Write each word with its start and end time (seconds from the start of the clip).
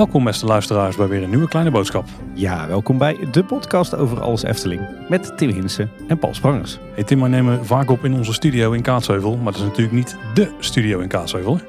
Welkom 0.00 0.24
beste 0.24 0.46
luisteraars 0.46 0.96
bij 0.96 1.08
weer 1.08 1.22
een 1.22 1.30
nieuwe 1.30 1.48
kleine 1.48 1.70
boodschap. 1.70 2.04
Ja, 2.34 2.66
welkom 2.66 2.98
bij 2.98 3.16
de 3.30 3.44
podcast 3.44 3.96
over 3.96 4.20
alles 4.20 4.42
Efteling 4.42 4.80
met 5.08 5.36
Tim 5.36 5.50
Hinsen 5.50 5.90
en 6.08 6.18
Paul 6.18 6.34
Sprangers. 6.34 6.78
Hey 6.94 7.04
Tim, 7.04 7.20
wij 7.20 7.28
nemen 7.28 7.66
vaak 7.66 7.90
op 7.90 8.04
in 8.04 8.14
onze 8.14 8.32
studio 8.32 8.72
in 8.72 8.82
Kaatsheuvel, 8.82 9.36
maar 9.36 9.52
dat 9.52 9.60
is 9.60 9.68
natuurlijk 9.68 9.92
niet 9.92 10.16
de 10.34 10.50
studio 10.58 10.98
in 10.98 11.08
Kaatsheuvel. 11.08 11.60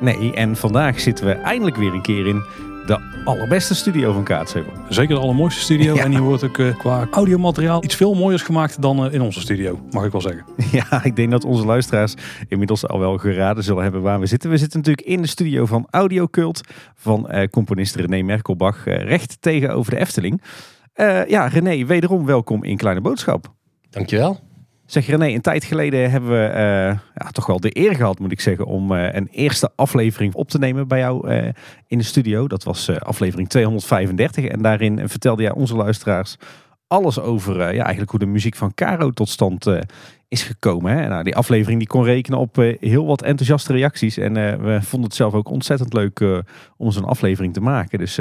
Nee, 0.00 0.32
en 0.32 0.56
vandaag 0.56 1.00
zitten 1.00 1.26
we 1.26 1.32
eindelijk 1.32 1.76
weer 1.76 1.92
een 1.92 2.02
keer 2.02 2.26
in 2.26 2.44
de 2.86 3.20
allerbeste 3.24 3.74
studio 3.74 4.12
van 4.12 4.24
Kaatsheuvel. 4.24 4.72
Zeker 4.88 5.14
de 5.14 5.20
allermooiste 5.20 5.60
studio 5.60 5.94
Ja. 5.94 6.04
en 6.04 6.10
die 6.10 6.20
wordt 6.20 6.44
ook 6.44 6.58
eh, 6.58 6.78
qua 6.78 7.06
audiomateriaal 7.10 7.84
iets 7.84 7.94
veel 7.94 8.14
mooiers 8.14 8.42
gemaakt 8.42 8.82
dan 8.82 9.06
eh, 9.06 9.12
in 9.12 9.20
onze 9.20 9.40
studio, 9.40 9.80
mag 9.90 10.04
ik 10.04 10.12
wel 10.12 10.20
zeggen. 10.20 10.44
Ja, 10.72 11.04
ik 11.04 11.16
denk 11.16 11.30
dat 11.30 11.44
onze 11.44 11.64
luisteraars 11.66 12.14
inmiddels 12.48 12.86
al 12.88 12.98
wel 12.98 13.18
geraden 13.18 13.64
zullen 13.64 13.82
hebben 13.82 14.02
waar 14.02 14.20
we 14.20 14.26
zitten. 14.26 14.50
We 14.50 14.56
zitten 14.56 14.78
natuurlijk 14.78 15.06
in 15.06 15.22
de 15.22 15.28
studio 15.28 15.66
van 15.66 15.86
Audiocult 15.90 16.60
van 16.94 17.28
eh, 17.28 17.48
componist 17.48 17.94
René 17.94 18.22
Merkelbach, 18.22 18.84
recht 18.84 19.36
tegenover 19.40 19.90
de 19.92 19.98
Efteling. 20.00 20.42
Eh, 20.92 21.26
ja, 21.26 21.46
René, 21.46 21.84
wederom 21.86 22.26
welkom 22.26 22.64
in 22.64 22.76
Kleine 22.76 23.00
Boodschap. 23.00 23.52
Dankjewel. 23.90 24.40
Zeg 24.86 25.06
René, 25.06 25.26
een 25.26 25.40
tijd 25.40 25.64
geleden 25.64 26.10
hebben 26.10 26.30
we 26.30 26.46
eh, 26.46 26.98
ja, 27.14 27.30
toch 27.32 27.46
wel 27.46 27.60
de 27.60 27.78
eer 27.78 27.94
gehad, 27.94 28.18
moet 28.18 28.32
ik 28.32 28.40
zeggen, 28.40 28.64
om 28.64 28.92
eh, 28.92 29.14
een 29.14 29.28
eerste 29.30 29.70
aflevering 29.76 30.34
op 30.34 30.48
te 30.48 30.58
nemen 30.58 30.88
bij 30.88 30.98
jou 30.98 31.28
eh, 31.28 31.52
in 31.86 31.98
de 31.98 32.04
studio. 32.04 32.48
Dat 32.48 32.64
was 32.64 33.00
aflevering 33.00 33.48
235 33.48 34.44
en 34.44 34.62
daarin 34.62 35.08
vertelde 35.08 35.42
jij 35.42 35.52
onze 35.52 35.76
luisteraars 35.76 36.36
alles 36.86 37.20
over 37.20 37.56
ja, 37.56 37.82
eigenlijk 37.82 38.10
hoe 38.10 38.20
de 38.20 38.26
muziek 38.26 38.56
van 38.56 38.74
Caro 38.74 39.10
tot 39.10 39.28
stand 39.28 39.66
is 40.28 40.42
gekomen. 40.42 40.92
Hè? 40.92 41.08
Nou, 41.08 41.22
die 41.22 41.36
aflevering 41.36 41.78
die 41.78 41.88
kon 41.88 42.04
rekenen 42.04 42.38
op 42.38 42.56
heel 42.80 43.06
wat 43.06 43.22
enthousiaste 43.22 43.72
reacties 43.72 44.16
en 44.16 44.34
we 44.62 44.78
vonden 44.82 45.08
het 45.08 45.16
zelf 45.16 45.34
ook 45.34 45.48
ontzettend 45.50 45.92
leuk 45.92 46.44
om 46.76 46.90
zo'n 46.90 47.04
aflevering 47.04 47.54
te 47.54 47.60
maken. 47.60 47.98
Dus 47.98 48.16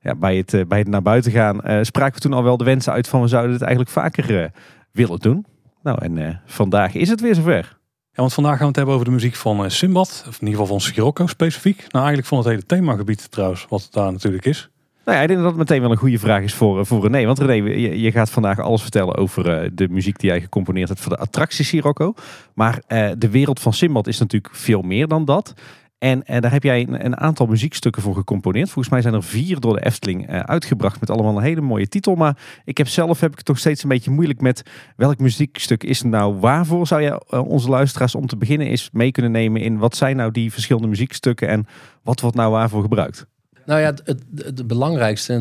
ja, 0.00 0.14
bij, 0.14 0.36
het, 0.36 0.68
bij 0.68 0.78
het 0.78 0.88
naar 0.88 1.02
buiten 1.02 1.32
gaan 1.32 1.84
spraken 1.84 2.14
we 2.14 2.20
toen 2.20 2.32
al 2.32 2.44
wel 2.44 2.56
de 2.56 2.64
wensen 2.64 2.92
uit 2.92 3.08
van 3.08 3.20
we 3.20 3.28
zouden 3.28 3.52
het 3.52 3.62
eigenlijk 3.62 3.92
vaker 3.92 4.50
willen 4.92 5.18
doen. 5.18 5.46
Nou, 5.82 5.98
en 6.02 6.18
eh, 6.18 6.34
vandaag 6.44 6.94
is 6.94 7.08
het 7.08 7.20
weer 7.20 7.34
zover. 7.34 7.78
Ja, 8.12 8.26
want 8.26 8.34
vandaag 8.34 8.52
gaan 8.52 8.60
we 8.60 8.66
het 8.66 8.76
hebben 8.76 8.94
over 8.94 9.06
de 9.06 9.12
muziek 9.12 9.34
van 9.34 9.64
eh, 9.64 9.70
Simbad, 9.70 10.24
of 10.28 10.40
in 10.40 10.46
ieder 10.46 10.60
geval 10.60 10.66
van 10.66 10.80
Scirocco 10.80 11.26
specifiek. 11.26 11.76
Nou, 11.76 12.04
eigenlijk 12.04 12.26
van 12.26 12.38
het 12.38 12.46
hele 12.46 12.66
themagebied 12.66 13.30
trouwens, 13.30 13.66
wat 13.68 13.88
daar 13.90 14.12
natuurlijk 14.12 14.44
is. 14.44 14.70
Nou 15.04 15.16
ja, 15.16 15.22
ik 15.22 15.28
denk 15.28 15.40
dat 15.40 15.50
het 15.50 15.58
meteen 15.58 15.80
wel 15.80 15.90
een 15.90 15.96
goede 15.96 16.18
vraag 16.18 16.42
is 16.42 16.54
voor, 16.54 16.78
eh, 16.78 16.84
voor 16.84 17.02
René. 17.02 17.26
Want 17.26 17.38
René, 17.38 17.52
je, 17.52 18.00
je 18.00 18.12
gaat 18.12 18.30
vandaag 18.30 18.58
alles 18.58 18.82
vertellen 18.82 19.16
over 19.16 19.74
de 19.74 19.88
muziek 19.88 20.18
die 20.18 20.30
jij 20.30 20.40
gecomponeerd 20.40 20.88
hebt 20.88 21.00
voor 21.00 21.12
de 21.12 21.18
attractie 21.18 21.64
Sirocco. 21.64 22.14
Maar 22.54 22.82
de 23.18 23.30
wereld 23.30 23.60
van 23.60 23.72
Simbad 23.72 24.06
is 24.06 24.18
natuurlijk 24.18 24.54
veel 24.54 24.82
meer 24.82 25.08
dan 25.08 25.24
dat. 25.24 25.54
En 26.00 26.24
eh, 26.26 26.40
daar 26.40 26.52
heb 26.52 26.62
jij 26.62 26.80
een, 26.80 27.04
een 27.04 27.16
aantal 27.16 27.46
muziekstukken 27.46 28.02
voor 28.02 28.14
gecomponeerd. 28.14 28.70
Volgens 28.70 28.88
mij 28.88 29.02
zijn 29.02 29.14
er 29.14 29.22
vier 29.22 29.60
door 29.60 29.74
de 29.74 29.84
Efteling 29.84 30.28
eh, 30.28 30.40
uitgebracht 30.40 31.00
met 31.00 31.10
allemaal 31.10 31.36
een 31.36 31.42
hele 31.42 31.60
mooie 31.60 31.88
titel. 31.88 32.14
Maar 32.14 32.36
ik 32.64 32.78
heb 32.78 32.88
zelf 32.88 33.20
heb 33.20 33.32
ik 33.32 33.40
toch 33.40 33.58
steeds 33.58 33.82
een 33.82 33.88
beetje 33.88 34.10
moeilijk 34.10 34.40
met 34.40 34.62
welk 34.96 35.18
muziekstuk 35.18 35.84
is 35.84 36.02
nou 36.02 36.34
waarvoor. 36.34 36.86
Zou 36.86 37.02
je 37.02 37.22
eh, 37.28 37.48
onze 37.48 37.68
luisteraars 37.68 38.14
om 38.14 38.26
te 38.26 38.36
beginnen 38.36 38.66
eens 38.66 38.88
mee 38.92 39.10
kunnen 39.10 39.30
nemen 39.30 39.60
in 39.60 39.78
wat 39.78 39.96
zijn 39.96 40.16
nou 40.16 40.30
die 40.30 40.52
verschillende 40.52 40.88
muziekstukken 40.88 41.48
en 41.48 41.66
wat 42.02 42.20
wordt 42.20 42.36
nou 42.36 42.50
waarvoor 42.50 42.82
gebruikt? 42.82 43.26
Nou 43.66 43.80
ja, 43.80 43.86
het, 43.86 44.22
het, 44.36 44.66
belangrijkste 44.66 45.34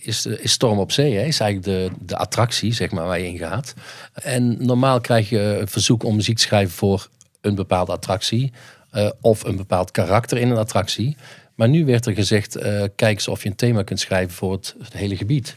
eh, 0.00 0.06
is, 0.08 0.28
Storm 0.42 0.78
op 0.78 0.92
Zee. 0.92 1.26
Is 1.26 1.40
eigenlijk 1.40 1.62
de, 1.62 2.04
de 2.06 2.16
attractie, 2.16 2.72
zeg 2.72 2.90
maar, 2.90 3.06
waar 3.06 3.20
je 3.20 3.26
in 3.26 3.38
gaat. 3.38 3.74
En 4.12 4.66
normaal 4.66 5.00
krijg 5.00 5.28
je 5.28 5.58
een 5.60 5.68
verzoek 5.68 6.04
om 6.04 6.14
muziek 6.16 6.36
te 6.36 6.42
schrijven 6.42 6.74
voor 6.74 7.08
een 7.40 7.54
bepaalde 7.54 7.92
attractie. 7.92 8.52
Eh, 8.90 9.10
of 9.20 9.44
een 9.44 9.56
bepaald 9.56 9.90
karakter 9.90 10.38
in 10.38 10.50
een 10.50 10.56
attractie. 10.56 11.16
Maar 11.54 11.68
nu 11.68 11.84
werd 11.84 12.06
er 12.06 12.14
gezegd, 12.14 12.56
eh, 12.56 12.82
kijk 12.94 13.14
eens 13.14 13.28
of 13.28 13.42
je 13.42 13.48
een 13.48 13.56
thema 13.56 13.82
kunt 13.82 14.00
schrijven 14.00 14.34
voor 14.34 14.52
het, 14.52 14.74
hele 14.92 15.16
gebied. 15.16 15.56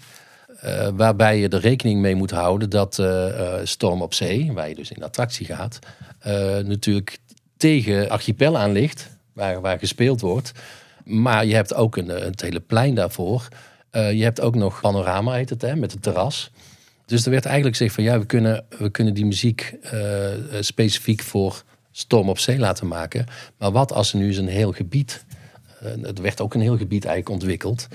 Eh, 0.61 0.87
waarbij 0.93 1.39
je 1.39 1.49
er 1.49 1.59
rekening 1.59 2.01
mee 2.01 2.15
moet 2.15 2.31
houden 2.31 2.69
dat 2.69 3.03
Storm 3.63 4.01
op 4.01 4.13
Zee, 4.13 4.51
waar 4.53 4.69
je 4.69 4.75
dus 4.75 4.91
in 4.91 5.03
attractie 5.03 5.45
gaat, 5.45 5.79
natuurlijk 6.65 7.17
tegen 7.57 8.09
Archipel 8.09 8.57
aan 8.57 8.71
ligt, 8.71 9.09
waar, 9.33 9.61
waar 9.61 9.79
gespeeld 9.79 10.21
wordt. 10.21 10.51
Maar 11.03 11.45
je 11.45 11.55
hebt 11.55 11.73
ook 11.73 11.97
een, 11.97 12.07
het 12.07 12.41
hele 12.41 12.59
plein 12.59 12.95
daarvoor. 12.95 13.47
Je 13.91 14.23
hebt 14.23 14.41
ook 14.41 14.55
nog 14.55 14.81
panorama, 14.81 15.33
heet 15.33 15.49
het, 15.49 15.61
hè, 15.61 15.75
met 15.75 15.91
het 15.91 16.01
terras. 16.01 16.51
Dus 17.05 17.25
er 17.25 17.31
werd 17.31 17.45
eigenlijk 17.45 17.77
gezegd 17.77 17.95
van 17.95 18.03
ja, 18.03 18.19
we 18.19 18.25
kunnen, 18.25 18.65
we 18.77 18.89
kunnen 18.89 19.13
die 19.13 19.25
muziek 19.25 19.75
specifiek 20.59 21.21
voor 21.21 21.63
Storm 21.99 22.29
op 22.29 22.39
Zee 22.39 22.59
laten 22.59 22.87
maken. 22.87 23.25
Maar 23.57 23.71
wat 23.71 23.91
als 23.91 24.11
er 24.11 24.19
nu 24.19 24.27
eens 24.27 24.37
een 24.37 24.47
heel 24.47 24.71
gebied, 24.71 25.25
eh, 25.79 26.03
er 26.03 26.21
werd 26.21 26.41
ook 26.41 26.53
een 26.53 26.61
heel 26.61 26.77
gebied 26.77 27.05
eigenlijk 27.05 27.41
ontwikkeld. 27.41 27.87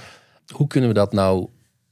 Hoe 0.53 0.67
kunnen 0.67 0.89
we 0.89 0.95
dat 0.95 1.13
nou 1.13 1.49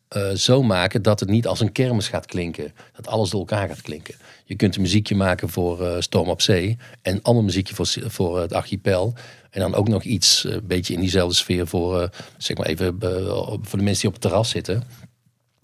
eh, 0.09 0.31
zo 0.31 0.63
maken 0.63 1.03
dat 1.03 1.21
het 1.21 1.29
niet 1.29 1.47
als 1.47 1.61
een 1.61 1.73
kermis 1.73 2.09
gaat 2.09 2.27
klinken. 2.27 2.73
Dat 2.93 3.07
alles 3.07 3.31
door 3.31 3.41
elkaar 3.41 3.69
gaat 3.69 3.83
klinken. 3.83 4.15
Je 4.45 4.57
kunt 4.57 4.77
een 4.77 4.83
muziekje 4.83 5.15
maken 5.15 5.49
voor 5.49 5.87
eh, 5.87 6.01
Storm 6.01 6.29
op 6.29 6.41
Zee. 6.43 6.77
En 7.03 7.23
ander 7.23 7.45
muziekje 7.45 7.75
voor, 7.75 7.87
voor 8.07 8.41
het 8.41 8.53
archipel. 8.53 9.15
En 9.51 9.61
dan 9.61 9.75
ook 9.75 9.89
nog 9.89 10.03
iets, 10.03 10.45
eh, 10.45 10.53
een 10.53 10.67
beetje 10.67 10.95
in 10.95 11.01
diezelfde 11.01 11.35
sfeer 11.35 11.67
voor, 11.67 12.03
eh, 12.03 12.09
zeg 12.37 12.57
maar 12.57 12.67
even, 12.67 12.97
eh, 13.01 13.47
voor 13.63 13.79
de 13.79 13.85
mensen 13.85 14.01
die 14.01 14.07
op 14.07 14.13
het 14.13 14.21
terras 14.21 14.51
zitten. 14.51 14.75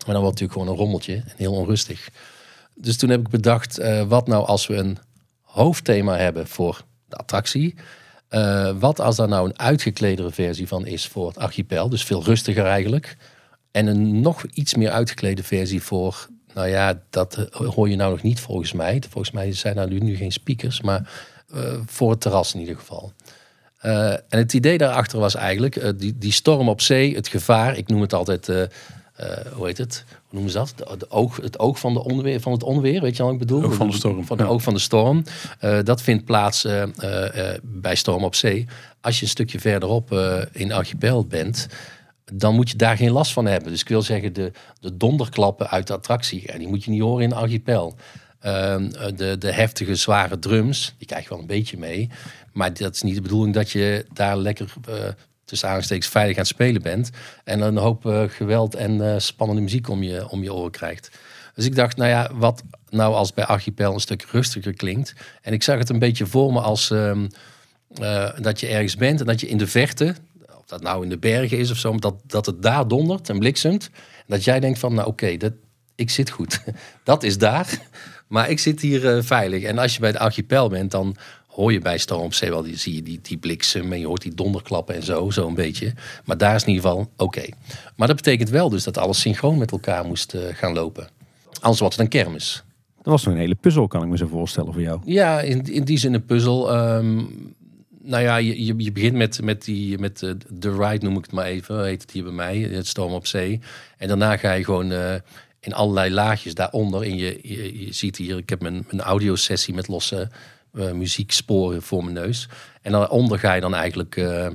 Maar 0.06 0.14
dan 0.14 0.22
wordt 0.22 0.40
het 0.40 0.48
natuurlijk 0.48 0.52
gewoon 0.52 0.68
een 0.68 0.76
rommeltje 0.76 1.14
en 1.14 1.34
heel 1.36 1.52
onrustig. 1.52 2.08
Dus 2.80 2.96
toen 2.96 3.10
heb 3.10 3.20
ik 3.20 3.28
bedacht, 3.28 3.78
eh, 3.78 4.02
wat 4.02 4.26
nou 4.26 4.46
als 4.46 4.66
we 4.66 4.74
een 4.74 4.98
hoofdthema 5.48 6.16
hebben 6.16 6.46
voor 6.46 6.84
de 7.08 7.16
attractie. 7.16 7.74
Eh, 8.28 8.70
wat 8.78 9.00
als 9.00 9.16
daar 9.16 9.28
nou 9.28 9.48
een 9.48 9.58
uitgekledere 9.58 10.30
versie 10.30 10.68
van 10.68 10.86
is 10.86 11.06
voor 11.06 11.28
het 11.28 11.38
archipel. 11.38 11.88
Dus 11.88 12.04
veel 12.04 12.24
rustiger 12.24 12.66
eigenlijk. 12.66 13.16
En 13.70 13.86
een 13.86 14.20
nog 14.20 14.44
iets 14.44 14.74
meer 14.74 14.90
uitgeklede 14.90 15.42
versie 15.42 15.82
voor, 15.82 16.28
nou 16.54 16.68
ja, 16.68 17.02
dat 17.10 17.48
hoor 17.50 17.88
je 17.88 17.96
nou 17.96 18.10
nog 18.10 18.22
niet 18.22 18.40
volgens 18.40 18.72
mij. 18.72 19.02
Volgens 19.10 19.34
mij 19.34 19.52
zijn 19.52 19.74
daar 19.74 19.88
nu, 19.88 19.98
nu 19.98 20.16
geen 20.16 20.32
speakers, 20.32 20.80
maar 20.80 21.10
eh, 21.52 21.74
voor 21.86 22.10
het 22.10 22.20
terras 22.20 22.54
in 22.54 22.60
ieder 22.60 22.76
geval. 22.76 23.12
Eh, 23.78 24.12
en 24.12 24.38
het 24.38 24.52
idee 24.52 24.78
daarachter 24.78 25.18
was 25.18 25.34
eigenlijk, 25.34 25.98
die, 25.98 26.18
die 26.18 26.32
storm 26.32 26.68
op 26.68 26.80
zee, 26.80 27.14
het 27.14 27.28
gevaar, 27.28 27.76
ik 27.76 27.88
noem 27.88 28.00
het 28.00 28.12
altijd, 28.12 28.48
eh, 29.18 29.52
hoe 29.52 29.66
heet 29.66 29.78
het? 29.78 30.04
Hoe 30.08 30.18
noemen 30.30 30.50
ze 30.50 30.58
dat? 30.58 30.72
De, 30.76 30.96
de 30.96 31.10
oog, 31.10 31.36
het 31.36 31.58
oog 31.58 31.78
van, 31.78 31.94
de 31.94 32.04
onweer, 32.04 32.40
van 32.40 32.52
het 32.52 32.62
onweer, 32.62 33.00
weet 33.00 33.16
je 33.16 33.22
wat 33.22 33.32
ik 33.32 33.38
bedoel? 33.38 33.64
Oog 33.64 33.74
van 33.74 33.86
de 33.86 33.92
storm, 33.96 34.24
Van 34.24 34.36
de 34.36 34.42
ja. 34.42 34.48
oog 34.48 34.62
van 34.62 34.74
de 34.74 34.80
storm. 34.80 35.24
Eh, 35.58 35.78
dat 35.82 36.02
vindt 36.02 36.24
plaats 36.24 36.64
eh, 36.64 36.82
bij 37.62 37.94
storm 37.94 38.24
op 38.24 38.34
zee. 38.34 38.66
Als 39.00 39.16
je 39.16 39.22
een 39.22 39.30
stukje 39.30 39.60
verderop 39.60 40.12
in 40.52 40.72
Archipel 40.72 41.26
bent, 41.26 41.66
dan 42.32 42.54
moet 42.54 42.70
je 42.70 42.76
daar 42.76 42.96
geen 42.96 43.10
last 43.10 43.32
van 43.32 43.46
hebben. 43.46 43.70
Dus 43.70 43.80
ik 43.80 43.88
wil 43.88 44.02
zeggen, 44.02 44.32
de, 44.32 44.52
de 44.80 44.96
donderklappen 44.96 45.70
uit 45.70 45.86
de 45.86 45.92
attractie, 45.92 46.42
ja, 46.46 46.58
die 46.58 46.68
moet 46.68 46.84
je 46.84 46.90
niet 46.90 47.00
horen 47.00 47.24
in 47.24 47.32
Archipel. 47.32 47.96
Ehm, 48.40 48.90
de, 49.16 49.38
de 49.38 49.52
heftige, 49.52 49.94
zware 49.94 50.38
drums, 50.38 50.94
die 50.98 51.06
krijg 51.06 51.22
je 51.22 51.28
wel 51.28 51.38
een 51.38 51.46
beetje 51.46 51.78
mee. 51.78 52.10
Maar 52.52 52.74
dat 52.74 52.94
is 52.94 53.02
niet 53.02 53.14
de 53.14 53.20
bedoeling 53.20 53.54
dat 53.54 53.70
je 53.70 54.06
daar 54.12 54.36
lekker 54.36 54.74
tussen 55.48 55.68
aanstekens 55.68 56.08
veilig 56.08 56.36
aan 56.36 56.42
het 56.42 56.50
spelen 56.50 56.82
bent. 56.82 57.10
En 57.44 57.60
een 57.60 57.76
hoop 57.76 58.06
eh, 58.06 58.22
geweld 58.28 58.74
en 58.74 59.12
eh, 59.12 59.18
spannende 59.18 59.62
muziek 59.62 59.88
om 59.88 60.02
je, 60.02 60.28
om 60.28 60.42
je 60.42 60.54
oren 60.54 60.70
krijgt. 60.70 61.10
Dus 61.54 61.64
ik 61.64 61.74
dacht, 61.74 61.96
nou 61.96 62.10
ja, 62.10 62.30
wat 62.34 62.62
nou 62.90 63.14
als 63.14 63.32
bij 63.32 63.44
Archipel 63.44 63.94
een 63.94 64.00
stuk 64.00 64.22
rustiger 64.22 64.74
klinkt. 64.74 65.14
En 65.42 65.52
ik 65.52 65.62
zag 65.62 65.78
het 65.78 65.88
een 65.88 65.98
beetje 65.98 66.26
voor 66.26 66.52
me 66.52 66.60
als 66.60 66.90
ehm, 66.90 67.26
eh, 67.94 68.30
dat 68.40 68.60
je 68.60 68.66
ergens 68.66 68.96
bent 68.96 69.20
en 69.20 69.26
dat 69.26 69.40
je 69.40 69.48
in 69.48 69.58
de 69.58 69.66
verte, 69.66 70.14
of 70.58 70.66
dat 70.66 70.82
nou 70.82 71.02
in 71.02 71.08
de 71.08 71.18
bergen 71.18 71.58
is 71.58 71.70
of 71.70 71.76
zo, 71.76 71.96
dat, 71.96 72.14
dat 72.26 72.46
het 72.46 72.62
daar 72.62 72.88
dondert 72.88 73.28
en 73.28 73.38
bliksemt. 73.38 73.90
En 73.94 74.24
dat 74.26 74.44
jij 74.44 74.60
denkt 74.60 74.78
van, 74.78 74.94
nou 74.94 75.08
oké, 75.08 75.36
ik 75.94 76.10
zit 76.10 76.30
goed. 76.30 76.60
dat 77.04 77.22
is 77.22 77.38
daar, 77.38 77.78
maar 78.26 78.50
ik 78.50 78.58
zit 78.58 78.80
hier 78.80 79.22
veilig. 79.24 79.62
En 79.62 79.78
als 79.78 79.94
je 79.94 80.00
bij 80.00 80.12
de 80.12 80.18
archipel 80.18 80.68
bent, 80.68 80.90
dan 80.90 81.16
hoor 81.58 81.72
je 81.72 81.80
bij 81.80 81.98
Storm 81.98 82.22
op 82.22 82.34
Zee 82.34 82.50
wel, 82.50 82.62
die, 82.62 82.76
zie 82.76 82.94
je 82.94 83.02
die, 83.02 83.18
die 83.22 83.36
bliksem 83.36 83.92
en 83.92 83.98
je 83.98 84.06
hoort 84.06 84.22
die 84.22 84.34
donderklappen 84.34 84.94
en 84.94 85.02
zo, 85.02 85.30
zo 85.30 85.46
een 85.46 85.54
beetje. 85.54 85.92
Maar 86.24 86.38
daar 86.38 86.54
is 86.54 86.62
in 86.62 86.68
ieder 86.68 86.82
geval 86.82 87.10
oké. 87.16 87.44
Maar 87.96 88.06
dat 88.06 88.16
betekent 88.16 88.48
wel 88.48 88.68
dus 88.68 88.84
dat 88.84 88.98
alles 88.98 89.20
synchroon 89.20 89.58
met 89.58 89.70
elkaar 89.70 90.04
moest 90.04 90.34
eh, 90.34 90.40
gaan 90.52 90.72
lopen. 90.72 91.08
Anders 91.60 91.80
wordt 91.80 91.96
het 91.96 92.04
een 92.04 92.10
kermis. 92.10 92.64
Dat 92.96 93.12
was 93.12 93.24
nog 93.24 93.34
een 93.34 93.40
hele 93.40 93.54
puzzel, 93.54 93.86
kan 93.86 94.02
ik 94.02 94.08
me 94.08 94.16
zo 94.16 94.26
voorstellen 94.26 94.72
voor 94.72 94.82
jou. 94.82 95.00
Ja, 95.04 95.40
in, 95.40 95.62
in 95.64 95.84
die 95.84 95.98
zin 95.98 96.14
een 96.14 96.24
puzzel. 96.24 96.72
Ehm, 96.72 97.16
nou 98.02 98.22
ja, 98.22 98.36
je, 98.36 98.64
je, 98.64 98.74
je 98.76 98.92
begint 98.92 99.14
met, 99.14 99.42
met, 99.42 99.64
die, 99.64 99.98
met 99.98 100.18
de, 100.18 100.36
de 100.48 100.76
ride, 100.76 101.04
noem 101.04 101.16
ik 101.16 101.24
het 101.24 101.32
maar 101.32 101.46
even, 101.46 101.84
heet 101.84 102.02
het 102.02 102.10
hier 102.10 102.22
bij 102.22 102.32
mij, 102.32 102.58
het 102.58 102.86
Storm 102.86 103.12
op 103.12 103.26
Zee. 103.26 103.60
En 103.96 104.08
daarna 104.08 104.36
ga 104.36 104.52
je 104.52 104.64
gewoon 104.64 104.92
eh, 104.92 105.14
in 105.60 105.74
allerlei 105.74 106.10
laagjes 106.10 106.54
daaronder. 106.54 107.02
En 107.02 107.16
je, 107.16 107.38
je, 107.42 107.86
je 107.86 107.92
ziet 107.92 108.16
hier, 108.16 108.36
ik 108.36 108.48
heb 108.48 108.62
mijn, 108.62 108.84
mijn 108.90 109.00
audiosessie 109.00 109.74
met 109.74 109.88
losse 109.88 110.20
eh, 110.20 110.28
muzieksporen 110.78 111.82
voor 111.82 112.02
mijn 112.04 112.14
neus. 112.14 112.48
En 112.82 112.92
daaronder 112.92 113.38
ga 113.38 113.52
je 113.52 113.60
dan 113.60 113.74
eigenlijk 113.74 114.16
eh, 114.16 114.46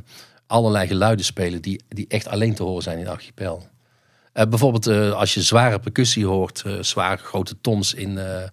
allerlei 0.48 0.88
geluiden 0.88 1.26
spelen 1.26 1.62
die, 1.62 1.82
die 1.90 2.06
echt 2.08 2.28
alleen 2.28 2.56
te 2.56 2.64
horen 2.64 2.84
zijn 2.84 3.00
in 3.00 3.08
Archipel. 3.08 3.68
Eh, 4.34 4.48
bijvoorbeeld 4.48 4.88
eh, 4.88 5.12
als 5.12 5.34
je 5.34 5.42
zware 5.42 5.80
percussie 5.80 6.26
hoort, 6.26 6.64
eh, 6.66 6.74
zware 6.82 7.18
grote 7.18 7.56
toms 7.62 7.94
in, 7.94 8.18
eh, 8.18 8.44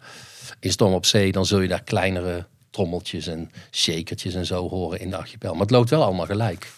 in 0.61 0.70
Storm 0.70 0.93
op 0.93 1.06
Zee, 1.06 1.32
dan 1.32 1.46
zul 1.46 1.61
je 1.61 1.69
daar 1.69 1.82
kleinere 1.82 2.46
trommeltjes 2.70 3.26
en 3.26 3.50
shakertjes 3.70 4.34
en 4.34 4.46
zo 4.46 4.69
horen 4.69 5.00
in 5.00 5.11
de 5.11 5.16
archipel. 5.16 5.52
Maar 5.52 5.61
het 5.61 5.70
loopt 5.70 5.90
wel 5.90 6.05
allemaal 6.05 6.26
gelijk. 6.26 6.73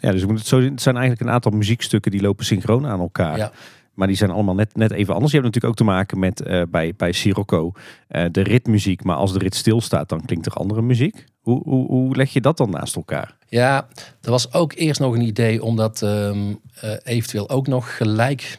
Ja, 0.00 0.12
dus 0.12 0.22
het, 0.22 0.46
zo, 0.46 0.60
het 0.60 0.82
zijn 0.82 0.96
eigenlijk 0.96 1.28
een 1.28 1.34
aantal 1.34 1.52
muziekstukken 1.52 2.10
die 2.10 2.20
lopen 2.20 2.44
synchroon 2.44 2.86
aan 2.86 3.00
elkaar. 3.00 3.36
Ja. 3.36 3.52
Maar 3.96 4.06
die 4.06 4.16
zijn 4.16 4.30
allemaal 4.30 4.54
net, 4.54 4.76
net 4.76 4.90
even 4.90 5.14
anders. 5.14 5.32
Je 5.32 5.38
hebt 5.38 5.54
natuurlijk 5.54 5.80
ook 5.80 5.86
te 5.86 5.92
maken 5.92 6.18
met 6.18 6.40
eh, 6.40 6.62
bij, 6.68 6.94
bij 6.96 7.12
Sirocco 7.12 7.72
eh, 8.08 8.24
de 8.30 8.42
ritmuziek. 8.42 9.04
Maar 9.04 9.16
als 9.16 9.32
de 9.32 9.38
rit 9.38 9.54
stilstaat, 9.54 10.08
dan 10.08 10.24
klinkt 10.24 10.46
er 10.46 10.52
andere 10.52 10.82
muziek. 10.82 11.24
Hoe, 11.40 11.62
hoe, 11.64 11.86
hoe 11.86 12.16
leg 12.16 12.32
je 12.32 12.40
dat 12.40 12.56
dan 12.56 12.70
naast 12.70 12.96
elkaar? 12.96 13.36
Ja, 13.48 13.88
er 14.20 14.30
was 14.30 14.52
ook 14.52 14.72
eerst 14.72 15.00
nog 15.00 15.14
een 15.14 15.26
idee 15.26 15.62
om 15.62 15.76
dat 15.76 16.02
ehm, 16.02 16.54
eh, 16.80 16.90
eventueel 17.04 17.50
ook 17.50 17.66
nog 17.66 17.96
gelijk, 17.96 18.58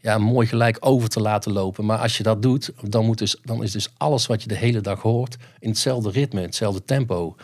ja, 0.00 0.18
mooi 0.18 0.46
gelijk 0.46 0.76
over 0.80 1.08
te 1.08 1.20
laten 1.20 1.52
lopen. 1.52 1.84
Maar 1.84 1.98
als 1.98 2.16
je 2.16 2.22
dat 2.22 2.42
doet, 2.42 2.72
dan, 2.82 3.04
moet 3.04 3.18
dus, 3.18 3.36
dan 3.42 3.62
is 3.62 3.72
dus 3.72 3.88
alles 3.96 4.26
wat 4.26 4.42
je 4.42 4.48
de 4.48 4.56
hele 4.56 4.80
dag 4.80 5.02
hoort 5.02 5.36
in 5.58 5.68
hetzelfde 5.68 6.10
ritme, 6.10 6.40
hetzelfde 6.40 6.84
tempo. 6.84 7.36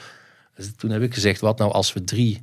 Dus 0.57 0.73
toen 0.77 0.91
heb 0.91 1.03
ik 1.03 1.15
gezegd, 1.15 1.41
wat 1.41 1.59
nou 1.59 1.73
als 1.73 1.93
we 1.93 2.05
drie, 2.05 2.39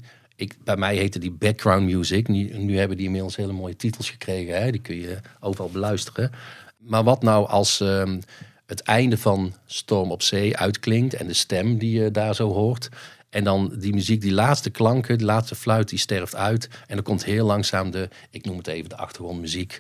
bij 0.64 0.78
mij 0.78 0.96
heette 0.96 1.20
die 1.20 1.32
background 1.32 1.84
music, 1.84 2.28
nu, 2.28 2.78
hebben 2.78 2.98
die 2.98 3.06
inmiddels 3.06 3.36
hele 3.36 3.52
mooie 3.52 3.76
titels 3.76 4.10
gekregen, 4.10 4.62
hè? 4.62 4.72
die 4.72 4.82
kun 4.82 4.96
je 4.96 5.18
overal 5.40 5.70
beluisteren. 5.70 6.32
Maar 6.78 7.04
wat 7.04 7.24
nou 7.24 7.48
als 7.48 7.80
ehm, 7.82 8.20
het 8.66 8.82
einde 8.82 9.18
van 9.18 9.54
Storm 9.66 10.12
op 10.12 10.22
Zee 10.22 10.58
uitklinkt 10.58 11.14
en 11.14 11.28
de 11.28 11.34
stem 11.34 11.78
die 11.78 12.02
je 12.02 12.12
daar 12.12 12.36
zo 12.36 12.54
hoort. 12.54 12.90
En 13.30 13.44
dan 13.44 13.74
die 13.80 13.94
muziek, 13.94 14.22
die 14.22 14.32
laatste 14.32 14.70
klanken, 14.70 15.18
die 15.18 15.28
laatste 15.28 15.56
fluit, 15.56 15.90
die 15.90 16.00
sterft 16.00 16.36
uit. 16.36 16.70
En 16.88 16.96
dan 16.96 17.04
komt 17.04 17.26
heel 17.26 17.46
langzaam 17.46 17.92
de, 17.92 18.10
ik 18.30 18.46
noem 18.46 18.58
het 18.58 18.68
even 18.68 18.90
de 18.90 18.98
achtergrondmuziek, 18.98 19.80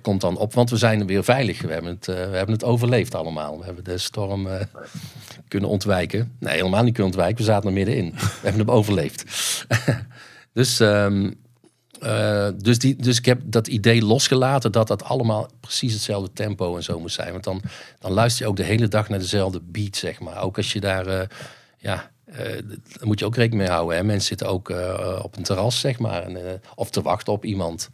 komt 0.00 0.20
dan 0.20 0.36
op. 0.36 0.54
Want 0.54 0.70
we 0.70 0.76
zijn 0.76 1.06
weer 1.06 1.24
veilig. 1.24 1.62
We 1.62 1.72
hebben 1.72 1.90
het, 1.90 2.08
eh, 2.08 2.14
we 2.14 2.36
hebben 2.36 2.54
het 2.54 2.64
overleefd 2.64 3.14
allemaal. 3.14 3.58
We 3.58 3.64
hebben 3.64 3.84
de 3.84 3.98
storm 3.98 4.46
eh, 4.46 4.60
kunnen 5.48 5.68
ontwijken. 5.68 6.36
Nee, 6.38 6.54
helemaal 6.54 6.82
niet 6.82 6.94
kunnen 6.94 7.12
ontwijken. 7.12 7.44
We 7.44 7.50
zaten 7.50 7.68
er 7.68 7.74
middenin. 7.74 8.12
We 8.12 8.38
hebben 8.48 8.66
hem 8.66 8.70
overleefd. 8.70 9.24
dus, 10.52 10.80
ehm, 10.80 11.30
eh, 12.00 12.48
dus, 12.56 12.78
die, 12.78 12.96
dus 12.96 13.18
ik 13.18 13.24
heb 13.24 13.40
dat 13.44 13.66
idee 13.66 14.04
losgelaten 14.04 14.72
dat 14.72 14.88
dat 14.88 15.04
allemaal 15.04 15.48
precies 15.60 15.92
hetzelfde 15.92 16.32
tempo 16.32 16.76
en 16.76 16.82
zo 16.82 17.00
moet 17.00 17.12
zijn. 17.12 17.32
Want 17.32 17.44
dan, 17.44 17.62
dan 17.98 18.12
luister 18.12 18.44
je 18.44 18.50
ook 18.50 18.56
de 18.56 18.62
hele 18.62 18.88
dag 18.88 19.08
naar 19.08 19.18
dezelfde 19.18 19.60
beat, 19.60 19.96
zeg 19.96 20.20
maar. 20.20 20.42
Ook 20.42 20.56
als 20.56 20.72
je 20.72 20.80
daar, 20.80 21.06
eh, 21.06 21.26
ja, 21.78 22.10
eh, 22.32 22.52
daar 22.98 23.06
moet 23.06 23.18
je 23.18 23.24
ook 23.24 23.36
rekening 23.36 23.62
mee 23.62 23.70
houden. 23.70 23.96
Hè? 23.96 24.02
Mensen 24.02 24.26
zitten 24.26 24.48
ook 24.48 24.70
eh, 24.70 25.20
op 25.22 25.36
een 25.36 25.42
terras, 25.42 25.80
zeg 25.80 25.98
maar, 25.98 26.22
en, 26.22 26.36
eh, 26.36 26.52
of 26.74 26.90
te 26.90 27.02
wachten 27.02 27.32
op 27.32 27.44
iemand. 27.44 27.90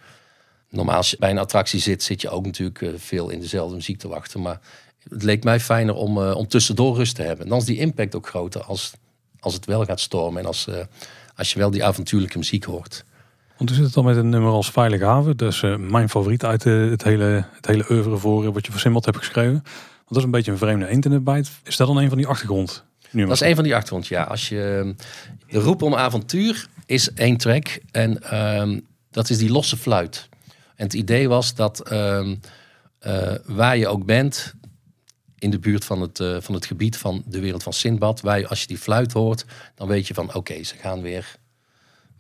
Normaal 0.71 0.97
als 0.97 1.11
je 1.11 1.17
bij 1.19 1.31
een 1.31 1.39
attractie 1.39 1.81
zit, 1.81 2.03
zit 2.03 2.21
je 2.21 2.31
ook 2.31 2.45
natuurlijk 2.45 2.83
eh, 2.83 2.91
veel 2.97 3.29
in 3.31 3.41
dezelfde 3.41 3.75
muziek 3.75 3.99
te 3.99 4.09
wachten. 4.09 4.41
Maar 4.43 4.61
het 5.09 5.23
leek 5.23 5.45
mij 5.45 5.61
fijner 5.61 5.95
om, 5.95 6.23
eh, 6.23 6.37
om 6.37 6.49
tussendoor 6.49 6.97
rust 6.97 7.15
te 7.15 7.23
hebben. 7.23 7.45
En 7.45 7.51
dan 7.51 7.59
is 7.59 7.65
die 7.65 7.79
impact 7.79 8.15
ook 8.15 8.29
groter 8.29 8.63
als, 8.63 8.93
als 9.41 9.55
het 9.55 9.65
wel 9.65 9.85
gaat 9.85 10.01
stormen. 10.01 10.41
En 10.41 10.47
als, 10.47 10.67
eh, 10.67 10.77
als 11.37 11.53
je 11.53 11.59
wel 11.59 11.71
die 11.71 11.85
avontuurlijke 11.85 12.39
muziek 12.39 12.65
hoort. 12.65 13.05
Want 13.57 13.71
we 13.71 13.77
zitten 13.77 13.95
dan 13.95 14.05
met 14.05 14.17
een 14.17 14.29
nummer 14.29 14.51
als 14.51 14.71
Veilige 14.71 15.05
Haven. 15.05 15.37
Dus 15.37 15.63
eh, 15.63 15.77
mijn 15.77 16.09
favoriet 16.09 16.45
uit 16.45 16.65
het, 16.65 17.05
hele, 17.05 17.45
het 17.53 17.67
hele 17.67 17.85
oeuvre 17.91 18.17
voor 18.17 18.53
wat 18.53 18.67
je 18.67 18.73
voor 18.73 18.81
Simbad 18.81 19.05
hebt 19.05 19.17
geschreven. 19.17 19.53
Want 19.53 20.09
dat 20.09 20.17
is 20.17 20.25
een 20.25 20.31
beetje 20.31 20.53
een 20.53 20.59
vreemde 20.59 20.89
eend 20.89 21.05
in 21.05 21.13
het 21.13 21.25
bijt. 21.25 21.51
Is 21.65 21.77
dat 21.77 21.87
dan 21.87 21.97
een 21.97 22.09
van 22.09 22.19
die 22.19 22.27
achtergrond? 22.27 22.85
Dat 23.11 23.31
is 23.31 23.41
een 23.41 23.55
van 23.55 23.65
die 23.65 23.75
achtergrond, 23.75 24.07
ja. 24.07 24.23
Als 24.23 24.49
je, 24.49 24.95
de 25.49 25.59
roep 25.59 25.83
om 25.83 25.95
avontuur 25.95 26.67
is 26.87 27.13
één 27.13 27.37
track. 27.37 27.79
En 27.91 28.23
ehm, 28.23 28.81
dat 29.11 29.31
is 29.31 29.39
die 29.39 29.51
losse 29.51 29.77
fluit. 29.77 30.29
En 30.79 30.85
het 30.85 30.95
idee 30.95 31.29
was 31.29 31.55
dat 31.55 31.89
ehm, 31.89 32.35
eh, 32.99 33.35
waar 33.45 33.77
je 33.77 33.89
ook 33.89 34.05
bent... 34.05 34.55
in 35.39 35.51
de 35.51 35.59
buurt 35.59 35.85
van 35.85 36.01
het, 36.01 36.21
eh, 36.21 36.37
van 36.41 36.55
het 36.55 36.67
gebied 36.67 36.97
van 36.97 37.23
de 37.27 37.41
wereld 37.41 37.63
van 37.63 37.73
Sindbad... 37.73 38.21
Waar 38.21 38.47
als 38.47 38.61
je 38.61 38.67
die 38.67 38.79
fluit 38.79 39.13
hoort, 39.13 39.45
dan 39.75 39.89
weet 39.89 40.07
je 40.07 40.15
van... 40.15 40.35
oké, 40.35 40.63
ze 40.63 40.75
gaan 40.77 41.03
weer, 41.03 41.37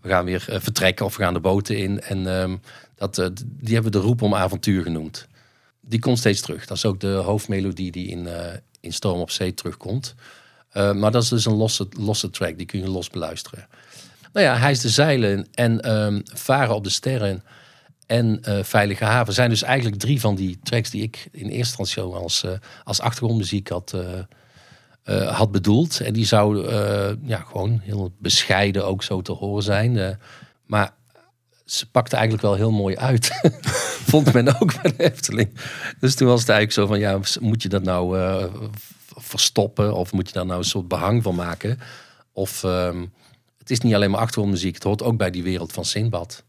we 0.00 0.08
gaan 0.08 0.24
weer 0.24 0.44
eh, 0.48 0.60
vertrekken 0.60 1.06
of 1.06 1.16
we 1.16 1.22
gaan 1.22 1.34
de 1.34 1.40
boten 1.40 1.76
in. 1.76 2.00
En 2.00 2.26
ehm, 2.26 2.56
dat, 2.94 3.14
die 3.44 3.74
hebben 3.74 3.92
we 3.92 3.98
de 3.98 4.04
roep 4.04 4.22
om 4.22 4.34
avontuur 4.34 4.82
genoemd. 4.82 5.26
Die 5.80 6.00
komt 6.00 6.18
steeds 6.18 6.40
terug. 6.40 6.66
Dat 6.66 6.76
is 6.76 6.84
ook 6.84 7.00
de 7.00 7.12
hoofdmelodie 7.12 7.90
die 7.90 8.08
in, 8.08 8.28
in 8.80 8.92
Storm 8.92 9.20
op 9.20 9.30
Zee 9.30 9.54
terugkomt. 9.54 10.14
Maar 10.72 11.10
dat 11.10 11.22
is 11.22 11.28
dus 11.28 11.44
een 11.44 11.56
losse, 11.56 11.88
losse 11.90 12.30
track, 12.30 12.56
die 12.56 12.66
kun 12.66 12.80
je 12.80 12.88
los 12.88 13.10
beluisteren. 13.10 13.68
Nou 14.32 14.46
ja, 14.46 14.56
Hij 14.56 14.70
is 14.70 14.80
de 14.80 14.88
Zeilen 14.88 15.46
en 15.54 15.80
ehm, 15.80 16.20
Varen 16.24 16.74
op 16.74 16.84
de 16.84 16.90
Sterren 16.90 17.42
en 18.08 18.42
eh, 18.42 18.62
Veilige 18.62 19.04
Haven 19.04 19.34
zijn 19.34 19.50
dus 19.50 19.62
eigenlijk 19.62 19.98
drie 19.98 20.20
van 20.20 20.34
die 20.34 20.58
tracks 20.62 20.90
die 20.90 21.02
ik 21.02 21.28
in 21.32 21.48
eerste 21.48 21.78
instantie 21.78 22.02
als, 22.02 22.44
eh, 22.44 22.50
als 22.84 23.00
achtergrondmuziek 23.00 23.68
had, 23.68 23.94
eh, 25.02 25.36
had 25.36 25.52
bedoeld. 25.52 26.00
En 26.00 26.12
die 26.12 26.30
eh, 26.30 27.10
ja, 27.22 27.38
gewoon 27.38 27.80
heel 27.82 28.12
bescheiden 28.18 28.86
ook 28.86 29.02
zo 29.02 29.22
te 29.22 29.32
horen 29.32 29.62
zijn. 29.62 30.18
Maar 30.66 30.94
ze 31.64 31.90
pakte 31.90 32.16
eigenlijk 32.16 32.44
wel 32.44 32.54
heel 32.54 32.70
mooi 32.70 32.96
uit. 32.96 33.30
Vond 34.10 34.32
men 34.32 34.60
ook 34.60 34.82
bij 34.82 34.92
de 34.96 35.04
Efteling. 35.04 35.50
Dus 36.00 36.14
toen 36.14 36.28
was 36.28 36.40
het 36.40 36.48
eigenlijk 36.48 36.78
zo 36.78 36.86
van, 36.86 36.98
ja, 36.98 37.20
moet 37.40 37.62
je 37.62 37.68
dat 37.68 37.82
nou 37.82 38.18
verstoppen? 39.16 39.94
Of 39.94 40.12
moet 40.12 40.28
je 40.28 40.34
daar 40.34 40.46
nou 40.46 40.58
een 40.58 40.64
soort 40.64 40.88
behang 40.88 41.22
van 41.22 41.34
maken? 41.34 41.78
Of 42.32 42.64
ehm, 42.64 43.04
het 43.58 43.70
is 43.70 43.80
niet 43.80 43.94
alleen 43.94 44.10
maar 44.10 44.20
achtergrondmuziek. 44.20 44.74
Het 44.74 44.84
hoort 44.84 45.02
ook 45.02 45.16
bij 45.16 45.30
die 45.30 45.42
wereld 45.42 45.72
van 45.72 45.84
Sinbad. 45.84 46.46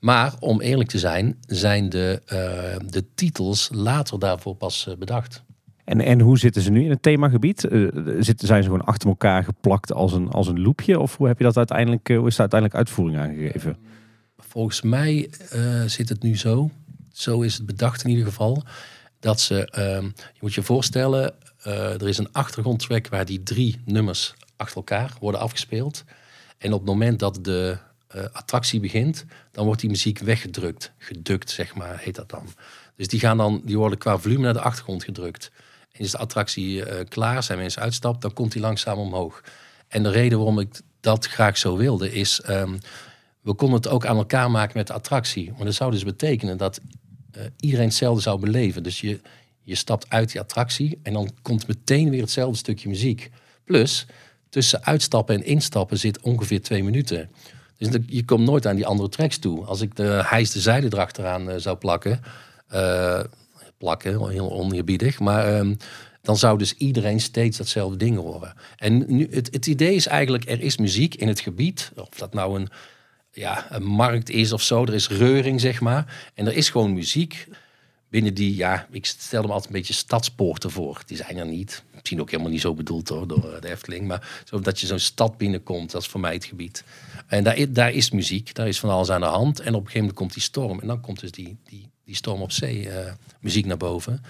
Maar 0.00 0.34
om 0.38 0.60
eerlijk 0.60 0.88
te 0.88 0.98
zijn, 0.98 1.38
zijn 1.46 1.88
de, 1.88 2.22
eh, 2.26 2.88
de 2.90 3.04
titels 3.14 3.68
later 3.72 4.18
daarvoor 4.18 4.54
pas 4.54 4.86
eh, 4.86 4.96
bedacht. 4.96 5.42
En, 5.84 6.00
en 6.00 6.20
hoe 6.20 6.38
zitten 6.38 6.62
ze 6.62 6.70
nu 6.70 6.84
in 6.84 6.90
het 6.90 7.02
themagebied? 7.02 7.64
Eh, 7.64 7.88
zitten, 8.18 8.46
zijn 8.46 8.62
ze 8.62 8.68
gewoon 8.68 8.84
achter 8.84 9.08
elkaar 9.08 9.44
geplakt 9.44 9.92
als 9.92 10.12
een, 10.12 10.28
als 10.28 10.46
een 10.46 10.60
loopje? 10.60 11.00
Of 11.00 11.16
hoe 11.16 11.26
heb 11.26 11.38
je 11.38 11.44
dat 11.44 11.56
uiteindelijk, 11.56 12.08
hoe 12.08 12.26
is 12.26 12.36
daar 12.36 12.50
uiteindelijk 12.50 12.74
uitvoering 12.74 13.18
aangegeven? 13.18 13.76
Volgens 14.36 14.82
mij 14.82 15.30
zit 15.86 16.08
het 16.08 16.22
nu 16.22 16.36
zo, 16.36 16.70
zo 17.12 17.40
is 17.40 17.54
het 17.54 17.66
bedacht 17.66 18.04
in 18.04 18.10
ieder 18.10 18.24
geval, 18.24 18.62
dat 19.20 19.40
ze, 19.40 19.70
ehm, 19.70 20.04
je 20.04 20.38
moet 20.40 20.54
je 20.54 20.62
voorstellen, 20.62 21.34
er 21.62 22.08
is 22.08 22.18
een 22.18 22.32
achtergrondtrack 22.32 23.08
waar 23.08 23.24
die 23.24 23.42
drie 23.42 23.80
nummers 23.84 24.34
achter 24.56 24.76
elkaar 24.76 25.12
worden 25.20 25.40
afgespeeld. 25.40 26.04
En 26.58 26.72
op 26.72 26.78
het 26.78 26.88
moment 26.88 27.18
dat 27.18 27.38
de 27.44 27.78
eh, 28.10 28.24
attractie 28.32 28.80
begint, 28.80 29.24
dan 29.50 29.64
wordt 29.64 29.80
die 29.80 29.90
muziek 29.90 30.18
weggedrukt, 30.18 30.92
gedukt 30.98 31.50
zeg 31.50 31.74
maar, 31.74 31.98
heet 31.98 32.14
dat 32.14 32.30
dan. 32.30 32.46
Dus 32.96 33.08
die, 33.08 33.20
gaan 33.20 33.36
dan, 33.36 33.62
die 33.64 33.78
worden 33.78 33.98
qua 33.98 34.18
volume 34.18 34.42
naar 34.42 34.52
de 34.52 34.60
achtergrond 34.60 35.04
gedrukt. 35.04 35.50
En 35.92 36.00
is 36.00 36.10
de 36.10 36.18
attractie 36.18 36.84
eh, 36.84 37.04
klaar, 37.08 37.42
zijn 37.42 37.58
mensen 37.58 37.82
uitstapt, 37.82 38.22
dan 38.22 38.32
komt 38.32 38.52
die 38.52 38.60
langzaam 38.60 38.98
omhoog. 38.98 39.42
En 39.88 40.02
de 40.02 40.10
reden 40.10 40.38
waarom 40.38 40.58
ik 40.58 40.80
dat 41.00 41.26
graag 41.26 41.58
zo 41.58 41.76
wilde 41.76 42.12
is, 42.12 42.40
ehm, 42.40 42.78
we 43.40 43.54
konden 43.54 43.76
het 43.76 43.88
ook 43.88 44.06
aan 44.06 44.16
elkaar 44.16 44.50
maken 44.50 44.76
met 44.76 44.86
de 44.86 44.92
attractie. 44.92 45.52
Maar 45.56 45.64
dat 45.64 45.74
zou 45.74 45.90
dus 45.90 46.04
betekenen 46.04 46.56
dat 46.56 46.80
eh, 47.32 47.42
iedereen 47.60 47.86
hetzelfde 47.86 48.22
zou 48.22 48.40
beleven. 48.40 48.82
Dus 48.82 49.00
je, 49.00 49.20
je 49.62 49.74
stapt 49.74 50.10
uit 50.10 50.32
die 50.32 50.40
attractie 50.40 50.98
en 51.02 51.12
dan 51.12 51.30
komt 51.42 51.66
meteen 51.66 52.10
weer 52.10 52.20
hetzelfde 52.20 52.56
stukje 52.56 52.88
muziek. 52.88 53.30
Plus, 53.64 54.06
tussen 54.48 54.84
uitstappen 54.84 55.34
en 55.34 55.44
instappen 55.44 55.98
zit 55.98 56.20
ongeveer 56.20 56.62
twee 56.62 56.84
minuten. 56.84 57.30
Dus 57.88 57.98
je 58.06 58.24
komt 58.24 58.44
nooit 58.44 58.66
aan 58.66 58.76
die 58.76 58.86
andere 58.86 59.08
tracks 59.08 59.38
toe. 59.38 59.64
Als 59.64 59.80
ik 59.80 59.96
de 59.96 60.22
hijs 60.24 60.50
de 60.50 60.60
zijde 60.60 60.86
erachteraan 60.86 61.50
eh, 61.50 61.56
zou 61.58 61.76
plakken, 61.76 62.20
eh, 62.68 63.20
plakken, 63.78 64.30
heel 64.30 64.52
oneerbiedig, 64.52 65.18
maar 65.18 65.46
ehm, 65.46 65.74
dan 66.22 66.36
zou 66.36 66.58
dus 66.58 66.74
iedereen 66.76 67.20
steeds 67.20 67.56
datzelfde 67.56 67.96
ding 67.96 68.16
horen. 68.16 68.54
En 68.76 69.04
nu, 69.06 69.28
het, 69.30 69.48
het 69.52 69.66
idee 69.66 69.94
is 69.94 70.06
eigenlijk, 70.06 70.48
er 70.48 70.60
is 70.60 70.76
muziek 70.76 71.14
in 71.14 71.28
het 71.28 71.40
gebied, 71.40 71.92
of 71.96 72.08
dat 72.08 72.34
nou 72.34 72.60
een, 72.60 72.68
ja, 73.32 73.66
een 73.70 73.84
markt 73.84 74.30
is 74.30 74.52
of 74.52 74.62
zo, 74.62 74.82
er 74.82 74.94
is 74.94 75.08
reuring 75.08 75.60
zeg 75.60 75.80
maar, 75.80 76.30
en 76.34 76.46
er 76.46 76.54
is 76.54 76.70
gewoon 76.70 76.94
muziek 76.94 77.48
binnen 78.10 78.34
die, 78.34 78.56
ja, 78.56 78.86
ik 78.90 79.06
stel 79.06 79.42
hem 79.42 79.50
altijd 79.50 79.70
een 79.72 79.78
beetje 79.78 79.94
stadspoorten 79.94 80.70
voor. 80.70 81.02
Die 81.06 81.16
zijn 81.16 81.36
er 81.36 81.46
niet. 81.46 81.82
Misschien 82.00 82.20
ook 82.20 82.30
helemaal 82.30 82.52
niet 82.52 82.60
zo 82.60 82.74
bedoeld 82.74 83.08
hoor, 83.08 83.26
door 83.26 83.52
eh, 83.52 83.60
de 83.60 83.70
Efteling. 83.70 84.06
Maar 84.06 84.42
zo 84.44 84.60
dat 84.60 84.80
je 84.80 84.86
zo'n 84.86 84.98
stad 84.98 85.36
binnenkomt, 85.36 85.90
dat 85.90 86.02
is 86.02 86.08
voor 86.08 86.20
mij 86.20 86.32
het 86.32 86.44
gebied. 86.44 86.84
En 87.26 87.44
daar, 87.44 87.72
daar 87.72 87.92
is 87.92 88.10
muziek, 88.10 88.54
daar 88.54 88.68
is 88.68 88.80
van 88.80 88.90
alles 88.90 89.10
aan 89.10 89.20
de 89.20 89.26
hand. 89.26 89.60
En 89.60 89.68
op 89.68 89.80
een 89.80 89.86
gegeven 89.86 90.00
moment 90.00 90.16
komt 90.16 90.32
die 90.32 90.42
storm. 90.42 90.80
En 90.80 90.86
dan 90.86 91.00
komt 91.00 91.20
dus 91.20 91.30
die, 91.30 91.56
die, 91.64 91.90
die 92.04 92.14
storm 92.14 92.40
op 92.40 92.52
zee 92.52 92.88
eh, 92.88 93.12
muziek 93.40 93.66
naar 93.66 93.76
boven. 93.76 94.22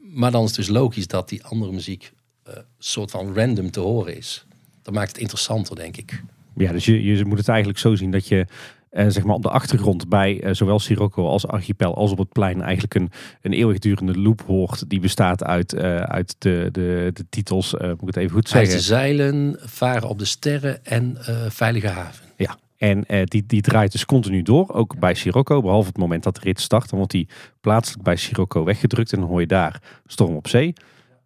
Maar 0.00 0.30
dan 0.30 0.42
is 0.42 0.48
het 0.48 0.56
dus 0.56 0.68
logisch 0.68 1.06
dat 1.06 1.28
die 1.28 1.44
andere 1.44 1.72
muziek 1.72 2.12
eh 2.42 2.56
soort 2.78 3.10
van 3.10 3.34
random 3.34 3.70
te 3.70 3.80
horen 3.80 4.16
is. 4.16 4.46
Dat 4.82 4.94
maakt 4.94 5.08
het 5.08 5.18
interessanter, 5.18 5.76
denk 5.76 5.96
ik. 5.96 6.22
Ja, 6.56 6.72
dus 6.72 6.84
je, 6.84 7.02
je 7.02 7.24
moet 7.24 7.38
het 7.38 7.48
eigenlijk 7.48 7.78
zo 7.78 7.94
zien 7.94 8.10
dat 8.10 8.28
je 8.28 8.46
eh, 8.94 9.06
zeg 9.08 9.24
maar 9.24 9.34
op 9.34 9.42
de 9.42 9.48
achtergrond 9.48 10.08
bij 10.08 10.40
eh, 10.40 10.54
zowel 10.54 10.78
Sirocco 10.78 11.26
als 11.26 11.46
Archipel 11.46 11.94
als 11.94 12.10
op 12.10 12.18
het 12.18 12.32
plein 12.32 12.62
eigenlijk 12.62 12.94
een, 12.94 13.10
een 13.42 13.52
eeuwigdurende 13.52 14.18
loop 14.20 14.42
hoort. 14.46 14.90
Die 14.90 15.00
bestaat 15.00 15.44
uit, 15.44 15.72
eh, 15.72 15.96
uit 15.96 16.36
de, 16.38 16.68
de, 16.72 17.10
de 17.12 17.24
titels, 17.30 17.72
moet 17.72 18.00
ik 18.00 18.06
het 18.06 18.16
even 18.16 18.34
goed 18.34 18.48
zeggen. 18.48 18.76
de 18.76 18.82
zeilen, 18.82 19.56
varen 19.60 20.08
op 20.08 20.18
de 20.18 20.24
sterren 20.24 20.84
en 20.84 21.16
veilige 21.48 21.88
haven. 21.88 22.24
Ja, 22.36 22.56
en 22.76 23.06
eh, 23.06 23.24
die, 23.24 23.44
die 23.46 23.62
draait 23.62 23.92
dus 23.92 24.04
continu 24.04 24.42
door, 24.42 24.72
ook 24.72 24.98
bij 24.98 25.14
Sirocco. 25.14 25.60
Behalve 25.60 25.88
het 25.88 25.96
moment 25.96 26.22
dat 26.22 26.34
de 26.34 26.40
rit 26.42 26.60
start, 26.60 26.88
dan 26.88 26.98
wordt 26.98 27.12
die 27.12 27.28
plaatselijk 27.60 28.02
bij 28.02 28.16
Sirocco 28.16 28.64
weggedrukt. 28.64 29.12
En 29.12 29.20
dan 29.20 29.28
hoor 29.28 29.40
je 29.40 29.46
daar 29.46 29.82
Storm 30.06 30.36
op 30.36 30.48
Zee. 30.48 30.72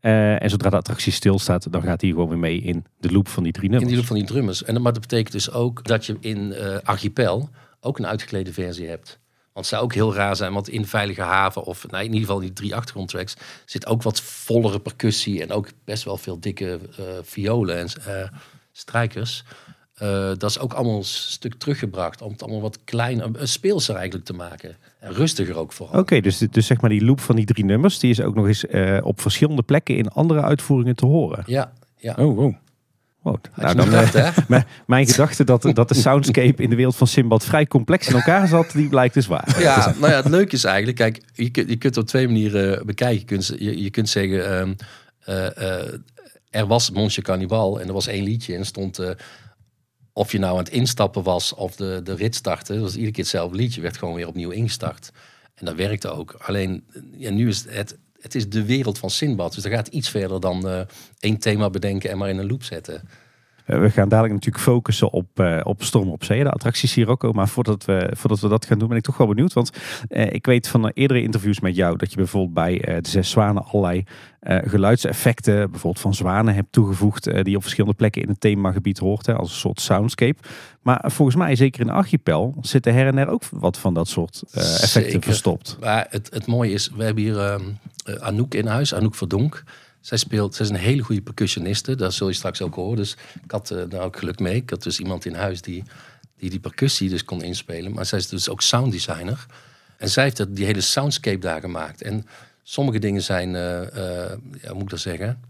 Eh, 0.08 0.42
en 0.42 0.50
zodra 0.50 0.70
de 0.70 0.76
attractie 0.76 1.12
stilstaat, 1.12 1.72
dan 1.72 1.82
gaat 1.82 2.00
hij 2.00 2.10
gewoon 2.10 2.28
weer 2.28 2.38
mee 2.38 2.60
in 2.60 2.84
de 2.98 3.12
loop 3.12 3.28
van 3.28 3.42
die 3.42 3.52
drie 3.52 3.64
In 3.64 3.70
nummers. 3.70 3.90
die 3.90 3.98
loop 3.98 4.08
van 4.08 4.16
die 4.16 4.26
drummers. 4.26 4.64
En, 4.64 4.82
maar 4.82 4.92
dat 4.92 5.00
betekent 5.00 5.32
dus 5.32 5.50
ook 5.50 5.84
dat 5.84 6.06
je 6.06 6.16
in 6.20 6.52
eh, 6.52 6.76
Archipel 6.82 7.48
ook 7.80 7.98
een 7.98 8.06
uitgeklede 8.06 8.52
versie 8.52 8.88
hebt. 8.88 9.18
Want 9.52 9.66
het 9.66 9.66
zou 9.66 9.82
ook 9.82 9.94
heel 9.94 10.14
raar 10.14 10.36
zijn, 10.36 10.52
want 10.52 10.68
in 10.68 10.86
Veilige 10.86 11.22
Haven, 11.22 11.64
of 11.64 11.86
nou, 11.88 12.04
in 12.04 12.12
ieder 12.12 12.26
geval 12.26 12.40
die 12.40 12.52
drie 12.52 12.74
achtergrondtracks, 12.74 13.36
zit 13.64 13.86
ook 13.86 14.02
wat 14.02 14.20
vollere 14.20 14.80
percussie 14.80 15.42
en 15.42 15.52
ook 15.52 15.68
best 15.84 16.04
wel 16.04 16.16
veel 16.16 16.40
dikke 16.40 16.80
eh, 16.96 17.04
violen 17.22 17.78
en 17.78 17.88
strijkers. 18.72 19.44
Dat 20.38 20.50
is 20.50 20.58
ook 20.58 20.72
allemaal 20.72 20.96
een 20.96 21.04
stuk 21.04 21.54
teruggebracht 21.54 22.22
om 22.22 22.32
het 22.32 22.42
allemaal 22.42 22.60
wat 22.60 22.78
kleiner, 22.84 23.30
uh, 23.36 23.44
speelser 23.44 23.94
eigenlijk 23.94 24.26
te 24.26 24.32
maken. 24.32 24.76
En 25.00 25.12
rustiger 25.12 25.56
ook 25.56 25.72
vooral. 25.72 26.00
Oké, 26.00 26.20
dus, 26.20 26.38
dus 26.38 26.66
zeg 26.66 26.80
maar 26.80 26.90
die 26.90 27.04
loop 27.04 27.20
van 27.20 27.36
die 27.36 27.44
drie 27.44 27.64
nummers, 27.64 27.98
die 27.98 28.10
is 28.10 28.20
ook 28.20 28.34
nog 28.34 28.46
eens 28.46 28.66
eh, 28.66 28.98
op 29.02 29.20
verschillende 29.20 29.62
plekken 29.62 29.96
in 29.96 30.08
andere 30.08 30.42
uitvoeringen 30.42 30.96
te 30.96 31.06
horen. 31.06 31.42
Ja, 31.46 31.72
ja. 31.96 32.14
Oh, 32.18 32.36
wow. 32.36 32.54
Nou, 33.22 33.74
dan, 33.74 33.84
gedacht, 33.84 34.14
eh, 34.14 34.30
hè? 34.48 34.58
mijn- 34.86 35.06
gedachte 35.06 35.44
dat, 35.44 35.62
dat 35.72 35.88
de 35.88 35.94
soundscape 35.94 36.62
in 36.62 36.70
de 36.70 36.76
wereld 36.76 36.96
van 36.96 37.06
Simbad 37.06 37.44
vrij 37.44 37.66
complex 37.66 38.08
in 38.08 38.14
elkaar 38.14 38.48
zat, 38.48 38.72
die 38.72 38.88
blijkt 38.88 39.14
dus 39.14 39.26
waar. 39.26 39.56
Ja, 39.60 39.94
nou 39.98 40.12
ja, 40.12 40.16
het 40.16 40.28
leuke 40.28 40.54
is 40.54 40.64
eigenlijk, 40.64 40.96
kijk, 40.96 41.20
je 41.32 41.50
kunt, 41.50 41.68
je 41.68 41.76
kunt 41.76 41.94
het 41.94 42.04
op 42.04 42.06
twee 42.06 42.26
manieren 42.26 42.86
bekijken. 42.86 43.18
Je 43.18 43.24
kunt, 43.24 43.46
je, 43.58 43.82
je 43.82 43.90
kunt 43.90 44.08
zeggen, 44.08 44.58
ehm, 44.58 44.74
eh, 45.24 45.80
eh, 45.80 45.92
er 46.50 46.66
was 46.66 46.90
Monsje 46.90 47.22
Cannibal 47.22 47.80
en 47.80 47.86
er 47.86 47.92
was 47.92 48.06
één 48.06 48.24
liedje 48.24 48.56
en 48.56 48.66
stond, 48.66 48.98
eh, 48.98 49.10
of 50.18 50.32
je 50.32 50.38
nou 50.38 50.52
aan 50.52 50.64
het 50.64 50.72
instappen 50.72 51.22
was 51.22 51.54
of 51.54 51.76
de, 51.76 52.00
de 52.04 52.14
rit 52.14 52.34
startte, 52.34 52.72
dat 52.72 52.82
was 52.82 52.94
iedere 52.94 53.12
keer 53.12 53.22
hetzelfde 53.22 53.56
liedje, 53.56 53.80
werd 53.80 53.96
gewoon 53.96 54.14
weer 54.14 54.26
opnieuw 54.26 54.50
ingestart. 54.50 55.10
En 55.54 55.64
dat 55.64 55.74
werkte 55.74 56.08
ook. 56.08 56.32
Alleen, 56.38 56.84
ja, 57.16 57.30
nu 57.30 57.48
is 57.48 57.64
het, 57.68 57.96
het 58.20 58.34
is 58.34 58.48
de 58.48 58.64
wereld 58.64 58.98
van 58.98 59.10
Sinbad, 59.10 59.54
dus 59.54 59.62
dat 59.62 59.72
gaat 59.72 59.88
iets 59.88 60.08
verder 60.08 60.40
dan 60.40 60.68
eh, 60.68 60.80
één 61.18 61.38
thema 61.38 61.70
bedenken 61.70 62.10
en 62.10 62.18
maar 62.18 62.28
in 62.28 62.38
een 62.38 62.46
loop 62.46 62.62
zetten. 62.62 63.08
Eh, 63.68 63.78
We 63.80 63.90
gaan 63.90 64.08
dadelijk 64.08 64.34
natuurlijk 64.34 64.64
focussen 64.64 65.10
op, 65.12 65.40
eh, 65.40 65.60
op 65.62 65.82
Storm 65.82 66.08
op 66.08 66.24
Zee, 66.24 66.42
de 66.42 66.50
attractie 66.50 66.88
Sirocco. 66.88 67.32
Maar 67.32 67.48
voordat 67.48 67.84
we, 67.84 68.10
voordat 68.16 68.40
we 68.40 68.48
dat 68.48 68.66
gaan 68.66 68.78
doen, 68.78 68.88
ben 68.88 68.96
ik 68.96 69.02
toch 69.02 69.16
wel 69.16 69.26
benieuwd. 69.26 69.52
Want 69.52 69.70
eh, 70.08 70.32
ik 70.32 70.46
weet 70.46 70.68
van 70.68 70.88
eerdere 70.88 71.22
interviews 71.22 71.60
met 71.60 71.76
jou 71.76 71.96
dat 71.96 72.10
je 72.10 72.16
bijvoorbeeld 72.16 72.54
bij 72.54 72.78
de 73.00 73.08
Zes 73.08 73.30
Zwanen 73.30 73.64
allerlei 73.64 74.04
geluidseffecten, 74.40 75.70
bijvoorbeeld 75.70 76.02
van 76.02 76.14
zwanen, 76.14 76.54
hebt 76.54 76.72
toegevoegd. 76.72 77.44
die 77.44 77.56
op 77.56 77.62
verschillende 77.62 77.96
plekken 77.96 78.22
in 78.22 78.28
het 78.28 78.40
themagebied 78.40 78.98
hoort, 78.98 79.26
hè, 79.26 79.34
als 79.34 79.50
een 79.50 79.56
soort 79.56 79.80
soundscape. 79.80 80.38
Maar 80.82 81.04
volgens 81.06 81.36
mij, 81.36 81.56
zeker 81.56 81.80
in 81.80 81.86
de 81.86 81.92
Archipel, 81.92 82.54
zitten 82.60 82.94
her 82.94 83.06
en 83.06 83.14
der 83.14 83.28
ook 83.28 83.42
wat 83.50 83.78
van 83.78 83.94
dat 83.94 84.08
soort 84.08 84.42
effecten 84.52 84.88
Zeker. 84.88 85.22
verstopt. 85.22 85.76
Maar 85.80 86.06
het, 86.10 86.28
het 86.32 86.46
mooie 86.46 86.72
is, 86.72 86.90
we 86.96 87.04
hebben 87.04 87.22
hier 87.22 87.38
ehm, 87.38 87.62
eh, 88.04 88.14
Anouk 88.14 88.54
in 88.54 88.66
huis, 88.66 88.94
Anouk 88.94 89.14
Verdonk. 89.14 89.64
Zij 90.08 90.18
speelt, 90.18 90.54
zij 90.54 90.64
is 90.64 90.70
een 90.70 90.78
hele 90.78 91.02
goede 91.02 91.22
percussioniste, 91.22 91.94
dat 91.94 92.14
zul 92.14 92.28
je 92.28 92.34
straks 92.34 92.62
ook 92.62 92.74
horen. 92.74 92.96
Dus 92.96 93.16
ik 93.44 93.50
had 93.50 93.70
eh, 93.70 93.82
daar 93.88 94.02
ook 94.02 94.18
geluk 94.18 94.38
mee. 94.38 94.54
Ik 94.54 94.70
had 94.70 94.82
dus 94.82 94.98
iemand 94.98 95.24
in 95.24 95.34
huis 95.34 95.62
die 95.62 95.84
die, 96.36 96.50
die 96.50 96.60
percussie 96.60 97.08
dus 97.08 97.24
kon 97.24 97.42
inspelen. 97.42 97.92
Maar 97.92 98.06
zij 98.06 98.18
is 98.18 98.28
dus 98.28 98.48
ook 98.48 98.62
sounddesigner. 98.62 99.46
En 99.96 100.08
zij 100.08 100.24
heeft 100.24 100.56
die 100.56 100.64
hele 100.64 100.80
soundscape 100.80 101.38
daar 101.38 101.60
gemaakt. 101.60 102.02
En 102.02 102.26
sommige 102.62 102.98
dingen 102.98 103.22
zijn, 103.22 103.56
eh, 103.56 104.32
ja, 104.62 104.72
moet 104.72 104.82
ik 104.82 104.90
dat 104.90 105.00
zeggen, 105.00 105.42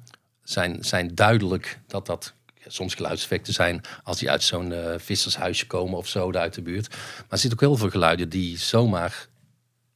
zijn, 0.43 0.77
zijn 0.81 1.15
duidelijk 1.15 1.81
dat 1.87 2.07
dat 2.07 2.35
soms 2.67 2.95
geluidseffecten 2.95 3.53
zijn 3.53 3.81
als 4.03 4.19
die 4.19 4.31
uit 4.31 4.43
zo'n 4.43 4.73
vissershuisje 4.97 5.67
komen 5.67 5.99
of 5.99 6.09
zo, 6.09 6.33
daar 6.33 6.43
uit 6.43 6.55
de 6.55 6.63
buurt. 6.63 6.89
Maar 6.89 7.27
er 7.29 7.39
zitten 7.39 7.59
ook 7.59 7.69
heel 7.69 7.77
veel 7.77 7.91
geluiden 7.91 8.29
die 8.29 8.59
zomaar 8.59 9.29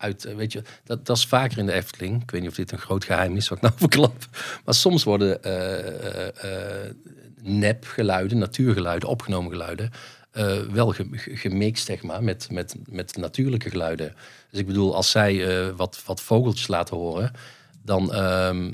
uit, 0.03 0.25
eh, 0.25 0.35
weet 0.35 0.53
je, 0.53 0.63
dat, 0.85 1.07
dat 1.07 1.17
is 1.17 1.27
vaker 1.27 1.59
in 1.59 1.67
de 1.67 1.73
Efteling. 1.73 2.23
Ik 2.23 2.31
weet 2.31 2.41
niet 2.41 2.51
of 2.51 2.57
dit 2.57 2.73
een 2.73 2.79
groot 2.79 3.05
geheim 3.05 3.37
is 3.37 3.49
wat 3.49 3.59
ik 3.59 3.65
nou 3.65 3.75
verklap. 3.89 4.15
Maar 4.65 4.75
soms 4.75 5.05
worden 5.05 5.43
eh, 5.43 6.85
eh, 6.87 6.95
nepgeluiden, 7.43 8.39
natuurgeluiden, 8.39 9.09
opgenomen 9.09 9.51
geluiden, 9.51 9.91
wel 10.73 10.89
ge- 10.93 11.09
ge- 11.11 11.37
gemixt, 11.37 11.87
zeg 11.87 12.03
maar, 12.03 12.23
met, 12.23 12.49
met, 12.51 12.75
met 12.91 13.17
natuurlijke 13.17 13.71
geluiden. 13.71 14.15
Dus 14.51 14.61
ik 14.61 14.67
bedoel, 14.67 14.95
als 14.95 15.11
zij 15.11 15.47
wat, 15.75 16.03
wat 16.07 16.21
vogeltjes 16.21 16.67
laten 16.67 16.97
horen, 16.97 17.33
dan... 17.83 18.13
ehm, 18.15 18.73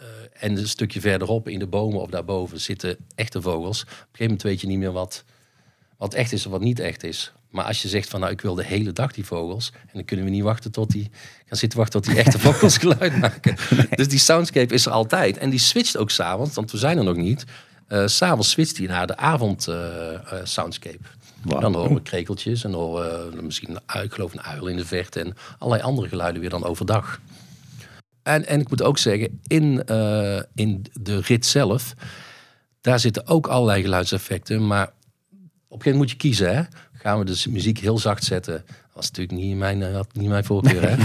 eh, 0.00 0.42
en 0.44 0.56
een 0.56 0.68
stukje 0.68 1.00
verderop 1.00 1.48
in 1.48 1.58
de 1.58 1.66
bomen 1.66 2.00
of 2.00 2.10
daarboven 2.10 2.60
zitten 2.60 2.96
echte 3.14 3.42
vogels. 3.42 3.82
Op 3.82 3.88
een 3.88 3.94
gegeven 3.96 4.24
moment 4.24 4.42
weet 4.42 4.60
je 4.60 4.66
niet 4.66 4.78
meer 4.78 4.92
wat, 4.92 5.24
wat 6.00 6.14
echt 6.14 6.32
is 6.32 6.46
of 6.46 6.52
wat 6.52 6.60
niet 6.60 6.78
echt 6.78 7.04
is. 7.04 7.32
Maar 7.50 7.64
als 7.64 7.82
je 7.82 7.88
zegt 7.88 8.08
van 8.08 8.20
nou 8.20 8.32
ik 8.32 8.40
wil 8.40 8.54
de 8.54 8.64
hele 8.64 8.92
dag 8.92 9.12
die 9.12 9.24
vogels. 9.24 9.72
En 9.80 9.90
dan 9.92 10.04
kunnen 10.04 10.24
we 10.24 10.30
niet 10.30 10.42
wachten 10.42 10.70
tot 10.70 10.90
die 10.90 11.10
gaan 11.46 11.58
zitten 11.58 11.78
wachten 11.78 12.02
tot 12.02 12.10
die 12.10 12.22
echte 12.22 12.38
vogels 12.48 12.78
geluid 12.78 13.16
maken. 13.16 13.56
Dus 13.94 14.08
die 14.08 14.18
soundscape 14.18 14.74
is 14.74 14.86
er 14.86 14.92
altijd. 14.92 15.38
En 15.38 15.50
die 15.50 15.58
switcht 15.58 15.96
ook 15.96 16.10
s'avonds, 16.10 16.54
want 16.54 16.70
we 16.70 16.78
zijn 16.78 16.98
er 16.98 17.04
nog 17.04 17.16
niet. 17.16 17.44
S 17.88 18.16
S'avonds 18.16 18.50
switcht 18.50 18.76
hij 18.76 18.86
naar 18.86 19.06
de 19.06 19.16
avond 19.16 19.68
eh, 19.68 20.14
eh, 20.14 20.20
soundscape. 20.44 21.04
Dan 21.44 21.74
horen 21.74 21.94
we 21.94 22.02
krekeltjes 22.02 22.64
en 22.64 22.70
dan 22.70 22.80
horen 22.80 23.36
we 23.36 23.42
misschien 23.42 23.78
een 23.86 24.02
ik 24.02 24.12
geloof 24.12 24.32
een 24.32 24.42
uil 24.42 24.66
in 24.66 24.76
de 24.76 24.86
verte. 24.86 25.20
En 25.20 25.36
allerlei 25.58 25.88
andere 25.88 26.08
geluiden 26.08 26.40
weer 26.40 26.50
dan 26.50 26.64
overdag. 26.64 27.20
En, 28.22 28.46
en 28.46 28.60
ik 28.60 28.68
moet 28.68 28.82
ook 28.82 28.98
zeggen, 28.98 29.40
in, 29.46 29.84
in 30.54 30.86
de 30.92 31.20
rit 31.20 31.46
zelf, 31.46 31.94
daar 32.80 33.00
zitten 33.00 33.26
ook 33.26 33.46
allerlei 33.46 33.82
geluidseffecten. 33.82 34.66
Maar 34.66 34.92
een 35.76 35.82
gegeven 35.82 35.90
moment 35.90 35.96
moet 35.96 36.10
je 36.10 36.16
kiezen. 36.16 36.56
Hè? 36.56 36.62
Gaan 36.92 37.18
we 37.18 37.24
de 37.24 37.42
muziek 37.50 37.78
heel 37.78 37.98
zacht 37.98 38.24
zetten? 38.24 38.64
Dat 38.66 38.94
was 38.94 39.10
natuurlijk 39.10 39.38
niet 39.38 39.56
mijn, 39.56 39.82
eh, 39.82 39.94
had 39.94 40.08
niet 40.12 40.28
mijn 40.28 40.44
voorkeur. 40.44 40.88
Hè? 40.88 40.96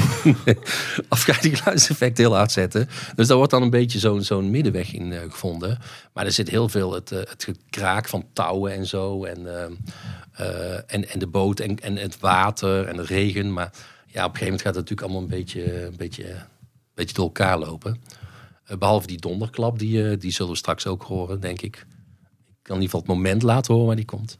of 1.10 1.22
ga 1.22 1.34
je 1.34 1.42
die 1.50 1.56
geluidseffecten 1.56 2.24
heel 2.24 2.36
hard 2.36 2.52
zetten? 2.52 2.90
Dus 3.16 3.28
daar 3.28 3.38
wordt 3.38 3.52
dan 3.52 3.62
een 3.62 3.70
beetje 3.70 4.00
zo'n 4.00 4.24
zo'n 4.24 4.50
middenweg 4.50 4.94
in 4.94 5.14
eh, 5.14 5.22
gevonden. 5.30 5.78
Maar 6.14 6.26
er 6.26 6.32
zit 6.32 6.50
heel 6.50 6.70
veel 6.70 6.94
het, 6.94 7.12
eh, 7.12 7.20
het 7.20 7.44
gekraak 7.44 8.08
van 8.08 8.26
touwen 8.34 8.74
en 8.74 8.86
zo. 8.86 9.24
En, 9.24 9.48
en, 10.88 11.10
en 11.10 11.20
de 11.20 11.28
boot 11.28 11.60
en, 11.60 11.80
en 11.80 11.96
het 11.96 12.20
water 12.20 12.88
en 12.88 12.96
de 12.96 13.06
regen. 13.06 13.54
Maar 13.54 13.72
ja, 14.16 14.26
op 14.26 14.32
een 14.32 14.38
gegeven 14.38 14.44
moment 14.44 14.62
gaat 14.62 14.76
het 14.76 14.90
natuurlijk 14.90 15.02
allemaal 15.02 15.22
een 15.22 15.38
beetje, 15.38 15.86
een 15.86 15.98
beetje, 15.98 16.30
een 16.30 16.46
beetje 16.94 17.16
door 17.16 17.26
elkaar 17.26 17.60
lopen. 17.60 18.02
Eh, 18.66 18.78
behalve 18.78 19.08
die 19.08 19.20
donderklap, 19.20 19.80
die, 19.80 20.18
die 20.18 20.32
zullen 20.32 20.52
we 20.52 20.58
straks 20.58 20.88
ook 20.88 21.04
horen, 21.04 21.40
denk 21.40 21.62
ik. 21.62 21.86
Ik 22.66 22.72
kan 22.72 22.80
in 22.80 22.88
ieder 22.88 23.00
geval 23.00 23.16
het 23.16 23.24
moment 23.26 23.44
laten 23.44 23.74
horen 23.74 23.88
waar 23.88 23.96
die 23.96 24.06
komt. 24.06 24.38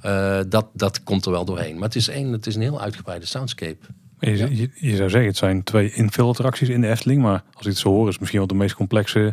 Eh, 0.00 0.40
dat, 0.48 0.66
dat 0.72 1.02
komt 1.02 1.24
er 1.24 1.30
wel 1.30 1.44
doorheen. 1.44 1.74
Maar 1.74 1.84
het 1.84 1.96
is, 1.96 2.08
een, 2.08 2.32
het 2.32 2.46
is 2.46 2.54
een 2.54 2.62
heel 2.62 2.80
uitgebreide 2.80 3.26
soundscape. 3.26 3.86
Je, 4.18 4.56
je, 4.56 4.70
je 4.74 4.96
zou 4.96 5.10
zeggen, 5.10 5.28
het 5.28 5.36
zijn 5.36 5.62
twee 5.62 5.92
infill-attracties 5.92 6.68
in 6.68 6.80
de 6.80 6.88
Efteling. 6.88 7.22
Maar 7.22 7.42
als 7.52 7.66
ik 7.66 7.70
het 7.70 7.78
zo 7.78 7.88
hoor, 7.88 8.04
is 8.06 8.10
het 8.10 8.18
misschien 8.18 8.38
wel 8.38 8.48
de 8.48 8.54
meest 8.54 8.74
complexe 8.74 9.32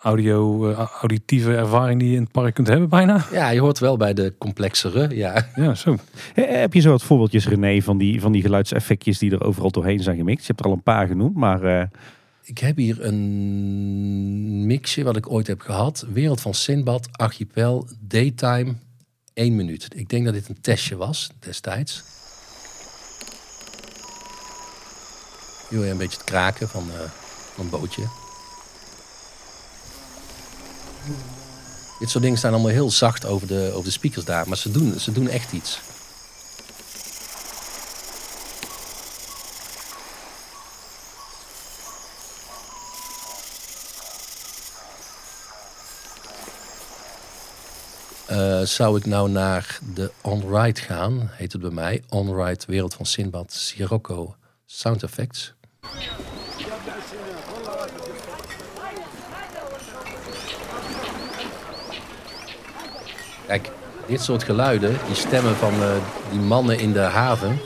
audio, 0.00 0.70
eh, 0.70 0.88
auditieve 1.00 1.56
ervaring 1.56 2.00
die 2.00 2.10
je 2.10 2.16
in 2.16 2.22
het 2.22 2.32
park 2.32 2.54
kunt 2.54 2.68
hebben 2.68 2.88
bijna. 2.88 3.24
Ja, 3.32 3.50
je 3.50 3.60
hoort 3.60 3.78
wel 3.78 3.96
bij 3.96 4.14
de 4.14 4.34
complexere. 4.38 5.16
Ja, 5.16 5.46
Ja, 5.54 5.74
zo. 5.74 5.96
Heb 6.34 6.74
je 6.74 6.80
zo 6.80 6.90
wat 6.90 7.02
voorbeeldjes, 7.02 7.48
René, 7.48 7.80
van 7.80 7.98
die, 7.98 8.20
van 8.20 8.32
die 8.32 8.42
geluidseffectjes 8.42 9.18
die 9.18 9.30
er 9.30 9.44
overal 9.44 9.70
doorheen 9.70 10.00
zijn 10.00 10.16
gemixt? 10.16 10.46
Je 10.46 10.52
hebt 10.52 10.60
er 10.60 10.66
al 10.66 10.72
een 10.72 10.82
paar 10.82 11.06
genoemd, 11.06 11.36
maar 11.36 11.62
eh, 11.62 11.86
Ik 12.44 12.58
heb 12.58 12.76
hier 12.76 13.04
een 13.04 14.66
mixje 14.66 15.04
wat 15.04 15.16
ik 15.16 15.30
ooit 15.30 15.46
heb 15.46 15.60
gehad. 15.60 16.04
Wereld 16.12 16.40
van 16.40 16.54
Sinbad, 16.54 17.08
Archipel, 17.12 17.88
Daytime, 18.00 18.74
1 19.34 19.56
minuut. 19.56 19.88
Ik 19.94 20.08
denk 20.08 20.24
dat 20.24 20.34
dit 20.34 20.48
een 20.48 20.60
testje 20.60 20.96
was 20.96 21.30
destijds. 21.38 22.02
Je 25.70 25.88
een 25.88 25.96
beetje 25.96 26.16
het 26.16 26.26
kraken 26.26 26.68
van, 26.68 26.90
eh, 26.90 27.00
van 27.54 27.64
een 27.64 27.70
bootje. 27.70 28.02
Dit 31.98 32.10
soort 32.10 32.22
dingen 32.22 32.38
staan 32.38 32.52
allemaal 32.52 32.70
heel 32.70 32.90
zacht 32.90 33.26
over 33.26 33.46
de, 33.46 33.70
over 33.72 33.84
de 33.84 33.90
speakers 33.90 34.24
daar. 34.24 34.48
Maar 34.48 34.56
ze 34.56 34.70
doen, 34.70 35.00
ze 35.00 35.12
doen 35.12 35.28
echt 35.28 35.52
iets. 35.52 35.80
Eh, 48.32 48.60
zou 48.60 48.96
ik 48.96 49.06
nou 49.06 49.30
naar 49.30 49.78
de 49.94 50.10
On-Ride 50.20 50.80
gaan, 50.80 51.30
heet 51.32 51.52
het 51.52 51.60
bij 51.60 51.70
mij. 51.70 52.02
On-Ride 52.08 52.64
Wereld 52.66 52.94
van 52.94 53.06
Sinbad, 53.06 53.52
Sirocco 53.52 54.34
Sound 54.66 55.02
Effects. 55.02 55.54
Kijk, 63.46 63.70
dit 64.06 64.20
soort 64.20 64.42
geluiden, 64.42 64.98
die 65.06 65.16
stemmen 65.16 65.56
van 65.56 65.72
eh, 65.72 65.94
die 66.30 66.40
mannen 66.40 66.78
in 66.78 66.92
de 66.92 67.00
haven, 67.00 67.60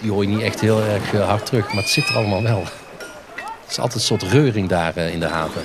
die 0.00 0.10
hoor 0.10 0.22
je 0.22 0.28
niet 0.28 0.42
echt 0.42 0.60
heel 0.60 0.82
erg 0.82 1.14
eh, 1.14 1.28
hard 1.28 1.46
terug, 1.46 1.66
maar 1.66 1.82
het 1.82 1.92
zit 1.92 2.08
er 2.08 2.16
allemaal 2.16 2.42
wel. 2.42 2.62
Het 3.34 3.70
is 3.70 3.78
altijd 3.78 3.94
een 3.94 4.00
soort 4.00 4.22
reuring 4.22 4.68
daar 4.68 4.96
in 4.96 5.20
de 5.20 5.28
haven. 5.28 5.62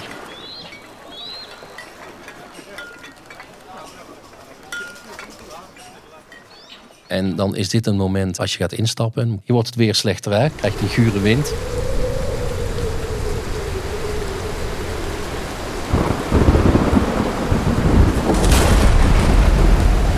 En 7.22 7.36
dan 7.36 7.56
is 7.56 7.70
dit 7.70 7.88
een 7.88 7.96
moment 7.96 8.40
als 8.40 8.52
je 8.52 8.58
gaat 8.58 8.74
instappen. 8.74 9.42
Je 9.44 9.54
wordt 9.54 9.68
het 9.68 9.78
weer 9.78 9.96
slechter, 9.96 10.32
hè? 10.32 10.50
krijg 10.50 10.80
je 10.80 10.88
gure 10.88 11.20
wind. 11.20 11.54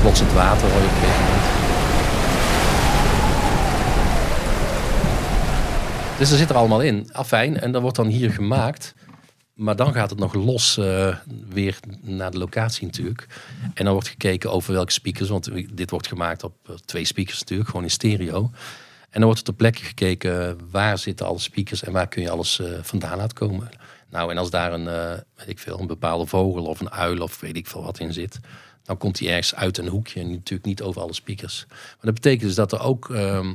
plots 0.01 0.19
het 0.19 0.33
water 0.33 0.69
hoor 0.71 0.81
je 0.81 0.87
op 0.87 0.93
een 0.93 1.09
moment. 1.09 1.41
Dus 6.17 6.29
dat 6.29 6.37
zit 6.37 6.49
er 6.49 6.55
allemaal 6.55 6.81
in. 6.81 7.09
Afijn, 7.11 7.59
en 7.59 7.71
dat 7.71 7.81
wordt 7.81 7.97
dan 7.97 8.07
hier 8.07 8.31
gemaakt. 8.31 8.93
Maar 9.53 9.75
dan 9.75 9.93
gaat 9.93 10.09
het 10.09 10.19
nog 10.19 10.33
los 10.33 10.77
eh, 10.77 11.17
weer 11.49 11.79
naar 12.01 12.31
de 12.31 12.37
locatie 12.37 12.85
natuurlijk. 12.85 13.27
En 13.73 13.83
dan 13.83 13.93
wordt 13.93 14.07
gekeken 14.07 14.51
over 14.51 14.73
welke 14.73 14.91
speakers. 14.91 15.29
Want 15.29 15.49
dit 15.77 15.89
wordt 15.89 16.07
gemaakt 16.07 16.43
op 16.43 16.55
eh, 16.65 16.75
twee 16.75 17.05
speakers 17.05 17.39
natuurlijk. 17.39 17.69
Gewoon 17.69 17.83
in 17.83 17.91
stereo. 17.91 18.51
En 19.09 19.19
dan 19.19 19.23
wordt 19.23 19.39
er 19.39 19.45
ter 19.45 19.53
plekke 19.53 19.83
gekeken 19.83 20.59
waar 20.71 20.97
zitten 20.97 21.25
alle 21.25 21.39
speakers 21.39 21.83
en 21.83 21.91
waar 21.91 22.07
kun 22.07 22.21
je 22.21 22.29
alles 22.29 22.59
eh, 22.59 22.67
vandaan 22.81 23.17
laten 23.17 23.37
komen. 23.37 23.69
Nou, 24.09 24.31
en 24.31 24.37
als 24.37 24.49
daar 24.49 24.73
een, 24.73 24.85
weet 25.35 25.49
ik 25.49 25.59
veel, 25.59 25.79
een 25.79 25.87
bepaalde 25.87 26.25
vogel 26.25 26.65
of 26.65 26.79
een 26.79 26.91
uil 26.91 27.21
of 27.21 27.39
weet 27.39 27.55
ik 27.55 27.67
veel 27.67 27.83
wat 27.83 27.99
in 27.99 28.13
zit, 28.13 28.39
dan 28.83 28.97
komt 28.97 29.17
die 29.17 29.29
ergens 29.29 29.55
uit 29.55 29.77
een 29.77 29.87
hoekje 29.87 30.19
en 30.19 30.31
natuurlijk 30.31 30.65
niet 30.65 30.81
over 30.81 31.01
alle 31.01 31.13
speakers. 31.13 31.65
Maar 31.67 31.97
dat 32.01 32.13
betekent 32.13 32.41
dus 32.41 32.55
dat 32.55 32.71
er 32.71 32.81
ook, 32.81 33.09
ehm 33.09 33.53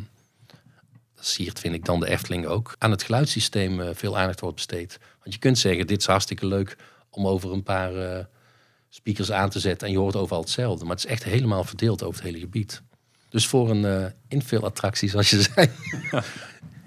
siert 1.21 1.61
vind 1.61 1.75
ik 1.75 1.85
dan 1.85 2.01
de 2.01 2.09
Efteling 2.09 2.47
ook, 2.47 2.75
aan 2.79 2.91
het 2.91 3.03
geluidssysteem 3.03 3.81
eh, 3.81 3.89
veel 3.93 4.19
aandacht 4.19 4.41
wordt 4.41 4.57
besteed. 4.57 4.99
Want 5.23 5.35
je 5.35 5.41
kunt 5.41 5.59
zeggen, 5.59 5.87
dit 5.87 6.01
is 6.01 6.07
hartstikke 6.07 6.47
leuk 6.47 6.77
om 7.11 7.27
over 7.27 7.53
een 7.53 7.63
paar 7.63 7.95
eh, 7.95 8.25
speakers 8.89 9.33
aan 9.33 9.51
te 9.51 9.61
zetten 9.61 9.87
en 9.87 9.93
je 9.93 9.99
hoort 9.99 10.17
overal 10.17 10.41
hetzelfde. 10.41 10.85
Maar 10.85 10.95
het 10.95 11.05
is 11.05 11.11
echt 11.11 11.25
helemaal 11.25 11.65
verdeeld 11.65 12.03
over 12.03 12.23
het 12.23 12.31
hele 12.31 12.39
gebied. 12.45 12.83
Dus 13.29 13.47
voor 13.47 13.71
een 13.71 13.85
uh, 13.85 14.07
infill-attractie, 14.29 15.09
zoals 15.09 15.31
je 15.31 15.43
zei, 15.55 15.71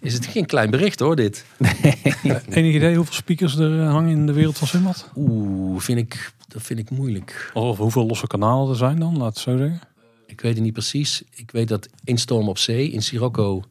is 0.01 0.13
het 0.13 0.25
geen 0.25 0.45
klein 0.45 0.69
bericht 0.69 0.99
hoor, 0.99 1.15
dit. 1.15 1.45
Enig 2.49 2.75
idee 2.75 2.95
hoeveel 2.95 3.13
speakers 3.13 3.55
er 3.55 3.81
eh, 3.81 3.91
hangen 3.91 4.11
in 4.11 4.25
de 4.25 4.33
wereld 4.33 4.57
van 4.57 4.67
Simbad? 4.67 5.09
Oeh, 5.15 5.79
vind 5.81 5.97
ik, 5.97 6.31
dat 6.47 6.61
vind 6.61 6.79
ik 6.79 6.89
moeilijk. 6.89 7.51
Of 7.53 7.77
hoeveel 7.77 8.05
losse 8.05 8.27
kanalen 8.27 8.69
er 8.69 8.75
zijn 8.75 8.99
dan, 8.99 9.17
laat 9.17 9.33
het 9.33 9.37
zo 9.37 9.57
zeggen. 9.57 9.81
Ik 10.25 10.41
weet 10.41 10.53
het 10.53 10.63
niet 10.63 10.73
precies. 10.73 11.23
Ik 11.31 11.51
weet 11.51 11.67
dat 11.67 11.87
in 12.03 12.17
Storm 12.17 12.49
op 12.49 12.57
Zee, 12.57 12.91
in 12.91 13.03
Sirocco, 13.03 13.63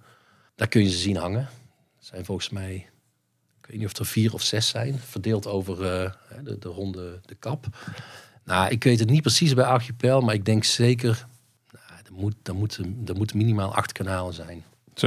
daar 0.61 0.69
kun 0.69 0.83
je 0.83 0.90
ze 0.90 0.97
zien 0.97 1.17
hangen. 1.17 1.40
Er 1.40 1.49
zijn 1.99 2.25
volgens 2.25 2.50
mij, 2.50 2.75
ik 3.61 3.67
weet 3.67 3.76
niet 3.76 3.87
of 3.87 3.97
er 3.97 4.07
vier 4.07 4.33
of 4.33 4.43
zes 4.43 4.69
zijn, 4.69 4.99
verdeeld 4.99 5.47
over 5.47 5.75
eh, 5.85 6.12
de, 6.45 6.59
de 6.59 6.69
ronde, 6.69 7.21
de 7.25 7.35
kap. 7.35 7.67
Nou, 8.45 8.71
ik 8.71 8.85
weet 8.85 8.99
het 8.99 9.11
niet 9.11 9.23
precies 9.23 9.55
bij 9.55 9.64
Archipel, 9.64 10.21
maar 10.21 10.35
ik 10.35 10.45
denk 10.45 10.64
zeker, 10.64 11.26
nou, 11.71 12.00
er, 12.05 12.12
moet, 12.12 12.35
er, 12.43 12.55
moeten, 12.55 13.02
er 13.07 13.17
moeten 13.17 13.37
minimaal 13.37 13.75
acht 13.75 13.93
kanalen 13.93 14.35
zijn. 14.35 14.64
Zo. 14.95 15.07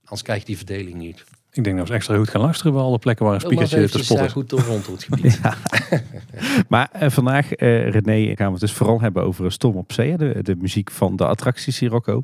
Anders 0.00 0.22
krijg 0.22 0.40
je 0.40 0.46
die 0.46 0.56
verdeling 0.56 0.96
niet. 0.96 1.24
Ik 1.52 1.64
denk 1.64 1.76
dat 1.76 1.88
we 1.88 1.94
extra 1.94 2.16
goed 2.16 2.28
gaan 2.28 2.40
luisteren 2.40 2.72
bij 2.72 2.82
alle 2.82 2.98
plekken 2.98 3.26
waar 3.26 3.44
een 3.44 3.58
eens 3.58 3.70
te 3.70 3.86
spotten 3.86 4.26
is. 4.26 4.32
goed 4.32 4.50
door 4.50 4.60
rond 4.60 4.86
het 4.86 5.04
gebied. 5.04 5.40
Maar 6.68 6.88
eh, 6.92 7.10
vandaag, 7.10 7.52
eh, 7.52 7.90
René, 7.90 8.36
gaan 8.36 8.46
we 8.46 8.52
het 8.52 8.60
dus 8.60 8.72
vooral 8.72 9.00
hebben 9.00 9.22
over 9.22 9.52
Storm 9.52 9.76
op 9.76 9.92
Zee. 9.92 10.16
De, 10.16 10.38
de 10.42 10.56
muziek 10.56 10.90
van 10.90 11.16
de 11.16 11.26
attractie 11.26 11.72
Sirocco. 11.72 12.22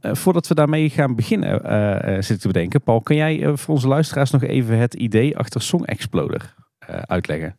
Eh, 0.00 0.14
voordat 0.14 0.46
we 0.48 0.54
daarmee 0.54 0.90
gaan 0.90 1.14
beginnen, 1.14 2.24
zit 2.24 2.36
ik 2.36 2.42
te 2.42 2.46
bedenken. 2.46 2.82
Paul, 2.82 3.00
kan 3.00 3.16
jij 3.16 3.56
voor 3.56 3.74
onze 3.74 3.88
luisteraars 3.88 4.30
nog 4.30 4.42
even 4.42 4.78
het 4.78 4.94
idee 4.94 5.36
achter 5.36 5.62
Song 5.62 5.84
Exploder 5.84 6.54
uitleggen? 7.06 7.56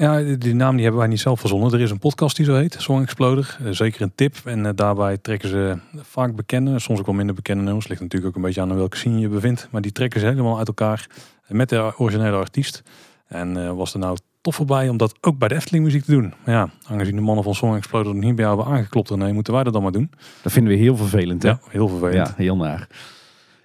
Ja, 0.00 0.20
die- 0.36 0.54
naam 0.54 0.72
die 0.72 0.82
hebben 0.82 1.00
wij 1.00 1.08
niet 1.10 1.20
zelf 1.20 1.40
verzonnen. 1.40 1.72
Er 1.72 1.80
is 1.80 1.90
een 1.90 1.98
podcast 1.98 2.36
die 2.36 2.44
zo 2.44 2.54
heet, 2.54 2.76
Song 2.78 3.02
Exploder. 3.02 3.56
Eh, 3.64 3.70
zeker 3.70 4.02
een 4.02 4.12
tip. 4.14 4.34
En 4.44 4.66
eh, 4.66 4.72
daarbij 4.74 5.16
trekken 5.18 5.48
ze 5.48 5.78
vaak 5.96 6.34
bekende, 6.34 6.78
soms 6.78 6.98
ook 6.98 7.06
wel 7.06 7.14
minder 7.14 7.34
bekende 7.34 7.62
nummers. 7.62 7.88
Ligt 7.88 8.00
natuurlijk 8.00 8.30
ook 8.30 8.36
een 8.36 8.42
beetje 8.46 8.60
aan 8.60 8.74
welke 8.76 8.96
scene 8.96 9.18
je 9.18 9.28
bevindt. 9.28 9.68
Maar 9.70 9.80
die 9.80 9.92
trekken 9.92 10.20
ze 10.20 10.26
helemaal 10.26 10.58
uit 10.58 10.66
elkaar 10.68 11.06
met 11.48 11.68
de 11.68 11.92
originele 11.96 12.36
artiest. 12.36 12.82
En 13.26 13.56
eh, 13.66 13.72
was 13.72 13.92
er 13.92 13.98
nou 13.98 14.16
tof 14.40 14.54
voorbij 14.54 14.88
om 14.88 14.96
dat 14.96 15.14
ook 15.20 15.38
bij 15.38 15.48
de 15.48 15.54
Efteling 15.54 15.84
muziek 15.84 16.04
te 16.04 16.10
doen. 16.10 16.34
Maar 16.44 16.54
ja, 16.54 16.70
aangezien 16.86 17.14
de 17.16 17.22
mannen 17.22 17.44
van 17.44 17.54
Song 17.54 17.74
Exploder 17.74 18.14
niet 18.14 18.34
bij 18.34 18.44
jou 18.44 18.56
hebben 18.56 18.74
aangeklopt, 18.76 19.16
nee, 19.16 19.32
moeten 19.32 19.52
wij 19.52 19.64
dat 19.64 19.72
dan 19.72 19.82
maar 19.82 19.92
doen. 19.92 20.10
Dat 20.42 20.52
vinden 20.52 20.72
we 20.72 20.78
heel 20.78 20.96
vervelend. 20.96 21.42
Hè? 21.42 21.48
Ja, 21.48 21.60
heel 21.68 21.88
vervelend. 21.88 22.28
Ja, 22.28 22.34
heel 22.36 22.56
naar. 22.56 22.86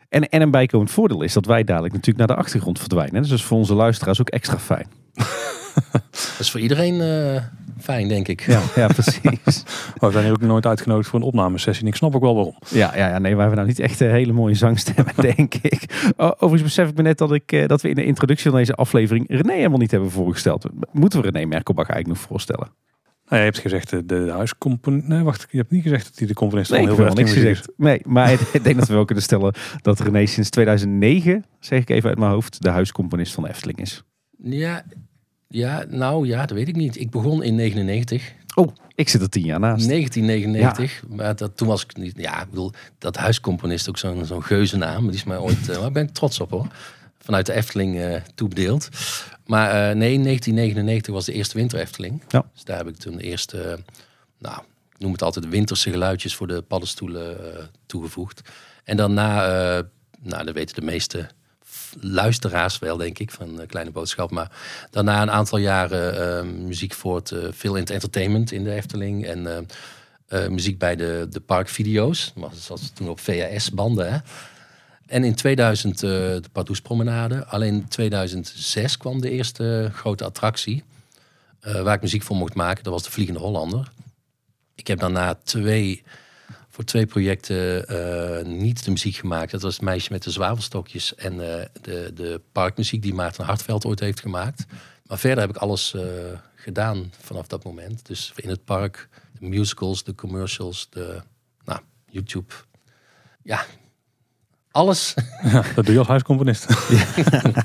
En, 0.10 0.30
en 0.30 0.41
een 0.41 0.52
bijkomend 0.52 0.91
voordeel 0.91 1.21
is 1.21 1.34
dat 1.34 1.45
wij 1.45 1.63
dadelijk 1.63 1.93
natuurlijk 1.93 2.28
naar 2.28 2.38
de 2.38 2.43
achtergrond 2.43 2.80
verdwijnen. 2.80 3.21
Dus 3.21 3.30
dat 3.30 3.39
is 3.39 3.45
voor 3.45 3.58
onze 3.58 3.74
luisteraars 3.74 4.21
ook 4.21 4.30
extra 4.30 4.58
fijn. 4.60 4.88
Dat 6.12 6.40
is 6.40 6.52
voor 6.52 6.60
iedereen 6.60 7.02
eh, 7.02 7.42
fijn, 7.80 8.08
denk 8.08 8.28
ik. 8.28 8.42
Ja, 8.42 8.62
ja 8.76 8.88
precies. 8.88 9.64
We 10.00 10.12
zijn 10.12 10.24
hier 10.24 10.32
ook 10.32 10.42
nooit 10.42 10.66
uitgenodigd 10.66 11.10
voor 11.10 11.20
een 11.20 11.26
opnamesessie. 11.26 11.84
En 11.84 11.90
ik 11.90 11.96
snap 11.96 12.16
ook 12.16 12.22
wel 12.22 12.36
waarom. 12.36 12.56
Ja, 12.70 12.96
ja, 12.96 13.08
ja, 13.08 13.20
nee, 13.20 13.32
wij 13.32 13.46
hebben 13.46 13.56
nou 13.56 13.68
niet 13.68 13.80
echt 13.80 14.00
een 14.00 14.12
hele 14.12 14.34
mooie 14.34 14.56
zangstemmen, 14.56 15.14
denk 15.36 15.54
ik. 15.54 16.14
Overigens 16.18 16.62
besef 16.62 16.90
ik 16.90 16.96
me 16.96 17.02
net 17.02 17.18
dat, 17.18 17.34
ik, 17.34 17.52
eh, 17.52 17.68
dat 17.68 17.82
we 17.82 17.90
in 17.90 17.96
de 17.96 18.06
introductie 18.06 18.50
van 18.50 18.60
deze 18.60 18.74
aflevering 18.74 19.26
René 19.28 19.54
helemaal 19.54 19.78
niet 19.78 19.92
hebben 19.92 20.12
voorgesteld. 20.12 20.66
Moeten 20.92 21.22
we 21.22 21.30
René 21.30 21.46
Merkelbach 21.46 21.90
eigenlijk 21.90 22.20
nog 22.20 22.30
voorstellen? 22.30 22.72
Nou, 23.28 23.40
je 23.40 23.46
hebt 23.48 23.60
gezegd 23.60 23.94
eh, 23.94 24.00
de, 24.06 24.26
de 24.26 24.32
huiscomponist. 24.32 25.08
Nee, 25.08 25.24
wacht, 25.24 25.48
je 25.50 25.58
hebt 25.58 25.72
niet 25.72 25.84
gezegd 25.84 26.06
dat 26.06 26.18
hij 26.18 26.28
de 26.28 26.34
componist 26.34 26.72
Nee, 26.72 26.82
heel 26.82 26.96
veel 26.96 27.14
niks 27.14 27.34
gezegd. 27.34 27.72
Nee, 27.78 28.02
maar 28.04 28.32
ik 28.54 28.64
denk 28.64 28.78
dat 28.78 28.88
we 28.88 28.94
wel 28.94 29.06
kunnen 29.06 29.24
stellen 29.24 29.54
dat 29.82 30.00
René 30.00 30.26
sinds 30.26 30.50
2009, 30.50 31.46
zeg 31.60 31.82
ik 31.82 31.90
even 31.90 32.10
uit 32.10 32.20
mijn 32.20 32.32
hoofd, 32.32 32.62
de 32.62 32.70
huiscomponist 32.70 33.34
van 33.34 33.44
de 33.44 33.50
Efteling 33.50 33.78
is. 33.78 34.04
Ja, 34.44 34.84
ja, 35.56 35.86
nou 35.89 36.28
ja, 36.28 36.46
dat 36.46 36.58
weet 36.58 36.68
ik 36.68 36.76
niet. 36.76 37.00
Ik 37.00 37.10
begon 37.10 37.44
in 37.44 37.56
99, 37.56 38.34
Oh, 38.56 38.76
ik 38.96 39.10
zit 39.10 39.22
er 39.22 39.30
tien 39.30 39.46
jaar 39.46 39.60
naast. 39.60 39.88
1999. 39.88 41.04
Maar 41.10 41.36
dat, 41.36 41.58
toen 41.58 41.68
was 41.68 41.84
ik 41.84 41.98
niet... 41.98 42.13
Ja, 42.18 42.41
ik 42.41 42.50
bedoel, 42.50 42.72
dat 42.98 43.15
huiscomponist 43.15 43.89
ook 43.89 43.98
zo'n 43.98 44.26
zo'n 44.26 44.44
geuzennaam. 44.44 45.06
Die 45.06 45.15
is 45.15 45.24
mij 45.24 45.38
ooit... 45.38 45.70
eh, 45.70 45.80
maar 45.82 45.91
ben 45.91 46.04
ik 46.04 46.13
trots 46.13 46.39
op 46.39 46.50
hoor. 46.52 46.68
Vanuit 47.20 47.46
de 47.46 47.54
Efteling 47.54 48.00
eh 48.00 48.22
toebedeeld. 48.36 48.89
Maar 49.46 49.68
eh, 49.70 49.96
nee, 49.96 50.22
1999 50.22 51.13
was 51.13 51.26
de 51.26 51.34
eerste 51.34 51.58
winter 51.58 51.80
Efteling. 51.80 52.22
Ja. 52.28 52.46
Dus 52.54 52.63
daar 52.63 52.78
heb 52.78 52.88
ik 52.88 52.96
toen 52.98 53.15
de 53.15 53.24
eerste... 53.24 53.62
eh, 53.62 53.78
nou, 54.39 54.58
ik 54.94 55.00
noem 55.00 55.12
het 55.12 55.22
altijd 55.22 55.50
winterse 55.50 55.91
geluidjes 55.91 56.36
voor 56.36 56.48
de 56.48 56.62
paddenstoelen 56.62 57.54
eh, 57.58 57.63
toegevoegd. 57.86 58.41
En 58.84 58.98
daarna, 58.98 59.46
eh, 59.46 59.84
nou 60.22 60.46
dat 60.46 60.54
weten 60.54 60.76
de 60.76 60.82
meeste 60.86 61.28
luisteraars 61.99 62.79
wel, 62.79 62.97
denk 62.97 63.19
ik, 63.19 63.31
van 63.31 63.62
eh, 63.62 63.67
Kleine 63.67 63.91
Boodschap. 63.91 64.31
Maar 64.31 64.51
daarna 64.91 65.21
een 65.21 65.31
aantal 65.31 65.58
jaren 65.58 66.39
eh, 66.39 66.51
muziek 66.51 66.93
voor 66.93 67.15
het, 67.15 67.31
eh, 67.31 67.39
veel 67.51 67.75
in 67.75 67.81
het 67.81 67.89
entertainment 67.89 68.51
in 68.51 68.63
de 68.63 68.71
Efteling. 68.71 69.25
En 69.25 69.67
eh, 70.25 70.47
muziek 70.47 70.77
bij 70.77 70.95
de, 70.95 71.27
de 71.29 71.39
parkvideo's. 71.39 72.34
Dat 72.36 72.67
was 72.67 72.91
toen 72.93 73.10
op 73.10 73.19
VHS-banden. 73.19 74.23
En 75.08 75.23
in 75.23 75.36
2000 75.36 76.03
eh, 76.03 76.10
de 76.10 76.43
Pardoes 76.51 76.81
Promenade. 76.81 77.45
Alleen 77.45 77.73
in 77.73 77.88
2006 77.88 78.97
kwam 78.97 79.21
de 79.21 79.29
eerste 79.29 79.89
grote 79.93 80.23
attractie. 80.23 80.84
waar 81.60 81.95
ik 81.95 82.01
muziek 82.01 82.23
voor 82.23 82.36
mocht 82.36 82.53
maken. 82.53 82.84
Dat 82.84 82.93
was 82.93 83.03
de 83.03 83.12
Vliegende 83.12 83.39
Hollander. 83.39 83.91
Ik 84.75 84.88
heb 84.88 84.99
daarna 84.99 85.36
twee, 85.43 86.03
voor 86.76 86.84
twee 86.84 87.06
projecten 87.06 87.88
eh, 87.88 88.46
niet 88.46 88.86
de 88.86 88.92
muziek 88.92 89.16
gemaakt. 89.16 89.52
Dat 89.52 89.62
was 89.62 89.74
het 89.74 89.84
meisje 89.84 90.12
met 90.12 90.24
de 90.24 90.32
zwavelstokjes 90.32 91.16
en 91.16 91.32
eh, 91.32 91.66
de, 91.82 92.12
de 92.14 92.42
parkmuziek 92.52 93.02
die 93.02 93.14
Maarten 93.14 93.46
Hartveld 93.46 93.86
ooit 93.86 94.00
heeft 94.00 94.20
gemaakt. 94.20 94.66
Maar 95.06 95.18
verder 95.18 95.40
heb 95.40 95.50
ik 95.50 95.62
alles 95.62 95.94
eh, 95.94 96.02
gedaan 96.56 97.12
vanaf 97.22 97.48
dat 97.48 97.64
moment. 97.64 98.06
Dus 98.06 98.34
in 98.36 98.50
het 98.50 98.66
park, 98.66 99.10
de 99.40 99.48
musicals, 99.48 100.04
de 100.04 100.16
commercials, 100.16 100.88
de 100.90 101.22
nou, 101.66 101.80
YouTube. 102.10 102.54
Ja, 103.44 103.66
alles. 104.72 105.14
Ja, 105.52 105.64
dat 105.76 105.86
doe 105.86 105.94
je 105.94 106.00
als 106.00 106.08
huiscomponist. 106.08 106.68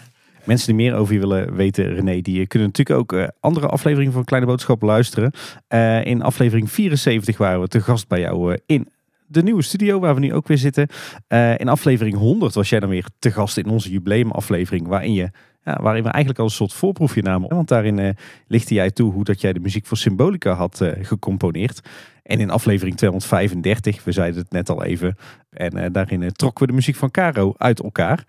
Mensen 0.45 0.67
die 0.67 0.77
meer 0.77 0.95
over 0.95 1.15
je 1.15 1.21
willen 1.21 1.55
weten, 1.55 1.95
René, 1.95 2.21
die 2.21 2.47
kunnen 2.47 2.69
natuurlijk 2.69 2.99
ook 2.99 3.13
eh, 3.13 3.29
andere 3.41 3.67
afleveringen 3.67 4.13
van 4.13 4.25
Kleine 4.25 4.49
Boodschap 4.49 4.83
luisteren. 4.83 5.33
Eh, 5.69 6.05
in 6.05 6.23
aflevering 6.23 6.71
74 6.71 7.39
waren 7.39 7.61
we 7.61 7.69
te 7.69 7.81
gast 7.81 8.09
bij 8.09 8.21
jou 8.21 8.59
in 8.67 8.89
de 9.31 9.43
nieuwe 9.43 9.63
studio, 9.63 10.01
waar 10.01 10.15
we 10.15 10.21
nu 10.21 10.35
ook 10.35 10.49
weer 10.49 10.59
zitten. 10.59 10.89
Eh, 11.27 11.59
in 11.59 11.69
aflevering 11.69 12.17
100 12.17 12.55
was 12.55 12.69
jij 12.69 12.81
dan 12.81 12.89
weer 12.89 13.07
te 13.19 13.31
gast 13.31 13.57
in 13.57 13.69
onze 13.69 13.91
jubileumaflevering, 13.91 14.87
waarin, 14.87 15.13
je, 15.13 15.31
ja, 15.65 15.79
waarin 15.83 16.03
we 16.03 16.09
eigenlijk 16.09 16.39
al 16.39 16.45
een 16.45 16.51
soort 16.51 16.73
voorproefje 16.73 17.23
namen. 17.23 17.49
Want 17.49 17.69
daarin 17.69 17.99
eh, 17.99 18.11
lichtte 18.47 18.75
jij 18.75 18.91
toe 18.91 19.13
hoe 19.13 19.25
dat 19.25 19.41
jij 19.41 19.53
de 19.53 19.61
muziek 19.61 19.87
voor 19.87 19.97
Symbolica 19.97 20.53
had 20.53 20.81
eh, 20.81 21.05
gecomponeerd. 21.05 21.81
En 22.23 22.41
in 22.41 22.51
aflevering 22.51 22.97
235, 22.97 24.05
we 24.05 24.13
zeiden 24.13 24.41
het 24.41 24.51
net 24.51 24.71
al 24.71 24.85
even, 24.85 25.17
en 25.51 25.73
eh, 25.73 25.91
daarin 25.93 26.33
trokken 26.33 26.61
we 26.63 26.71
de 26.71 26.77
muziek 26.77 26.97
van 26.97 27.11
Caro 27.11 27.55
uit 27.57 27.81
elkaar. 27.81 28.25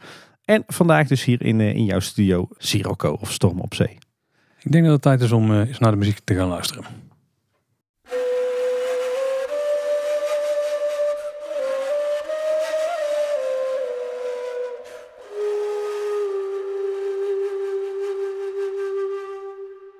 En 0.45 0.63
vandaag 0.67 1.07
dus 1.07 1.23
hier 1.23 1.41
in, 1.41 1.61
in 1.61 1.85
jouw 1.85 1.99
studio 1.99 2.47
Sirocco 2.57 3.11
of 3.11 3.31
Storm 3.31 3.59
op 3.59 3.73
Zee. 3.73 3.97
ik 4.59 4.71
denk 4.71 4.83
dat 4.83 4.93
het 4.93 5.01
tijd 5.01 5.21
is 5.21 5.31
om 5.31 5.53
eens 5.53 5.79
naar 5.79 5.91
de 5.91 5.97
muziek 5.97 6.19
te 6.23 6.35
gaan 6.35 6.47
luisteren. 6.47 7.10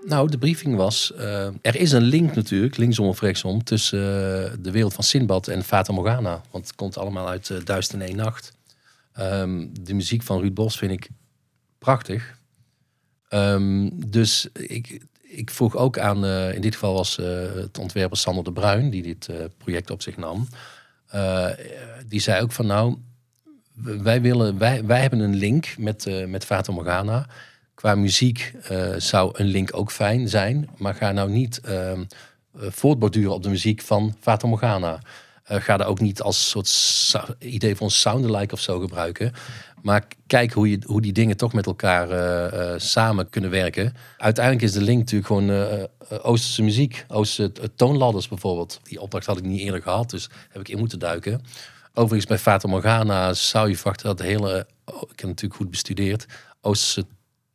Nou, 0.06 0.30
de 0.30 0.38
briefing 0.38 0.76
was... 0.76 1.14
eh, 1.14 1.46
er 1.62 1.76
is 1.76 1.92
een 1.92 2.02
link 2.02 2.36
natuurlijk, 2.36 2.78
linksom 2.78 3.08
of 3.08 3.22
rechtsom... 3.22 3.64
tussen 3.64 4.00
eh, 4.00 4.52
de 4.60 4.72
wereld 4.72 4.94
van 4.94 5.04
Sinbad 5.04 5.48
en 5.48 5.64
Fata 5.64 5.94
Morgana. 5.94 6.42
Want 6.52 6.68
het 6.68 6.76
komt 6.76 6.98
allemaal 6.98 7.28
uit 7.28 7.50
uh, 7.50 7.58
Duizend 7.64 8.02
en 8.02 8.08
één 8.08 8.16
Nacht. 8.16 8.54
Ehm, 9.14 9.68
de 9.82 9.94
muziek 9.94 10.24
van 10.24 10.40
Ruud 10.40 10.54
Bos 10.54 10.78
vind 10.78 10.92
ik 10.92 11.10
prachtig. 11.80 12.38
Ehm, 13.28 13.90
dus 13.94 14.48
ik, 14.54 15.06
ik 15.22 15.50
vroeg 15.50 15.76
ook 15.76 16.00
aan, 16.00 16.26
in 16.54 16.62
dit 16.62 16.74
geval 16.74 16.94
was 16.94 17.16
het 17.56 17.78
ontwerper 17.78 18.18
Sander 18.18 18.44
de 18.44 18.52
Bruin, 18.52 18.90
die 18.90 19.02
dit 19.02 19.30
project 19.58 19.90
op 19.90 20.02
zich 20.02 20.18
nam. 20.18 20.48
die 22.08 22.20
zei 22.20 22.42
ook 22.42 22.52
van 22.52 22.66
nou, 22.66 22.96
wij, 23.84 24.22
willen, 24.22 24.58
wij, 24.58 24.86
wij 24.86 25.02
hebben 25.02 25.20
een 25.20 25.36
link 25.36 25.76
met, 25.78 26.28
met 26.28 26.46
Fata 26.46 26.72
Morgana. 26.72 27.28
Qua 27.82 27.96
muziek 27.96 28.54
zou 28.98 29.32
een 29.34 29.46
link 29.46 29.70
ook 29.74 29.92
fijn 29.92 30.30
zijn, 30.30 30.70
maar 30.78 30.96
ga 30.96 31.12
nou 31.12 31.30
niet 31.30 31.60
ehm, 31.62 32.04
voortborduren 32.56 33.34
op 33.34 33.44
de 33.44 33.50
muziek 33.50 33.82
van 33.82 34.16
Fata 34.20 34.48
Morgana. 34.48 35.00
ga 35.44 35.78
daar 35.78 35.88
ook 35.88 36.00
niet 36.00 36.22
als 36.22 36.50
soort 36.50 37.38
idee 37.40 37.76
van 37.76 37.90
soundalike 37.90 38.54
of 38.54 38.60
zo 38.60 38.80
gebruiken. 38.80 39.34
Maar 39.82 40.08
kijk 40.28 40.52
hoe, 40.52 40.70
je, 40.70 40.80
hoe 40.86 41.02
die 41.02 41.12
dingen 41.12 41.38
toch 41.38 41.54
met 41.54 41.66
elkaar 41.66 42.10
samen 42.80 43.30
kunnen 43.30 43.50
werken. 43.50 43.94
Uiteindelijk 44.18 44.66
is 44.66 44.72
de 44.72 44.82
link 44.82 45.00
natuurlijk 45.00 45.28
gewoon 45.28 45.88
Oosterse 46.22 46.64
muziek. 46.64 47.06
Oosterse 47.08 47.76
toonladders 47.76 48.28
bijvoorbeeld. 48.28 48.80
Die 48.84 49.02
opdracht 49.02 49.26
had 49.26 49.38
ik 49.38 49.44
niet 49.44 49.62
eerder 49.62 49.82
gehad, 49.82 50.10
dus 50.10 50.30
heb 50.50 50.62
ik 50.62 50.70
in 50.70 50.80
moeten 50.80 51.00
duiken. 51.00 51.42
Overigens 51.94 52.26
bij 52.26 52.38
Fata 52.38 52.68
Morgana 52.68 53.34
zou 53.34 53.70
je 53.70 53.76
verwachten 53.76 54.08
dat 54.08 54.18
de 54.18 54.24
hele... 54.24 54.68
Oh, 54.86 55.02
ik 55.02 55.20
heb 55.20 55.30
natuurlijk 55.30 55.60
goed 55.62 55.70
bestudeerd. 55.70 56.26
Oosterse 56.62 57.06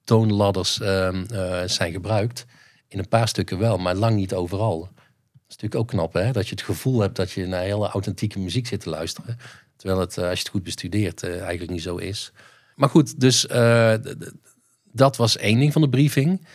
toonladders 0.07 0.81
ehm, 0.81 1.25
zijn 1.69 1.92
gebruikt. 1.92 2.45
In 2.88 2.99
een 2.99 3.09
paar 3.09 3.29
stukken 3.29 3.59
wel, 3.59 3.79
maar 3.79 3.95
lang 3.95 4.16
niet 4.16 4.35
overal. 4.35 4.81
Dat 4.81 5.57
is 5.57 5.62
natuurlijk 5.62 5.81
ook 5.81 5.88
knap, 5.88 6.12
hè? 6.12 6.33
Dat 6.33 6.49
je 6.49 6.55
het 6.55 6.64
gevoel 6.64 7.01
hebt 7.01 7.16
dat 7.16 7.31
je 7.31 7.47
naar 7.47 7.62
hele 7.62 7.88
authentieke 7.88 8.38
muziek 8.38 8.66
zit 8.66 8.81
te 8.81 8.90
luisteren. 8.90 9.38
Terwijl 9.77 10.01
het, 10.01 10.19
eh, 10.19 10.25
als 10.25 10.33
je 10.33 10.38
het 10.38 10.49
goed 10.49 10.62
bestudeert, 10.62 11.23
eh, 11.23 11.40
eigenlijk 11.40 11.71
niet 11.71 11.83
zo 11.83 11.97
is. 11.97 12.33
Maar 12.75 12.88
goed, 12.88 13.21
dus 13.21 13.47
eh, 13.47 13.95
dat 14.92 15.16
was 15.16 15.37
één 15.37 15.59
ding 15.59 15.73
van 15.73 15.83
de 15.83 15.88
briefing. 15.88 16.47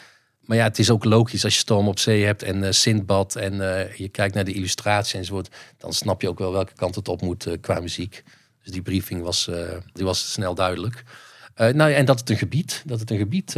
Maar 0.42 0.58
ja, 0.58 0.64
het 0.64 0.80
is 0.80 0.90
ook 0.90 1.04
logisch 1.04 1.44
als 1.44 1.54
je 1.54 1.60
Storm 1.60 1.88
op 1.88 2.00
Zee 2.00 2.26
hebt 2.26 2.44
en 2.44 2.64
uh, 2.64 2.72
Sindbad 2.72 3.36
en 3.36 3.54
je 3.96 4.10
kijkt 4.12 4.36
naar 4.36 4.44
de 4.44 4.54
illustratie 4.54 5.18
enzovoort, 5.18 5.56
dan 5.78 5.94
snap 5.94 6.22
je 6.22 6.30
ook 6.30 6.40
wel 6.40 6.52
welke 6.52 6.74
kant 6.76 6.96
het 6.96 7.08
op 7.08 7.22
moet 7.22 7.48
qua 7.62 7.80
muziek. 7.80 8.24
Dus 8.64 8.72
die 8.72 8.82
briefing 8.82 9.22
was, 9.22 9.50
die 9.94 10.06
was 10.06 10.32
snel 10.32 10.56
duidelijk. 10.56 11.04
Nou 11.56 11.90
ja, 11.90 11.90
en 11.90 12.06
dat 12.06 12.20
het 12.20 12.30
een 12.30 12.38
gebied, 12.38 12.84
dat 12.86 13.00
het 13.00 13.12
een 13.12 13.18
gebied 13.18 13.56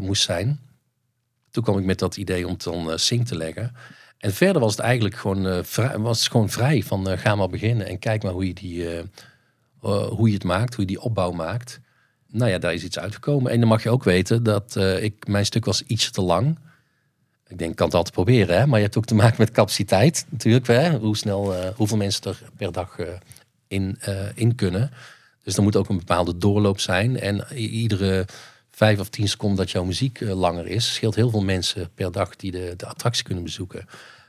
moest 0.00 0.22
zijn. 0.22 0.60
Toen 1.50 1.62
kwam 1.62 1.78
ik 1.78 1.84
met 1.84 1.98
dat 1.98 2.16
idee 2.16 2.46
om 2.46 2.52
het 2.52 2.62
dan 2.62 2.98
Sing 2.98 3.26
te 3.26 3.36
leggen. 3.36 3.74
En 4.18 4.34
verder 4.34 4.60
was 4.60 4.70
het 4.70 4.80
eigenlijk 4.80 5.16
gewoon, 5.16 5.64
vrij, 5.64 5.98
was 5.98 6.18
het 6.18 6.30
gewoon 6.30 6.50
vrij 6.50 6.82
van 6.82 7.18
ga 7.18 7.34
maar 7.34 7.48
beginnen 7.48 7.86
en 7.86 7.98
kijk 7.98 8.22
maar 8.22 8.32
hoe 8.32 8.46
je, 8.46 8.54
die, 8.54 8.88
hoe 9.80 10.28
je 10.28 10.34
het 10.34 10.44
maakt, 10.44 10.74
hoe 10.74 10.84
je 10.84 10.90
die 10.90 11.00
opbouw 11.00 11.30
maakt. 11.30 11.80
Nou 12.30 12.50
ja, 12.50 12.58
daar 12.58 12.74
is 12.74 12.84
iets 12.84 12.98
uitgekomen. 12.98 13.52
En 13.52 13.60
dan 13.60 13.68
mag 13.68 13.82
je 13.82 13.90
ook 13.90 14.04
weten 14.04 14.42
dat 14.42 14.76
ik, 15.00 15.26
mijn 15.26 15.46
stuk 15.46 15.64
was 15.64 15.82
iets 15.82 16.10
te 16.10 16.20
lang. 16.20 16.58
Ik 17.48 17.58
denk, 17.58 17.70
ik 17.70 17.76
kan 17.76 17.86
het 17.86 17.96
altijd 17.96 18.14
proberen, 18.14 18.58
hè? 18.58 18.66
maar 18.66 18.78
je 18.78 18.84
hebt 18.84 18.96
ook 18.96 19.04
te 19.04 19.14
maken 19.14 19.36
met 19.38 19.50
capaciteit 19.50 20.26
natuurlijk. 20.28 20.66
Hè? 20.66 20.98
Hoe 20.98 21.16
snel, 21.16 21.54
hoeveel 21.74 21.96
mensen 21.96 22.22
er 22.24 22.38
per 22.56 22.72
dag 22.72 22.96
in, 23.68 23.98
in 24.34 24.54
kunnen. 24.54 24.90
Dus 25.46 25.56
er 25.56 25.62
moet 25.62 25.76
ook 25.76 25.88
een 25.88 25.98
bepaalde 25.98 26.38
doorloop 26.38 26.80
zijn. 26.80 27.20
En 27.20 27.52
iedere 27.54 28.26
vijf 28.70 28.98
of 29.00 29.08
tien 29.08 29.28
seconden 29.28 29.56
dat 29.56 29.70
jouw 29.70 29.84
muziek 29.84 30.20
uh, 30.20 30.32
langer 30.32 30.66
is, 30.66 30.94
scheelt 30.94 31.14
heel 31.14 31.30
veel 31.30 31.42
mensen 31.42 31.90
per 31.94 32.12
dag 32.12 32.36
die 32.36 32.50
de, 32.50 32.74
de 32.76 32.86
attractie 32.86 33.24
kunnen 33.24 33.44
bezoeken. 33.44 33.80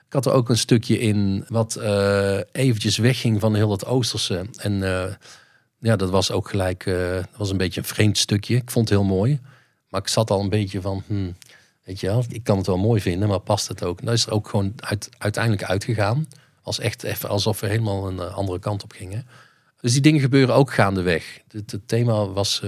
Ik 0.06 0.14
had 0.14 0.26
er 0.26 0.32
ook 0.32 0.50
een 0.50 0.58
stukje 0.58 1.00
in 1.00 1.46
wat 1.48 1.78
uh, 1.80 2.40
eventjes 2.52 2.98
wegging 2.98 3.40
van 3.40 3.56
heel 3.56 3.72
het 3.72 3.86
Oosterse. 3.86 4.46
En 4.58 4.74
uh, 4.74 5.06
ja, 5.80 5.96
dat 5.96 6.10
was 6.10 6.32
ook 6.32 6.50
gelijk, 6.50 6.90
was 7.38 7.50
een 7.50 7.58
beetje 7.58 7.80
een 7.80 7.88
vreemd 7.88 8.18
stukje. 8.18 8.56
Ik 8.56 8.72
vond 8.72 8.90
het 8.90 8.98
heel 8.98 9.08
mooi. 9.08 9.40
Maar 9.90 10.02
ik 10.02 10.08
zat 10.08 10.30
al 10.30 10.40
een 10.40 10.50
beetje 10.50 10.82
van, 10.82 11.04
hmm, 11.08 11.36
weet 11.84 12.00
je 12.00 12.08
wel, 12.08 12.24
ik 12.30 12.44
kan 12.44 12.58
het 12.58 12.68
wel 12.68 12.78
mooi 12.78 13.02
vinden, 13.02 13.28
maar 13.28 13.40
past 13.40 13.68
het 13.68 13.84
ook? 13.84 14.06
Dat 14.06 14.14
is 14.14 14.26
er 14.26 14.32
ook 14.32 14.50
gewoon 14.50 14.74
uit, 14.76 15.10
uiteindelijk 15.18 15.64
uitgegaan. 15.64 16.28
Als 16.62 16.80
echt 16.80 17.04
even 17.04 17.30
alsof 17.30 17.60
we 17.60 17.68
helemaal 17.68 18.08
een 18.08 18.20
andere 18.20 18.60
kant 18.60 18.84
op 18.84 18.92
gingen. 18.92 19.28
Dus 19.88 19.96
die 19.96 20.06
dingen 20.06 20.22
gebeuren 20.22 20.56
ook 20.56 20.74
gaandeweg. 20.74 21.42
Het, 21.52 21.72
het 21.72 21.88
thema 21.88 22.28
was 22.28 22.62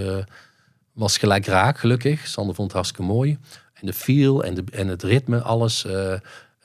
was 0.93 1.17
gelijk 1.17 1.45
raak, 1.45 1.77
gelukkig. 1.77 2.27
Sander 2.27 2.55
vond 2.55 2.67
het 2.67 2.75
hartstikke 2.75 3.11
mooi. 3.11 3.37
En 3.73 3.85
de 3.85 3.93
feel 3.93 4.43
en, 4.43 4.53
de, 4.53 4.63
en 4.71 4.87
het 4.87 5.03
ritme, 5.03 5.41
alles. 5.41 5.85
Uh, 5.85 6.13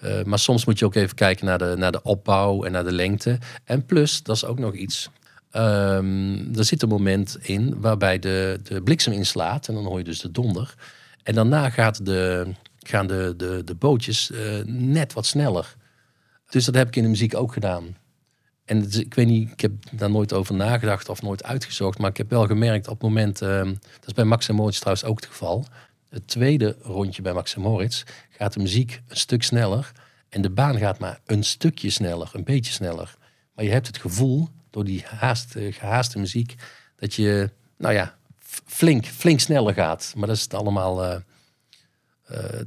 uh, 0.04 0.22
maar 0.24 0.38
soms 0.38 0.64
moet 0.64 0.78
je 0.78 0.84
ook 0.84 0.94
even 0.94 1.14
kijken 1.14 1.46
naar 1.46 1.58
de, 1.58 1.74
naar 1.76 1.92
de 1.92 2.02
opbouw 2.02 2.64
en 2.64 2.72
naar 2.72 2.84
de 2.84 2.92
lengte. 2.92 3.38
En 3.64 3.86
plus, 3.86 4.22
dat 4.22 4.36
is 4.36 4.44
ook 4.44 4.58
nog 4.58 4.74
iets. 4.74 5.10
Um, 5.56 6.56
er 6.56 6.64
zit 6.64 6.82
een 6.82 6.88
moment 6.88 7.36
in 7.40 7.80
waarbij 7.80 8.18
de, 8.18 8.60
de 8.62 8.82
bliksem 8.82 9.12
inslaat. 9.12 9.68
En 9.68 9.74
dan 9.74 9.84
hoor 9.84 9.98
je 9.98 10.04
dus 10.04 10.20
de 10.20 10.30
donder. 10.30 10.74
En 11.22 11.34
daarna 11.34 11.70
gaat 11.70 12.06
de, 12.06 12.46
gaan 12.78 13.06
de, 13.06 13.34
de, 13.36 13.62
de 13.64 13.74
bootjes 13.74 14.30
net 14.66 15.12
wat 15.12 15.26
sneller. 15.26 15.74
Dus 16.48 16.64
dat 16.64 16.74
heb 16.74 16.88
ik 16.88 16.96
in 16.96 17.02
de 17.02 17.08
muziek 17.08 17.36
ook 17.36 17.52
gedaan. 17.52 17.96
En 18.64 18.92
ik 18.92 19.14
weet 19.14 19.26
niet, 19.26 19.50
ik 19.50 19.60
heb 19.60 19.72
daar 19.92 20.10
nooit 20.10 20.32
over 20.32 20.54
nagedacht 20.54 21.08
of 21.08 21.22
nooit 21.22 21.44
uitgezocht. 21.44 21.98
Maar 21.98 22.10
ik 22.10 22.16
heb 22.16 22.30
wel 22.30 22.46
gemerkt 22.46 22.88
op 22.88 22.94
het 22.94 23.02
moment, 23.02 23.42
uh, 23.42 23.64
dat 23.64 24.06
is 24.06 24.12
bij 24.12 24.24
Max 24.24 24.48
en 24.48 24.54
Moritz 24.54 24.78
trouwens 24.78 25.06
ook 25.06 25.20
het 25.20 25.28
geval. 25.28 25.66
Het 26.08 26.28
tweede 26.28 26.76
rondje 26.82 27.22
bij 27.22 27.32
Max 27.32 27.54
en 27.54 27.60
Moritz 27.60 28.02
gaat 28.30 28.52
de 28.52 28.60
muziek 28.60 29.02
een 29.08 29.16
stuk 29.16 29.42
sneller. 29.42 29.92
En 30.28 30.42
de 30.42 30.50
baan 30.50 30.78
gaat 30.78 30.98
maar 30.98 31.20
een 31.24 31.44
stukje 31.44 31.90
sneller, 31.90 32.30
een 32.32 32.44
beetje 32.44 32.72
sneller. 32.72 33.16
Maar 33.54 33.64
je 33.64 33.70
hebt 33.70 33.86
het 33.86 33.98
gevoel, 33.98 34.48
door 34.70 34.84
die 34.84 35.04
haast, 35.06 35.54
gehaaste 35.70 36.18
muziek, 36.18 36.54
dat 36.96 37.14
je, 37.14 37.50
nou 37.78 37.94
ja, 37.94 38.16
flink, 38.66 39.06
flink 39.06 39.40
sneller 39.40 39.74
gaat. 39.74 40.12
Maar 40.16 40.26
dat 40.26 40.36
is 40.36 40.42
het 40.42 40.54
allemaal, 40.54 41.04
uh, 41.04 41.20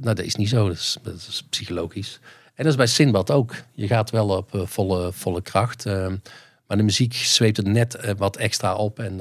dat 0.00 0.18
is 0.18 0.34
niet 0.34 0.48
zo, 0.48 0.66
dat 0.68 0.76
is, 0.76 0.98
dat 1.02 1.14
is 1.14 1.46
psychologisch. 1.50 2.20
En 2.58 2.64
dat 2.64 2.72
is 2.72 2.78
bij 2.78 2.86
Sinbad 2.86 3.30
ook. 3.30 3.54
Je 3.74 3.86
gaat 3.86 4.10
wel 4.10 4.28
op 4.28 4.54
uh, 4.54 4.66
volle, 4.66 5.12
volle 5.12 5.42
kracht. 5.42 5.86
Uh, 5.86 6.06
maar 6.66 6.76
de 6.76 6.82
muziek 6.82 7.14
zweept 7.14 7.56
het 7.56 7.66
net 7.66 7.96
uh, 8.04 8.10
wat 8.16 8.36
extra 8.36 8.74
op. 8.74 8.98
En, 8.98 9.20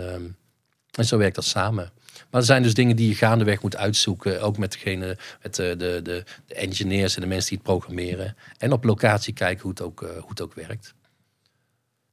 en 0.92 1.06
zo 1.06 1.18
werkt 1.18 1.36
dat 1.36 1.46
samen. 1.46 1.92
Maar 2.30 2.42
er 2.42 2.48
zijn 2.48 2.64
dus 2.64 2.74
dingen 2.74 2.96
die 2.96 3.08
je 3.08 3.16
gaandeweg 3.16 3.62
moet 3.62 3.76
uitzoeken. 3.76 4.42
Ook 4.42 4.58
met, 4.58 4.72
degene, 4.72 5.18
met 5.42 5.56
de, 5.56 5.76
de, 5.78 6.00
de, 6.04 6.24
de 6.46 6.54
engineers 6.54 7.16
en 7.16 7.22
de 7.22 7.28
mensen 7.28 7.50
die 7.50 7.58
het 7.58 7.68
programmeren. 7.68 8.36
En 8.58 8.72
op 8.72 8.84
locatie 8.84 9.34
kijken 9.34 9.62
hoe 9.62 9.72
het 9.72 9.82
ook, 9.82 10.00
hoe 10.00 10.30
het 10.30 10.42
ook 10.42 10.54
werkt. 10.54 10.94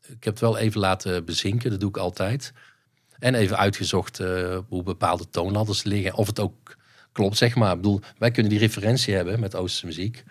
Ik 0.01 0.25
heb 0.25 0.33
het 0.33 0.41
wel 0.41 0.59
even 0.59 0.81
laten 0.81 1.25
bezinken. 1.25 1.71
Dat 1.71 1.81
doe 1.81 1.89
ik 1.89 1.97
altijd. 1.97 2.53
En 3.19 3.35
even 3.35 3.59
uitgezocht 3.59 4.19
hoe 4.69 4.83
bepaalde 4.83 5.31
toonladders 5.31 5.83
liggen. 5.83 6.15
Of 6.15 6.27
het 6.27 6.41
ook 6.41 6.77
klopt, 7.13 7.37
zeg 7.37 7.55
maar. 7.55 7.71
Ik 7.71 7.77
bedoel, 7.77 8.01
wij 8.19 8.31
kunnen 8.31 8.53
die 8.53 8.61
referentie 8.61 9.15
hebben 9.15 9.41
met 9.41 9.55
Oosterse 9.55 9.87
muziek 9.87 10.25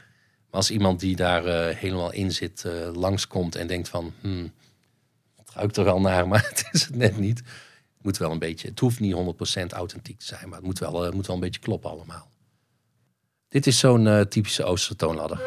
als 0.53 0.71
iemand 0.71 0.99
die 0.99 1.15
daar 1.15 1.45
uh, 1.45 1.75
helemaal 1.75 2.11
in 2.11 2.31
zit, 2.31 2.63
uh, 2.65 2.73
langskomt 2.93 3.55
en 3.55 3.67
denkt 3.67 3.89
van, 3.89 4.13
hmm, 4.21 4.51
het 5.35 5.49
ruikt 5.53 5.77
er 5.77 5.83
wel 5.83 6.01
naar, 6.01 6.27
maar 6.29 6.45
het 6.49 6.69
is 6.71 6.85
het 6.85 6.95
net 6.95 7.17
niet. 7.17 7.37
Het 7.37 8.03
moet 8.03 8.17
wel 8.17 8.31
een 8.31 8.39
beetje, 8.39 8.67
het 8.67 8.79
hoeft 8.79 8.99
niet 8.99 9.15
100% 9.15 9.17
authentiek 9.69 10.19
te 10.19 10.25
zijn, 10.25 10.49
maar 10.49 10.57
het 10.57 10.65
moet 10.65 10.79
wel, 10.79 11.07
uh, 11.07 11.11
moet 11.11 11.27
wel 11.27 11.35
een 11.35 11.41
beetje 11.41 11.59
kloppen 11.59 11.89
allemaal. 11.89 12.29
Dit 13.49 13.67
is 13.67 13.79
zo'n 13.79 14.25
typische 14.29 14.63
Oosterse 14.63 14.95
toonladder. 14.95 15.37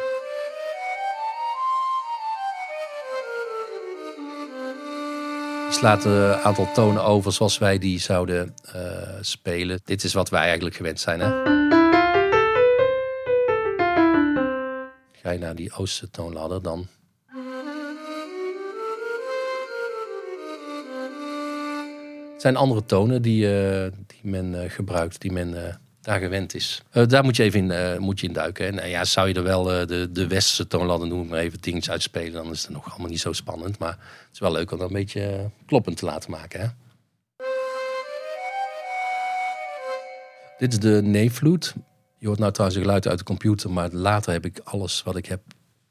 Die 5.65 5.75
slaat 5.77 6.05
een 6.05 6.33
aantal 6.33 6.71
tonen 6.73 7.03
over 7.03 7.33
zoals 7.33 7.57
wij 7.57 7.77
die 7.77 7.99
zouden 7.99 8.53
spelen. 9.21 9.79
Dit 9.83 10.03
is 10.03 10.13
wat 10.13 10.29
wij 10.29 10.41
eigenlijk 10.41 10.75
gewend 10.75 10.99
zijn. 10.99 11.19
Hè? 11.19 11.76
Naar 15.35 15.55
die 15.55 15.73
Oosterse 15.73 16.09
toonladder, 16.09 16.61
dan 16.61 16.87
Het 22.33 22.45
zijn 22.45 22.55
andere 22.55 22.85
tonen 22.85 23.21
die, 23.21 23.45
uh, 23.45 23.91
die 24.07 24.19
men 24.21 24.53
uh, 24.53 24.59
gebruikt, 24.67 25.21
die 25.21 25.31
men 25.31 25.53
uh, 25.53 25.61
daar 26.01 26.19
gewend 26.19 26.55
is. 26.55 26.83
daar 26.91 27.23
moet 27.23 27.35
je 27.35 27.43
even 27.43 27.71
in, 27.71 28.01
moet 28.01 28.19
je 28.19 28.27
in 28.27 28.33
duiken. 28.33 28.79
En 28.79 28.89
ja, 28.89 29.05
zou 29.05 29.27
je 29.27 29.33
er 29.33 29.43
wel 29.43 29.63
de, 29.63 30.09
de 30.11 30.27
westerse 30.27 30.67
toonladder 30.67 31.07
noem 31.07 31.27
maar 31.27 31.39
even 31.39 31.61
dingetjes 31.61 31.91
uitspelen, 31.91 32.33
dan 32.33 32.51
is 32.51 32.61
het 32.61 32.71
nog 32.71 32.89
allemaal 32.89 33.09
niet 33.09 33.19
zo 33.19 33.33
spannend. 33.33 33.79
Maar 33.79 33.89
het 33.89 34.33
is 34.33 34.39
wel 34.39 34.51
leuk 34.51 34.71
om 34.71 34.77
dat 34.77 34.87
een 34.87 34.93
beetje 34.93 35.49
kloppend 35.65 35.97
te 35.97 36.05
laten 36.05 36.31
maken. 36.31 36.59
Hè? 36.59 36.67
Dit 40.57 40.73
is 40.73 40.79
de 40.79 41.01
neefvloed. 41.03 41.73
Je 42.19 42.27
hoort 42.27 42.39
nou 42.39 42.51
trouwens 42.51 42.79
een 42.79 42.85
geluid 42.85 43.07
uit 43.07 43.17
de 43.17 43.23
computer, 43.23 43.71
maar 43.71 43.91
later 43.91 44.31
heb 44.31 44.45
ik 44.45 44.59
alles 44.63 45.03
wat 45.03 45.15
ik 45.15 45.25
heb 45.25 45.41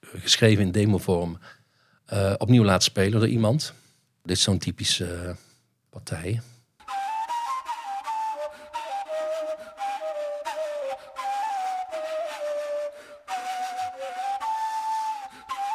eh, 0.01 0.09
geschreven 0.21 0.65
in 0.65 0.71
demovorm 0.71 1.39
uh, 2.13 2.33
opnieuw 2.39 2.65
laten 2.65 2.83
spelen 2.83 3.21
door 3.21 3.29
iemand. 3.29 3.73
Dit 4.23 4.37
is 4.37 4.43
zo'n 4.43 4.59
typische 4.59 5.23
uh, 5.25 5.31
partij. 5.91 6.41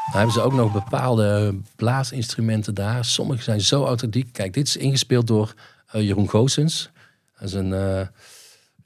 Dan 0.06 0.20
hebben 0.20 0.32
ze 0.32 0.42
ook 0.42 0.54
nog 0.54 0.72
bepaalde 0.72 1.60
blaasinstrumenten 1.76 2.74
daar. 2.74 3.06
Sommige 3.06 3.44
zijn 3.44 3.62
zo 3.62 3.86
authentiek. 3.86 4.34
Kijk, 4.34 4.54
dit 4.54 4.68
is 4.68 4.78
ingespeeld 4.78 5.28
door 5.28 5.54
Jeroen 5.92 6.30
Goossens. 6.30 6.90
Dat 7.40 7.48
is 7.48 7.54
een 7.54 8.10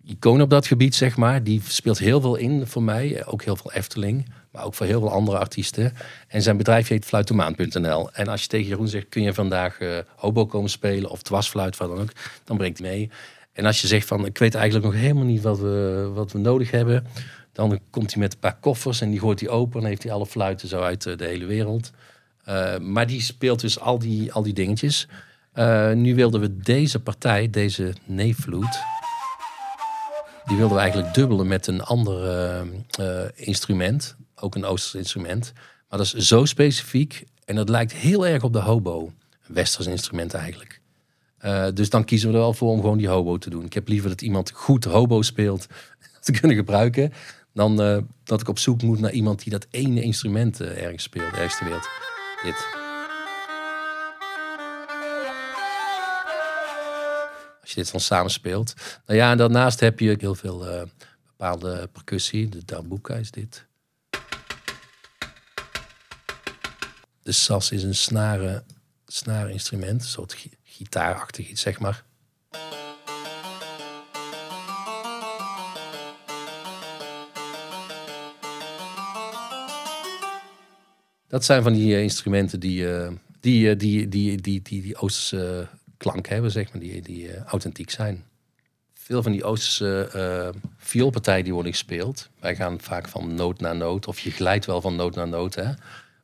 icoon 0.06 0.42
op 0.42 0.50
dat 0.50 0.68
gebied, 0.68 0.96
zeg 0.96 1.18
maar. 1.18 1.44
Die 1.44 1.62
speelt 1.68 2.00
heel 2.00 2.22
veel 2.22 2.36
in 2.36 2.68
voor 2.68 2.84
mij. 2.84 3.26
Ook 3.26 3.44
heel 3.44 3.56
veel 3.56 3.72
Efteling. 3.72 4.26
Maar 4.52 4.66
ook 4.66 4.74
voor 4.74 4.86
heel 4.86 5.00
veel 5.00 5.12
andere 5.12 5.38
artiesten. 5.38 5.94
En 6.28 6.42
zijn 6.42 6.58
bedrijf 6.58 6.88
heet 6.88 7.06
fluitomaan.nl. 7.06 8.12
En 8.12 8.28
als 8.28 8.42
je 8.42 8.48
tegen 8.48 8.68
Jeroen 8.68 8.88
zegt, 8.88 9.10
kun 9.10 9.22
je 9.22 9.34
vandaag 9.34 9.80
uh, 9.80 9.98
hobo 10.16 10.46
komen 10.46 10.70
spelen 10.70 11.10
of 11.10 11.22
dwarsfluit, 11.22 11.78
wat 11.78 11.90
dan 11.90 12.00
ook. 12.00 12.12
Dan 12.44 12.58
brengt 12.58 12.80
hij 12.80 12.90
mee. 12.90 13.10
En 13.54 13.66
als 13.66 13.82
je 13.82 13.88
zegt 13.88 14.08
van, 14.08 14.26
ik 14.26 14.38
weet 14.38 14.56
eigenlijk 14.56 14.86
nog 14.86 14.96
helemaal 14.96 15.24
niet 15.24 15.42
wat 15.42 15.60
we, 15.60 16.10
wat 16.14 16.32
we 16.32 16.40
nodig 16.40 16.72
hebben. 16.72 17.08
Dan 17.52 17.80
komt 17.90 18.14
hij 18.14 18.22
met 18.22 18.34
een 18.34 18.40
paar 18.40 18.58
koffers 18.60 19.02
en 19.02 19.10
die 19.10 19.20
gooit 19.20 19.40
hij 19.40 19.50
open. 19.50 19.82
En 19.82 19.88
heeft 19.88 20.04
hij 20.04 20.12
alle 20.12 20.26
fluiten 20.26 20.68
zo 20.68 20.82
uit 20.82 21.04
de 21.04 21.26
hele 21.26 21.46
wereld. 21.46 21.92
Uh, 22.50 22.78
maar 22.78 23.08
die 23.08 23.22
speelt 23.22 23.60
dus 23.60 23.80
al 23.80 24.00
die, 24.00 24.34
al 24.34 24.44
die 24.44 24.54
dingetjes. 24.54 25.08
Nu 25.94 26.16
wilden 26.16 26.42
we 26.42 26.58
deze 26.58 27.00
partij, 27.00 27.50
deze 27.50 27.94
neefvloed, 28.06 28.80
die 30.46 30.58
wilden 30.58 30.76
we 30.76 30.82
eigenlijk 30.82 31.14
dubbelen 31.14 31.48
met 31.48 31.68
een 31.68 31.82
ander 31.82 32.24
uh, 33.00 33.26
instrument. 33.36 34.16
Ook 34.36 34.56
een 34.56 34.66
Oosters 34.66 34.96
instrument. 34.96 35.54
Maar 35.90 36.00
dat 36.00 36.14
is 36.14 36.14
zo 36.28 36.46
specifiek 36.46 37.26
en 37.46 37.56
dat 37.56 37.70
lijkt 37.70 37.94
heel 37.94 38.28
erg 38.28 38.44
op 38.44 38.54
de 38.54 38.60
hobo. 38.60 39.12
Een 39.48 39.56
Westers 39.56 39.88
instrument 39.88 40.34
eigenlijk. 40.34 40.82
Uh, 41.42 41.68
dus 41.74 41.90
dan 41.90 42.04
kiezen 42.06 42.30
we 42.30 42.36
er 42.36 42.42
wel 42.42 42.54
voor 42.54 42.70
om 42.70 42.82
gewoon 42.82 42.98
die 42.98 43.08
hobo 43.08 43.38
te 43.38 43.50
doen. 43.50 43.66
Ik 43.66 43.74
heb 43.74 43.88
liever 43.88 44.10
dat 44.10 44.22
iemand 44.22 44.52
goed 44.52 44.84
hobo 44.84 45.22
speelt 45.22 45.68
te 46.20 46.32
kunnen 46.32 46.58
gebruiken. 46.58 47.14
Dan 47.54 47.76
dat 48.24 48.42
ik 48.42 48.48
op 48.48 48.60
zoek 48.60 48.82
moet 48.82 49.00
naar 49.00 49.12
iemand 49.12 49.44
die 49.44 49.52
dat 49.52 49.68
ene 49.70 50.02
instrument 50.02 50.62
ergens 50.62 51.04
speelt, 51.04 51.34
ergens 51.34 51.58
ter 51.58 51.66
wereld. 51.66 51.90
Dit. 52.44 52.85
Als 57.66 57.74
je 57.74 57.82
dit 57.82 57.92
dan 57.92 58.02
samenspeelt. 58.02 58.74
Nou 59.06 59.20
ja, 59.20 59.32
en 59.32 59.38
daarnaast 59.38 59.80
heb 59.80 60.00
je 60.00 60.12
heel 60.22 60.36
veel 60.36 60.72
uh, 60.72 60.82
bepaalde 61.26 61.90
percussie. 61.92 62.50
De 62.50 62.66
dambuka 62.66 63.16
is 63.16 63.32
dit. 63.32 63.66
De 67.24 67.32
sas 67.32 67.72
is 67.72 67.84
een 67.84 67.96
snaren, 67.96 68.66
instrument. 69.50 70.02
Een 70.02 70.08
soort 70.08 70.34
gi 70.34 70.50
gitaarachtig 70.64 71.50
iets, 71.50 71.62
zeg 71.62 71.80
maar. 71.80 72.04
Dat 81.28 81.46
zijn 81.46 81.64
van 81.64 81.74
die 81.74 81.94
uh, 81.94 82.02
instrumenten 82.02 82.60
die, 82.60 82.82
uh, 82.82 83.08
die, 83.40 83.76
die, 83.76 84.08
die, 84.08 84.42
die, 84.42 84.62
die, 84.62 84.82
die 84.82 84.98
Oosterse 84.98 85.68
klank 86.10 86.28
hebben, 86.28 86.52
zeg 86.52 86.72
maar, 86.72 86.82
die, 86.82 87.02
die 87.02 87.28
uh, 87.28 87.44
authentiek 87.44 87.90
zijn. 87.90 88.24
Veel 88.94 89.24
van 89.24 89.32
die 89.32 89.44
Oosterse 89.44 90.10
uh, 90.16 90.62
vioolpartijen 90.78 91.44
die 91.44 91.54
worden 91.54 91.72
gespeeld. 91.72 92.30
Wij 92.40 92.56
gaan 92.56 92.80
vaak 92.82 93.08
van 93.08 93.36
noot 93.36 93.60
naar 93.60 93.76
noot, 93.76 94.08
of 94.08 94.20
je 94.20 94.32
glijdt 94.32 94.66
wel 94.66 94.82
van 94.82 94.96
noot 94.96 95.16
naar 95.16 95.28
noot. 95.28 95.56
Hè? 95.56 95.72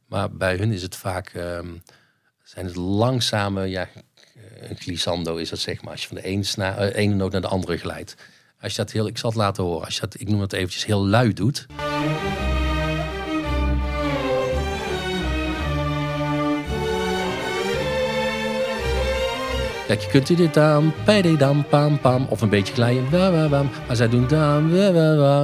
Maar 0.06 0.32
bij 0.32 0.56
hun 0.56 0.72
is 0.72 0.82
het 0.82 0.96
vaak, 0.96 1.34
um, 1.34 1.84
zijn 2.44 2.66
het 2.66 2.76
langzame, 2.76 3.66
ja, 3.66 3.90
een 4.60 4.78
glissando 4.78 5.36
is 5.36 5.50
dat 5.50 5.60
zeg 5.60 5.82
maar. 5.82 5.92
Als 5.92 6.02
je 6.02 6.08
van 6.08 6.18
de 6.18 6.24
ene, 6.24 6.44
sna 6.44 6.90
uh, 6.90 6.96
ene 6.96 7.14
noot 7.14 7.32
naar 7.32 7.42
de 7.42 7.48
andere 7.48 7.78
glijdt. 7.78 8.16
Als 8.62 8.72
je 8.72 8.78
dat 8.78 8.92
heel, 8.92 9.08
ik 9.08 9.18
zal 9.18 9.30
het 9.30 9.40
laten 9.40 9.64
horen, 9.64 9.86
als 9.86 9.94
je 9.94 10.02
dat, 10.02 10.20
ik 10.20 10.28
noem 10.30 10.42
het 10.42 10.54
eventjes 10.54 10.86
heel 10.86 11.06
luid 11.06 11.38
doet. 11.38 11.68
Je 20.00 20.08
kunt 20.08 20.28
dit 20.28 20.54
dan, 20.54 20.94
dam, 21.38 21.68
pam, 21.68 22.00
pam, 22.00 22.26
of 22.30 22.42
een 22.42 22.50
beetje 22.50 22.74
glijden, 22.74 23.12
wa, 23.12 23.50
wa, 23.50 23.64
maar 23.88 23.96
zij 23.96 24.10
doen 24.10 24.28
dan, 24.28 24.72
wa, 24.72 24.92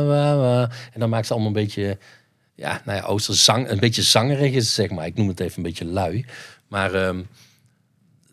wa, 0.04 0.36
wa. 0.36 0.70
En 0.94 1.00
dan 1.00 1.10
maakt 1.10 1.28
ze 1.28 1.34
allemaal 1.34 1.52
een 1.52 1.64
beetje, 1.64 1.98
ja, 2.56 2.82
nou 2.86 2.98
ja, 2.98 3.04
oosterzang, 3.04 3.70
een 3.70 3.80
beetje 3.80 4.02
zangerig 4.02 4.54
is 4.54 4.74
zeg 4.74 4.90
maar. 4.90 5.06
Ik 5.06 5.16
noem 5.16 5.28
het 5.28 5.40
even 5.40 5.58
een 5.58 5.64
beetje 5.64 5.86
lui. 5.86 6.26
Maar 6.68 7.08
um, 7.08 7.28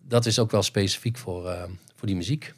dat 0.03 0.27
is 0.27 0.39
ook 0.39 0.51
wel 0.51 0.63
specifiek 0.63 1.17
voor, 1.17 1.45
uh, 1.45 1.63
voor 1.97 2.07
die 2.07 2.17
muziek. 2.17 2.53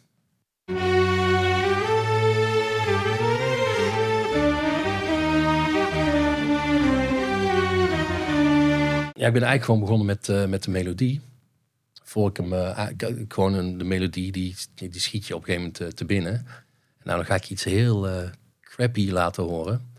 Ja, 9.12 9.26
ik 9.26 9.32
ben 9.32 9.42
eigenlijk 9.42 9.64
gewoon 9.64 9.80
begonnen 9.80 10.06
met, 10.06 10.28
uh, 10.28 10.44
met 10.44 10.62
de 10.62 10.70
melodie 10.70 11.20
voor 12.08 12.28
ik 12.28 12.36
hem 12.36 12.52
uh, 12.52 12.86
gewoon 13.28 13.78
de 13.78 13.84
melodie, 13.84 14.32
die, 14.32 14.56
die 14.74 15.00
schiet 15.00 15.26
je 15.26 15.34
op 15.34 15.40
een 15.40 15.46
gegeven 15.46 15.66
moment 15.66 15.80
uh, 15.80 15.88
te 15.88 16.04
binnen. 16.04 16.32
En 16.34 17.02
nou, 17.02 17.16
dan 17.16 17.26
ga 17.26 17.34
ik 17.34 17.50
iets 17.50 17.64
heel 17.64 18.08
uh, 18.08 18.28
crappy 18.60 19.10
laten 19.10 19.42
horen. 19.42 19.94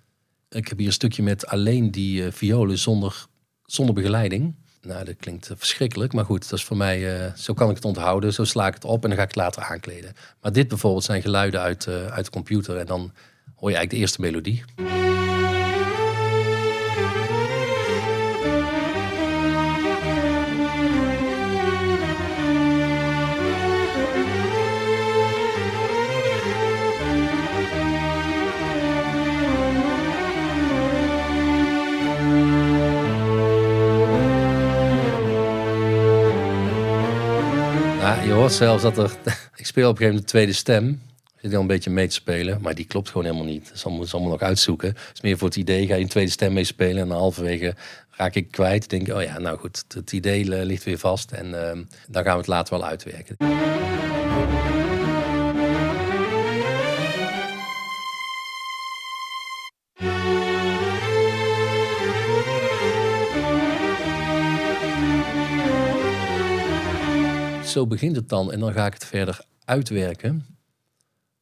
Ik 0.50 0.68
heb 0.68 0.78
hier 0.78 0.88
een 0.88 0.94
stukje 0.94 1.24
met 1.24 1.48
alleen 1.48 1.92
die 1.92 2.32
violen 2.32 2.78
zonder, 2.78 3.26
zonder 3.66 3.96
begeleiding. 3.96 4.56
Nou, 4.82 5.06
dat 5.06 5.16
klinkt 5.20 5.52
verschrikkelijk, 5.56 6.14
maar 6.14 6.26
goed, 6.26 6.50
dat 6.50 6.60
is 6.60 6.66
voor 6.66 6.78
mij, 6.78 7.32
zo 7.36 7.54
kan 7.54 7.70
ik 7.70 7.76
het 7.76 7.86
onthouden. 7.86 8.34
Zo 8.34 8.44
sla 8.44 8.68
ik 8.68 8.74
het 8.74 8.86
op 8.86 9.04
en 9.04 9.10
dan 9.10 9.18
ga 9.18 9.24
ik 9.24 9.30
het 9.30 9.38
later 9.38 9.64
aankleden. 9.64 10.14
Maar 10.42 10.52
dit 10.52 10.68
bijvoorbeeld 10.68 11.04
zijn 11.04 11.22
geluiden 11.22 11.62
uit, 11.62 11.88
uit 11.88 12.26
de 12.26 12.32
computer 12.32 12.78
en 12.78 12.86
dan 12.86 13.12
hoor 13.56 13.70
je 13.70 13.76
eigenlijk 13.76 13.90
de 13.90 13.98
eerste 13.98 14.22
melodie. 14.22 14.64
Zelfs 38.54 38.84
dat 38.84 38.98
er. 38.98 39.12
Ik 39.56 39.66
speel 39.66 39.90
op 39.90 39.92
een 39.92 39.98
gegeven 39.98 40.06
moment 40.06 40.24
de 40.24 40.32
tweede 40.32 40.54
stem. 40.54 41.02
Zit 41.42 41.54
al 41.54 41.62
een 41.62 41.68
beetje 41.68 41.90
mee 41.90 42.08
te 42.08 42.14
spelen, 42.14 42.62
maar 42.62 42.76
die 42.76 42.86
klopt 42.86 43.10
gewoon 43.10 43.26
helemaal 43.26 43.46
niet. 43.46 43.70
Dat 43.70 43.78
zal 43.80 43.92
allemaal 44.12 44.32
nog 44.32 44.42
uitzoeken. 44.42 44.88
Het 44.88 45.12
is 45.14 45.22
meer 45.22 45.38
voor 45.38 45.48
het 45.48 45.58
idee, 45.58 45.88
ga 45.88 45.96
je 45.96 46.02
een 46.02 46.08
tweede 46.08 46.32
stem 46.32 46.54
mee 46.54 46.64
spelen 46.64 47.02
en 47.02 47.08
dan 47.08 47.18
halverwege 47.18 47.76
raak 48.12 48.36
ik 48.36 48.52
kwijt. 48.52 48.90
Denk 48.90 49.14
oh 49.14 49.22
ja, 49.22 49.40
nou 49.40 49.58
goed, 49.58 49.84
het 49.88 50.12
idee 50.12 50.66
ligt 50.66 50.84
weer 50.84 50.98
vast 50.98 51.32
en 51.32 51.48
uh, 51.48 51.72
dan 52.08 52.24
gaan 52.24 52.34
we 52.34 52.38
het 52.38 52.48
later 52.48 52.78
wel 52.78 52.88
uitwerken. 52.88 53.36
Zo 67.78 67.88
begint 67.88 68.16
het 68.16 68.30
dan. 68.30 68.52
En 68.52 68.60
dan 68.60 68.74
ga 68.74 68.86
ik 68.86 68.94
het 68.94 69.06
verder 69.06 69.46
uitwerken. 69.66 70.46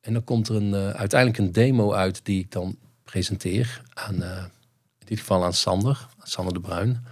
En 0.01 0.13
dan 0.13 0.23
komt 0.23 0.47
er 0.47 0.55
een, 0.55 0.73
uh, 0.73 0.89
uiteindelijk 0.89 1.39
een 1.39 1.51
demo 1.51 1.93
uit 1.93 2.25
die 2.25 2.39
ik 2.39 2.51
dan 2.51 2.77
presenteer 3.03 3.81
aan, 3.93 4.15
uh, 4.15 4.43
in 4.99 5.05
dit 5.05 5.19
geval 5.19 5.43
aan 5.43 5.53
Sander, 5.53 6.07
Sander 6.23 6.53
de 6.53 6.59
Bruin. 6.59 7.05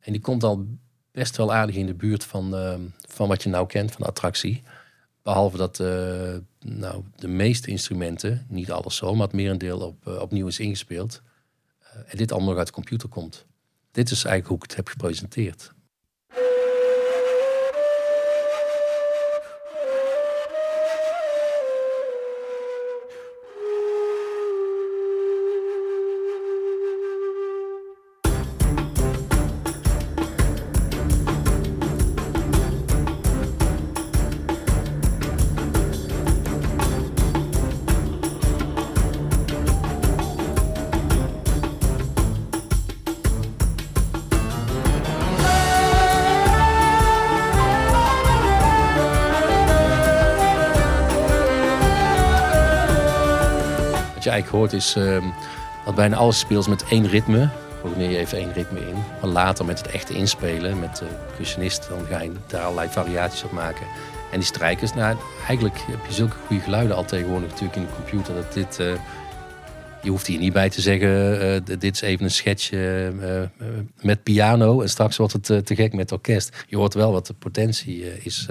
En 0.00 0.12
die 0.12 0.20
komt 0.20 0.44
al 0.44 0.66
best 1.12 1.36
wel 1.36 1.52
aardig 1.52 1.76
in 1.76 1.86
de 1.86 1.94
buurt 1.94 2.24
van, 2.24 2.54
uh, 2.54 2.74
van 3.08 3.28
wat 3.28 3.42
je 3.42 3.48
nou 3.48 3.66
kent 3.66 3.92
van 3.92 4.06
attractie. 4.06 4.62
Behalve 5.22 5.56
dat 5.56 5.78
nou, 6.58 7.02
de 7.16 7.28
meeste 7.28 7.70
instrumenten, 7.70 8.46
niet 8.48 8.70
alles 8.70 8.96
zo, 8.96 9.14
maar 9.14 9.26
het 9.26 9.36
merendeel 9.36 9.80
op, 9.80 10.06
opnieuw 10.06 10.46
is 10.46 10.58
ingespeeld. 10.58 11.22
en 12.06 12.16
dit 12.16 12.32
allemaal 12.32 12.58
uit 12.58 12.66
de 12.66 12.72
computer 12.72 13.08
komt. 13.08 13.44
Dit 13.90 14.10
is 14.10 14.24
eigenlijk 14.24 14.46
hoe 14.46 14.56
ik 14.56 14.62
het 14.62 14.76
heb 14.76 14.88
gepresenteerd. 14.88 15.72
Is 54.68 54.96
uh, 54.96 55.22
dat 55.84 55.94
bijna 55.94 56.16
alles 56.16 56.38
speelt 56.38 56.68
met 56.68 56.84
één 56.88 57.08
ritme. 57.08 57.48
Programmeer 57.80 58.10
je 58.10 58.18
even 58.18 58.38
één 58.38 58.52
ritme 58.52 58.80
in. 58.80 58.94
Maar 59.20 59.30
later 59.30 59.64
met 59.64 59.78
het 59.78 59.86
echte 59.86 60.14
inspelen, 60.14 60.80
met 60.80 60.96
de 60.96 61.06
percussionist, 61.26 61.88
dan 61.88 62.06
ga 62.10 62.20
je 62.20 62.32
daar 62.46 62.62
allerlei 62.62 62.88
variaties 62.88 63.44
op 63.44 63.52
maken. 63.52 63.86
En 64.30 64.38
die 64.38 64.46
strijkers, 64.46 64.94
nou, 64.94 65.16
eigenlijk 65.46 65.78
heb 65.78 66.06
je 66.06 66.12
zulke 66.12 66.36
goede 66.46 66.62
geluiden 66.62 66.96
al 66.96 67.04
tegenwoordig 67.04 67.48
natuurlijk 67.48 67.76
in 67.76 67.82
de 67.82 67.94
computer. 67.94 68.34
Dat 68.34 68.52
dit, 68.52 68.78
eh, 68.78 68.92
je 70.02 70.10
hoeft 70.10 70.26
hier 70.26 70.38
niet 70.38 70.52
bij 70.52 70.70
te 70.70 70.80
zeggen, 70.80 71.40
eh, 71.40 71.78
dit 71.78 71.94
is 71.94 72.00
even 72.00 72.24
een 72.24 72.30
sketch 72.30 72.72
eh, 72.72 73.08
met 74.00 74.22
piano. 74.22 74.80
En 74.80 74.88
straks 74.88 75.16
wordt 75.16 75.32
het 75.32 75.66
te 75.66 75.74
gek 75.74 75.92
met 75.92 76.12
orkest. 76.12 76.64
Je 76.66 76.76
hoort 76.76 76.94
wel 76.94 77.12
wat 77.12 77.26
de 77.26 77.34
potentie 77.34 78.22
is 78.24 78.48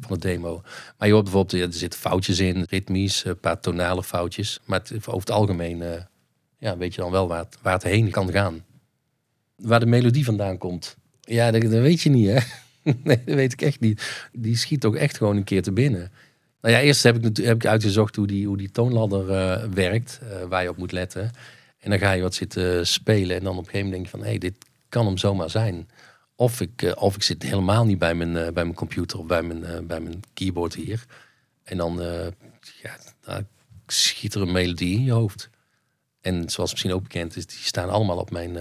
van 0.00 0.18
de 0.18 0.18
demo. 0.18 0.62
Maar 0.98 1.08
je 1.08 1.14
hoort 1.14 1.24
bijvoorbeeld, 1.24 1.62
er 1.62 1.78
zitten 1.78 2.00
foutjes 2.00 2.38
in, 2.38 2.66
ritmisch, 2.68 3.24
een 3.24 3.40
paar 3.40 3.60
tonale 3.60 4.02
foutjes. 4.02 4.60
Maar 4.64 4.82
over 4.92 5.20
het 5.20 5.30
algemeen 5.30 6.06
ja, 6.60 6.76
weet 6.76 6.94
je 6.94 7.00
dan 7.00 7.10
wel 7.10 7.28
waar 7.28 7.38
het, 7.44 7.58
waar 7.62 7.72
het 7.72 7.82
heen 7.82 8.10
kan 8.10 8.32
gaan. 8.32 8.64
Waar 9.56 9.80
de 9.80 9.86
melodie 9.86 10.24
vandaan 10.24 10.58
komt. 10.58 10.96
Ja, 11.20 11.50
dat, 11.50 11.62
dat 11.62 11.70
weet 11.70 12.00
je 12.00 12.10
niet 12.10 12.26
hè. 12.26 12.38
nee, 13.04 13.22
dat 13.24 13.34
weet 13.34 13.52
ik 13.52 13.62
echt 13.62 13.80
niet. 13.80 14.28
Die 14.32 14.56
schiet 14.56 14.80
toch 14.80 14.96
echt 14.96 15.16
gewoon 15.16 15.36
een 15.36 15.44
keer 15.44 15.62
te 15.62 15.72
binnen. 15.72 16.12
Nou 16.60 16.74
ja, 16.74 16.80
eerst 16.80 17.02
heb 17.02 17.24
ik, 17.24 17.36
heb 17.36 17.56
ik 17.56 17.66
uitgezocht 17.66 18.16
hoe 18.16 18.26
die, 18.26 18.46
hoe 18.46 18.56
die 18.56 18.70
toonladder 18.70 19.30
uh, 19.30 19.64
werkt, 19.72 20.20
uh, 20.22 20.42
waar 20.48 20.62
je 20.62 20.68
op 20.68 20.76
moet 20.76 20.92
letten. 20.92 21.30
En 21.78 21.90
dan 21.90 21.98
ga 21.98 22.12
je 22.12 22.22
wat 22.22 22.34
zitten 22.34 22.86
spelen 22.86 23.36
en 23.36 23.44
dan 23.44 23.52
op 23.52 23.58
een 23.58 23.70
gegeven 23.70 23.86
moment 23.86 23.92
denk 23.92 24.04
je 24.04 24.10
van, 24.10 24.20
hé, 24.20 24.28
hey, 24.28 24.38
dit 24.38 24.54
kan 24.88 25.06
hem 25.06 25.18
zomaar 25.18 25.50
zijn. 25.50 25.88
Of 26.34 26.60
ik, 26.60 26.82
uh, 26.82 26.92
of 26.94 27.14
ik 27.14 27.22
zit 27.22 27.42
helemaal 27.42 27.84
niet 27.84 27.98
bij 27.98 28.14
mijn, 28.14 28.32
bij 28.32 28.64
mijn 28.64 28.74
computer 28.74 29.18
of 29.18 29.26
bij 29.26 29.42
mijn, 29.42 29.86
bij 29.86 30.00
mijn 30.00 30.22
keyboard 30.34 30.74
hier. 30.74 31.04
En 31.62 31.76
dan 31.76 32.02
ja, 32.82 33.42
schiet 33.86 34.34
er 34.34 34.40
een 34.40 34.52
melodie 34.52 34.96
in 34.96 35.04
je 35.04 35.12
hoofd. 35.12 35.50
En 36.20 36.50
zoals 36.50 36.70
misschien 36.70 36.92
ook 36.92 37.02
bekend 37.02 37.36
is, 37.36 37.46
die 37.46 37.58
staan 37.58 37.90
allemaal 37.90 38.18
op 38.18 38.30
mijn, 38.30 38.56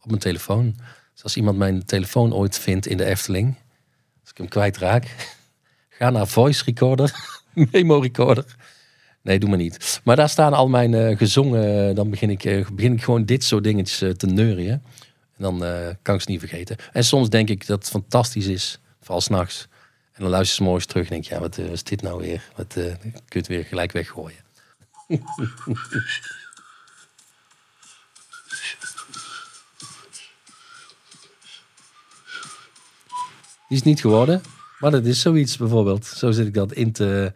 op 0.00 0.06
mijn 0.06 0.20
telefoon. 0.20 0.76
Dus 1.12 1.22
als 1.22 1.36
iemand 1.36 1.58
mijn 1.58 1.84
telefoon 1.84 2.34
ooit 2.34 2.58
vindt 2.58 2.86
in 2.86 2.96
de 2.96 3.04
Efteling, 3.04 3.54
als 4.20 4.30
ik 4.30 4.36
hem 4.36 4.48
kwijtraak, 4.48 5.04
ga 6.00 6.10
naar 6.10 6.26
voice 6.26 6.64
recorder, 6.64 7.12
memo 7.72 7.98
recorder. 7.98 8.44
Nee, 9.22 9.38
doe 9.38 9.48
maar 9.48 9.58
niet. 9.58 10.00
Maar 10.04 10.16
daar 10.16 10.28
staan 10.28 10.52
al 10.52 10.68
mijn 10.68 10.92
uh, 10.92 11.16
gezongen, 11.16 11.94
dan 11.94 12.10
begin 12.10 12.30
ik, 12.30 12.44
uh, 12.44 12.68
begin 12.72 12.92
ik 12.92 13.04
gewoon 13.04 13.24
dit 13.24 13.44
soort 13.44 13.64
dingetjes 13.64 14.16
te 14.16 14.26
neurien. 14.26 14.70
En 14.70 14.80
dan 15.36 15.64
kan 16.02 16.14
ik 16.14 16.20
ze 16.20 16.30
niet 16.30 16.40
vergeten. 16.40 16.76
En 16.92 17.04
soms 17.04 17.28
denk 17.28 17.48
ik 17.48 17.66
dat 17.66 17.78
het 17.78 17.88
fantastisch 17.90 18.46
is, 18.46 18.80
vooral 19.00 19.20
s'nachts. 19.20 19.68
En 20.12 20.22
dan 20.22 20.30
luister 20.30 20.58
je 20.58 20.64
morgens 20.64 20.86
terug 20.86 21.04
en 21.04 21.10
denk 21.10 21.24
je, 21.24 21.34
ja, 21.34 21.40
wat 21.40 21.58
is 21.58 21.82
dit 21.82 22.02
nou 22.02 22.20
weer? 22.20 22.42
Wat 22.56 22.72
kun 22.72 23.14
je 23.28 23.38
het 23.38 23.46
weer 23.46 23.64
gelijk 23.64 23.92
weggooien. 23.92 24.38
Die 33.68 33.78
is 33.78 33.82
niet 33.82 34.00
geworden. 34.00 34.42
Maar 34.80 34.90
dat 34.90 35.04
is 35.04 35.20
zoiets 35.20 35.56
bijvoorbeeld. 35.56 36.06
Zo 36.06 36.30
zit 36.30 36.46
ik 36.46 36.54
dat 36.54 36.72
in 36.72 36.92
te, 36.92 37.32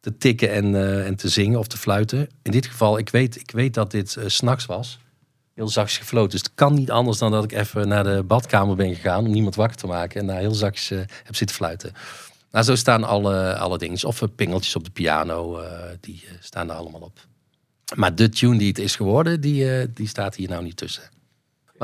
te 0.00 0.16
tikken 0.16 0.50
en, 0.50 0.74
uh, 0.74 1.06
en 1.06 1.16
te 1.16 1.28
zingen 1.28 1.58
of 1.58 1.66
te 1.66 1.76
fluiten. 1.76 2.28
In 2.42 2.50
dit 2.50 2.66
geval, 2.66 2.98
ik 2.98 3.08
weet, 3.08 3.36
ik 3.36 3.50
weet 3.50 3.74
dat 3.74 3.90
dit 3.90 4.16
uh, 4.18 4.24
s'nachts 4.26 4.66
was. 4.66 4.98
Heel 5.54 5.68
zachtjes 5.68 5.98
gefloten. 5.98 6.30
Dus 6.30 6.40
het 6.40 6.54
kan 6.54 6.74
niet 6.74 6.90
anders 6.90 7.18
dan 7.18 7.30
dat 7.30 7.44
ik 7.44 7.52
even 7.52 7.88
naar 7.88 8.04
de 8.04 8.22
badkamer 8.22 8.76
ben 8.76 8.94
gegaan 8.94 9.24
om 9.26 9.32
niemand 9.32 9.54
wakker 9.54 9.76
te 9.76 9.86
maken. 9.86 10.20
En 10.20 10.26
daar 10.26 10.38
heel 10.38 10.54
zachtjes 10.54 10.90
uh, 10.90 10.98
heb 11.22 11.36
zitten 11.36 11.56
fluiten. 11.56 11.92
Nou, 12.50 12.64
zo 12.64 12.74
staan 12.74 13.04
alle, 13.04 13.56
alle 13.56 13.78
dingen. 13.78 14.04
Of 14.04 14.22
pingeltjes 14.36 14.76
op 14.76 14.84
de 14.84 14.90
piano, 14.90 15.60
die 16.00 16.24
staan 16.40 16.70
er 16.70 16.76
allemaal 16.76 17.00
op. 17.00 17.26
Maar 17.94 18.14
de 18.14 18.28
tune 18.28 18.58
die 18.58 18.68
het 18.68 18.78
is 18.78 18.96
geworden, 18.96 19.40
die, 19.40 19.92
die 19.92 20.08
staat 20.08 20.34
hier 20.34 20.48
nou 20.48 20.62
niet 20.62 20.76
tussen 20.76 21.02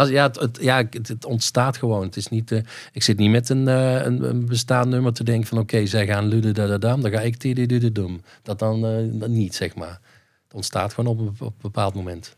ja, 0.07 0.31
het, 0.33 0.59
ja, 0.61 0.85
het, 0.91 1.25
ontstaat 1.25 1.77
gewoon. 1.77 2.03
Het 2.03 2.17
is 2.17 2.29
niet, 2.29 2.51
uh, 2.51 2.61
ik 2.93 3.03
zit 3.03 3.19
niet 3.19 3.31
met 3.31 3.49
een, 3.49 3.69
uh, 3.69 4.05
een, 4.05 4.23
een 4.23 4.47
bestaand 4.47 4.89
nummer 4.89 5.13
te 5.13 5.25
denken 5.25 5.47
van 5.47 5.59
oké, 5.59 5.75
okay, 5.75 5.87
zij 5.87 6.07
gaan 6.07 6.27
lude 6.27 6.53
da 6.53 6.67
da 6.67 6.79
dan 6.79 7.11
ga 7.11 7.21
ik 7.21 7.95
dum. 7.95 8.23
Dat 8.43 8.59
dan 8.59 8.85
uh, 8.85 9.29
niet, 9.29 9.55
zeg 9.55 9.75
maar. 9.75 10.01
Het 10.45 10.55
ontstaat 10.55 10.95
gewoon 10.95 11.19
op, 11.19 11.41
op, 11.41 11.41
een 11.41 11.55
bepaald 11.61 11.95
moment. 11.95 12.37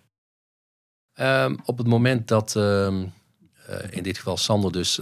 Um, 1.20 1.58
op 1.64 1.78
het 1.78 1.86
moment 1.86 2.28
dat 2.28 2.54
um, 2.54 3.12
in 3.90 4.02
dit 4.02 4.16
geval 4.16 4.36
Sander 4.36 4.72
dus 4.72 5.00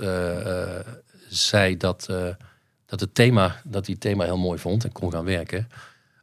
zei 1.28 1.76
dat, 1.76 2.06
dat 2.86 3.00
het 3.00 3.14
thema, 3.14 3.60
dat 3.64 3.84
hij 3.86 3.94
het 3.94 4.00
thema 4.00 4.24
heel 4.24 4.38
mooi 4.38 4.58
vond 4.58 4.84
en 4.84 4.92
kon 4.92 5.12
gaan 5.12 5.24
werken, 5.24 5.68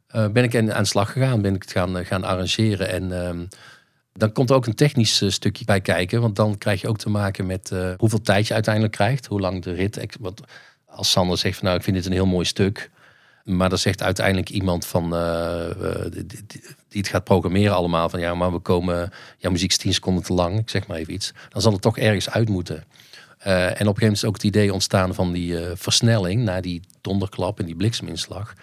ben 0.06 0.44
ik 0.44 0.56
aan 0.56 0.66
de 0.66 0.84
slag 0.84 1.12
gegaan, 1.12 1.42
ben 1.42 1.54
ik 1.54 1.62
het 1.62 1.72
gaan, 1.72 2.04
gaan 2.04 2.24
arrangeren 2.24 2.88
en 2.88 3.26
um, 3.26 3.48
dan 4.16 4.32
komt 4.32 4.52
ook 4.52 4.66
een 4.66 4.74
technisch 4.74 5.22
eh, 5.22 5.30
stukje 5.30 5.64
bij 5.64 5.80
kijken. 5.80 6.20
Want 6.20 6.36
dan 6.36 6.58
krijg 6.58 6.80
je 6.80 6.88
ook 6.88 6.98
te 6.98 7.10
maken 7.10 7.46
met 7.46 7.70
uh, 7.72 7.90
hoeveel 7.96 8.20
tijd 8.20 8.46
je 8.46 8.54
uiteindelijk 8.54 8.94
krijgt. 8.94 9.26
Hoe 9.26 9.40
lang 9.40 9.62
de 9.62 9.72
rit. 9.72 10.16
Want 10.20 10.40
als 10.86 11.10
Sander 11.10 11.38
zegt 11.38 11.56
van 11.56 11.64
nou, 11.64 11.78
ik 11.78 11.84
vind 11.84 11.96
dit 11.96 12.06
een 12.06 12.12
heel 12.12 12.26
mooi 12.26 12.44
stuk. 12.44 12.90
Maar 13.44 13.68
dan 13.68 13.78
zegt 13.78 14.02
uiteindelijk 14.02 14.50
iemand 14.50 14.86
van 14.86 15.14
uh, 15.14 15.64
die, 16.88 17.00
het 17.00 17.08
gaat 17.08 17.24
programmeren 17.24 17.74
allemaal. 17.74 18.08
Van 18.08 18.20
ja, 18.20 18.34
maar 18.34 18.52
we 18.52 18.58
komen. 18.58 19.10
Ja, 19.38 19.50
muziek 19.50 19.70
is 19.70 19.76
10 19.76 19.94
seconden 19.94 20.22
te 20.24 20.32
lang. 20.32 20.58
Ik 20.58 20.70
zeg 20.70 20.86
maar 20.86 20.96
even 20.96 21.12
iets. 21.12 21.32
Dan 21.48 21.62
zal 21.62 21.72
het 21.72 21.82
toch 21.82 21.98
ergens 21.98 22.30
uit 22.30 22.48
moeten. 22.48 22.76
en 22.76 22.82
op 22.82 23.60
een 23.60 23.68
gegeven 23.68 23.92
moment 23.92 24.12
is 24.12 24.24
ook 24.24 24.34
het 24.34 24.42
idee 24.42 24.72
ontstaan 24.72 25.14
van 25.14 25.32
die 25.32 25.56
versnelling 25.74 26.42
naar 26.42 26.62
die 26.62 26.80
donderklap 27.00 27.58
en 27.58 27.66
die 27.66 27.76
blikseminslag. 27.76 28.54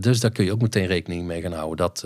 dus 0.00 0.20
daar 0.20 0.32
kun 0.32 0.44
je 0.44 0.52
ook 0.52 0.62
meteen 0.62 0.86
rekening 0.86 1.26
mee 1.26 1.40
gaan 1.40 1.52
houden. 1.52 1.76
Dat 1.76 2.04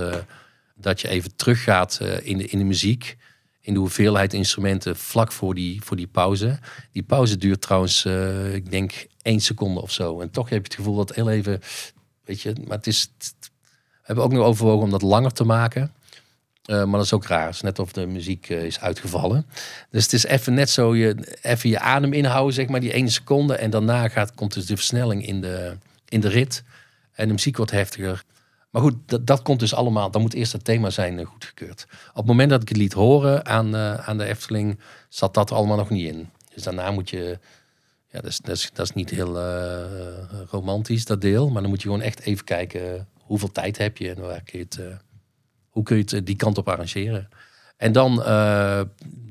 dat 0.76 1.00
je 1.00 1.08
even 1.08 1.36
teruggaat 1.36 1.98
uh, 2.02 2.26
in, 2.26 2.38
de, 2.38 2.46
in 2.46 2.58
de 2.58 2.64
muziek. 2.64 3.16
In 3.60 3.74
de 3.74 3.78
hoeveelheid 3.78 4.32
instrumenten 4.32 4.96
vlak 4.96 5.32
voor 5.32 5.54
die, 5.54 5.82
voor 5.84 5.96
die 5.96 6.06
pauze. 6.06 6.58
Die 6.92 7.02
pauze 7.02 7.36
duurt 7.36 7.60
trouwens, 7.60 8.04
uh, 8.04 8.54
ik 8.54 8.70
denk, 8.70 9.06
één 9.22 9.40
seconde 9.40 9.80
of 9.80 9.90
zo. 9.90 10.20
En 10.20 10.30
toch 10.30 10.48
heb 10.48 10.58
je 10.58 10.64
het 10.64 10.74
gevoel 10.74 10.96
dat 10.96 11.14
heel 11.14 11.30
even, 11.30 11.60
weet 12.24 12.40
je, 12.40 12.52
maar 12.66 12.76
het 12.76 12.86
is. 12.86 13.10
we 13.18 13.48
hebben 14.02 14.24
ook 14.24 14.32
nog 14.32 14.44
overwogen 14.44 14.84
om 14.84 14.90
dat 14.90 15.02
langer 15.02 15.32
te 15.32 15.44
maken. 15.44 15.92
Uh, 16.66 16.76
maar 16.76 16.92
dat 16.92 17.04
is 17.04 17.12
ook 17.12 17.26
raar. 17.26 17.46
Het 17.46 17.54
is 17.54 17.60
net 17.60 17.78
of 17.78 17.92
de 17.92 18.06
muziek 18.06 18.48
is 18.48 18.80
uitgevallen. 18.80 19.46
Dus 19.90 20.02
het 20.02 20.12
is 20.12 20.24
even 20.24 20.54
net 20.54 20.70
zo 20.70 20.94
je, 20.94 21.36
even 21.42 21.70
je 21.70 21.78
adem 21.78 22.12
inhouden, 22.12 22.54
zeg 22.54 22.68
maar, 22.68 22.80
die 22.80 22.92
één 22.92 23.10
seconde. 23.10 23.54
En 23.54 23.70
daarna 23.70 24.08
gaat, 24.08 24.34
komt 24.34 24.54
dus 24.54 24.66
de 24.66 24.76
versnelling 24.76 25.26
in 25.26 25.40
de, 25.40 25.76
in 26.08 26.20
de 26.20 26.28
rit. 26.28 26.62
En 27.12 27.26
de 27.26 27.32
muziek 27.32 27.56
wordt 27.56 27.72
heftiger. 27.72 28.24
Maar 28.70 28.82
goed, 28.82 28.94
dat, 29.06 29.26
dat 29.26 29.42
komt 29.42 29.60
dus 29.60 29.74
allemaal. 29.74 30.10
Dan 30.10 30.20
moet 30.20 30.34
eerst 30.34 30.52
het 30.52 30.64
thema 30.64 30.90
zijn 30.90 31.18
uh, 31.18 31.26
goedgekeurd. 31.26 31.86
Op 32.08 32.16
het 32.16 32.26
moment 32.26 32.50
dat 32.50 32.62
ik 32.62 32.68
het 32.68 32.78
liet 32.78 32.92
horen 32.92 33.46
aan, 33.46 33.74
uh, 33.74 33.94
aan 33.94 34.18
de 34.18 34.24
Efteling, 34.24 34.80
zat 35.08 35.34
dat 35.34 35.52
allemaal 35.52 35.76
nog 35.76 35.90
niet 35.90 36.12
in. 36.12 36.30
Dus 36.54 36.62
daarna 36.62 36.90
moet 36.90 37.10
je. 37.10 37.38
Ja, 38.10 38.20
dat 38.20 38.30
is, 38.30 38.38
dat 38.38 38.56
is, 38.56 38.70
dat 38.72 38.86
is 38.86 38.94
niet 38.94 39.10
heel 39.10 39.36
uh, 39.36 39.84
romantisch, 40.50 41.04
dat 41.04 41.20
deel. 41.20 41.50
Maar 41.50 41.62
dan 41.62 41.70
moet 41.70 41.82
je 41.82 41.88
gewoon 41.88 42.02
echt 42.02 42.20
even 42.20 42.44
kijken 42.44 43.08
hoeveel 43.20 43.52
tijd 43.52 43.78
heb 43.78 43.96
je 43.96 44.10
en 44.10 44.20
waar 44.20 44.42
kun 44.42 44.58
je 44.58 44.64
het, 44.64 44.80
hoe 45.68 45.82
kun 45.82 45.96
je 45.96 46.04
het 46.16 46.26
die 46.26 46.36
kant 46.36 46.58
op 46.58 46.68
arrangeren. 46.68 47.28
En 47.76 47.92
dan, 47.92 48.16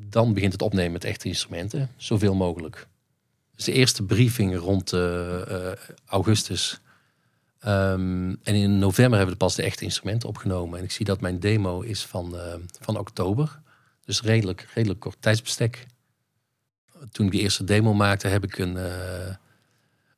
dan 0.10 0.34
begint 0.34 0.52
het 0.52 0.62
opnemen 0.62 0.92
met 0.92 1.04
echte 1.04 1.28
instrumenten, 1.28 1.90
zoveel 1.98 2.36
mogelijk. 2.36 2.88
Dus 3.56 3.66
de 3.66 3.72
eerste 3.72 4.04
briefing 4.04 4.58
rond 4.58 4.94
augustus 6.06 6.80
Um, 7.68 8.40
en 8.44 8.56
in 8.56 8.80
november 8.80 9.18
hebben 9.18 9.36
we 9.36 9.44
pas 9.44 9.56
de 9.56 9.64
echte 9.64 9.84
instrumenten 9.84 10.30
opgenomen. 10.30 10.80
En 10.80 10.84
ik 10.84 10.92
zie 10.92 11.06
dat 11.06 11.22
mijn 11.22 11.40
demo 11.40 11.82
is 11.82 12.06
van, 12.06 12.36
uh, 12.36 12.54
van 12.80 12.98
oktober. 12.98 13.60
Dus 14.06 14.22
redelijk, 14.22 14.68
redelijk 14.74 15.00
kort 15.00 15.18
tijdsbestek. 15.20 15.86
Toen 17.12 17.26
ik 17.26 17.32
de 17.32 17.40
eerste 17.40 17.64
demo 17.64 17.94
maakte, 17.94 18.28
heb 18.28 18.44
ik 18.44 18.58
een, 18.58 18.76
uh, 18.76 19.28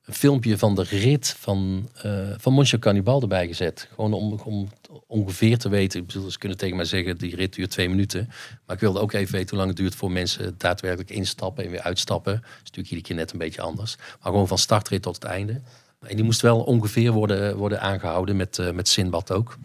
een 0.05 0.13
filmpje 0.13 0.57
van 0.57 0.75
de 0.75 0.83
rit 0.83 1.35
van, 1.39 1.89
uh, 2.05 2.29
van 2.37 2.53
Monsieur 2.53 2.81
Cannibal 2.81 3.21
erbij 3.21 3.47
gezet. 3.47 3.89
Gewoon 3.95 4.13
om, 4.13 4.39
om 4.39 4.69
ongeveer 5.07 5.57
te 5.57 5.69
weten. 5.69 5.99
Ik 5.99 6.07
bedoel, 6.07 6.31
ze 6.31 6.37
kunnen 6.37 6.57
tegen 6.57 6.75
mij 6.75 6.85
zeggen, 6.85 7.17
die 7.17 7.35
rit 7.35 7.53
duurt 7.53 7.71
twee 7.71 7.89
minuten. 7.89 8.29
Maar 8.65 8.75
ik 8.75 8.81
wilde 8.81 8.99
ook 8.99 9.13
even 9.13 9.33
weten 9.33 9.49
hoe 9.49 9.57
lang 9.57 9.69
het 9.69 9.77
duurt 9.77 9.95
voor 9.95 10.11
mensen 10.11 10.55
daadwerkelijk 10.57 11.09
instappen 11.09 11.63
en 11.63 11.71
weer 11.71 11.81
uitstappen. 11.81 12.33
Dat 12.33 12.43
is 12.43 12.57
natuurlijk 12.57 12.87
iedere 12.89 13.07
keer 13.07 13.15
net 13.15 13.31
een 13.31 13.37
beetje 13.37 13.61
anders. 13.61 13.95
Maar 13.95 14.31
gewoon 14.31 14.47
van 14.47 14.57
startrit 14.57 15.01
tot 15.01 15.15
het 15.15 15.23
einde. 15.23 15.61
En 15.99 16.15
die 16.15 16.25
moest 16.25 16.41
wel 16.41 16.59
ongeveer 16.59 17.11
worden, 17.11 17.57
worden 17.57 17.81
aangehouden 17.81 18.35
met, 18.35 18.57
uh, 18.57 18.71
met 18.71 18.87
Sinbad 18.87 19.31
ook. 19.31 19.57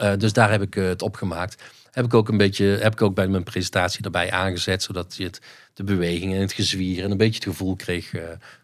Uh, 0.00 0.12
dus 0.16 0.32
daar 0.32 0.50
heb 0.50 0.62
ik 0.62 0.76
uh, 0.76 0.86
het 0.86 1.02
opgemaakt. 1.02 1.62
Heb 1.90 2.04
ik 2.04 2.14
ook 2.14 2.28
een 2.28 2.36
beetje, 2.36 2.64
heb 2.64 2.92
ik 2.92 3.02
ook 3.02 3.14
bij 3.14 3.28
mijn 3.28 3.42
presentatie 3.42 4.04
erbij 4.04 4.30
aangezet, 4.30 4.82
zodat 4.82 5.16
je 5.16 5.24
het, 5.24 5.40
de 5.74 5.84
beweging 5.84 6.34
en 6.34 6.40
het 6.40 6.52
gezwier 6.52 7.04
en 7.04 7.10
een 7.10 7.16
beetje 7.16 7.34
het 7.34 7.44
gevoel 7.48 7.76
kreeg 7.76 8.12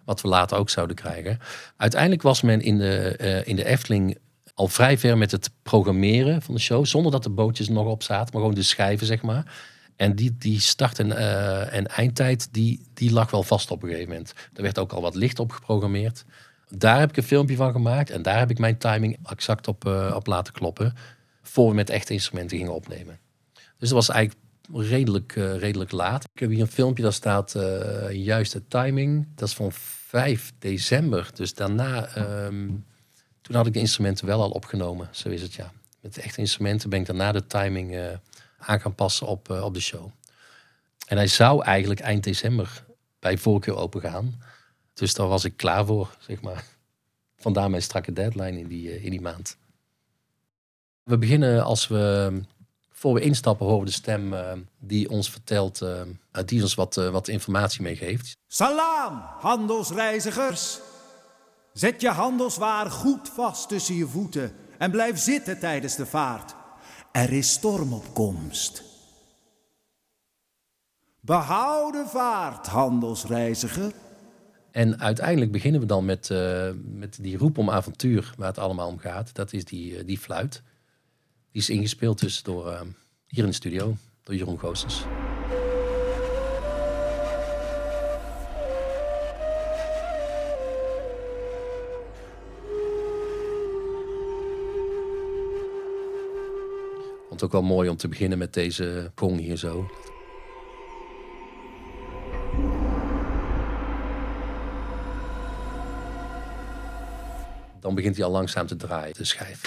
wat 0.04 0.20
we 0.20 0.28
later 0.28 0.56
ook 0.56 0.70
zouden 0.70 0.96
krijgen. 0.96 1.38
Uiteindelijk 1.76 2.22
was 2.22 2.42
men 2.42 2.60
in 2.60 2.78
de, 2.78 3.42
in 3.44 3.56
de 3.56 3.64
Efteling 3.64 4.18
al 4.54 4.68
vrij 4.68 4.98
ver 4.98 5.18
met 5.18 5.30
het 5.30 5.50
programmeren 5.62 6.42
van 6.42 6.54
de 6.54 6.60
show, 6.60 6.86
zonder 6.86 7.12
dat 7.12 7.22
de 7.22 7.30
bootjes 7.30 7.68
nog 7.68 7.86
op 7.86 8.02
zaten, 8.02 8.28
maar 8.32 8.40
gewoon 8.40 8.54
de 8.56 8.62
schijven, 8.62 9.06
zeg 9.06 9.22
maar. 9.22 9.54
En 9.96 10.14
die, 10.14 10.36
die 10.38 10.60
start- 10.60 10.98
en, 10.98 11.16
en 11.70 11.86
eindtijd, 11.86 12.48
die, 12.50 12.86
die 12.94 13.12
lag 13.12 13.30
wel 13.30 13.42
vast 13.42 13.70
op 13.70 13.82
een 13.82 13.88
gegeven 13.88 14.10
moment. 14.10 14.32
Er 14.52 14.62
werd 14.62 14.78
ook 14.78 14.92
al 14.92 15.02
wat 15.02 15.14
licht 15.14 15.38
op 15.38 15.52
geprogrammeerd. 15.52 16.24
Daar 16.76 16.98
heb 16.98 17.08
ik 17.08 17.16
een 17.16 17.22
filmpje 17.22 17.56
van 17.56 17.72
gemaakt 17.72 18.10
en 18.10 18.22
daar 18.22 18.38
heb 18.38 18.50
ik 18.50 18.58
mijn 18.58 18.78
timing 18.78 19.18
exact 19.24 19.68
op, 19.68 19.84
uh, 19.84 20.12
op 20.14 20.26
laten 20.26 20.52
kloppen. 20.52 20.94
Voor 21.42 21.68
we 21.68 21.74
met 21.74 21.90
echte 21.90 22.12
instrumenten 22.12 22.56
gingen 22.56 22.74
opnemen. 22.74 23.18
Dus 23.52 23.88
dat 23.88 23.90
was 23.90 24.08
eigenlijk 24.08 24.46
redelijk, 24.72 25.36
uh, 25.36 25.56
redelijk 25.56 25.92
laat. 25.92 26.24
Ik 26.32 26.40
heb 26.40 26.50
hier 26.50 26.60
een 26.60 26.66
filmpje, 26.66 27.02
daar 27.02 27.12
staat 27.12 27.54
uh, 27.56 28.10
juiste 28.10 28.68
timing. 28.68 29.28
Dat 29.34 29.48
is 29.48 29.54
van 29.54 29.72
5 29.72 30.52
december. 30.58 31.30
Dus 31.34 31.54
daarna, 31.54 32.06
ehm, 32.06 32.68
toen 33.40 33.56
had 33.56 33.66
ik 33.66 33.72
de 33.72 33.78
instrumenten 33.78 34.26
wel 34.26 34.42
al 34.42 34.50
opgenomen. 34.50 35.08
Zo 35.10 35.28
is 35.28 35.42
het 35.42 35.54
ja. 35.54 35.72
Met 36.00 36.18
echte 36.18 36.40
instrumenten 36.40 36.90
ben 36.90 37.00
ik 37.00 37.06
daarna 37.06 37.32
de 37.32 37.46
timing 37.46 37.98
aan 38.58 38.80
gaan 38.80 38.94
passen 38.94 39.26
op, 39.26 39.50
op 39.50 39.74
de 39.74 39.80
show. 39.80 40.10
En 41.06 41.16
hij 41.16 41.26
zou 41.26 41.64
eigenlijk 41.64 42.00
eind 42.00 42.24
december 42.24 42.84
bij 43.18 43.38
voorkeur 43.38 43.76
open 43.76 44.00
gaan. 44.00 44.40
Dus 44.94 45.14
daar 45.14 45.28
was 45.28 45.44
ik 45.44 45.56
klaar 45.56 45.86
voor, 45.86 46.16
zeg 46.18 46.42
maar. 46.42 46.64
Vandaar 47.36 47.70
mijn 47.70 47.82
strakke 47.82 48.12
deadline 48.12 48.58
in 48.58 48.68
die, 48.68 48.88
uh, 48.88 49.04
in 49.04 49.10
die 49.10 49.20
maand. 49.20 49.56
We 51.02 51.18
beginnen 51.18 51.64
als 51.64 51.88
we, 51.88 52.32
voor 52.90 53.14
we 53.14 53.20
instappen, 53.20 53.66
horen 53.66 53.80
we 53.80 53.86
de 53.86 53.92
stem 53.92 54.34
die 54.78 55.10
ons 55.10 55.30
vertelt, 55.30 55.82
die 56.44 56.62
ons 56.62 56.74
wat, 56.74 56.94
wat 56.94 57.28
informatie 57.28 57.82
meegeeft. 57.82 58.36
Salam, 58.46 59.22
handelsreizigers. 59.40 60.80
Zet 61.72 62.00
je 62.00 62.08
handelswaar 62.08 62.90
goed 62.90 63.28
vast 63.28 63.68
tussen 63.68 63.94
je 63.94 64.06
voeten 64.06 64.56
en 64.78 64.90
blijf 64.90 65.18
zitten 65.18 65.58
tijdens 65.58 65.96
de 65.96 66.06
vaart. 66.06 66.54
Er 67.12 67.32
is 67.32 67.52
stormopkomst. 67.52 68.82
Behouden 71.20 72.08
vaart, 72.08 72.66
handelsreiziger. 72.66 73.92
En 74.74 75.00
uiteindelijk 75.00 75.52
beginnen 75.52 75.80
we 75.80 75.86
dan 75.86 76.04
met, 76.04 76.28
uh, 76.30 76.70
met 76.84 77.18
die 77.20 77.36
roep 77.36 77.58
om 77.58 77.70
avontuur, 77.70 78.34
waar 78.36 78.48
het 78.48 78.58
allemaal 78.58 78.88
om 78.88 78.98
gaat. 78.98 79.34
Dat 79.34 79.52
is 79.52 79.64
die, 79.64 79.92
uh, 79.92 80.04
die 80.06 80.18
fluit. 80.18 80.62
Die 81.52 81.62
is 81.62 81.70
ingespeeld 81.70 82.20
dus 82.20 82.42
door, 82.42 82.66
uh, 82.66 82.80
hier 83.26 83.44
in 83.44 83.50
de 83.50 83.54
studio, 83.54 83.96
door 84.22 84.34
Jeroen 84.34 84.58
Goossens. 84.58 85.04
vond 97.28 97.40
het 97.40 97.42
ook 97.42 97.52
wel 97.52 97.76
mooi 97.76 97.88
om 97.88 97.96
te 97.96 98.08
beginnen 98.08 98.38
met 98.38 98.52
deze 98.52 99.12
gong 99.14 99.40
hier 99.40 99.56
zo. 99.56 99.90
Dan 107.84 107.94
begint 107.94 108.16
hij 108.16 108.24
al 108.24 108.30
langzaam 108.30 108.66
te 108.66 108.76
draaien, 108.76 109.14
de 109.14 109.24
schijf. 109.24 109.60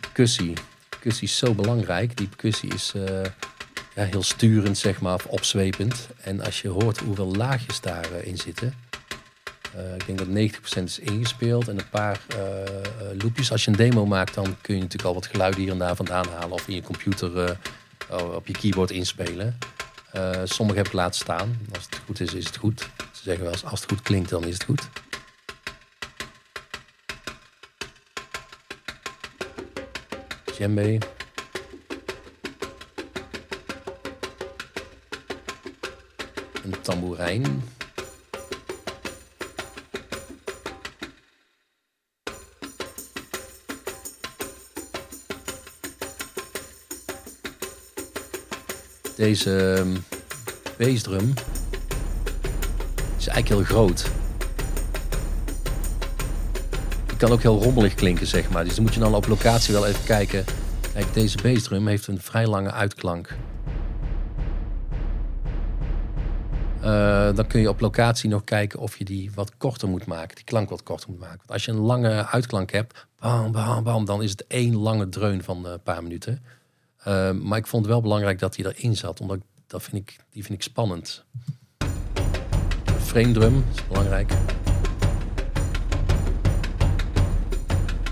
Percussie. 0.00 0.52
Percussie 0.88 1.28
is 1.28 1.36
zo 1.36 1.54
belangrijk. 1.54 2.16
Die 2.16 2.28
percussie 2.28 2.74
is 2.74 2.92
uh, 2.96 3.22
ja, 3.94 4.04
heel 4.04 4.22
sturend, 4.22 4.78
zeg 4.78 5.00
maar, 5.00 5.14
of 5.14 5.26
opzwepend. 5.26 6.08
En 6.20 6.44
als 6.44 6.62
je 6.62 6.68
hoort 6.68 6.98
hoeveel 6.98 7.34
laagjes 7.34 7.80
daarin 7.80 8.32
uh, 8.32 8.38
zitten, 8.38 8.74
uh, 9.76 9.94
ik 9.94 10.06
denk 10.06 10.18
dat 10.18 10.28
90% 10.80 10.82
is 10.82 10.98
ingespeeld 10.98 11.68
en 11.68 11.78
een 11.78 11.88
paar 11.88 12.20
uh, 12.36 13.22
loopjes. 13.22 13.52
Als 13.52 13.64
je 13.64 13.70
een 13.70 13.76
demo 13.76 14.06
maakt, 14.06 14.34
dan 14.34 14.56
kun 14.60 14.74
je 14.74 14.80
natuurlijk 14.80 15.08
al 15.08 15.14
wat 15.14 15.26
geluiden 15.26 15.60
hier 15.60 15.70
en 15.70 15.78
daar 15.78 15.96
vandaan 15.96 16.28
halen 16.28 16.52
of 16.52 16.68
in 16.68 16.74
je 16.74 16.82
computer 16.82 17.58
op 18.34 18.46
je 18.46 18.52
keyboard 18.52 18.90
inspelen. 18.90 19.58
Sommige 20.44 20.78
heb 20.78 20.86
ik 20.86 20.92
laten 20.92 21.20
staan. 21.20 21.58
Als 21.74 21.84
het 21.84 22.00
goed 22.04 22.20
is, 22.20 22.34
is 22.34 22.46
het 22.46 22.56
goed. 22.56 22.80
Ze 23.12 23.22
zeggen 23.22 23.44
wel 23.44 23.52
eens, 23.52 23.64
als 23.64 23.80
het 23.80 23.90
goed 23.90 24.02
klinkt, 24.02 24.30
dan 24.30 24.44
is 24.44 24.54
het 24.54 24.64
goed. 24.64 24.88
Djembe. 30.44 30.98
Een 36.62 36.80
tamboerijn. 36.80 37.64
Deze 49.22 49.78
um, 49.78 50.04
bassdrum 50.78 51.34
is 53.18 53.26
eigenlijk 53.26 53.48
heel 53.48 53.62
groot. 53.62 54.10
Die 57.06 57.16
kan 57.16 57.30
ook 57.30 57.42
heel 57.42 57.62
rommelig 57.62 57.94
klinken, 57.94 58.26
zeg 58.26 58.50
maar. 58.50 58.64
Dus 58.64 58.74
dan 58.74 58.84
moet 58.84 58.94
je 58.94 59.00
dan 59.00 59.14
op 59.14 59.26
locatie 59.26 59.74
wel 59.74 59.86
even 59.86 60.04
kijken. 60.04 60.44
Kijk, 60.92 61.14
deze 61.14 61.38
bassdrum 61.42 61.86
heeft 61.86 62.06
een 62.06 62.20
vrij 62.20 62.46
lange 62.46 62.70
uitklank. 62.70 63.36
Uh, 66.84 67.34
dan 67.34 67.46
kun 67.46 67.60
je 67.60 67.68
op 67.68 67.80
locatie 67.80 68.30
nog 68.30 68.44
kijken 68.44 68.78
of 68.78 68.96
je 68.96 69.04
die 69.04 69.30
wat 69.34 69.56
korter 69.56 69.88
moet 69.88 70.06
maken. 70.06 70.34
Die 70.34 70.44
klank 70.44 70.70
wat 70.70 70.82
korter 70.82 71.10
moet 71.10 71.20
maken. 71.20 71.38
Want 71.38 71.50
als 71.50 71.64
je 71.64 71.70
een 71.70 71.78
lange 71.78 72.26
uitklank 72.26 72.72
hebt, 72.72 73.06
bam, 73.18 73.52
bam, 73.52 73.84
bam, 73.84 74.04
dan 74.04 74.22
is 74.22 74.30
het 74.30 74.46
één 74.46 74.76
lange 74.76 75.08
dreun 75.08 75.42
van 75.42 75.66
een 75.66 75.82
paar 75.82 76.02
minuten. 76.02 76.42
Uh, 77.08 77.30
maar 77.30 77.58
ik 77.58 77.66
vond 77.66 77.84
het 77.84 77.92
wel 77.92 78.02
belangrijk 78.02 78.38
dat 78.38 78.56
hij 78.56 78.66
erin 78.66 78.96
zat, 78.96 79.20
omdat 79.20 79.38
dat 79.66 79.82
vind 79.82 79.96
ik, 79.96 80.16
die 80.30 80.44
vind 80.44 80.54
ik 80.54 80.62
spannend. 80.62 81.24
Frame 83.00 83.32
drum 83.32 83.64
is 83.74 83.86
belangrijk. 83.86 84.32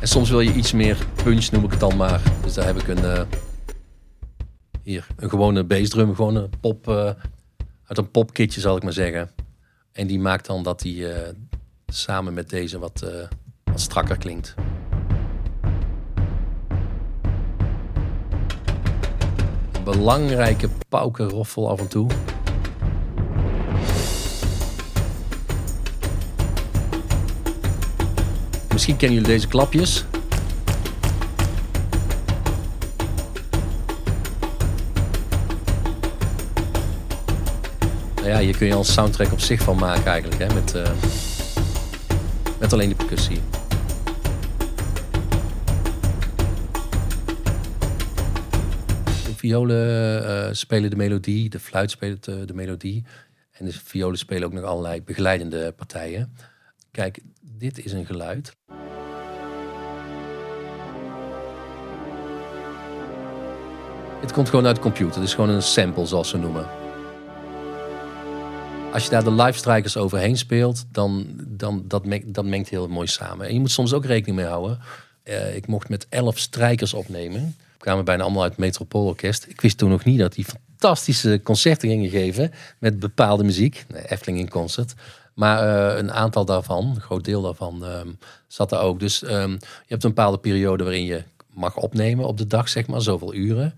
En 0.01 0.09
soms 0.09 0.31
wil 0.31 0.41
je 0.41 0.53
iets 0.53 0.73
meer 0.73 1.07
punch, 1.23 1.51
noem 1.51 1.65
ik 1.65 1.71
het 1.71 1.81
dan 1.81 1.97
maar. 1.97 2.21
Dus 2.43 2.55
daar 2.55 2.67
heb 2.67 2.77
ik 2.77 2.89
een, 2.89 3.05
uh, 3.05 3.23
hier, 4.83 5.07
een 5.17 5.31
gewone 5.31 5.65
bassdrum, 5.65 6.15
een 6.19 6.51
pop, 6.61 6.89
uh, 6.89 7.11
uit 7.85 7.99
een 7.99 8.11
popkitje 8.11 8.61
zal 8.61 8.77
ik 8.77 8.83
maar 8.83 8.93
zeggen. 8.93 9.31
En 9.93 10.07
die 10.07 10.19
maakt 10.19 10.47
dan 10.47 10.63
dat 10.63 10.81
die 10.81 10.97
uh, 10.97 11.29
samen 11.87 12.35
met 12.35 12.51
deze 12.51 12.79
wat, 12.79 13.05
wat 13.65 13.81
strakker 13.81 14.17
klinkt. 14.17 14.55
Belangrijke 19.91 20.69
paukenroffel 20.89 21.71
af 21.71 21.81
en 21.81 21.89
toe. 21.89 22.07
Misschien 28.73 28.97
kennen 28.97 29.19
jullie 29.19 29.33
deze 29.33 29.49
klapjes. 29.49 30.05
Nou 38.15 38.29
ja, 38.29 38.39
hier 38.39 38.57
kun 38.57 38.67
je 38.67 38.73
al 38.73 38.79
een 38.79 38.85
soundtrack 38.85 39.33
op 39.33 39.41
zich 39.41 39.63
van 39.63 39.77
maken 39.77 40.07
eigenlijk. 40.07 40.41
Hè, 40.43 40.55
met, 40.55 40.75
uh, 40.75 40.91
met 42.59 42.73
alleen 42.73 42.89
de 42.89 42.95
percussie. 42.95 43.41
Violen 49.41 50.23
uh, 50.23 50.49
spelen 50.53 50.91
de 50.91 50.97
melodie, 50.97 51.49
de 51.49 51.61
fluit 51.61 51.91
speelt 51.91 52.25
de, 52.25 52.45
de 52.45 52.55
melodie. 52.55 53.05
En 53.51 53.65
de 53.65 53.73
violen 53.73 54.19
spelen 54.19 54.45
ook 54.45 54.53
nog 54.53 54.65
allerlei 54.65 55.03
begeleidende 55.03 55.73
partijen. 55.73 56.35
Kijk, 56.91 57.19
dit 57.41 57.85
is 57.85 57.93
een 57.93 58.07
geluid. 58.07 58.57
Het 64.21 64.33
komt 64.33 64.49
gewoon 64.49 64.67
uit 64.67 64.77
de 64.77 64.83
computer. 64.83 65.15
Het 65.15 65.29
is 65.29 65.35
gewoon 65.35 65.51
een 65.51 65.63
sample, 65.63 66.07
zoals 66.07 66.29
ze 66.29 66.39
noemen. 66.39 66.69
Als 68.93 69.05
je 69.05 69.11
daar 69.11 69.25
de 69.25 69.33
live 69.33 69.59
strijkers 69.59 69.97
overheen 69.97 70.37
speelt, 70.37 70.85
dan, 70.93 71.27
dan 71.47 71.85
dat, 71.87 72.07
mengt, 72.07 72.35
dat 72.35 72.45
mengt 72.45 72.69
heel 72.69 72.89
mooi 72.89 73.07
samen. 73.07 73.47
En 73.47 73.55
je 73.55 73.61
moet 73.61 73.71
soms 73.71 73.93
ook 73.93 74.05
rekening 74.05 74.37
mee 74.37 74.47
houden. 74.47 74.79
Uh, 75.25 75.57
ik 75.57 75.67
mocht 75.67 75.89
met 75.89 76.07
elf 76.09 76.39
strijkers 76.39 76.95
opnemen 76.95 77.55
kwamen 77.81 78.05
bijna 78.05 78.23
allemaal 78.23 78.43
uit 78.43 78.51
het 78.51 78.61
Metropoolorkest. 78.61 79.47
Ik 79.49 79.61
wist 79.61 79.79
toen 79.79 79.91
nog 79.91 80.05
niet 80.05 80.19
dat 80.19 80.35
die 80.35 80.45
fantastische 80.45 81.41
concerten 81.43 81.89
gingen 81.89 82.11
geven 82.11 82.53
met 82.79 83.01
bepaalde 83.01 83.45
muziek. 83.45 83.85
Efteling 84.07 84.39
in 84.39 84.49
concert. 84.49 84.95
Maar 85.35 85.93
uh, 85.93 85.99
een 85.99 86.13
aantal 86.13 86.45
daarvan, 86.45 86.85
een 86.95 87.01
groot 87.01 87.25
deel 87.25 87.43
daarvan, 87.43 87.85
um, 87.85 88.19
zat 88.47 88.73
er 88.73 88.79
ook. 88.79 89.01
Dus 89.01 89.23
um, 89.23 89.53
je 89.61 89.87
hebt 89.87 90.05
een 90.05 90.15
bepaalde 90.15 90.39
periode 90.39 90.85
waarin 90.85 91.05
je 91.05 91.23
mag 91.53 91.77
opnemen 91.77 92.27
op 92.27 92.39
de 92.39 92.47
dag, 92.47 92.69
zeg 92.69 92.87
maar, 92.87 93.01
zoveel 93.01 93.35
uren. 93.35 93.75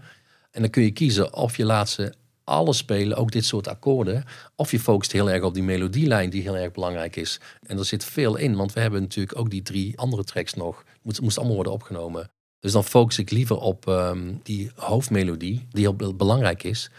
En 0.50 0.60
dan 0.60 0.70
kun 0.70 0.82
je 0.82 0.90
kiezen 0.90 1.34
of 1.34 1.56
je 1.56 1.64
laat 1.64 1.88
ze 1.88 2.12
alles 2.44 2.76
spelen, 2.76 3.16
ook 3.16 3.32
dit 3.32 3.44
soort 3.44 3.68
akkoorden. 3.68 4.24
Of 4.56 4.70
je 4.70 4.80
focust 4.80 5.12
heel 5.12 5.30
erg 5.30 5.42
op 5.42 5.54
die 5.54 5.62
melodielijn 5.62 6.30
die 6.30 6.42
heel 6.42 6.56
erg 6.56 6.72
belangrijk 6.72 7.16
is. 7.16 7.40
En 7.66 7.78
er 7.78 7.84
zit 7.84 8.04
veel 8.04 8.36
in, 8.36 8.56
want 8.56 8.72
we 8.72 8.80
hebben 8.80 9.00
natuurlijk 9.00 9.38
ook 9.38 9.50
die 9.50 9.62
drie 9.62 9.98
andere 9.98 10.24
tracks 10.24 10.54
nog. 10.54 10.84
Het 11.04 11.20
moest 11.20 11.36
allemaal 11.36 11.54
worden 11.54 11.72
opgenomen. 11.72 12.30
Dus 12.62 12.72
dan 12.72 12.84
focus 12.84 13.18
ik 13.18 13.30
liever 13.30 13.56
op 13.56 13.86
um, 13.86 14.40
die 14.42 14.70
hoofdmelodie, 14.74 15.66
die 15.70 15.88
heel 15.88 16.14
belangrijk 16.14 16.62
is. 16.62 16.90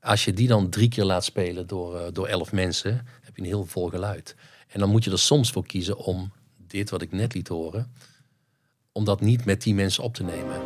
Als 0.00 0.24
je 0.24 0.32
die 0.32 0.48
dan 0.48 0.70
drie 0.70 0.88
keer 0.88 1.04
laat 1.04 1.24
spelen 1.24 1.66
door, 1.66 2.00
uh, 2.00 2.06
door 2.12 2.26
elf 2.26 2.52
mensen, 2.52 3.06
heb 3.20 3.36
je 3.36 3.42
een 3.42 3.48
heel 3.48 3.64
vol 3.64 3.88
geluid. 3.88 4.36
En 4.68 4.80
dan 4.80 4.88
moet 4.88 5.04
je 5.04 5.10
er 5.10 5.18
soms 5.18 5.50
voor 5.50 5.66
kiezen 5.66 5.96
om 5.96 6.32
dit 6.56 6.90
wat 6.90 7.02
ik 7.02 7.12
net 7.12 7.34
liet 7.34 7.48
horen, 7.48 7.92
om 8.92 9.04
dat 9.04 9.20
niet 9.20 9.44
met 9.44 9.62
die 9.62 9.74
mensen 9.74 10.02
op 10.02 10.14
te 10.14 10.22
nemen. 10.22 10.62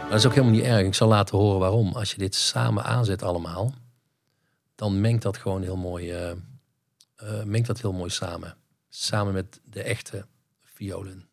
Maar 0.00 0.08
dat 0.08 0.18
is 0.18 0.26
ook 0.26 0.34
helemaal 0.34 0.54
niet 0.54 0.64
erg. 0.64 0.86
Ik 0.86 0.94
zal 0.94 1.08
laten 1.08 1.38
horen 1.38 1.60
waarom. 1.60 1.92
Als 1.92 2.10
je 2.10 2.18
dit 2.18 2.34
samen 2.34 2.84
aanzet 2.84 3.22
allemaal, 3.22 3.74
dan 4.74 5.00
mengt 5.00 5.22
dat 5.22 5.36
gewoon 5.36 5.62
heel 5.62 5.76
mooi, 5.76 6.10
eh, 6.10 6.30
eh, 6.30 6.36
mengt 7.44 7.66
dat 7.66 7.80
heel 7.80 7.92
mooi 7.92 8.10
samen. 8.10 8.56
Samen 8.88 9.32
met 9.32 9.60
de 9.64 9.82
echte 9.82 10.26
violen. 10.62 11.28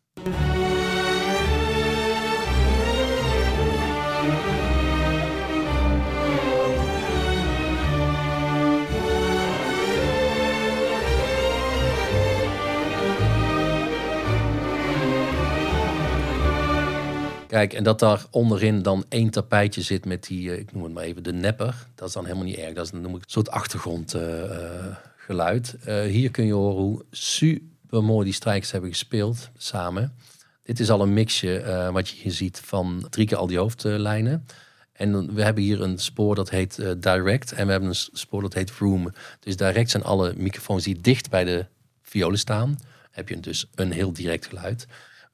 En 17.66 17.84
dat 17.84 17.98
daar 17.98 18.24
onderin 18.30 18.82
dan 18.82 19.04
één 19.08 19.30
tapijtje 19.30 19.82
zit 19.82 20.04
met 20.04 20.26
die, 20.26 20.52
eh, 20.52 20.58
ik 20.58 20.72
noem 20.72 20.82
het 20.82 20.92
maar 20.92 21.02
even, 21.02 21.22
de 21.22 21.32
nepper. 21.32 21.86
Dat 21.94 22.08
is 22.08 22.14
dan 22.14 22.24
helemaal 22.24 22.44
niet 22.44 22.56
erg. 22.56 22.74
Dat 22.74 22.84
is 22.84 22.90
dan 22.90 23.00
noem 23.00 23.14
ik 23.14 23.22
een 23.22 23.30
soort 23.30 23.50
achtergrondgeluid. 23.50 25.76
Uh, 25.86 26.02
hier 26.02 26.30
kun 26.30 26.46
je 26.46 26.52
horen 26.52 26.82
hoe 26.82 27.04
super 27.10 28.04
mooi 28.04 28.24
die 28.24 28.34
strijkers 28.34 28.70
hebben 28.70 28.90
gespeeld 28.90 29.50
samen. 29.56 30.14
Dit 30.62 30.80
is 30.80 30.90
al 30.90 31.02
een 31.02 31.12
mixje 31.12 31.90
wat 31.92 32.08
je 32.08 32.16
hier 32.22 32.32
ziet 32.32 32.60
van 32.64 33.06
drie 33.10 33.26
keer 33.26 33.36
al 33.36 33.46
die 33.46 33.58
hoofdlijnen. 33.58 34.46
En 34.92 35.34
we 35.34 35.42
hebben 35.42 35.62
hier 35.62 35.82
een 35.82 35.98
spoor 35.98 36.34
dat 36.34 36.50
heet 36.50 36.76
direct 36.98 37.52
en 37.52 37.66
we 37.66 37.70
hebben 37.70 37.88
een 37.88 38.08
spoor 38.12 38.42
dat 38.42 38.54
heet 38.54 38.70
room. 38.70 39.12
Dus 39.40 39.56
direct 39.56 39.90
zijn 39.90 40.02
alle 40.02 40.34
microfoons 40.36 40.84
die 40.84 41.00
dicht 41.00 41.30
bij 41.30 41.44
de 41.44 41.66
violen 42.02 42.38
staan. 42.38 42.78
Heb 43.10 43.28
je 43.28 43.40
dus 43.40 43.66
een 43.74 43.92
heel 43.92 44.12
direct 44.12 44.46
geluid. 44.46 44.86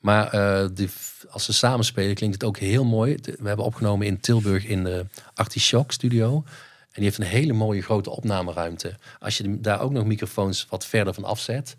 Maar 0.04 0.34
uh, 0.34 0.68
die, 0.74 0.90
als 1.30 1.44
ze 1.44 1.52
samenspelen 1.52 2.14
klinkt 2.14 2.34
het 2.34 2.44
ook 2.44 2.58
heel 2.58 2.84
mooi. 2.84 3.16
We 3.22 3.48
hebben 3.48 3.64
opgenomen 3.64 4.06
in 4.06 4.20
Tilburg 4.20 4.66
in 4.66 4.84
de 4.84 5.06
Artichock 5.34 5.92
studio. 5.92 6.34
En 6.36 6.90
die 6.92 7.04
heeft 7.04 7.18
een 7.18 7.24
hele 7.24 7.52
mooie 7.52 7.82
grote 7.82 8.10
opnameruimte. 8.10 8.96
Als 9.18 9.36
je 9.36 9.60
daar 9.60 9.80
ook 9.80 9.90
nog 9.90 10.04
microfoons 10.04 10.66
wat 10.70 10.86
verder 10.86 11.14
van 11.14 11.24
afzet, 11.24 11.76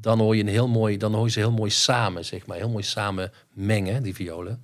dan 0.00 0.18
hoor 0.18 0.36
je 0.36 0.42
een 0.42 0.48
heel 0.48 0.68
mooi, 0.68 0.96
dan 0.96 1.14
hoor 1.14 1.24
je 1.24 1.30
ze 1.30 1.38
heel 1.38 1.52
mooi 1.52 1.70
samen, 1.70 2.24
zeg 2.24 2.46
maar, 2.46 2.56
heel 2.56 2.70
mooi 2.70 2.84
samen 2.84 3.32
mengen 3.52 4.02
die 4.02 4.14
violen. 4.14 4.62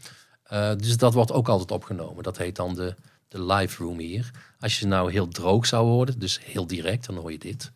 Uh, 0.53 0.71
dus 0.77 0.97
dat 0.97 1.15
wordt 1.15 1.33
ook 1.33 1.49
altijd 1.49 1.71
opgenomen. 1.71 2.23
Dat 2.23 2.39
heet 2.39 2.57
dan 2.57 2.75
de, 2.75 2.95
de 3.29 3.45
live 3.45 3.83
room 3.83 3.99
hier. 3.99 4.31
Als 4.61 4.79
je 4.79 4.87
nou 4.87 5.13
heel 5.13 5.29
droog 5.29 5.67
zou 5.67 5.87
worden, 5.87 6.19
dus 6.19 6.41
heel 6.45 6.67
direct, 6.67 7.07
dan 7.07 7.17
hoor 7.17 7.33
je 7.33 7.39
dit. 7.39 7.73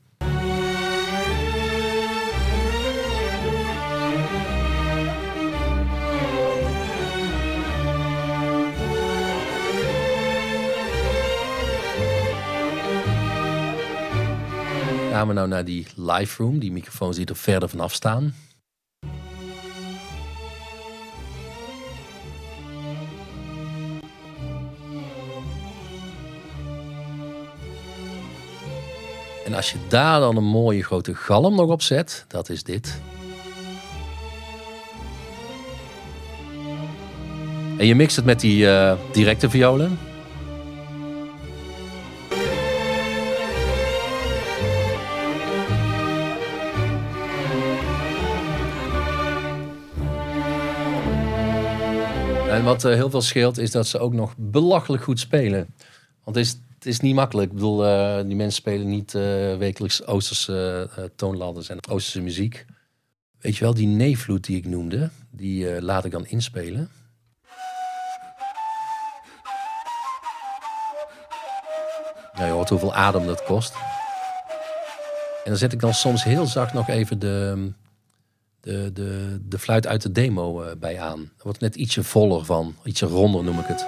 Gaan 15.13 15.29
we 15.29 15.33
nou 15.33 15.49
naar 15.49 15.65
die 15.65 15.87
live 15.97 16.43
room, 16.43 16.59
die 16.59 16.73
microfoons 16.73 17.17
die 17.17 17.27
er 17.27 17.37
verder 17.37 17.69
vanaf 17.69 17.93
staan. 17.93 18.35
En 29.45 29.55
als 29.55 29.71
je 29.71 29.79
daar 29.89 30.21
dan 30.21 30.37
een 30.37 30.45
mooie 30.45 30.83
grote 30.83 31.15
galm 31.15 31.55
nog 31.57 31.71
op 31.71 31.83
zet, 31.83 32.25
dat 32.29 32.49
is 32.49 32.63
dit. 32.63 33.01
En 37.79 37.87
je 37.87 37.95
mixt 37.95 38.17
het 38.17 38.25
met 38.25 38.41
die 38.41 38.65
uh, 38.65 38.93
directe 39.13 39.51
violen. 39.51 39.99
En 52.63 52.69
wat 52.69 52.85
uh, 52.85 52.95
heel 52.95 53.11
veel 53.11 53.23
scheelt 53.23 53.59
is 53.59 53.71
dat 53.71 53.87
ze 53.87 53.99
ook 53.99 54.13
nog 54.13 54.35
belachelijk 54.37 55.03
goed 55.03 55.21
spelen. 55.21 55.75
Want 56.25 56.37
het 56.37 56.47
is, 56.47 56.51
het 56.75 56.87
is 56.87 57.01
niet 57.01 57.15
makkelijk. 57.15 57.49
Ik 57.49 57.55
bedoel, 57.55 57.87
uh, 57.87 58.17
die 58.17 58.37
mensen 58.37 58.53
spelen 58.53 58.89
niet 58.89 59.15
uh, 59.15 59.23
wekelijks 59.57 60.07
Oosterse 60.07 60.91
toonladders 61.17 61.69
en 61.69 61.87
Oosterse 61.89 62.21
muziek. 62.21 62.67
Weet 63.39 63.57
je 63.57 63.65
wel, 63.65 63.75
die 63.75 63.87
neevloed 63.87 64.45
die 64.45 64.57
ik 64.57 64.67
noemde, 64.67 65.11
die 65.31 65.83
laat 65.83 66.05
ik 66.05 66.11
dan 66.11 66.27
inspelen. 66.27 66.91
Ja, 72.35 72.47
je 72.47 72.53
hoort 72.53 72.69
hoeveel 72.69 72.95
adem 72.95 73.27
dat 73.27 73.45
kost. 73.45 73.75
En 75.45 75.51
dan 75.51 75.57
zet 75.57 75.73
ik 75.73 75.81
dan 75.81 75.95
soms 75.95 76.25
heel 76.25 76.47
zacht 76.47 76.73
nog 76.73 76.89
even 76.89 77.19
de, 77.19 77.71
de, 78.63 78.91
de, 78.93 79.39
de 79.49 79.59
fluit 79.59 79.87
uit 79.87 80.03
de 80.03 80.13
demo 80.13 80.63
uh, 80.63 80.71
bij 80.79 81.01
aan. 81.01 81.21
Er 81.21 81.43
wordt 81.43 81.61
net 81.61 81.75
ietsje 81.75 82.05
voller 82.05 82.45
van, 82.45 82.75
ietsje 82.85 83.07
ronder 83.07 83.45
noem 83.45 83.59
ik 83.59 83.67
het. 83.67 83.87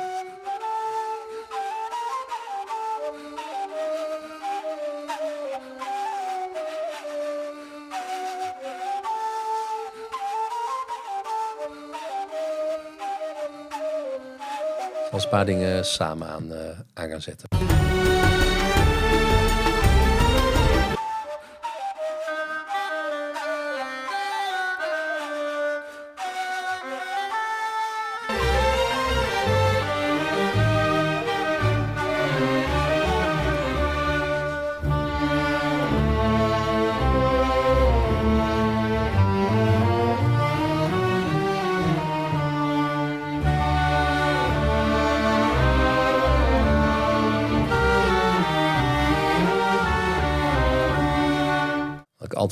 Zal 15.10 15.22
een 15.22 15.28
paar 15.28 15.46
dingen 15.46 15.84
samen 15.84 16.28
aan, 16.28 16.52
uh, 16.52 16.58
aan 16.94 17.08
gaan 17.08 17.22
zetten. 17.22 17.73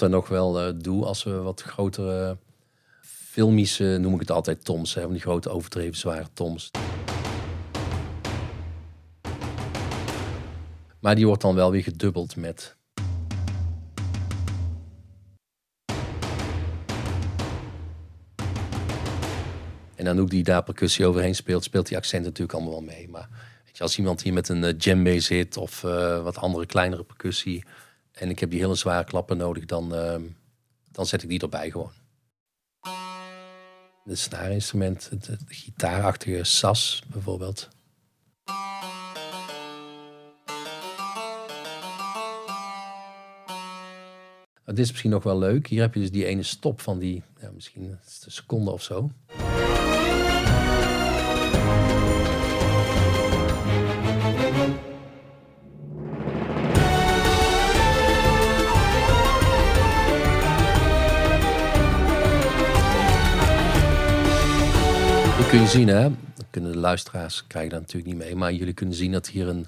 Altijd 0.02 0.22
nog 0.22 0.38
wel 0.38 0.68
uh, 0.68 0.74
doe 0.82 1.04
als 1.04 1.22
we 1.22 1.30
wat 1.30 1.62
grotere 1.62 2.38
filmische, 3.02 3.98
noem 4.00 4.14
ik 4.14 4.20
het 4.20 4.30
altijd 4.30 4.64
toms, 4.64 4.94
hè, 4.94 5.08
die 5.08 5.20
grote 5.20 5.48
overdreven 5.48 5.96
zware 5.96 6.26
toms. 6.32 6.70
Maar 11.00 11.14
die 11.14 11.26
wordt 11.26 11.42
dan 11.42 11.54
wel 11.54 11.70
weer 11.70 11.82
gedubbeld 11.82 12.36
met. 12.36 12.76
En 19.94 20.04
dan 20.04 20.20
ook 20.20 20.30
die 20.30 20.42
daar 20.42 20.62
percussie 20.62 21.06
overheen 21.06 21.34
speelt, 21.34 21.64
speelt 21.64 21.88
die 21.88 21.96
accent 21.96 22.24
natuurlijk 22.24 22.52
allemaal 22.52 22.72
wel 22.72 22.94
mee. 22.94 23.08
Maar 23.08 23.28
weet 23.64 23.76
je, 23.76 23.82
als 23.82 23.98
iemand 23.98 24.22
hier 24.22 24.32
met 24.32 24.48
een 24.48 24.62
uh, 24.62 24.72
djembe 24.76 25.20
zit 25.20 25.56
of 25.56 25.82
uh, 25.82 26.22
wat 26.22 26.38
andere 26.38 26.66
kleinere 26.66 27.04
percussie, 27.04 27.64
en 28.12 28.30
ik 28.30 28.38
heb 28.38 28.50
die 28.50 28.60
hele 28.60 28.74
zware 28.74 29.04
klappen 29.04 29.36
nodig, 29.36 29.64
dan, 29.64 29.94
uh, 29.94 30.16
dan 30.90 31.06
zet 31.06 31.22
ik 31.22 31.28
die 31.28 31.40
erbij 31.40 31.70
gewoon. 31.70 31.92
Het 34.04 34.18
snaarinstrument, 34.18 35.10
het 35.10 35.28
gitaarachtige 35.46 36.44
sas 36.44 37.02
bijvoorbeeld. 37.06 37.68
Dit 44.64 44.84
is 44.84 44.90
misschien 44.90 45.10
nog 45.10 45.22
wel 45.22 45.38
leuk. 45.38 45.66
Hier 45.66 45.80
heb 45.80 45.94
je 45.94 46.00
dus 46.00 46.10
die 46.10 46.26
ene 46.26 46.42
stop 46.42 46.80
van 46.80 46.98
die, 46.98 47.22
ja, 47.40 47.50
misschien 47.50 47.84
een 47.84 47.98
seconde 48.30 48.70
of 48.70 48.82
zo. 48.82 49.10
Zien, 65.72 65.88
hè? 65.88 66.02
Dan 66.02 66.46
kunnen 66.50 66.72
de 66.72 66.78
luisteraars 66.78 67.46
krijgen 67.46 67.70
dat 67.70 67.80
natuurlijk 67.80 68.12
niet 68.12 68.22
mee. 68.22 68.36
Maar 68.36 68.52
jullie 68.52 68.74
kunnen 68.74 68.94
zien 68.94 69.12
dat 69.12 69.26
hier 69.26 69.48
een, 69.48 69.66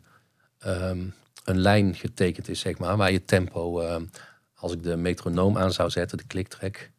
um, 0.66 1.14
een 1.44 1.58
lijn 1.58 1.94
getekend 1.94 2.48
is, 2.48 2.60
zeg 2.60 2.78
maar. 2.78 2.96
Waar 2.96 3.12
je 3.12 3.24
tempo, 3.24 3.82
um, 3.82 4.10
als 4.54 4.72
ik 4.72 4.82
de 4.82 4.96
metronoom 4.96 5.58
aan 5.58 5.72
zou 5.72 5.90
zetten, 5.90 6.18
de 6.18 6.26
kliktrek. 6.26 6.90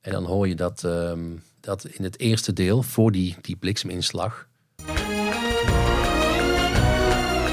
En 0.00 0.12
dan 0.12 0.24
hoor 0.24 0.48
je 0.48 0.54
dat, 0.54 0.82
um, 0.82 1.42
dat 1.60 1.84
in 1.84 2.04
het 2.04 2.18
eerste 2.18 2.52
deel, 2.52 2.82
voor 2.82 3.12
die, 3.12 3.36
die 3.40 3.56
blikseminslag. 3.56 4.48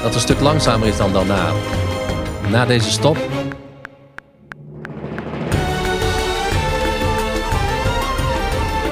dat 0.02 0.14
een 0.14 0.20
stuk 0.20 0.40
langzamer 0.40 0.88
is 0.88 0.96
dan 0.96 1.12
daarna. 1.12 1.52
Na 2.50 2.66
deze 2.66 2.90
stop 2.90 3.41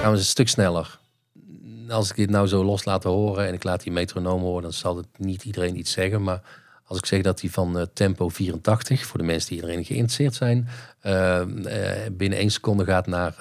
gaan 0.01 0.12
we 0.12 0.18
een 0.18 0.24
stuk 0.24 0.48
sneller. 0.48 0.98
Als 1.88 2.11
ik 2.11 2.16
dit 2.16 2.30
nou 2.30 2.46
zo 2.46 2.64
los 2.64 2.84
laat 2.84 3.05
horen 3.05 3.46
en 3.46 3.55
ik 3.55 3.64
laat 3.64 3.82
die 3.82 3.92
metronoom 3.92 4.40
horen, 4.40 4.62
dan 4.62 4.72
zal 4.72 4.96
het 4.96 5.07
niet 5.16 5.44
iedereen 5.44 5.78
iets 5.78 5.92
zeggen. 5.92 6.22
Maar 6.22 6.42
als 6.84 6.98
ik 6.98 7.07
zeg 7.07 7.22
dat 7.22 7.38
die 7.40 7.53
van 7.53 7.78
eh, 7.78 7.86
tempo 7.92 8.28
84, 8.28 9.07
voor 9.07 9.18
de 9.18 9.26
mensen 9.26 9.51
die 9.51 9.62
erin 9.62 9.84
geïnteresseerd 9.84 10.34
zijn, 10.34 10.68
eh, 11.01 11.40
eh, 11.40 12.12
binnen 12.12 12.38
één 12.38 12.51
seconde 12.51 12.84
gaat 12.84 13.07
naar, 13.07 13.34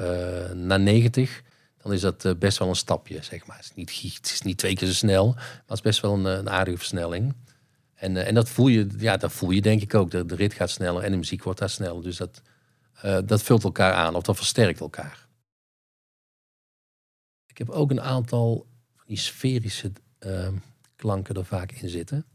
naar 0.56 0.80
90, 0.80 1.42
dan 1.82 1.94
is 1.94 2.02
dat 2.02 2.40
best 2.40 2.58
wel 2.58 2.68
een 2.68 2.76
stapje, 2.76 3.24
zeg 3.24 3.46
maar. 3.46 3.58
Het 3.58 3.66
is 3.66 3.76
niet, 3.76 4.18
het 4.18 4.32
is 4.32 4.42
niet 4.42 4.58
twee 4.58 4.76
keer 4.76 4.88
zo 4.88 4.94
snel, 4.94 5.34
maar 5.34 5.64
het 5.66 5.76
is 5.76 5.82
best 5.82 6.02
wel 6.02 6.14
een, 6.14 6.26
een 6.26 6.50
aardige 6.50 6.78
versnelling. 6.78 7.34
En, 7.96 8.26
en 8.26 8.34
dat 8.34 8.50
voel 8.50 8.68
je, 8.68 8.88
ja, 8.98 9.18
dat 9.18 9.32
voel 9.32 9.52
je 9.52 9.62
denk 9.62 9.82
ik 9.82 9.96
ook. 9.96 10.12
De, 10.12 10.26
de 10.26 10.36
rit 10.36 10.54
gaat 10.54 10.70
sneller 10.70 11.04
en 11.04 11.12
de 11.12 11.18
muziek 11.18 11.44
wordt 11.44 11.60
daar 11.60 11.70
sneller. 11.70 12.04
Dus 12.04 12.18
dat, 12.18 12.42
dat 13.26 13.44
vult 13.44 13.64
elkaar 13.64 13.94
aan 13.94 14.16
of 14.16 14.24
dat 14.24 14.36
versterkt 14.36 14.80
elkaar. 14.80 15.28
Ik 17.60 17.66
heb 17.66 17.76
ook 17.76 17.92
een 17.92 18.02
aantal 18.02 18.68
van 18.96 19.06
die 19.08 19.18
sferische 19.18 19.92
ehm, 20.20 20.54
klanken 20.96 21.36
er 21.36 21.46
vaak 21.46 21.72
in 21.72 21.90
zitten. 21.90 22.26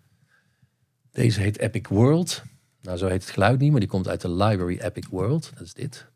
Deze 1.11 1.41
heet 1.41 1.59
Epic 1.59 1.89
World. 1.89 2.43
Nou, 2.83 2.99
zo 2.99 3.07
heet 3.07 3.23
het 3.23 3.31
geluid 3.31 3.61
niet, 3.61 3.71
maar 3.71 3.81
die 3.81 3.89
komt 3.89 4.09
uit 4.09 4.21
de 4.21 4.31
library 4.31 4.79
Epic 4.79 5.07
World. 5.11 5.53
Dat 5.55 5.67
is 5.67 5.75
dit. 5.75 6.07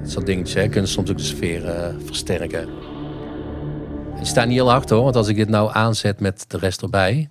Dat 0.00 0.10
soort 0.10 0.26
dingetjes 0.26 0.62
hè, 0.62 0.68
kunnen 0.68 0.90
soms 0.90 1.10
ook 1.10 1.16
de 1.16 1.22
sfeer 1.22 1.68
eh, 1.68 1.94
versterken. 2.04 2.68
Die 4.16 4.24
staan 4.24 4.48
niet 4.48 4.56
heel 4.56 4.70
hard 4.70 4.90
hoor, 4.90 5.02
want 5.02 5.16
als 5.16 5.28
ik 5.28 5.36
dit 5.36 5.48
nou 5.48 5.70
aanzet 5.72 6.20
met 6.20 6.44
de 6.48 6.58
rest 6.58 6.82
erbij. 6.82 7.28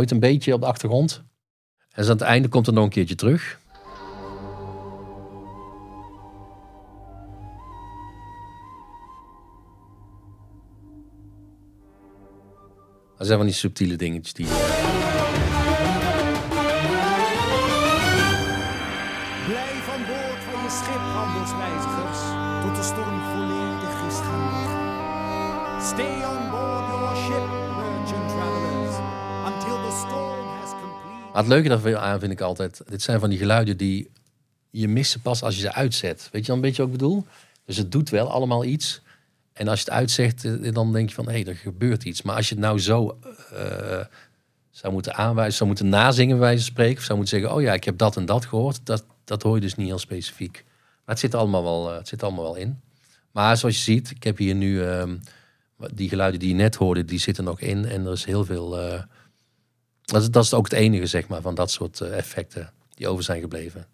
Het 0.00 0.10
een 0.10 0.20
beetje 0.20 0.54
op 0.54 0.60
de 0.60 0.66
achtergrond? 0.66 1.22
En 1.78 2.02
dus 2.02 2.06
aan 2.06 2.16
het 2.16 2.20
einde 2.20 2.48
komt 2.48 2.66
er 2.66 2.72
nog 2.72 2.84
een 2.84 2.90
keertje 2.90 3.14
terug. 3.14 3.60
Dat 13.16 13.26
zijn 13.26 13.38
van 13.38 13.46
die 13.46 13.56
subtiele 13.56 13.96
dingetjes 13.96 14.32
die... 14.32 14.63
Maar 31.34 31.42
het 31.42 31.52
leuke 31.52 31.68
daarvan 31.68 32.20
vind 32.20 32.32
ik 32.32 32.40
altijd, 32.40 32.82
dit 32.88 33.02
zijn 33.02 33.20
van 33.20 33.30
die 33.30 33.38
geluiden 33.38 33.76
die 33.76 34.10
je 34.70 34.88
missen 34.88 35.20
pas 35.20 35.42
als 35.42 35.54
je 35.54 35.60
ze 35.60 35.72
uitzet. 35.72 36.28
Weet 36.32 36.40
je 36.40 36.46
dan 36.46 36.56
een 36.56 36.62
beetje 36.62 36.82
wat 36.82 36.92
ik 36.92 36.98
bedoel? 36.98 37.26
Dus 37.64 37.76
het 37.76 37.92
doet 37.92 38.10
wel 38.10 38.30
allemaal 38.30 38.64
iets. 38.64 39.00
En 39.52 39.68
als 39.68 39.78
je 39.78 39.84
het 39.84 39.94
uitzegt, 39.94 40.44
eh, 40.44 40.72
dan 40.72 40.92
denk 40.92 41.08
je 41.08 41.14
van, 41.14 41.26
hé, 41.26 41.32
hey, 41.32 41.46
er 41.46 41.56
gebeurt 41.56 42.04
iets. 42.04 42.22
Maar 42.22 42.36
als 42.36 42.48
je 42.48 42.54
het 42.54 42.64
nou 42.64 42.80
zo 42.80 43.18
eh, 43.52 44.04
zou 44.70 44.92
moeten 44.92 45.14
aanwijzen, 45.14 45.54
zou 45.54 45.68
moeten 45.68 45.88
nazingen 45.88 46.38
bij 46.38 46.46
wijze 46.46 46.64
spreken, 46.64 46.96
of 46.98 47.04
zou 47.04 47.18
moeten 47.18 47.38
zeggen, 47.38 47.56
oh 47.56 47.62
ja, 47.62 47.72
ik 47.72 47.84
heb 47.84 47.98
dat 47.98 48.16
en 48.16 48.26
dat 48.26 48.44
gehoord, 48.44 48.80
dat, 48.86 49.04
dat 49.24 49.42
hoor 49.42 49.54
je 49.54 49.60
dus 49.60 49.74
niet 49.74 49.86
heel 49.86 49.98
specifiek. 49.98 50.64
Maar 50.64 51.14
het 51.14 51.18
zit 51.18 51.34
allemaal 51.34 51.62
wel, 51.62 51.90
eh, 51.90 51.96
het 51.96 52.08
zit 52.08 52.22
allemaal 52.22 52.44
wel 52.44 52.56
in. 52.56 52.80
Maar 53.32 53.56
zoals 53.56 53.76
je 53.76 53.82
ziet, 53.82 54.10
ik 54.10 54.22
heb 54.22 54.38
hier 54.38 54.54
nu 54.54 54.84
ehm, 54.84 55.16
die 55.94 56.08
geluiden 56.08 56.40
die 56.40 56.48
je 56.48 56.54
net 56.54 56.74
hoorde, 56.74 57.04
die 57.04 57.18
zitten 57.18 57.44
nog 57.44 57.60
in. 57.60 57.84
En 57.84 58.06
er 58.06 58.12
is 58.12 58.24
heel 58.24 58.44
veel. 58.44 58.78
Dat, 60.04 60.22
is, 60.22 60.30
dat 60.30 60.44
is 60.44 60.54
ook 60.54 60.64
het 60.64 60.72
enige, 60.72 61.06
zeg 61.06 61.28
maar, 61.28 61.40
van 61.40 61.54
dat 61.54 61.70
soort 61.70 62.00
eh, 62.00 62.16
effecten 62.16 62.72
die 62.94 63.08
over 63.08 63.24
zijn 63.24 63.40
gebleven. 63.40 63.86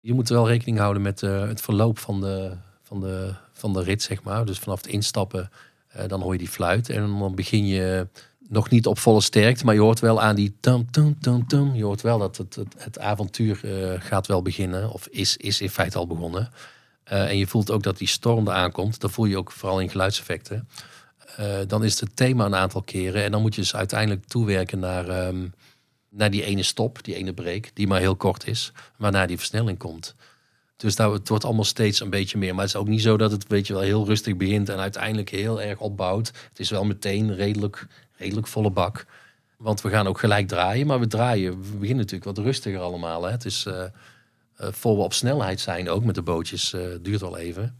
Je 0.00 0.14
moet 0.14 0.28
wel 0.28 0.48
rekening 0.48 0.78
houden 0.78 1.02
met 1.02 1.22
eh, 1.22 1.40
het 1.48 1.60
verloop 1.60 1.98
van 1.98 2.20
de, 2.20 2.56
van, 2.82 3.00
de, 3.00 3.34
van 3.52 3.72
de 3.72 3.82
rit, 3.82 4.02
zeg 4.02 4.22
maar. 4.22 4.44
Dus 4.44 4.58
vanaf 4.58 4.82
het 4.82 4.92
instappen, 4.92 5.50
eh, 5.88 6.08
dan 6.08 6.20
hoor 6.20 6.32
je 6.32 6.38
die 6.38 6.48
fluit. 6.48 6.88
En 6.88 7.18
dan 7.18 7.34
begin 7.34 7.66
je 7.66 8.06
nog 8.48 8.70
niet 8.70 8.86
op 8.86 8.98
volle 8.98 9.20
sterkte, 9.20 9.64
maar 9.64 9.74
je 9.74 9.80
hoort 9.80 10.00
wel 10.00 10.22
aan 10.22 10.34
die 10.34 10.56
tum, 10.60 10.90
tum, 10.90 11.20
tum, 11.20 11.46
tum. 11.46 11.74
Je 11.74 11.84
hoort 11.84 12.00
wel 12.00 12.18
dat 12.18 12.36
het, 12.36 12.58
het, 12.76 12.98
avontuur 12.98 13.60
gaat 13.98 14.26
wel 14.26 14.42
beginnen, 14.42 14.90
of 14.90 15.06
is, 15.06 15.36
is 15.36 15.60
in 15.60 15.70
feite 15.70 15.98
al 15.98 16.06
begonnen. 16.06 16.50
En 17.04 17.38
je 17.38 17.46
voelt 17.46 17.70
ook 17.70 17.82
dat 17.82 17.98
die 17.98 18.08
storm 18.08 18.48
er 18.48 18.54
aankomt. 18.54 19.00
Dat 19.00 19.10
voel 19.10 19.24
je 19.24 19.36
ook 19.36 19.52
vooral 19.52 19.80
in 19.80 19.90
geluidseffecten. 19.90 20.68
Eh, 21.36 21.58
dan 21.66 21.84
is 21.84 22.00
het 22.00 22.16
thema 22.16 22.44
een 22.44 22.54
aantal 22.54 22.82
keren. 22.82 23.22
En 23.24 23.30
dan 23.30 23.40
moet 23.40 23.54
je 23.54 23.60
dus 23.60 23.74
uiteindelijk 23.74 24.26
toewerken 24.26 24.78
naar, 24.78 25.08
ehm, 25.08 25.46
naar 26.08 26.30
die 26.30 26.44
ene 26.44 26.62
stop, 26.62 27.04
die 27.04 27.14
ene 27.14 27.32
break, 27.32 27.70
die 27.74 27.86
maar 27.86 28.00
heel 28.00 28.16
kort 28.16 28.46
is, 28.46 28.72
waarna 28.96 29.26
die 29.26 29.36
versnelling 29.36 29.78
komt. 29.78 30.14
Dus 30.82 30.96
het 30.96 31.28
wordt 31.28 31.44
allemaal 31.44 31.64
steeds 31.64 32.00
een 32.00 32.10
beetje 32.10 32.38
meer. 32.38 32.54
Maar 32.54 32.64
het 32.64 32.74
is 32.74 32.80
ook 32.80 32.88
niet 32.88 33.02
zo 33.02 33.16
dat 33.16 33.30
het 33.30 33.46
weet 33.46 33.66
je 33.66 33.72
wel, 33.72 33.82
heel 33.82 34.06
rustig 34.06 34.36
begint 34.36 34.68
en 34.68 34.78
uiteindelijk 34.78 35.30
heel 35.30 35.62
erg 35.62 35.78
opbouwt. 35.78 36.26
Het 36.48 36.58
is 36.58 36.70
wel 36.70 36.84
meteen 36.84 37.34
redelijk, 37.34 37.86
redelijk 38.16 38.46
volle 38.46 38.70
bak. 38.70 39.06
Want 39.56 39.80
we 39.80 39.90
gaan 39.90 40.06
ook 40.06 40.18
gelijk 40.18 40.48
draaien, 40.48 40.86
maar 40.86 41.00
we 41.00 41.06
draaien. 41.06 41.50
We 41.50 41.70
beginnen 41.70 42.04
natuurlijk 42.04 42.36
wat 42.36 42.44
rustiger 42.44 42.80
allemaal. 42.80 43.24
Hè. 43.24 43.30
Het 43.30 43.44
is 43.44 43.66
eh, 43.66 43.84
eh, 44.56 44.68
voor 44.70 44.96
we 44.96 45.02
op 45.02 45.12
snelheid 45.12 45.60
zijn, 45.60 45.88
ook 45.88 46.04
met 46.04 46.14
de 46.14 46.22
bootjes, 46.22 46.72
eh, 46.72 46.80
duurt 47.00 47.20
wel 47.20 47.36
even. 47.36 47.76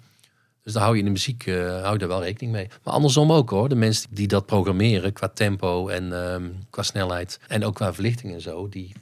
Dus 0.62 0.72
daar 0.72 0.82
hou 0.82 0.94
je 0.94 1.00
in 1.00 1.06
de 1.06 1.12
muziek 1.12 1.46
eh, 1.46 1.82
hou 1.82 1.98
daar 1.98 2.08
wel 2.08 2.22
rekening 2.22 2.52
mee. 2.52 2.68
Maar 2.84 2.94
andersom 2.94 3.32
ook 3.32 3.50
hoor. 3.50 3.68
De 3.68 3.74
mensen 3.74 4.14
die 4.14 4.28
dat 4.28 4.46
programmeren 4.46 5.12
qua 5.12 5.28
tempo 5.28 5.88
en 5.88 6.12
ehm, 6.12 6.50
qua 6.70 6.82
snelheid 6.82 7.40
en 7.48 7.64
ook 7.64 7.74
qua 7.74 7.94
verlichting 7.94 8.32
en 8.32 8.40
zo, 8.40 8.68
die 8.68 8.92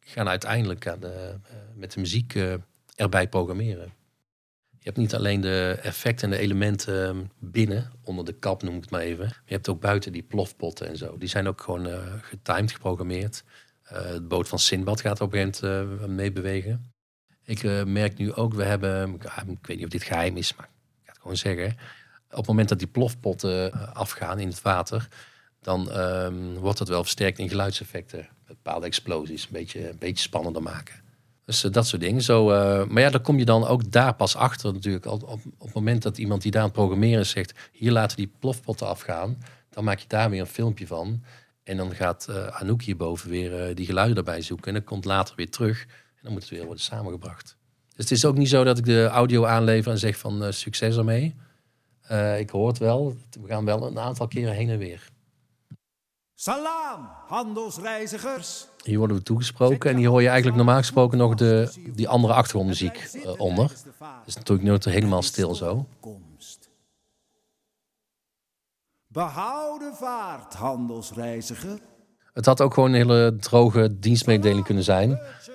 gaan 0.00 0.28
uiteindelijk 0.28 0.86
aan 0.86 1.04
eh, 1.04 1.10
met 1.74 1.92
de 1.92 2.00
muziek 2.00 2.34
eh, 2.34 2.54
erbij 2.94 3.28
programmeren. 3.28 3.92
Je 4.78 4.90
hebt 4.90 4.96
niet 4.96 5.14
alleen 5.14 5.40
de 5.40 5.78
effecten 5.82 6.30
en 6.30 6.36
de 6.36 6.42
elementen 6.42 7.08
ehm, 7.08 7.24
binnen, 7.38 7.92
onder 8.02 8.24
de 8.24 8.32
kap 8.32 8.62
noem 8.62 8.74
ik 8.74 8.80
het 8.80 8.90
maar 8.90 9.00
even. 9.00 9.26
Je 9.26 9.54
hebt 9.54 9.68
ook 9.68 9.80
buiten 9.80 10.12
die 10.12 10.22
plofpotten 10.22 10.88
en 10.88 10.96
zo. 10.96 11.18
Die 11.18 11.28
zijn 11.28 11.48
ook 11.48 11.60
gewoon 11.60 11.88
getimed 12.22 12.72
geprogrammeerd. 12.72 13.44
Het 13.82 14.28
boot 14.28 14.48
van 14.48 14.58
Sinbad 14.58 15.00
gaat 15.00 15.20
op 15.20 15.32
een 15.32 15.54
gegeven 15.54 15.88
moment 15.88 16.08
mee 16.08 16.32
bewegen. 16.32 16.92
Ik 17.44 17.62
merk 17.86 18.16
nu 18.16 18.32
ook, 18.32 18.54
we 18.54 18.64
hebben, 18.64 19.14
ik 19.46 19.66
weet 19.66 19.76
niet 19.76 19.84
of 19.84 19.90
dit 19.90 20.02
geheim 20.02 20.36
is, 20.36 20.56
maar 20.56 20.68
gewoon 21.24 21.36
zeggen. 21.36 21.76
Op 22.30 22.36
het 22.36 22.46
moment 22.46 22.68
dat 22.68 22.78
die 22.78 22.88
plofpotten 22.88 23.72
eh, 23.72 23.92
afgaan 23.92 24.38
in 24.38 24.48
het 24.48 24.62
water, 24.62 25.08
dan 25.60 25.90
ehm, 25.90 26.54
wordt 26.54 26.78
het 26.78 26.88
wel 26.88 27.02
versterkt 27.02 27.38
in 27.38 27.48
geluidseffecten. 27.48 28.28
Bepaalde 28.46 28.86
explosies, 28.86 29.42
een 29.42 29.52
beetje, 29.52 29.90
een 29.90 29.98
beetje 29.98 30.24
spannender 30.24 30.62
maken. 30.62 31.02
Dus 31.44 31.64
eh, 31.64 31.72
dat 31.72 31.86
soort 31.86 32.02
dingen. 32.02 32.22
Zo, 32.22 32.50
eh, 32.50 32.86
maar 32.86 33.02
ja, 33.02 33.10
dan 33.10 33.20
kom 33.20 33.38
je 33.38 33.44
dan 33.44 33.66
ook 33.66 33.90
daar 33.90 34.14
pas 34.14 34.36
achter 34.36 34.72
natuurlijk. 34.72 35.06
Op, 35.06 35.22
op, 35.22 35.40
het 35.58 35.74
moment 35.74 36.02
dat 36.02 36.18
iemand 36.18 36.42
die 36.42 36.50
daar 36.50 36.60
aan 36.60 36.68
het 36.68 36.76
programmeren 36.76 37.26
zegt... 37.26 37.52
hier 37.72 37.92
laten 37.92 38.16
die 38.16 38.32
plofpotten 38.38 38.86
afgaan. 38.86 39.38
Dan 39.70 39.84
maak 39.84 39.98
je 39.98 40.08
daar 40.08 40.30
weer 40.30 40.40
een 40.40 40.46
filmpje 40.46 40.86
van. 40.86 41.22
En 41.62 41.76
dan 41.76 41.94
gaat 41.94 42.28
eh, 42.28 42.46
Anouk 42.46 42.82
hierboven 42.82 43.30
weer 43.30 43.74
die 43.74 43.86
geluiden 43.86 44.16
erbij 44.16 44.42
zoeken. 44.42 44.66
En 44.66 44.74
dan 44.74 44.84
komt 44.84 45.04
later 45.04 45.36
weer 45.36 45.50
terug. 45.50 45.82
En 45.82 46.20
dan 46.22 46.32
moet 46.32 46.42
het 46.42 46.50
weer 46.50 46.64
worden 46.64 46.84
samengebracht. 46.84 47.56
Dus 47.94 48.04
het 48.04 48.10
is 48.10 48.24
ook 48.24 48.36
niet 48.36 48.48
zo 48.48 48.64
dat 48.64 48.78
ik 48.78 48.84
de 48.84 49.06
audio 49.06 49.44
aanlever 49.44 49.92
en 49.92 49.98
zeg 49.98 50.18
van 50.18 50.44
eh, 50.44 50.50
succes 50.50 50.96
ermee. 50.96 51.34
Eh, 52.02 52.38
ik 52.38 52.50
hoor 52.50 52.68
het 52.68 52.78
wel. 52.78 53.16
We 53.40 53.48
gaan 53.48 53.64
wel 53.64 53.86
een 53.86 53.98
aantal 53.98 54.28
keren 54.28 54.54
heen 54.54 54.70
en 54.70 54.78
weer. 54.78 55.08
Salaam, 56.34 57.08
handelsreizigers. 57.26 58.66
Hier 58.82 58.98
worden 58.98 59.16
we 59.16 59.22
toegesproken. 59.22 59.90
En 59.90 59.96
hier 59.96 60.08
hoor 60.08 60.22
je 60.22 60.28
eigenlijk 60.28 60.56
normaal 60.56 60.78
gesproken 60.78 61.18
nog 61.18 61.34
de, 61.34 61.72
die 61.94 62.08
andere 62.08 62.34
achtergrondmuziek 62.34 62.96
eh, 62.96 63.40
onder. 63.40 63.64
Het 63.64 64.26
is 64.26 64.34
natuurlijk 64.34 64.68
nooit 64.68 64.84
helemaal 64.84 65.22
stil 65.22 65.54
zo. 65.54 65.86
Behouden 69.06 69.94
vaart, 69.94 70.54
handelsreiziger. 70.54 71.78
Het 72.34 72.46
had 72.46 72.60
ook 72.60 72.74
gewoon 72.74 72.88
een 72.88 72.94
hele 72.94 73.36
droge 73.40 73.98
dienstmededeling 73.98 74.64
kunnen 74.64 74.84
zijn. 74.84 75.08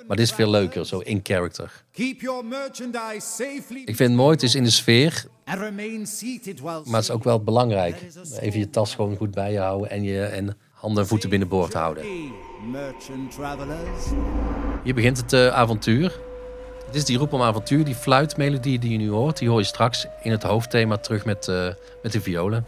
Maar 0.07 0.17
dit 0.17 0.25
is 0.25 0.31
veel 0.31 0.49
leuker, 0.49 0.85
zo 0.85 0.99
in 0.99 1.19
character. 1.23 1.83
Ik 3.85 3.95
vind 3.95 4.09
het 4.09 4.13
mooi, 4.13 4.31
het 4.31 4.43
is 4.43 4.55
in 4.55 4.63
de 4.63 4.69
sfeer. 4.69 5.25
Maar 6.85 6.95
het 6.95 7.03
is 7.03 7.11
ook 7.11 7.23
wel 7.23 7.43
belangrijk. 7.43 7.95
Even 8.39 8.59
je 8.59 8.69
tas 8.69 8.95
gewoon 8.95 9.15
goed 9.15 9.31
bij 9.31 9.51
je 9.51 9.59
houden. 9.59 9.89
En, 9.89 10.03
je, 10.03 10.23
en 10.23 10.57
handen 10.71 11.03
en 11.03 11.09
voeten 11.09 11.29
binnenboord 11.29 11.73
houden. 11.73 12.03
Hier 14.83 14.93
begint 14.93 15.17
het 15.17 15.33
eh, 15.33 15.47
avontuur. 15.47 16.19
Dit 16.85 16.95
is 16.95 17.05
die 17.05 17.17
roep 17.17 17.33
om 17.33 17.41
avontuur, 17.41 17.83
die 17.83 17.95
fluitmelodie 17.95 18.79
die 18.79 18.91
je 18.91 18.97
nu 18.97 19.09
hoort. 19.09 19.37
Die 19.37 19.49
hoor 19.49 19.59
je 19.59 19.65
straks 19.65 20.05
in 20.21 20.31
het 20.31 20.43
hoofdthema 20.43 20.97
terug 20.97 21.25
met, 21.25 21.47
eh, 21.47 21.67
met 22.03 22.11
de 22.11 22.21
violen. 22.21 22.65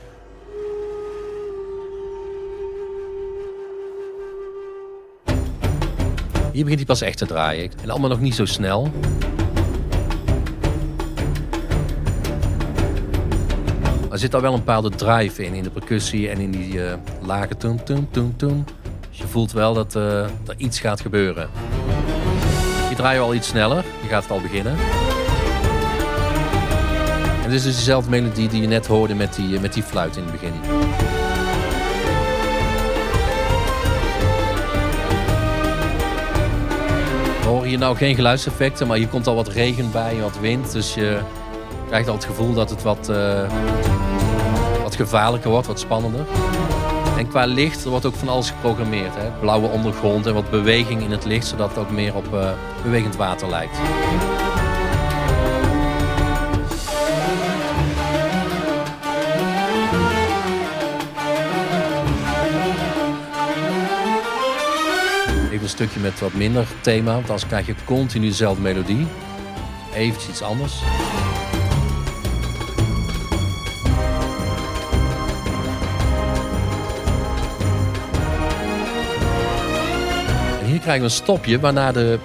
Hier 6.51 6.63
begint 6.63 6.79
hij 6.79 6.85
pas 6.85 7.01
echt 7.01 7.17
te 7.17 7.25
draaien. 7.25 7.71
En 7.83 7.89
allemaal 7.89 8.09
nog 8.09 8.19
niet 8.19 8.35
zo 8.35 8.45
snel. 8.45 8.91
Er 14.11 14.17
zit 14.17 14.35
al 14.35 14.41
wel 14.41 14.53
een 14.53 14.59
bepaalde 14.59 14.89
drive 14.89 15.45
in, 15.45 15.53
in 15.53 15.63
de 15.63 15.69
percussie 15.69 16.29
en 16.29 16.39
in 16.39 16.51
die 16.51 16.73
uh, 16.73 16.93
lage 17.21 17.57
toem, 17.57 17.83
toem, 17.83 18.07
toem, 18.11 18.37
toem. 18.37 18.65
Dus 19.09 19.17
je 19.19 19.27
voelt 19.27 19.51
wel 19.51 19.73
dat 19.73 19.95
uh, 19.95 20.23
er 20.23 20.55
iets 20.57 20.79
gaat 20.79 21.01
gebeuren. 21.01 21.49
Je 22.89 22.95
draait 22.95 23.19
al 23.19 23.33
iets 23.33 23.47
sneller, 23.47 23.83
je 24.01 24.07
gaat 24.07 24.23
het 24.23 24.31
al 24.31 24.41
beginnen. 24.41 24.75
En 27.43 27.49
dit 27.49 27.53
is 27.59 27.63
dus 27.63 27.75
dezelfde 27.75 28.09
melodie 28.09 28.47
die 28.47 28.61
je 28.61 28.67
net 28.67 28.87
hoorde 28.87 29.15
met 29.15 29.35
die, 29.35 29.59
met 29.59 29.73
die 29.73 29.83
fluit 29.83 30.17
in 30.17 30.23
het 30.23 30.31
begin. 30.31 30.53
Horen 37.51 37.67
hier 37.67 37.77
nou 37.77 37.95
geen 37.95 38.15
geluidseffecten, 38.15 38.87
maar 38.87 38.97
hier 38.97 39.07
komt 39.07 39.27
al 39.27 39.35
wat 39.35 39.47
regen 39.47 39.91
bij, 39.91 40.21
wat 40.21 40.39
wind. 40.39 40.71
Dus 40.71 40.93
je 40.93 41.19
krijgt 41.87 42.07
al 42.07 42.15
het 42.15 42.25
gevoel 42.25 42.53
dat 42.53 42.69
het 42.69 42.81
wat, 42.81 43.09
uh, 43.09 43.49
wat 44.83 44.95
gevaarlijker 44.95 45.49
wordt, 45.49 45.67
wat 45.67 45.79
spannender. 45.79 46.25
En 47.17 47.27
qua 47.27 47.45
licht, 47.45 47.83
wordt 47.83 48.05
ook 48.05 48.15
van 48.15 48.29
alles 48.29 48.49
geprogrammeerd. 48.49 49.15
Hè? 49.15 49.29
Blauwe 49.39 49.67
ondergrond 49.67 50.25
en 50.25 50.33
wat 50.33 50.49
beweging 50.49 51.01
in 51.01 51.11
het 51.11 51.25
licht, 51.25 51.47
zodat 51.47 51.69
het 51.69 51.77
ook 51.77 51.91
meer 51.91 52.15
op 52.15 52.33
uh, 52.33 52.49
bewegend 52.83 53.15
water 53.15 53.49
lijkt. 53.49 53.77
Stukje 65.71 65.99
met 65.99 66.19
wat 66.19 66.33
minder 66.33 66.67
thema, 66.81 67.13
want 67.13 67.29
anders 67.29 67.47
krijg 67.47 67.65
je 67.65 67.75
continu 67.85 68.27
dezelfde 68.27 68.61
melodie. 68.61 69.07
Even 69.93 70.21
iets 70.29 70.41
anders. 70.41 70.81
krijgen 80.81 81.01
we 81.01 81.09
een 81.09 81.23
stopje 81.23 81.59
waarna 81.59 81.91
de, 81.91 82.19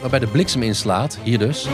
waarbij 0.00 0.18
de 0.18 0.26
bliksem 0.26 0.62
inslaat. 0.62 1.18
Hier 1.22 1.38
dus. 1.38 1.68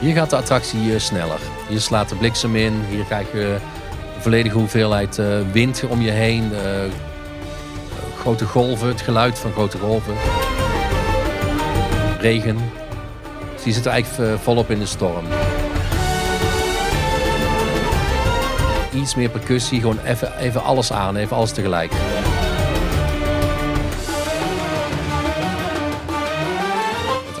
Hier 0.00 0.14
gaat 0.14 0.30
de 0.30 0.36
attractie 0.36 0.80
uh, 0.80 0.98
sneller. 0.98 1.38
Hier 1.68 1.80
slaat 1.80 2.08
de 2.08 2.14
bliksem 2.14 2.56
in. 2.56 2.72
Hier 2.90 3.04
krijg 3.04 3.32
je 3.32 3.56
volledige 4.18 4.58
hoeveelheid 4.58 5.18
uh, 5.18 5.26
wind 5.52 5.84
om 5.88 6.00
je 6.00 6.10
heen. 6.10 6.52
Grote 8.26 8.44
golven, 8.46 8.88
het 8.88 9.00
geluid 9.00 9.38
van 9.38 9.52
grote 9.52 9.78
golven. 9.78 10.14
Regen. 12.20 12.58
Dus 13.54 13.62
die 13.62 13.72
zit 13.72 13.86
eigenlijk 13.86 14.40
volop 14.40 14.70
in 14.70 14.78
de 14.78 14.86
storm. 14.86 15.24
Iets 18.94 19.14
meer 19.14 19.28
percussie, 19.28 19.80
gewoon 19.80 19.98
even, 20.04 20.38
even 20.38 20.62
alles 20.62 20.92
aan, 20.92 21.16
even 21.16 21.36
alles 21.36 21.52
tegelijk. 21.52 21.92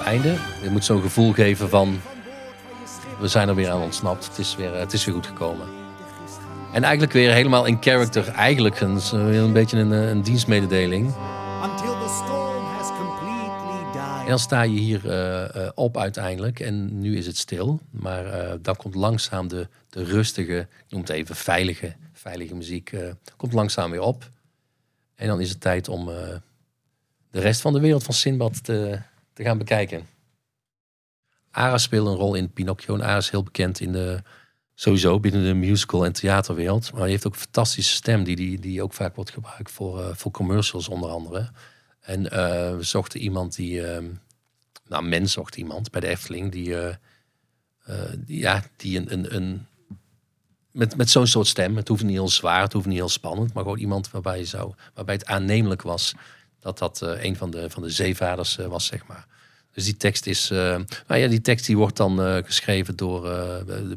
einde. 0.04 0.34
Je 0.62 0.70
moet 0.70 0.84
zo'n 0.84 1.02
gevoel 1.02 1.32
geven 1.32 1.68
van 1.68 2.00
we 3.20 3.28
zijn 3.28 3.48
er 3.48 3.54
weer 3.54 3.70
aan 3.70 3.82
ontsnapt. 3.82 4.26
Het 4.26 4.38
is 4.38 4.56
weer, 4.56 4.74
het 4.74 4.92
is 4.92 5.04
weer 5.04 5.14
goed 5.14 5.26
gekomen. 5.26 5.85
En 6.76 6.82
eigenlijk 6.82 7.12
weer 7.12 7.32
helemaal 7.32 7.64
in 7.64 7.76
character. 7.80 8.28
Eigenlijk 8.28 8.80
een, 8.80 9.00
een 9.12 9.52
beetje 9.52 9.78
een, 9.78 9.90
een 9.90 10.22
dienstmededeling. 10.22 11.14
En 14.20 14.28
dan 14.28 14.38
sta 14.38 14.62
je 14.62 14.78
hier 14.78 15.04
uh, 15.04 15.62
uh, 15.62 15.68
op 15.74 15.96
uiteindelijk. 15.96 16.60
En 16.60 16.98
nu 17.00 17.16
is 17.16 17.26
het 17.26 17.36
stil. 17.36 17.80
Maar 17.90 18.26
uh, 18.26 18.52
dan 18.62 18.76
komt 18.76 18.94
langzaam 18.94 19.48
de, 19.48 19.68
de 19.88 20.04
rustige, 20.04 20.58
ik 20.58 20.84
noem 20.88 21.00
het 21.00 21.10
even 21.10 21.36
veilige, 21.36 21.94
veilige 22.12 22.54
muziek. 22.54 22.92
komt 23.36 23.52
langzaam 23.52 23.90
weer 23.90 24.00
op. 24.00 24.28
En 25.14 25.26
dan 25.26 25.40
is 25.40 25.48
het 25.48 25.60
tijd 25.60 25.88
om 25.88 26.06
de 27.30 27.40
rest 27.40 27.60
van 27.60 27.72
de 27.72 27.80
wereld 27.80 28.04
van 28.04 28.14
Sinbad 28.14 28.64
te, 28.64 28.98
te 29.32 29.42
gaan 29.42 29.58
bekijken. 29.58 30.06
Ara 31.50 31.78
speelt 31.78 32.06
een 32.06 32.14
rol 32.14 32.34
in 32.34 32.52
Pinocchio. 32.52 32.94
En 32.94 33.02
Ara 33.02 33.16
is 33.16 33.30
heel 33.30 33.42
bekend 33.42 33.80
in 33.80 33.92
de, 33.92 34.22
sowieso 34.78 35.20
binnen 35.20 35.44
de 35.44 35.54
musical- 35.54 36.04
en 36.04 36.12
theaterwereld. 36.12 36.92
Maar 36.92 37.00
hij 37.00 37.10
heeft 37.10 37.26
ook 37.26 37.32
een 37.32 37.40
fantastische 37.40 37.94
stem 37.94 38.24
die, 38.24 38.36
die, 38.36 38.58
die 38.58 38.82
ook 38.82 38.92
vaak 38.92 39.14
wordt 39.14 39.30
gebruikt 39.30 39.70
voor, 39.70 40.00
uh, 40.00 40.08
voor 40.14 40.30
commercials 40.30 40.88
onder 40.88 41.10
andere. 41.10 41.50
En 42.00 42.22
uh, 42.24 42.30
we 42.76 42.82
zochten 42.82 43.20
iemand 43.20 43.54
die, 43.56 43.80
uh, 43.80 43.98
nou 44.88 45.04
men 45.04 45.28
zocht 45.28 45.56
iemand 45.56 45.90
bij 45.90 46.00
de 46.00 46.06
Efteling 46.06 46.52
die, 46.52 46.74
die 48.16 48.38
ja, 48.38 48.64
die 48.76 48.98
een, 48.98 49.12
een, 49.12 49.36
een 49.36 49.66
met, 50.70 50.96
met 50.96 51.10
zo'n 51.10 51.26
soort 51.26 51.46
stem. 51.46 51.76
Het 51.76 51.88
hoeft 51.88 52.02
niet 52.02 52.12
heel 52.12 52.28
zwaar, 52.28 52.62
het 52.62 52.72
hoeft 52.72 52.86
niet 52.86 52.96
heel 52.96 53.08
spannend, 53.08 53.52
maar 53.52 53.62
gewoon 53.62 53.78
iemand 53.78 54.10
waarbij, 54.10 54.44
zou, 54.44 54.74
waarbij 54.94 55.14
het 55.14 55.26
aannemelijk 55.26 55.82
was 55.82 56.14
dat 56.60 56.78
dat 56.78 57.00
een 57.00 57.36
van 57.36 57.50
de, 57.50 57.70
van 57.70 57.82
de 57.82 57.90
zeevaders 57.90 58.56
was, 58.56 58.86
zeg 58.86 59.06
maar. 59.06 59.26
Dus 59.76 59.84
die 59.84 59.96
tekst 59.96 60.26
is, 60.26 60.50
uh, 60.50 60.58
nou 61.06 61.20
ja, 61.20 61.28
die 61.28 61.40
tekst 61.40 61.66
die 61.66 61.76
wordt 61.76 61.96
dan 61.96 62.44
geschreven 62.44 62.96
door 62.96 63.22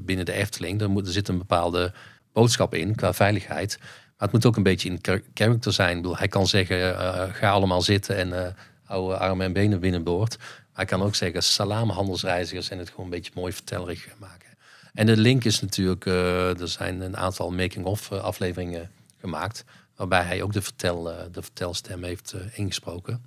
binnen 0.02 0.26
de 0.26 0.34
Efteling. 0.34 0.82
Er, 0.82 0.90
moet, 0.90 1.08
er 1.08 1.14
zit 1.14 1.28
een 1.28 1.38
bepaalde 1.38 1.94
boodschap 2.34 2.74
in 2.74 2.96
qua 2.96 3.14
veiligheid. 3.14 3.78
Maar 3.80 4.28
het 4.28 4.32
moet 4.32 4.46
ook 4.46 4.56
een 4.56 4.64
beetje 4.64 4.90
in 4.90 5.24
character 5.34 5.74
zijn. 5.74 6.06
Ik 6.06 6.18
hij 6.18 6.28
kan 6.28 6.48
zeggen, 6.48 6.96
ga 7.34 7.50
allemaal 7.50 7.82
zitten 7.82 8.16
en 8.16 8.56
hou 8.84 9.14
armen 9.14 9.46
en 9.46 9.54
benen 9.54 9.80
binnenboord. 9.80 10.38
Maar 10.38 10.48
hij 10.74 10.86
kan 10.86 11.02
ook 11.02 11.16
zeggen, 11.16 11.44
salam 11.44 11.90
handelsreizigers 11.90 12.70
en 12.70 12.78
het 12.78 12.90
gewoon 12.90 13.06
een 13.06 13.12
beetje 13.12 13.32
mooi 13.36 13.54
vertellerig 13.54 14.08
maken. 14.18 14.50
En 14.94 15.06
de 15.06 15.18
link 15.18 15.44
is 15.44 15.62
natuurlijk, 15.62 16.06
er 16.06 16.68
zijn 16.68 17.02
een 17.02 17.18
aantal 17.18 17.52
making-of 17.52 18.12
afleveringen 18.12 18.92
gemaakt. 19.20 19.66
Waarbij 20.00 20.24
hij 20.24 20.42
ook 20.42 20.54
de, 20.54 20.62
vertel, 20.62 21.12
eh, 21.12 21.26
de 21.32 21.42
vertelstem 21.42 22.04
heeft 22.04 22.34
eh, 22.34 22.42
ingesproken. 22.54 23.26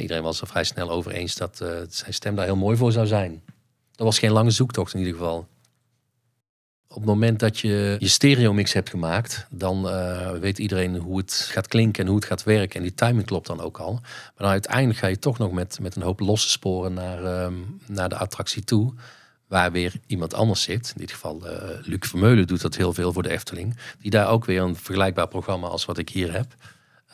Iedereen 0.00 0.22
was 0.22 0.40
er 0.40 0.46
vrij 0.46 0.64
snel 0.64 0.90
over 0.90 1.12
eens 1.12 1.34
dat 1.34 1.60
eh, 1.60 1.68
zijn 1.88 2.14
stem 2.14 2.34
daar 2.34 2.44
heel 2.44 2.56
mooi 2.56 2.76
voor 2.76 2.92
zou 2.92 3.06
zijn. 3.06 3.42
Dat 3.92 4.06
was 4.06 4.18
geen 4.18 4.32
lange 4.32 4.50
zoektocht 4.50 4.92
in 4.92 4.98
ieder 4.98 5.14
geval. 5.14 5.46
Op 6.88 7.00
het 7.00 7.04
moment 7.04 7.40
dat 7.40 7.58
je 7.58 7.96
je 7.98 8.08
stereo 8.08 8.52
mix 8.52 8.72
hebt 8.72 8.90
gemaakt, 8.90 9.46
dan 9.50 9.82
weet 10.40 10.58
iedereen 10.58 10.96
hoe 10.96 11.18
het 11.18 11.32
gaat 11.32 11.68
klinken 11.68 12.02
en 12.02 12.08
hoe 12.08 12.18
het 12.18 12.26
gaat 12.26 12.42
werken. 12.42 12.76
En 12.76 12.82
die 12.82 12.94
timing 12.94 13.26
klopt 13.26 13.46
dan 13.46 13.60
ook 13.60 13.78
al. 13.78 13.92
Maar 13.92 14.32
dan 14.36 14.48
uiteindelijk 14.48 14.98
ga 14.98 15.06
je 15.06 15.18
toch 15.18 15.38
nog 15.38 15.52
met, 15.52 15.78
met 15.80 15.96
een 15.96 16.02
hoop 16.02 16.20
losse 16.20 16.48
sporen 16.48 16.94
naar, 16.94 17.24
ehm, 17.24 17.54
naar 17.86 18.08
de 18.08 18.16
attractie 18.16 18.64
toe 18.64 18.94
waar 19.54 19.72
weer 19.72 19.92
iemand 20.06 20.34
anders 20.34 20.62
zit. 20.62 20.92
In 20.94 21.00
dit 21.00 21.12
geval 21.12 21.40
uh, 21.46 21.52
Luc 21.82 21.98
Vermeulen 22.00 22.46
doet 22.46 22.60
dat 22.60 22.76
heel 22.76 22.92
veel 22.92 23.12
voor 23.12 23.22
de 23.22 23.30
Efteling. 23.30 23.76
Die 23.98 24.10
daar 24.10 24.28
ook 24.28 24.44
weer 24.44 24.62
een 24.62 24.76
vergelijkbaar 24.76 25.28
programma 25.28 25.66
als 25.66 25.84
wat 25.84 25.98
ik 25.98 26.08
hier 26.08 26.32
heb. 26.32 26.54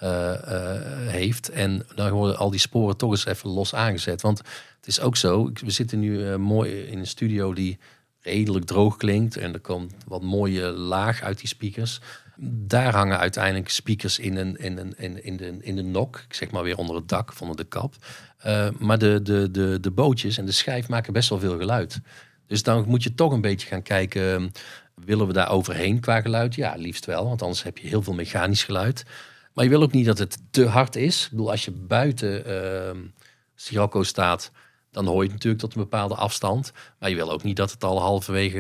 Uh, 0.03 0.09
uh, 0.09 0.73
heeft. 1.09 1.49
En 1.49 1.87
dan 1.95 2.11
worden 2.11 2.37
al 2.37 2.51
die 2.51 2.61
sporen 2.61 2.97
toch 2.97 3.11
eens 3.11 3.27
even 3.27 3.51
los 3.51 3.75
aangezet. 3.75 4.21
Want 4.21 4.39
het 4.77 4.87
is 4.87 5.01
ook 5.01 5.17
zo, 5.17 5.51
we 5.65 5.71
zitten 5.71 5.99
nu 5.99 6.37
mooi 6.37 6.81
in 6.81 6.99
een 6.99 7.07
studio 7.07 7.53
die 7.53 7.79
redelijk 8.21 8.65
droog 8.65 8.97
klinkt. 8.97 9.37
En 9.37 9.53
er 9.53 9.61
komt 9.61 9.95
wat 10.07 10.23
mooie 10.23 10.63
laag 10.63 11.23
uit 11.23 11.39
die 11.39 11.49
speakers. 11.49 12.01
Daar 12.43 12.95
hangen 12.95 13.19
uiteindelijk 13.19 13.69
speakers 13.69 14.19
in, 14.19 14.37
een, 14.37 14.57
in, 14.57 14.79
een, 14.79 14.95
in, 14.99 15.25
in, 15.25 15.37
de, 15.37 15.57
in 15.61 15.77
de 15.77 15.83
nok. 15.83 16.23
Ik 16.29 16.35
zeg 16.35 16.51
maar 16.51 16.63
weer 16.63 16.77
onder 16.77 16.97
het 16.97 17.09
dak, 17.09 17.33
van 17.33 17.57
de 17.57 17.65
kap. 17.65 17.95
maar 18.79 18.99
de, 18.99 19.23
de, 19.23 19.51
de, 19.51 19.79
de 19.81 19.91
bootjes 19.91 20.39
en 20.39 20.45
de 20.45 20.53
schijf 20.53 20.89
maken 20.89 21.13
best 21.13 21.29
wel 21.29 21.39
veel 21.39 21.59
geluid. 21.59 22.01
Dus 22.47 22.63
dan 22.63 22.85
moet 22.89 23.03
je 23.03 23.15
toch 23.15 23.33
een 23.33 23.41
beetje 23.41 23.67
gaan 23.67 23.83
kijken, 23.83 24.53
willen 24.95 25.27
we 25.27 25.33
daar 25.33 25.51
overheen 25.51 26.01
qua 26.01 26.21
geluid? 26.21 26.55
Ja, 26.55 26.75
liefst 26.77 27.07
wel, 27.07 27.25
want 27.25 27.43
anders 27.43 27.63
heb 27.63 27.79
je 27.79 27.89
heel 27.89 28.03
veel 28.03 28.15
mechanisch 28.15 28.65
geluid. 28.65 29.05
Maar 29.55 29.65
je 29.65 29.71
wil 29.71 29.83
ook 29.83 29.93
niet 29.93 30.07
dat 30.07 30.19
het 30.19 30.39
te 30.51 30.67
hard 30.67 30.97
is. 30.97 31.25
Ik 31.25 31.31
bedoel, 31.31 31.51
als 31.51 31.65
je 31.65 31.71
buiten 31.71 32.51
uh, 32.51 33.01
Sirocco 33.55 34.03
staat, 34.03 34.51
dan 34.91 35.07
hoor 35.07 35.17
je 35.17 35.23
het 35.23 35.33
natuurlijk 35.33 35.63
tot 35.63 35.75
een 35.75 35.81
bepaalde 35.81 36.15
afstand. 36.15 36.73
Maar 36.99 37.11
je 37.11 37.17
wil 37.17 37.31
ook 37.31 37.43
niet 37.43 37.57
dat 37.57 37.71
het 37.71 37.85
al 37.85 38.01
halverwege, 38.01 38.59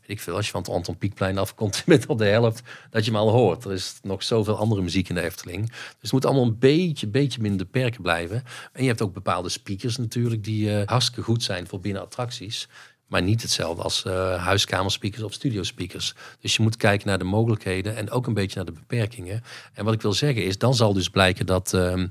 weet 0.00 0.10
ik 0.10 0.20
veel, 0.20 0.36
als 0.36 0.44
je 0.44 0.50
van 0.50 0.60
het 0.60 0.70
Anton 0.70 0.98
Pieckplein 0.98 1.38
afkomt 1.38 1.82
met 1.86 2.06
al 2.06 2.16
de 2.16 2.24
helft, 2.24 2.62
dat 2.90 3.04
je 3.04 3.10
hem 3.10 3.20
al 3.20 3.30
hoort. 3.30 3.64
Er 3.64 3.72
is 3.72 3.98
nog 4.02 4.22
zoveel 4.22 4.56
andere 4.56 4.82
muziek 4.82 5.08
in 5.08 5.14
de 5.14 5.20
Efteling. 5.20 5.68
Dus 5.68 5.76
het 6.00 6.12
moet 6.12 6.24
allemaal 6.24 6.44
een 6.44 6.58
beetje, 6.58 7.06
beetje 7.06 7.40
minder 7.40 7.66
beperken 7.66 8.02
blijven. 8.02 8.42
En 8.72 8.82
je 8.82 8.88
hebt 8.88 9.02
ook 9.02 9.12
bepaalde 9.12 9.48
speakers 9.48 9.96
natuurlijk 9.96 10.44
die 10.44 10.70
uh, 10.70 10.82
hartstikke 10.84 11.22
goed 11.22 11.42
zijn 11.42 11.66
voor 11.66 11.80
binnen 11.80 12.02
attracties. 12.02 12.68
Maar 13.10 13.22
niet 13.22 13.42
hetzelfde 13.42 13.82
als 13.82 14.04
uh, 14.06 14.44
huiskamerspeakers 14.44 15.22
of 15.22 15.32
studiospeakers. 15.32 16.14
Dus 16.40 16.56
je 16.56 16.62
moet 16.62 16.76
kijken 16.76 17.06
naar 17.06 17.18
de 17.18 17.24
mogelijkheden 17.24 17.96
en 17.96 18.10
ook 18.10 18.26
een 18.26 18.34
beetje 18.34 18.56
naar 18.56 18.64
de 18.64 18.72
beperkingen. 18.72 19.42
En 19.72 19.84
wat 19.84 19.94
ik 19.94 20.02
wil 20.02 20.12
zeggen 20.12 20.44
is, 20.44 20.58
dan 20.58 20.74
zal 20.74 20.92
dus 20.92 21.08
blijken 21.08 21.46
dat, 21.46 21.72
uh, 21.72 22.04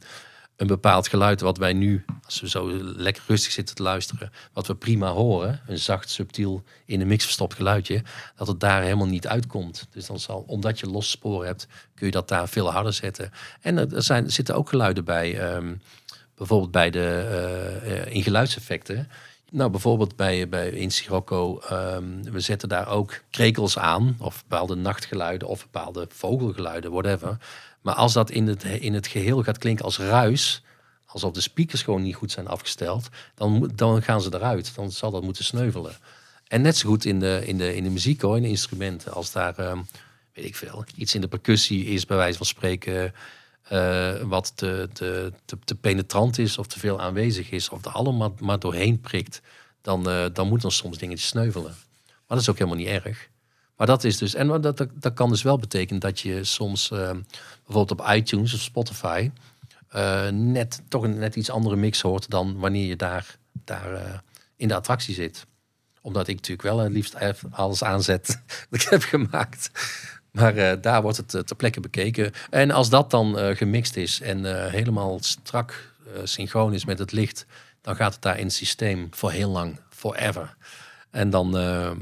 een 0.59 0.67
bepaald 0.67 1.07
geluid 1.07 1.41
wat 1.41 1.57
wij 1.57 1.73
nu, 1.73 2.05
als 2.25 2.41
we 2.41 2.49
zo 2.49 2.71
lekker 2.81 3.23
rustig 3.27 3.51
zitten 3.51 3.75
te 3.75 3.83
luisteren, 3.83 4.31
wat 4.53 4.67
we 4.67 4.75
prima 4.75 5.09
horen, 5.09 5.61
een 5.67 5.77
zacht, 5.77 6.09
subtiel, 6.09 6.63
in 6.85 6.99
de 6.99 7.05
mix 7.05 7.23
verstopt 7.23 7.53
geluidje, 7.53 8.03
dat 8.35 8.47
het 8.47 8.59
daar 8.59 8.81
helemaal 8.81 9.07
niet 9.07 9.27
uitkomt. 9.27 9.87
Dus 9.91 10.05
dan 10.05 10.19
zal, 10.19 10.43
omdat 10.47 10.79
je 10.79 10.89
losse 10.89 11.11
sporen 11.11 11.47
hebt, 11.47 11.67
kun 11.95 12.05
je 12.05 12.11
dat 12.11 12.27
daar 12.27 12.49
veel 12.49 12.71
harder 12.71 12.93
zetten. 12.93 13.31
En 13.61 13.77
er, 13.77 13.95
er 13.95 14.03
zijn, 14.03 14.25
er 14.25 14.31
zitten 14.31 14.55
ook 14.55 14.69
geluiden 14.69 15.05
bij, 15.05 15.39
ehm, 15.39 15.75
bijvoorbeeld 16.35 16.71
bij 16.71 16.89
de, 16.89 17.27
eh, 17.29 17.99
eh, 17.99 18.13
in 18.15 18.23
geluidseffecten. 18.23 19.09
Nou, 19.51 19.69
bijvoorbeeld 19.69 20.15
bij, 20.15 20.49
bij 20.49 20.69
in 20.69 20.91
ehm, 21.01 22.21
we 22.21 22.39
zetten 22.39 22.69
daar 22.69 22.87
ook 22.87 23.21
krekels 23.29 23.77
aan, 23.77 24.15
of 24.19 24.43
bepaalde 24.47 24.75
nachtgeluiden, 24.75 25.47
of 25.47 25.61
bepaalde 25.61 26.07
vogelgeluiden, 26.09 26.91
whatever. 26.91 27.37
Maar 27.81 27.95
als 27.95 28.13
dat 28.13 28.29
in 28.29 28.47
het, 28.47 28.63
in 28.63 28.93
het 28.93 29.07
geheel 29.07 29.43
gaat 29.43 29.57
klinken 29.57 29.85
als 29.85 29.97
ruis, 29.97 30.63
alsof 31.05 31.31
de 31.31 31.41
speakers 31.41 31.81
gewoon 31.81 32.01
niet 32.01 32.15
goed 32.15 32.31
zijn 32.31 32.47
afgesteld, 32.47 33.09
dan, 33.35 33.71
dan 33.75 34.01
gaan 34.01 34.21
ze 34.21 34.33
eruit. 34.33 34.75
Dan 34.75 34.91
zal 34.91 35.11
dat 35.11 35.23
moeten 35.23 35.43
sneuvelen. 35.43 35.91
En 36.47 36.61
net 36.61 36.77
zo 36.77 36.89
goed 36.89 37.05
in 37.05 37.19
de, 37.19 37.41
in 37.45 37.57
de, 37.57 37.75
in 37.75 37.83
de 37.83 37.89
muziek 37.89 38.21
hoor, 38.21 38.35
in 38.35 38.41
de 38.41 38.47
instrumenten. 38.47 39.13
Als 39.13 39.31
daar, 39.31 39.57
ehm, 39.57 39.81
weet 40.33 40.45
ik 40.45 40.55
veel, 40.55 40.83
iets 40.95 41.15
in 41.15 41.21
de 41.21 41.27
percussie 41.27 41.85
is, 41.85 42.05
bij 42.05 42.17
wijze 42.17 42.37
van 42.37 42.45
spreken, 42.45 43.13
eh, 43.69 44.21
wat 44.21 44.57
te, 44.57 44.89
penetrant 45.81 46.37
is 46.37 46.57
of 46.57 46.67
te 46.67 46.79
veel 46.79 47.01
aanwezig 47.01 47.51
is, 47.51 47.69
of 47.69 47.85
er 47.85 47.91
allemaal 47.91 48.33
maar 48.39 48.59
doorheen 48.59 48.99
prikt, 48.99 49.41
dan, 49.81 50.09
eh, 50.09 50.25
dan 50.33 50.47
moeten 50.47 50.69
er 50.69 50.75
soms 50.75 50.97
dingetjes 50.97 51.27
sneuvelen. 51.27 51.71
Maar 52.05 52.37
dat 52.37 52.39
is 52.39 52.49
ook 52.49 52.57
helemaal 52.57 52.79
niet 52.79 53.03
erg. 53.03 53.29
Maar 53.75 53.87
dat 53.87 54.03
is 54.03 54.17
dus, 54.17 54.33
en 54.33 54.47
dat, 54.47 54.77
dat, 54.77 54.89
dat 54.93 55.13
kan 55.13 55.29
dus 55.29 55.41
wel 55.41 55.57
betekenen 55.57 55.99
dat 55.99 56.19
je 56.19 56.43
soms 56.43 56.91
eh, 56.91 57.11
bijvoorbeeld 57.65 57.99
op 57.99 58.09
iTunes 58.09 58.53
of 58.53 58.59
Spotify 58.59 59.31
net 60.31 60.81
toch 60.87 61.03
een 61.03 61.17
net 61.17 61.35
iets 61.35 61.49
andere 61.49 61.75
mix 61.75 62.01
hoort 62.01 62.29
dan 62.29 62.59
wanneer 62.59 62.85
je 62.85 62.95
daar, 62.95 63.37
daar 63.51 64.23
in 64.55 64.67
de 64.67 64.75
attractie 64.75 65.13
zit. 65.13 65.45
Omdat 66.01 66.27
ik 66.27 66.35
natuurlijk 66.35 66.61
wel 66.61 66.77
het 66.77 66.91
liefst 66.91 67.15
alles 67.51 67.83
aanzet 67.83 68.27
dat 68.69 68.81
ik 68.81 68.89
heb 68.89 69.01
gemaakt. 69.01 69.71
Maar 70.39 70.55
eh, 70.55 70.77
daar 70.81 71.01
wordt 71.01 71.17
het 71.17 71.33
eh, 71.33 71.41
ter 71.41 71.55
plekke 71.55 71.79
bekeken. 71.79 72.31
En 72.49 72.71
als 72.71 72.89
dat 72.89 73.11
dan 73.11 73.39
eh, 73.39 73.55
gemixt 73.55 73.95
is 73.95 74.21
en 74.21 74.69
helemaal 74.69 75.17
strak 75.21 75.93
synchroon 76.23 76.73
is 76.73 76.85
met 76.85 76.99
het 76.99 77.11
licht, 77.11 77.45
dan 77.81 77.95
gaat 77.95 78.13
het 78.13 78.21
daar 78.21 78.37
in 78.37 78.45
het 78.45 78.53
systeem 78.53 79.07
voor 79.11 79.31
heel 79.31 79.49
lang, 79.49 79.79
forever. 79.89 80.55
En 81.11 81.29
dan, 81.29 81.51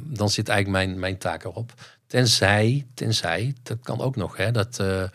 dan 0.04 0.30
zit 0.30 0.50
eigenlijk 0.50 0.86
mijn, 0.86 1.00
mijn 1.00 1.18
taak 1.18 1.44
erop. 1.44 1.74
Tenzij, 2.08 2.86
tenzij, 2.94 3.56
dat 3.64 3.78
kan 3.82 4.02
ook 4.02 4.16
nog, 4.16 4.38
hè, 4.38 4.52
dat, 4.52 4.76
dat 4.76 5.10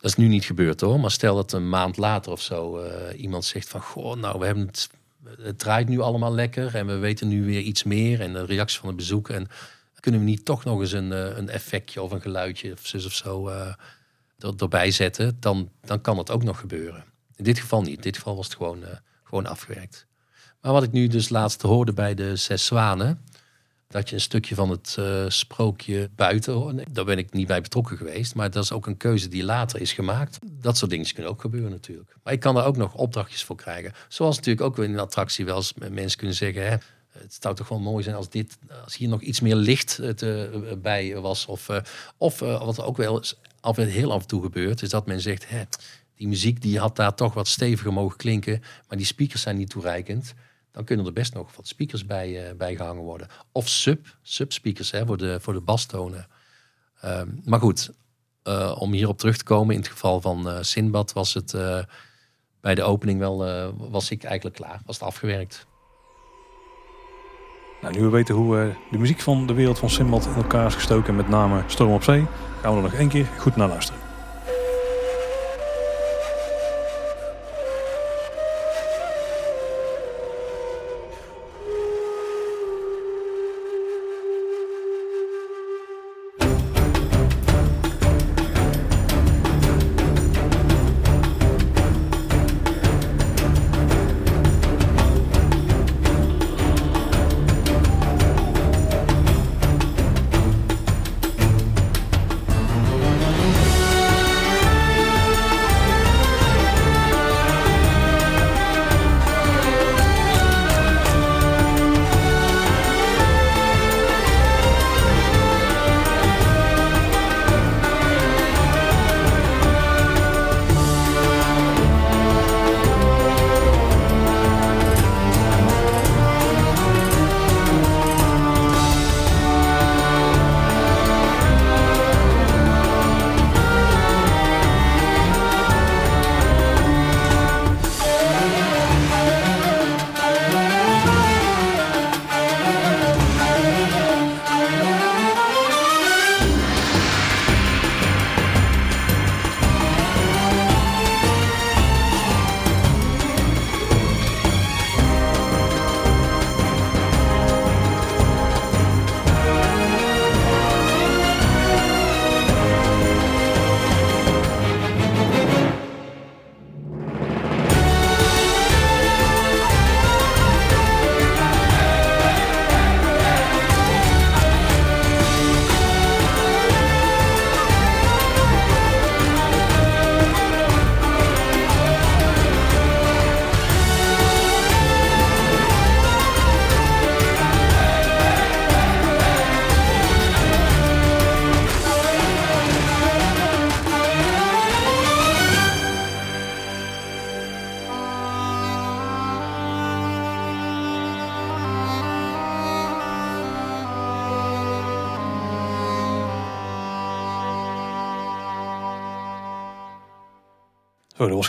is 0.00 0.14
nu 0.14 0.28
niet 0.28 0.44
gebeurd 0.44 0.80
hoor. 0.80 1.00
Maar 1.00 1.10
stel 1.10 1.34
dat 1.34 1.52
een 1.52 1.68
maand 1.68 1.96
later 1.96 2.32
of 2.32 2.40
zo 2.40 2.84
iemand 3.16 3.44
zegt 3.44 3.68
van, 3.68 3.80
goh, 3.80 4.16
nou 4.16 4.38
we 4.38 4.46
hebben 4.46 4.66
het, 4.66 4.88
het 5.40 5.58
draait 5.58 5.88
nu 5.88 6.00
allemaal 6.00 6.34
lekker 6.34 6.74
en 6.74 6.86
we 6.86 6.96
weten 6.96 7.28
nu 7.28 7.44
weer 7.44 7.60
iets 7.60 7.82
meer 7.82 8.20
en 8.20 8.32
de 8.32 8.44
reactie 8.44 8.80
van 8.80 8.88
de 8.88 8.94
bezoek 8.94 9.28
en 9.28 9.48
kunnen 10.00 10.20
we 10.20 10.26
niet 10.26 10.44
toch 10.44 10.64
nog 10.64 10.80
eens 10.80 10.92
een, 10.92 11.12
eh, 11.12 11.36
een 11.36 11.48
effectje 11.48 12.02
of 12.02 12.10
een 12.10 12.20
geluidje 12.20 12.72
of 12.72 12.86
zus 12.86 13.06
of 13.06 13.12
zo 13.12 13.48
eh, 13.48 13.74
er, 14.38 14.52
erbij 14.56 14.90
zetten, 14.90 15.36
dan, 15.40 15.70
dan 15.80 16.00
kan 16.00 16.16
dat 16.16 16.30
ook 16.30 16.42
nog 16.42 16.60
gebeuren. 16.60 17.04
In 17.36 17.44
dit 17.44 17.58
geval 17.58 17.82
niet. 17.82 17.96
In 17.96 18.00
dit 18.00 18.16
geval 18.16 18.36
was 18.36 18.46
het 18.46 18.56
gewoon, 18.56 18.84
eh, 18.84 18.96
gewoon 19.24 19.46
afgewerkt. 19.46 20.06
Maar 20.60 20.72
wat 20.72 20.82
ik 20.82 20.92
nu 20.92 21.06
dus 21.06 21.28
laatst 21.28 21.62
hoorde 21.62 21.92
bij 21.92 22.14
de 22.14 22.36
Zes 22.36 22.66
Zwanen, 22.66 23.24
dat 23.88 24.08
je 24.08 24.14
een 24.14 24.20
stukje 24.20 24.54
van 24.54 24.70
het 24.70 24.96
sprookje 25.28 26.10
buiten 26.16 26.52
hoort. 26.52 26.94
Daar 26.94 27.04
ben 27.04 27.18
ik 27.18 27.32
niet 27.32 27.46
bij 27.46 27.60
betrokken 27.60 27.96
geweest, 27.96 28.34
maar 28.34 28.50
dat 28.50 28.64
is 28.64 28.72
ook 28.72 28.86
een 28.86 28.96
keuze 28.96 29.28
die 29.28 29.44
later 29.44 29.80
is 29.80 29.92
gemaakt. 29.92 30.38
Dat 30.60 30.76
soort 30.76 30.90
dingen 30.90 31.12
kunnen 31.12 31.32
ook 31.32 31.40
gebeuren 31.40 31.70
natuurlijk. 31.70 32.16
Maar 32.22 32.32
ik 32.32 32.40
kan 32.40 32.54
daar 32.54 32.66
ook 32.66 32.76
nog 32.76 32.94
opdrachtjes 32.94 33.44
voor 33.44 33.56
krijgen. 33.56 33.92
Zoals 34.08 34.36
natuurlijk 34.36 34.66
ook 34.66 34.78
in 34.78 34.92
een 34.92 34.98
attractie 34.98 35.44
wel 35.44 35.56
eens 35.56 35.72
mensen 35.90 36.18
kunnen 36.18 36.36
zeggen... 36.36 36.68
Hè, 36.68 36.76
het 37.20 37.36
zou 37.40 37.54
toch 37.54 37.68
wel 37.68 37.78
mooi 37.78 38.04
zijn 38.04 38.16
als, 38.16 38.30
dit, 38.30 38.58
als 38.84 38.96
hier 38.96 39.08
nog 39.08 39.20
iets 39.20 39.40
meer 39.40 39.54
licht 39.54 39.98
eh, 39.98 40.10
te, 40.10 40.62
eh, 40.70 40.76
bij 40.78 41.20
was. 41.20 41.46
Of, 41.46 41.68
eh, 41.68 41.82
of 42.16 42.38
wat 42.38 42.82
ook 42.82 42.96
wel 42.96 43.22
af 43.60 43.76
heel 43.76 44.12
af 44.12 44.22
en 44.22 44.28
toe 44.28 44.42
gebeurt, 44.42 44.82
is 44.82 44.90
dat 44.90 45.06
men 45.06 45.20
zegt... 45.20 45.48
Hè, 45.48 45.62
die 46.14 46.28
muziek 46.28 46.62
die 46.62 46.78
had 46.78 46.96
daar 46.96 47.14
toch 47.14 47.34
wat 47.34 47.48
steviger 47.48 47.92
mogen 47.92 48.16
klinken, 48.16 48.62
maar 48.88 48.96
die 48.96 49.06
speakers 49.06 49.42
zijn 49.42 49.56
niet 49.56 49.70
toereikend. 49.70 50.34
Dan 50.72 50.84
kunnen 50.84 51.06
er 51.06 51.12
best 51.12 51.34
nog 51.34 51.56
wat 51.56 51.68
speakers 51.68 52.06
bij, 52.06 52.56
bij 52.56 52.76
gehangen 52.76 53.02
worden. 53.02 53.28
Of 53.52 53.68
sub, 53.68 54.16
subspeakers 54.22 54.90
hè, 54.90 55.06
voor, 55.06 55.16
de, 55.16 55.40
voor 55.40 55.52
de 55.52 55.60
bastonen. 55.60 56.26
Ehm, 57.00 57.28
maar 57.44 57.60
goed, 57.60 57.90
eh, 58.42 58.76
om 58.78 58.92
hierop 58.92 59.18
terug 59.18 59.36
te 59.36 59.44
komen, 59.44 59.74
in 59.74 59.80
het 59.80 59.90
geval 59.90 60.20
van 60.20 60.64
Sinbad 60.64 61.12
was 61.12 61.34
het 61.34 61.52
bij 62.60 62.74
de 62.74 62.82
opening 62.82 63.18
wel, 63.18 63.36
was 63.90 64.10
ik 64.10 64.24
eigenlijk 64.24 64.56
klaar, 64.56 64.80
was 64.84 64.98
het 64.98 65.08
afgewerkt. 65.08 65.66
Nou, 67.80 67.94
nu 67.94 68.02
we 68.02 68.08
weten 68.08 68.34
hoe 68.34 68.60
eh, 68.60 68.66
de 68.90 68.98
muziek 68.98 69.20
van 69.20 69.46
de 69.46 69.54
wereld 69.54 69.78
van 69.78 69.90
Simbad 69.90 70.26
in 70.26 70.34
elkaar 70.34 70.66
is 70.66 70.74
gestoken, 70.74 71.16
met 71.16 71.28
name 71.28 71.62
Storm 71.66 71.92
op 71.92 72.02
Zee, 72.02 72.26
gaan 72.62 72.70
we 72.70 72.76
er 72.76 72.82
nog 72.82 72.92
één 72.92 73.08
keer 73.08 73.26
goed 73.38 73.56
naar 73.56 73.68
luisteren. 73.68 74.07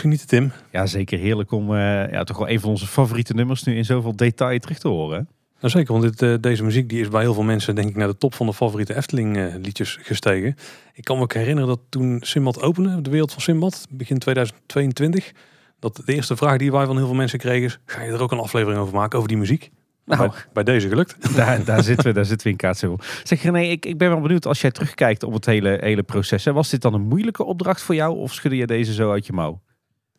Genieten, 0.00 0.26
Tim. 0.26 0.52
Ja, 0.72 0.86
zeker 0.86 1.18
heerlijk 1.18 1.50
om 1.50 1.74
eh, 1.74 2.10
ja, 2.10 2.24
toch 2.24 2.38
wel 2.38 2.48
een 2.48 2.60
van 2.60 2.70
onze 2.70 2.86
favoriete 2.86 3.34
nummers 3.34 3.62
nu 3.62 3.76
in 3.76 3.84
zoveel 3.84 4.16
detail 4.16 4.58
terug 4.58 4.78
te 4.78 4.88
horen. 4.88 5.18
hè? 5.18 5.24
Nou, 5.60 5.72
zeker, 5.72 5.92
want 5.92 6.04
dit, 6.04 6.22
eh, 6.22 6.34
deze 6.40 6.64
muziek 6.64 6.88
die 6.88 7.00
is 7.00 7.08
bij 7.08 7.20
heel 7.20 7.34
veel 7.34 7.42
mensen 7.42 7.74
denk 7.74 7.88
ik 7.88 7.96
naar 7.96 8.08
de 8.08 8.16
top 8.16 8.34
van 8.34 8.46
de 8.46 8.54
favoriete 8.54 8.96
Efteling 8.96 9.36
eh, 9.36 9.54
liedjes 9.62 9.98
gestegen. 10.02 10.56
Ik 10.94 11.04
kan 11.04 11.16
me 11.16 11.22
ook 11.22 11.32
herinneren 11.32 11.68
dat 11.68 11.80
toen 11.88 12.18
Simbad 12.20 12.62
opende, 12.62 13.00
de 13.02 13.10
wereld 13.10 13.32
van 13.32 13.42
Simbad, 13.42 13.86
begin 13.90 14.18
2022, 14.18 15.32
dat 15.78 16.02
de 16.04 16.12
eerste 16.14 16.36
vraag 16.36 16.58
die 16.58 16.72
wij 16.72 16.86
van 16.86 16.96
heel 16.96 17.06
veel 17.06 17.14
mensen 17.14 17.38
kregen 17.38 17.66
is, 17.66 17.78
ga 17.86 18.02
je 18.02 18.12
er 18.12 18.22
ook 18.22 18.32
een 18.32 18.38
aflevering 18.38 18.80
over 18.80 18.94
maken, 18.94 19.16
over 19.16 19.28
die 19.28 19.38
muziek? 19.38 19.70
Nou. 20.04 20.28
Bij, 20.30 20.38
bij 20.52 20.62
deze 20.62 20.88
gelukt. 20.88 21.16
Daar, 21.36 21.64
daar, 21.64 21.82
zitten 21.82 22.06
we, 22.06 22.12
daar 22.12 22.24
zitten 22.24 22.46
we 22.46 22.52
in 22.52 22.58
Kaatsheuvel. 22.58 22.98
Zeg 23.24 23.42
René, 23.42 23.60
ik, 23.60 23.86
ik 23.86 23.98
ben 23.98 24.08
wel 24.08 24.20
benieuwd 24.20 24.46
als 24.46 24.60
jij 24.60 24.70
terugkijkt 24.70 25.22
op 25.22 25.32
het 25.32 25.46
hele, 25.46 25.78
hele 25.80 26.02
proces. 26.02 26.44
Hè, 26.44 26.52
was 26.52 26.70
dit 26.70 26.82
dan 26.82 26.94
een 26.94 27.08
moeilijke 27.08 27.44
opdracht 27.44 27.82
voor 27.82 27.94
jou 27.94 28.16
of 28.16 28.32
schudde 28.32 28.56
je 28.56 28.66
deze 28.66 28.92
zo 28.92 29.10
uit 29.10 29.26
je 29.26 29.32
mouw? 29.32 29.60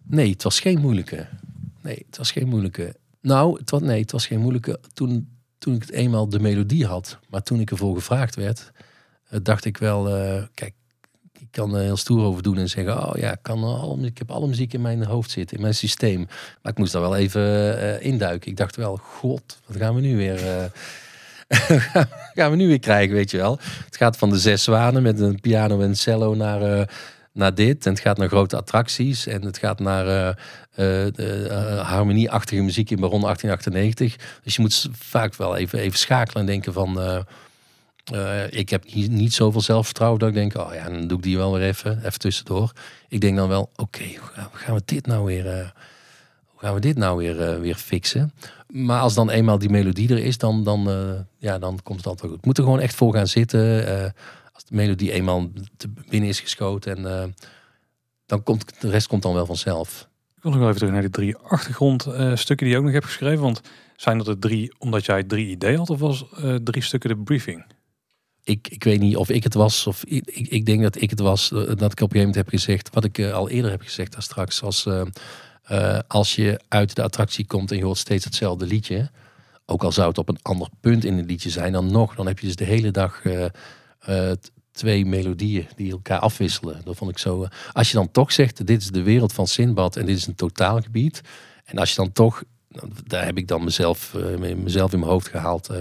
Nee, 0.04 0.32
het 0.32 0.44
was 0.44 0.60
geen 0.60 0.80
moeilijke. 0.80 1.28
Nee, 1.82 2.04
het 2.06 2.18
was 2.18 2.32
geen 2.32 2.48
moeilijke. 2.48 2.96
Nou, 3.22 3.60
het 3.60 3.70
was, 3.70 3.82
nee, 3.82 4.02
het 4.02 4.12
was 4.12 4.28
geen 4.28 4.40
moeilijke 4.40 4.80
toen, 4.94 5.38
toen 5.58 5.76
ik 5.76 5.82
het 5.82 5.92
eenmaal 5.92 6.30
de 6.30 6.40
melodie 6.40 6.86
had. 6.86 7.20
Maar 7.30 7.44
toen 7.44 7.60
ik 7.60 7.72
ervoor 7.72 7.96
gevraagd 7.96 8.36
werd, 8.36 8.72
eh, 9.30 9.40
dacht 9.44 9.66
ik 9.66 9.78
wel, 9.78 10.10
eh, 10.10 10.44
kijk, 10.54 10.74
ik 11.40 11.48
kan 11.52 11.76
er 11.76 11.82
heel 11.82 11.98
stoer 11.98 12.24
over 12.24 12.44
doen 12.44 12.58
en 12.58 12.70
zeggen, 12.70 13.08
oh 13.08 13.16
ja, 13.16 13.32
ik, 13.32 13.48
ik 14.02 14.18
heb 14.18 14.32
alle 14.32 14.48
muziek 14.48 14.74
in 14.74 14.82
mijn 14.82 15.04
hoofd 15.04 15.32
zitten, 15.32 15.56
in 15.56 15.62
mijn 15.62 15.76
systeem. 15.76 16.28
Maar 16.62 16.72
ik 16.72 16.78
moest 16.78 16.92
daar 16.92 17.02
wel 17.02 17.16
even 17.16 17.42
eh, 17.80 18.06
induiken. 18.06 18.52
Ik 18.52 18.58
dacht 18.58 18.76
wel, 18.76 18.98
god, 18.98 19.60
wat 19.66 19.78
gaan 19.78 19.96
we 19.96 20.02
nu 20.02 20.16
weer... 20.16 20.40
gaan 22.36 22.52
we 22.52 22.56
nu 22.56 22.68
weer 22.68 22.80
krijgen, 22.80 23.16
weet 23.16 23.32
je 23.32 23.38
wel. 23.38 23.60
Het 23.86 23.98
gaat 23.98 24.18
van 24.18 24.30
de 24.30 24.40
zes 24.40 24.64
zwanen 24.64 25.04
met 25.04 25.20
een 25.20 25.40
piano 25.40 25.82
en 25.82 25.96
cello 25.96 26.36
naar, 26.36 26.90
naar 27.34 27.56
dit. 27.56 27.86
En 27.86 27.92
het 27.92 28.02
gaat 28.02 28.18
naar 28.18 28.28
grote 28.28 28.58
attracties. 28.58 29.28
En 29.28 29.42
het 29.42 29.58
gaat 29.58 29.80
naar 29.80 30.08
eh, 30.08 31.08
eh, 31.08 31.50
eh, 31.50 31.88
harmonieachtige 31.88 32.62
muziek 32.62 32.90
in 32.90 33.00
Baron 33.00 33.22
1898. 33.22 34.40
Dus 34.44 34.56
je 34.56 34.62
moet 34.62 34.90
vaak 34.92 35.36
wel 35.36 35.56
even, 35.56 35.80
even 35.80 36.00
schakelen 36.00 36.42
en 36.42 36.46
denken 36.46 36.74
van... 36.74 37.00
ik 38.50 38.70
heb 38.70 38.94
niet, 38.94 39.34
zoveel 39.34 39.62
zelfvertrouwen 39.62 40.20
dat 40.20 40.30
ik 40.30 40.36
denk... 40.36 40.58
oh 40.58 40.74
ja, 40.74 40.90
dan 40.90 41.08
doe 41.08 41.18
ik 41.18 41.24
die 41.24 41.38
wel 41.38 41.54
weer 41.54 41.68
even, 41.68 41.98
even 42.06 42.20
tussendoor. 42.20 42.72
Ik 43.08 43.22
denk 43.22 43.38
dan 43.38 43.48
wel, 43.48 43.70
oké, 43.76 44.04
hoe 44.04 44.50
gaan- 44.54 44.76
we 44.76 44.82
dit 44.86 45.06
nou 45.08 45.26
weer... 45.26 45.74
hoe 46.46 46.60
gaan 46.60 46.74
we 46.74 46.80
dit 46.80 46.98
nou 46.98 47.18
weer, 47.18 47.42
eh, 47.42 47.60
weer 47.60 47.76
fixen? 47.76 48.34
Maar 48.68 49.02
als 49.02 49.14
dan 49.14 49.30
eenmaal 49.30 49.58
die 49.58 49.70
melodie 49.70 50.10
er 50.10 50.24
is, 50.24 50.38
dan, 50.38 50.64
dan, 50.64 50.90
ja, 51.38 51.60
dan 51.60 51.80
komt 51.84 51.98
het 51.98 52.08
altijd 52.08 52.30
goed. 52.30 52.40
Ik 52.40 52.46
moet 52.46 52.58
er 52.58 52.64
gewoon 52.64 52.80
echt 52.80 52.96
voor 52.96 53.14
gaan 53.14 53.28
zitten. 53.28 54.14
Eh, 54.72 54.78
de 54.78 54.84
melodie 54.84 55.12
eenmaal 55.12 55.52
te 55.78 55.90
binnen 56.10 56.30
is 56.30 56.40
geschoten, 56.40 56.98
en, 56.98 57.22
eh, 57.22 57.28
dan 58.26 58.44
komt 58.44 58.82
de 58.82 58.90
rest 58.90 59.08
komt 59.08 59.22
dan 59.24 59.34
wel 59.34 59.46
vanzelf. 59.46 60.10
Ik 60.36 60.42
wil 60.44 60.52
nog 60.52 60.60
wel 60.62 60.70
even 60.70 60.80
terug 60.80 60.94
naar 60.94 61.02
die 61.02 61.12
drie 61.12 61.36
achtergrondstukken 61.38 62.66
die 62.66 62.68
je 62.70 62.78
ook 62.78 62.84
nog 62.84 62.94
hebt 62.94 63.06
geschreven. 63.06 63.44
Want 63.44 63.62
zijn 63.96 64.18
dat 64.18 64.28
er 64.28 64.40
drie 64.40 64.74
omdat 64.78 65.06
jij 65.06 65.24
drie 65.24 65.48
ideeën 65.48 65.78
had 65.78 65.90
of 65.90 66.00
was 66.00 66.26
eh, 66.38 66.56
drie 66.56 66.84
stukken 66.84 67.10
de 67.10 67.18
briefing? 67.18 67.66
Ik, 68.44 68.68
ik 68.68 68.84
weet 68.84 69.00
niet 69.00 69.16
of 69.16 69.30
ik 69.30 69.44
het 69.44 69.54
was, 69.54 69.88
of 69.88 70.04
ik, 70.04 70.24
ik, 70.26 70.48
ik 70.48 70.66
denk 70.66 70.82
dat 70.82 71.02
ik 71.02 71.10
het 71.10 71.20
was, 71.20 71.52
eh, 71.52 71.58
dat 71.58 71.70
ik 71.70 71.76
op 71.76 71.82
een 71.82 71.92
gegeven 71.92 72.18
moment 72.18 72.36
heb 72.36 72.50
gezegd, 72.50 72.90
wat 72.94 73.04
ik 73.04 73.18
eh, 73.18 73.34
al 73.34 73.50
eerder 73.50 73.72
heb 73.72 73.82
gezegd 73.82 74.12
daar 74.12 74.22
straks, 74.22 74.62
als, 74.64 74.86
eh, 74.86 75.02
eh, 75.64 76.00
als 76.08 76.36
je 76.36 76.60
uit 76.68 76.96
de 76.96 77.04
attractie 77.04 77.46
komt 77.46 77.72
en 77.72 77.78
je 77.78 77.84
hoort 77.84 77.98
steeds 77.98 78.26
hetzelfde 78.26 78.66
liedje, 78.66 79.10
ook 79.66 79.84
al 79.84 79.92
zou 79.92 80.08
het 80.08 80.18
op 80.18 80.30
een 80.30 80.40
ander 80.42 80.70
punt 80.80 81.04
in 81.06 81.18
het 81.18 81.26
liedje 81.26 81.50
zijn, 81.50 81.72
dan 81.72 81.92
nog, 81.92 82.16
dan 82.16 82.28
heb 82.28 82.40
je 82.40 82.48
dus 82.48 82.56
de 82.56 82.64
hele 82.66 82.92
dag 82.92 83.24
eh, 83.26 83.46
eh, 84.00 84.32
t- 84.32 84.52
twee 84.72 85.06
melodieën 85.06 85.68
die 85.76 85.92
elkaar 85.92 86.20
afwisselen. 86.20 86.82
Dat 86.84 86.96
vond 86.96 87.12
ik 87.12 87.18
zo. 87.18 87.44
eh, 87.44 87.50
als 87.72 87.92
je 87.92 87.98
dan 87.98 88.12
toch 88.12 88.32
zegt, 88.32 88.68
dit 88.68 88.82
is 88.82 88.88
de 88.92 89.04
wereld 89.04 89.34
van 89.34 89.48
Sinbad 89.48 89.96
en 89.96 90.06
dit 90.06 90.18
is 90.18 90.28
een 90.28 90.36
totaalgebied, 90.36 91.22
en 91.66 91.78
als 91.78 91.90
je 91.90 91.96
dan 91.96 92.12
toch, 92.12 92.44
daar 93.08 93.26
heb 93.26 93.38
ik 93.38 93.48
dan 93.48 93.64
mezelf, 93.64 94.14
eh, 94.16 94.56
mezelf 94.56 94.94
in 94.94 95.00
mijn 95.00 95.12
hoofd 95.12 95.28
gehaald, 95.28 95.70
eh, 95.70 95.78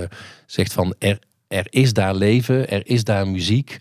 zegt 0.47 0.73
van 0.73 0.95
er, 0.99 1.19
er 1.49 1.67
is 1.71 1.93
daar 1.93 2.15
leven, 2.15 2.69
er 2.71 2.87
is 2.87 3.05
daar 3.05 3.29
muziek. 3.29 3.79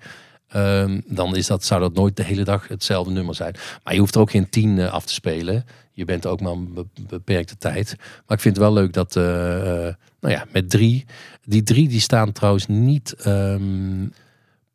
ehm, 0.50 1.02
dan 1.06 1.36
is 1.36 1.48
dat, 1.48 1.64
zou 1.64 1.82
dat 1.82 1.94
nooit 1.94 2.16
de 2.16 2.24
hele 2.24 2.44
dag 2.44 2.68
hetzelfde 2.68 3.12
nummer 3.14 3.36
zijn. 3.36 3.56
Maar 3.84 3.94
je 3.94 4.00
hoeft 4.00 4.16
er 4.16 4.22
ook 4.22 4.32
geen 4.32 4.50
tien 4.50 4.80
eh, 4.80 4.92
af 4.92 5.06
te 5.06 5.14
spelen. 5.14 5.66
Je 5.92 6.06
bent 6.06 6.26
ook 6.26 6.42
maar 6.42 6.52
een 6.52 6.74
be- 6.74 6.86
beperkte 7.08 7.58
tijd. 7.58 7.96
Maar 7.98 8.38
ik 8.38 8.44
vind 8.44 8.56
het 8.56 8.66
wel 8.66 8.74
leuk 8.74 8.94
dat, 8.94 9.14
nou 9.16 10.34
ja, 10.34 10.46
met 10.52 10.70
drie. 10.70 11.06
Die 11.46 11.64
drie 11.64 11.88
die 11.88 12.00
staan 12.00 12.32
trouwens 12.32 12.68
niet 12.68 13.14
ehm, 13.14 14.06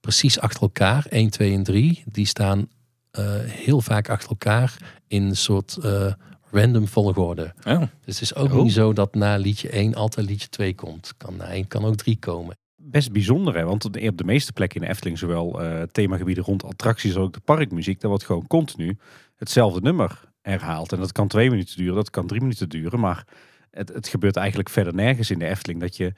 precies 0.04 0.40
achter 0.40 0.62
elkaar. 0.62 1.06
1, 1.08 1.30
2 1.30 1.52
en 1.52 1.62
3. 1.62 2.02
Die 2.06 2.26
staan 2.26 2.68
eh, 3.10 3.24
heel 3.40 3.80
vaak 3.80 4.08
achter 4.08 4.28
elkaar 4.28 4.76
in 5.08 5.22
een 5.22 5.36
soort 5.36 5.76
eh, 5.76 6.12
random 6.50 6.88
volgorde. 6.88 7.54
Ja. 7.62 7.78
Dus 7.78 8.20
het 8.20 8.20
is 8.20 8.34
ook 8.34 8.52
Oh. 8.52 8.62
niet 8.62 8.72
zo 8.72 8.92
dat 8.92 9.14
na 9.14 9.36
liedje 9.36 9.68
1 9.68 9.94
altijd 9.94 10.26
liedje 10.26 10.48
2 10.48 10.74
komt. 10.74 11.14
Kan 11.16 11.36
na 11.36 11.44
1 11.52 11.68
kan 11.68 11.84
ook 11.84 11.96
3 11.96 12.16
komen. 12.18 12.56
Best 12.76 13.12
bijzonder 13.12 13.54
hè, 13.56 13.64
want 13.64 13.84
op 13.84 13.92
de 14.18 14.24
meeste 14.24 14.52
plekken 14.52 14.80
in 14.80 14.86
de 14.86 14.92
Efteling, 14.92 15.18
zowel 15.18 15.62
eh, 15.62 15.82
themagebieden 15.82 16.44
rond 16.44 16.64
attracties 16.64 17.14
als 17.14 17.24
ook 17.24 17.32
de 17.32 17.40
parkmuziek, 17.40 18.00
daar 18.00 18.10
wordt 18.10 18.24
gewoon 18.24 18.46
continu 18.46 18.98
hetzelfde 19.36 19.80
nummer 19.80 20.20
herhaald. 20.42 20.92
En 20.92 20.98
dat 20.98 21.12
kan 21.12 21.28
twee 21.28 21.50
minuten 21.50 21.76
duren, 21.76 21.94
dat 21.94 22.10
kan 22.10 22.26
drie 22.26 22.40
minuten 22.40 22.68
duren, 22.68 23.00
maar 23.00 23.24
het, 23.70 23.88
het 23.88 24.08
gebeurt 24.08 24.36
eigenlijk 24.36 24.68
verder 24.68 24.94
nergens 24.94 25.30
in 25.30 25.38
de 25.38 25.46
Efteling 25.46 25.80
dat 25.80 25.96
je 25.96 26.12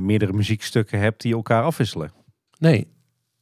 meerdere 0.00 0.32
muziekstukken 0.32 0.98
hebt 0.98 1.22
die 1.22 1.34
elkaar 1.34 1.62
afwisselen. 1.62 2.12
Nee, 2.58 2.86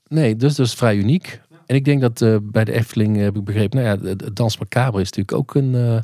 nee 0.08 0.36
dus 0.36 0.54
dat 0.54 0.66
is 0.66 0.74
vrij 0.74 0.96
uniek. 0.96 1.40
En 1.68 1.74
ik 1.74 1.84
denk 1.84 2.00
dat 2.00 2.22
eh, 2.22 2.36
bij 2.42 2.64
de 2.64 2.72
Efteling 2.72 3.16
heb 3.16 3.36
ik 3.36 3.44
begrepen, 3.44 3.82
nou 3.82 3.98
ja, 3.98 4.08
het 4.08 4.36
Dans 4.36 4.58
Macabre 4.58 5.00
is 5.00 5.10
natuurlijk 5.12 5.38
ook 5.38 5.54
een, 5.54 5.74
eh, 5.74 5.98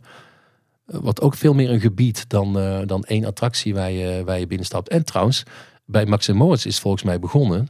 wat 0.85 1.21
ook 1.21 1.35
veel 1.35 1.55
meer 1.55 1.71
een 1.71 1.81
gebied 1.81 2.29
dan, 2.29 2.59
eh, 2.59 2.81
dan 2.87 3.05
één 3.05 3.25
attractie 3.25 3.75
waar 3.75 3.91
je, 3.91 4.23
waar 4.25 4.39
je 4.39 4.47
binnenstapt. 4.47 4.89
En 4.89 5.05
trouwens, 5.05 5.43
bij 5.85 6.07
Max 6.07 6.29
Moritz 6.29 6.65
is 6.65 6.79
volgens 6.79 7.03
mij 7.03 7.19
begonnen 7.19 7.69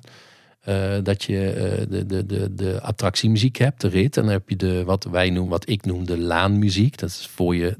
dat 1.02 1.22
je 1.22 1.86
de, 1.90 2.06
de, 2.06 2.26
de, 2.26 2.54
de 2.54 2.80
attractiemuziek 2.80 3.56
hebt, 3.56 3.80
de 3.80 3.88
rit. 3.88 4.16
En 4.16 4.22
dan 4.22 4.32
heb 4.32 4.48
je 4.48 4.56
de, 4.56 4.84
wat 4.84 5.04
wij 5.04 5.30
noemen, 5.30 5.50
wat 5.50 5.68
ik 5.68 5.84
noem 5.84 6.06
de 6.06 6.18
laanmuziek. 6.18 6.98
Dat 6.98 7.08
is 7.08 7.30
voor 7.34 7.56
je 7.56 7.76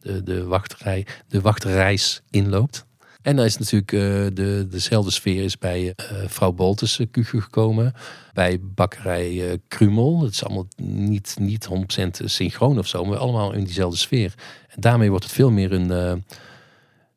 de, 0.00 0.22
de, 0.22 0.44
wachtrij, 0.44 1.06
de 1.28 1.40
wachtreis 1.40 2.22
inloopt. 2.30 2.86
En 3.24 3.36
dan 3.36 3.44
is 3.44 3.56
natuurlijk 3.56 3.92
eh, 3.92 4.00
de, 4.34 4.66
dezelfde 4.70 5.10
sfeer 5.10 5.44
is 5.44 5.58
bij 5.58 5.92
eh 5.96 6.06
vrouw 6.26 6.52
Boltes 6.52 7.00
Kuchen 7.10 7.42
gekomen. 7.42 7.92
Bij 8.32 8.60
bakkerij 8.60 9.50
eh, 9.50 9.58
Krumel. 9.68 10.22
Het 10.22 10.32
is 10.32 10.44
allemaal 10.44 10.66
niet, 10.76 11.36
niet 11.40 11.68
100% 11.68 12.24
synchroon 12.24 12.78
of 12.78 12.86
zo, 12.86 13.04
maar 13.04 13.18
allemaal 13.18 13.52
in 13.52 13.64
diezelfde 13.64 13.98
sfeer. 13.98 14.34
En 14.68 14.80
daarmee 14.80 15.10
wordt 15.10 15.24
het 15.24 15.32
veel 15.32 15.50
meer 15.50 15.72
een, 15.72 15.90
eh, 15.90 16.12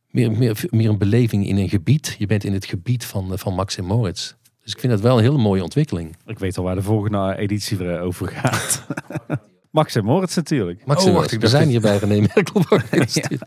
meer, 0.10 0.32
meer, 0.32 0.66
meer 0.70 0.89
een 0.89 0.97
beleving 0.97 1.47
in 1.47 1.58
een 1.58 1.70
gebied. 1.70 2.16
Je 2.20 2.26
bent 2.26 2.43
in 2.43 2.53
het 2.53 2.66
gebied 2.66 3.05
van, 3.05 3.32
eh, 3.32 3.38
van 3.38 3.53
Max 3.53 3.78
en 3.78 3.86
Moritz. 3.86 4.34
Dus 4.64 4.74
ik 4.74 4.80
vind 4.80 4.91
dat 4.93 5.01
wel 5.01 5.18
een 5.18 5.24
hele 5.24 5.38
mooie 5.38 5.64
ontwikkeling. 5.64 6.16
Ik 6.26 6.39
weet 6.39 6.58
al 6.58 6.64
waar 6.64 6.76
de 6.76 6.82
volgende 6.82 7.36
editie 7.38 7.99
over 7.99 8.28
gaat. 8.28 8.86
Max 9.78 9.95
en 9.95 10.03
Moritz 10.03 10.36
natuurlijk. 10.36 10.86
Max 10.86 11.01
Oh, 11.01 11.07
en 11.07 11.13
wacht, 11.13 11.38
we 11.38 11.47
zijn 11.47 11.67
hier 11.69 11.82
bij 11.82 11.97
René 11.97 12.19
Merkelbach. 12.19 12.89
We 12.89 13.39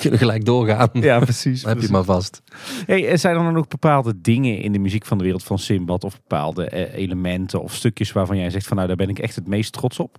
kunnen 0.00 0.18
gelijk 0.18 0.44
doorgaan. 0.44 0.88
Ja, 0.92 1.18
precies. 1.18 1.62
Dan 1.62 1.70
heb 1.70 1.80
je 1.80 1.88
maar 1.90 2.04
vast. 2.04 2.42
Hey, 2.86 3.08
er 3.08 3.18
zijn 3.18 3.36
er 3.36 3.42
dan 3.42 3.56
ook 3.56 3.68
bepaalde 3.68 4.20
dingen 4.20 4.58
in 4.60 4.72
de 4.72 4.78
muziek 4.78 5.06
van 5.06 5.18
de 5.18 5.24
wereld 5.24 5.42
van 5.42 5.58
Simbad 5.58 6.04
of 6.04 6.14
bepaalde 6.14 6.68
eh, 6.68 6.94
elementen 6.94 7.62
of 7.62 7.74
stukjes 7.74 8.12
waarvan 8.12 8.36
jij 8.36 8.50
zegt 8.50 8.66
van 8.66 8.76
nou 8.76 8.88
daar 8.88 8.96
ben 8.96 9.08
ik 9.08 9.18
echt 9.18 9.34
het 9.34 9.46
meest 9.46 9.72
trots 9.72 9.98
op? 9.98 10.18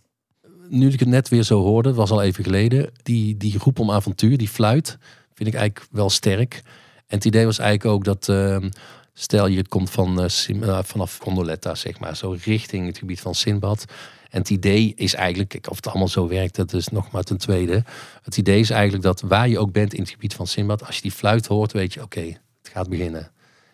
nu 0.70 0.90
ik 0.90 1.00
het 1.00 1.10
net 1.10 1.30
weer 1.30 1.44
zo 1.44 1.62
hoorde, 1.62 1.88
het 1.88 1.98
was 1.98 2.12
al 2.12 2.22
even 2.22 2.44
geleden, 2.44 2.92
die, 3.04 3.38
die 3.38 3.58
roep 3.58 3.80
om 3.80 3.92
avontuur, 3.92 4.38
die 4.38 4.48
fluit, 4.48 4.98
vind 5.34 5.50
ik 5.50 5.56
eigenlijk 5.56 5.88
wel 5.92 6.10
sterk. 6.10 6.62
En 7.08 7.16
het 7.16 7.26
idee 7.26 7.46
was 7.46 7.60
eigenlijk 7.60 7.96
ook 7.96 8.04
dat, 8.04 8.30
ehm, 8.30 8.70
stel 9.14 9.48
je 9.48 9.68
komt 9.68 9.90
van, 9.90 10.22
eh, 10.22 10.28
Sim- 10.28 10.64
eh, 10.64 10.80
vanaf 10.84 11.18
Gondoletta, 11.22 11.76
zeg 11.76 12.00
maar, 12.00 12.16
zo 12.16 12.36
richting 12.44 12.86
het 12.88 12.98
gebied 12.98 13.22
van 13.22 13.36
Sinbad. 13.36 13.86
En 14.30 14.40
het 14.40 14.50
idee 14.50 14.94
is 14.96 15.14
eigenlijk, 15.14 15.50
kijk, 15.50 15.70
of 15.70 15.76
het 15.76 15.88
allemaal 15.88 16.08
zo 16.08 16.28
werkt, 16.28 16.56
dat 16.56 16.74
is 16.74 16.88
nog 16.88 17.12
maar 17.12 17.24
ten 17.24 17.38
tweede. 17.38 17.84
Het 18.24 18.38
idee 18.38 18.60
is 18.60 18.70
eigenlijk 18.70 19.04
dat 19.04 19.22
waar 19.22 19.50
je 19.50 19.60
ook 19.60 19.72
bent 19.72 19.94
in 19.94 20.02
het 20.02 20.10
gebied 20.10 20.34
van 20.34 20.48
Sinbad, 20.48 20.86
als 20.86 20.96
je 20.96 21.02
die 21.02 21.12
fluit 21.12 21.48
hoort, 21.48 21.72
weet 21.72 21.94
je, 21.94 22.02
oké, 22.02 22.22
het 22.62 22.72
gaat 22.72 22.90
beginnen. 22.90 23.32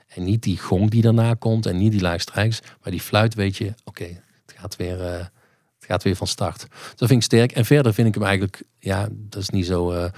En 0.07 0.23
niet 0.23 0.43
die 0.43 0.57
gong 0.57 0.89
die 0.89 1.01
daarna 1.01 1.33
komt 1.33 1.65
en 1.65 1.77
niet 1.77 1.91
die 1.91 2.01
laagstrijks, 2.01 2.61
maar 2.81 2.91
die 2.91 3.01
fluit 3.01 3.33
weet 3.33 3.57
je, 3.57 3.73
oké, 3.83 4.03
het 4.45 4.55
gaat 4.57 4.75
weer... 4.75 5.01
eh, 5.01 5.25
het 5.85 5.93
gaat 5.93 6.03
weer 6.03 6.15
van 6.15 6.27
start. 6.27 6.67
Dat 6.95 7.07
vind 7.07 7.11
ik 7.11 7.21
sterk. 7.21 7.51
En 7.51 7.65
verder 7.65 7.93
vind 7.93 8.07
ik 8.07 8.13
hem 8.13 8.23
eigenlijk, 8.23 8.63
ja, 8.79 9.07
dat 9.11 9.41
is 9.41 9.49
niet 9.49 9.65
zo, 9.65 9.91
eh, 9.91 10.11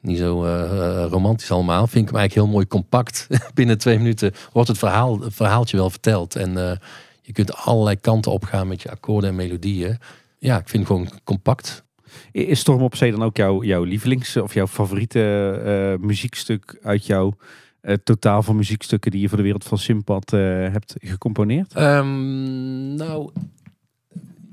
niet 0.00 0.18
zo 0.18 0.44
eh, 0.44 1.06
romantisch 1.10 1.50
allemaal. 1.50 1.86
Vind 1.86 2.04
ik 2.04 2.10
hem 2.10 2.18
eigenlijk 2.18 2.46
heel 2.46 2.54
mooi 2.54 2.66
compact. 2.66 3.26
Binnen 3.54 3.78
twee 3.78 3.98
minuten 3.98 4.32
wordt 4.52 4.68
het 4.68 4.78
verhaal, 4.78 5.20
verhaaltje 5.28 5.76
wel 5.76 5.90
verteld. 5.90 6.36
En 6.36 6.80
je 7.26 7.32
kunt 7.32 7.54
allerlei 7.54 7.96
kanten 7.96 8.32
opgaan 8.32 8.68
met 8.68 8.82
je 8.82 8.90
akkoorden 8.90 9.30
en 9.30 9.36
melodieën. 9.36 9.98
Ja, 10.38 10.58
ik 10.58 10.68
vind 10.68 10.88
het 10.88 10.92
gewoon 10.92 11.10
compact. 11.24 11.84
Is 12.32 12.60
Storm 12.60 12.82
op 12.82 12.96
Zee 12.96 13.10
dan 13.10 13.22
ook 13.22 13.36
jouw, 13.36 13.62
jouw 13.62 13.82
lievelings 13.82 14.36
of 14.36 14.54
jouw 14.54 14.66
favoriete 14.66 15.50
eh, 15.64 16.06
muziekstuk 16.06 16.78
uit 16.82 17.06
jouw 17.06 17.36
eh, 17.80 17.94
totaal 17.94 18.42
van 18.42 18.56
muziekstukken 18.56 19.10
die 19.10 19.20
je 19.20 19.28
voor 19.28 19.36
de 19.36 19.42
wereld 19.42 19.64
van 19.64 19.78
Simbad 19.78 20.32
eh, 20.32 20.40
hebt 20.40 20.94
gecomponeerd? 20.98 21.74
Ehm, 21.74 22.94
nou, 22.94 23.30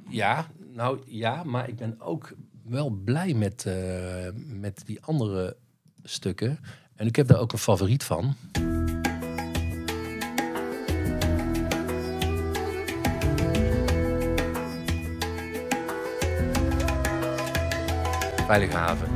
ja, 0.09 0.47
Nou 0.73 0.99
ja, 1.05 1.43
maar 1.43 1.69
ik 1.69 1.75
ben 1.75 2.01
ook 2.01 2.33
wel 2.63 2.89
blij 2.89 3.33
met, 3.33 3.67
met 4.47 4.81
die 4.85 5.01
andere 5.01 5.55
stukken. 6.03 6.59
En 6.95 7.07
ik 7.07 7.15
heb 7.15 7.27
daar 7.27 7.39
ook 7.39 7.51
een 7.51 7.57
favoriet 7.57 8.03
van. 8.03 8.35
Veilige 18.45 18.77
haven. 18.77 19.07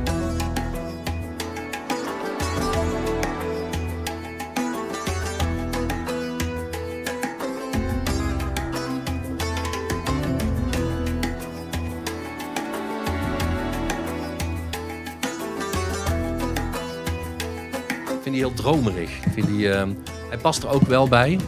Ik 18.06 18.24
vind 18.24 18.34
die 18.34 18.34
heel 18.34 18.54
dromerig. 18.54 19.10
Ik 19.24 19.32
vind 19.32 19.46
die, 19.46 19.72
ehm, 19.72 19.90
hij 20.28 20.38
past 20.38 20.62
er 20.62 20.68
ook 20.70 20.82
wel 20.82 21.08
bij. 21.08 21.38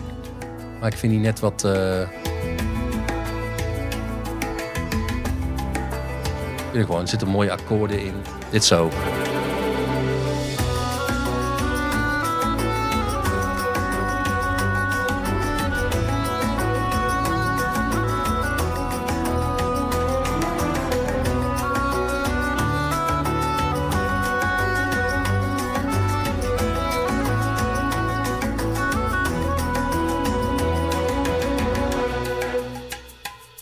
Maar 0.81 0.93
ik 0.93 0.99
vind 0.99 1.13
die 1.13 1.21
net 1.21 1.41
wat... 1.41 1.65
eh, 6.73 6.81
Ik 6.81 6.87
vind 6.87 6.87
gewoon, 6.87 7.09
er 7.21 7.29
mooie 7.29 7.53
akkoorden 7.53 8.01
in. 8.01 8.15
Dit 8.51 8.65
zo. 8.65 8.91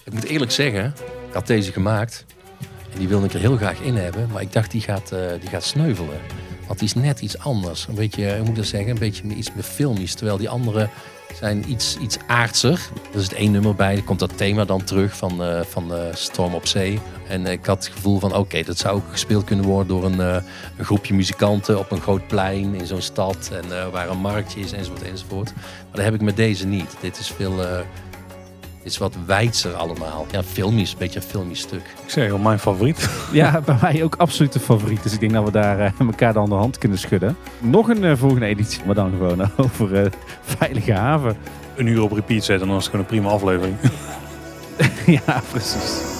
Ik 0.05 0.15
moet 0.15 0.25
eerlijk 0.25 0.51
zeggen, 0.53 0.95
ik 1.29 1.35
had 1.35 1.47
deze 1.47 1.73
gemaakt. 1.73 2.25
Die 2.99 3.09
wilde 3.09 3.27
ik 3.27 3.33
er 3.33 3.41
heel 3.41 3.57
graag 3.57 3.81
in 3.81 3.97
hebben. 3.97 4.29
Maar 4.33 4.43
ik 4.43 4.53
dacht, 4.53 4.71
die 4.71 4.81
gaat, 4.81 5.13
eh, 5.13 5.21
die 5.41 5.49
gaat 5.49 5.65
sneuvelen. 5.65 6.21
Want 6.67 6.79
die 6.79 6.89
is 6.89 6.95
net 6.95 7.21
iets 7.21 7.39
anders. 7.39 7.87
Een 7.89 7.95
beetje, 7.95 8.29
hoe 8.29 8.39
moet 8.39 8.49
ik 8.49 8.57
dat 8.57 8.67
zeggen, 8.67 8.91
een 8.91 8.99
beetje 8.99 9.35
iets 9.35 9.53
meer 9.55 9.63
filmisch. 9.63 10.15
Terwijl 10.15 10.39
die 10.39 10.49
andere 10.49 10.89
zijn 11.35 11.71
iets, 11.71 11.99
iets 11.99 12.19
aardser. 12.27 12.81
Er 13.15 13.21
zit 13.21 13.33
één 13.33 13.53
nummer 13.53 13.75
bij. 13.75 13.97
Er 13.97 14.03
komt 14.03 14.19
dat 14.19 14.37
thema 14.37 14.65
dan 14.65 14.85
terug 14.85 15.17
van, 15.17 15.43
eh, 15.43 15.61
van 15.61 15.95
eh, 15.95 16.01
Storm 16.13 16.55
op 16.55 16.67
Zee. 16.67 17.01
En 17.29 17.47
ik 17.47 17.67
had 17.67 17.85
het 17.85 17.95
gevoel 17.95 18.19
van, 18.19 18.35
oké, 18.35 18.63
dat 18.63 18.79
zou 18.79 18.97
ook 18.97 19.11
gespeeld 19.11 19.45
kunnen 19.45 19.65
worden 19.65 19.89
door 19.89 20.05
een, 20.05 20.21
eh, 20.21 20.43
een 20.77 20.85
groepje 20.85 21.15
muzikanten 21.15 21.79
op 21.79 21.91
een 21.91 22.01
groot 22.01 22.27
plein 22.27 22.75
in 22.75 22.87
zo'n 22.87 23.01
stad. 23.01 23.51
En 23.53 23.79
eh, 23.79 23.89
waar 23.89 24.09
een 24.09 24.19
marktje 24.19 24.61
is, 24.61 24.73
enzovoort, 24.73 25.03
enzovoort. 25.03 25.53
Maar 25.55 25.93
dat 25.93 26.05
heb 26.05 26.15
ik 26.15 26.21
met 26.21 26.37
deze 26.37 26.67
niet. 26.67 26.97
Dit 27.01 27.19
is 27.19 27.29
veel... 27.29 27.85
dit 28.83 28.93
is 28.93 28.99
wat 28.99 29.15
wijdser 29.27 29.75
allemaal. 29.75 30.27
Ja, 30.31 30.43
filmisch, 30.43 30.93
een 30.93 30.99
beetje 30.99 31.21
een 31.21 31.27
filmisch 31.27 31.61
stuk. 31.61 31.83
Ik 32.05 32.11
zeg 32.11 32.33
al, 32.33 32.39
mijn 32.39 32.59
favoriet. 32.59 33.09
Ja, 33.33 33.61
bij 33.61 33.79
mij 33.81 34.05
ook 34.05 34.15
absoluut 34.17 34.55
een 34.55 34.61
favoriet. 34.61 35.03
Dus 35.03 35.13
ik 35.13 35.21
denk 35.21 35.33
dat 35.33 35.45
we 35.45 35.51
daar 35.51 35.81
eh, 35.81 35.91
elkaar 36.01 36.33
dan 36.33 36.49
de 36.49 36.55
hand 36.55 36.79
kunnen 36.79 36.99
schudden. 36.99 37.37
Nog 37.59 37.89
een 37.89 38.05
eh, 38.05 38.17
volgende 38.17 38.47
editie, 38.47 38.83
maar 38.85 38.95
dan 38.95 39.11
gewoon 39.11 39.51
over 39.65 40.05
eh, 40.05 40.11
Veilige 40.43 40.93
Haven. 40.93 41.37
Een 41.77 41.87
uur 41.87 42.03
op 42.03 42.13
repeat 42.13 42.45
zetten, 42.45 42.69
dan 42.69 42.77
is 42.77 42.83
het 42.83 42.91
gewoon 42.91 43.07
een 43.07 43.13
prima 43.13 43.29
aflevering. 43.29 43.77
ja, 45.27 45.43
precies. 45.51 46.18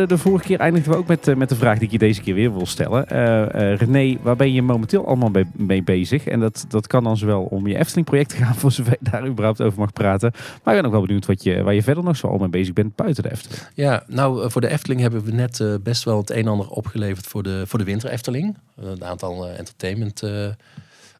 De, 0.00 0.06
de 0.06 0.18
vorige 0.18 0.44
keer 0.44 0.60
eindigden 0.60 0.92
we 0.92 0.98
ook 0.98 1.06
met, 1.06 1.28
eh, 1.28 1.36
met 1.36 1.48
de 1.48 1.54
vraag 1.54 1.78
die 1.78 1.86
ik 1.86 1.92
je 1.92 1.98
deze 1.98 2.20
keer 2.20 2.34
weer 2.34 2.52
wil 2.52 2.66
stellen. 2.66 3.08
Eh, 3.08 3.72
eh, 3.72 3.78
René, 3.78 4.18
waar 4.22 4.36
ben 4.36 4.52
je 4.52 4.62
momenteel 4.62 5.06
allemaal 5.06 5.30
mee, 5.56 5.82
bezig? 5.82 6.24
En 6.24 6.40
dat, 6.40 6.64
dat 6.68 6.86
kan 6.86 7.04
dan 7.04 7.16
zowel 7.16 7.42
om 7.42 7.66
je 7.66 7.78
Efteling-project 7.78 8.32
gaan, 8.32 8.54
voor 8.54 8.72
zover 8.72 8.96
je 9.00 9.10
daar 9.10 9.26
überhaupt 9.26 9.62
over 9.62 9.78
mag 9.78 9.92
praten. 9.92 10.32
Maar 10.62 10.74
ik 10.74 10.80
ben 10.80 10.90
ook 10.90 10.96
wel 10.96 11.06
benieuwd 11.06 11.26
wat 11.26 11.42
je, 11.42 11.62
waar 11.62 11.74
je 11.74 11.82
verder 11.82 12.04
nog 12.04 12.16
zo 12.16 12.26
al 12.26 12.38
mee 12.38 12.48
bezig 12.48 12.72
bent 12.72 12.96
buiten 12.96 13.22
de 13.22 13.30
Efteling. 13.30 13.62
Ja, 13.74 14.02
nou, 14.06 14.44
eh, 14.44 14.50
voor 14.50 14.60
de 14.60 14.68
Efteling 14.68 15.00
hebben 15.00 15.24
we 15.24 15.32
net 15.32 15.60
eh, 15.60 15.74
best 15.82 16.04
wel 16.04 16.16
het 16.16 16.30
een 16.30 16.36
en 16.36 16.48
ander 16.48 16.68
opgeleverd 16.68 17.26
voor 17.26 17.42
de, 17.42 17.62
voor 17.66 17.78
de 17.78 17.84
winter 17.84 18.10
Efteling. 18.10 18.56
Eh, 18.76 18.88
een 18.88 19.04
aantal 19.04 19.46
eh, 19.46 19.58
entertainment 19.58 20.22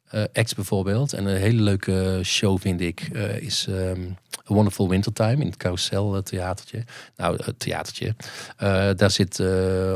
eh, 0.08 0.22
acts 0.32 0.54
bijvoorbeeld. 0.54 1.12
En 1.12 1.26
een 1.26 1.36
hele 1.36 1.62
leuke 1.62 2.20
show 2.24 2.60
vind 2.60 2.80
ik 2.80 3.08
eh, 3.12 3.36
is 3.36 3.66
ehm, 3.68 4.00
A 4.50 4.54
Wonderful 4.54 4.88
Wintertime 4.88 5.40
in 5.40 5.46
het 5.46 5.56
Carousel 5.56 6.16
eh, 6.16 6.22
theatertje. 6.22 6.84
Nou, 7.16 7.38
het 7.44 7.58
theatertje. 7.58 8.14
Daar 8.96 9.10
zit 9.10 9.40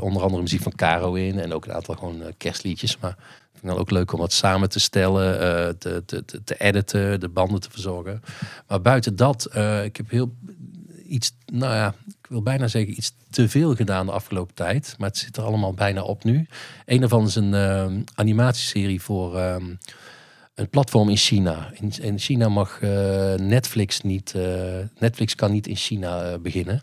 onder 0.00 0.22
andere 0.22 0.42
muziek 0.42 0.62
van 0.62 0.74
Caro 0.74 1.14
in 1.14 1.38
en 1.38 1.52
ook 1.52 1.64
een 1.64 1.72
aantal 1.72 1.94
gewoon 1.94 2.22
kerstliedjes. 2.36 2.98
Maar 2.98 3.10
ik 3.52 3.58
vind 3.60 3.72
het 3.72 3.80
ook 3.80 3.90
leuk 3.90 4.12
om 4.12 4.18
wat 4.18 4.32
samen 4.32 4.68
te 4.68 4.80
stellen, 4.80 5.78
te, 5.78 6.02
te, 6.06 6.24
te, 6.24 6.44
te 6.44 6.56
editen, 6.58 7.20
de 7.20 7.28
banden 7.28 7.60
te 7.60 7.70
verzorgen. 7.70 8.22
Maar 8.68 8.80
buiten 8.80 9.16
dat, 9.16 9.56
ik 9.84 9.96
heb 9.96 10.10
heel 10.10 10.34
iets, 11.06 11.32
nou 11.46 11.74
ja, 11.74 11.94
wil 12.32 12.42
bijna 12.42 12.68
zeggen 12.68 12.96
iets 12.96 13.12
te 13.30 13.48
veel 13.48 13.74
gedaan 13.74 14.06
de 14.06 14.12
afgelopen 14.12 14.54
tijd. 14.54 14.94
Maar 14.98 15.08
het 15.08 15.18
zit 15.18 15.36
er 15.36 15.42
allemaal 15.42 15.72
bijna 15.72 16.02
op 16.02 16.24
nu. 16.24 16.46
Een 16.86 17.00
daarvan 17.00 17.26
is 17.26 17.34
een 17.34 17.54
ehm, 17.54 18.00
animatieserie 18.14 19.00
voor 19.00 19.38
ehm, 19.38 19.74
een 20.54 20.68
platform 20.68 21.08
in 21.08 21.16
China. 21.16 21.70
In, 21.74 21.92
in 22.00 22.18
China 22.18 22.48
mag 22.48 22.80
eh, 22.80 23.34
Netflix 23.34 24.00
niet, 24.00 24.34
eh, 24.34 24.78
Netflix 24.98 25.34
kan 25.34 25.52
niet 25.52 25.66
in 25.66 25.76
China 25.76 26.22
eh, 26.22 26.38
beginnen. 26.38 26.82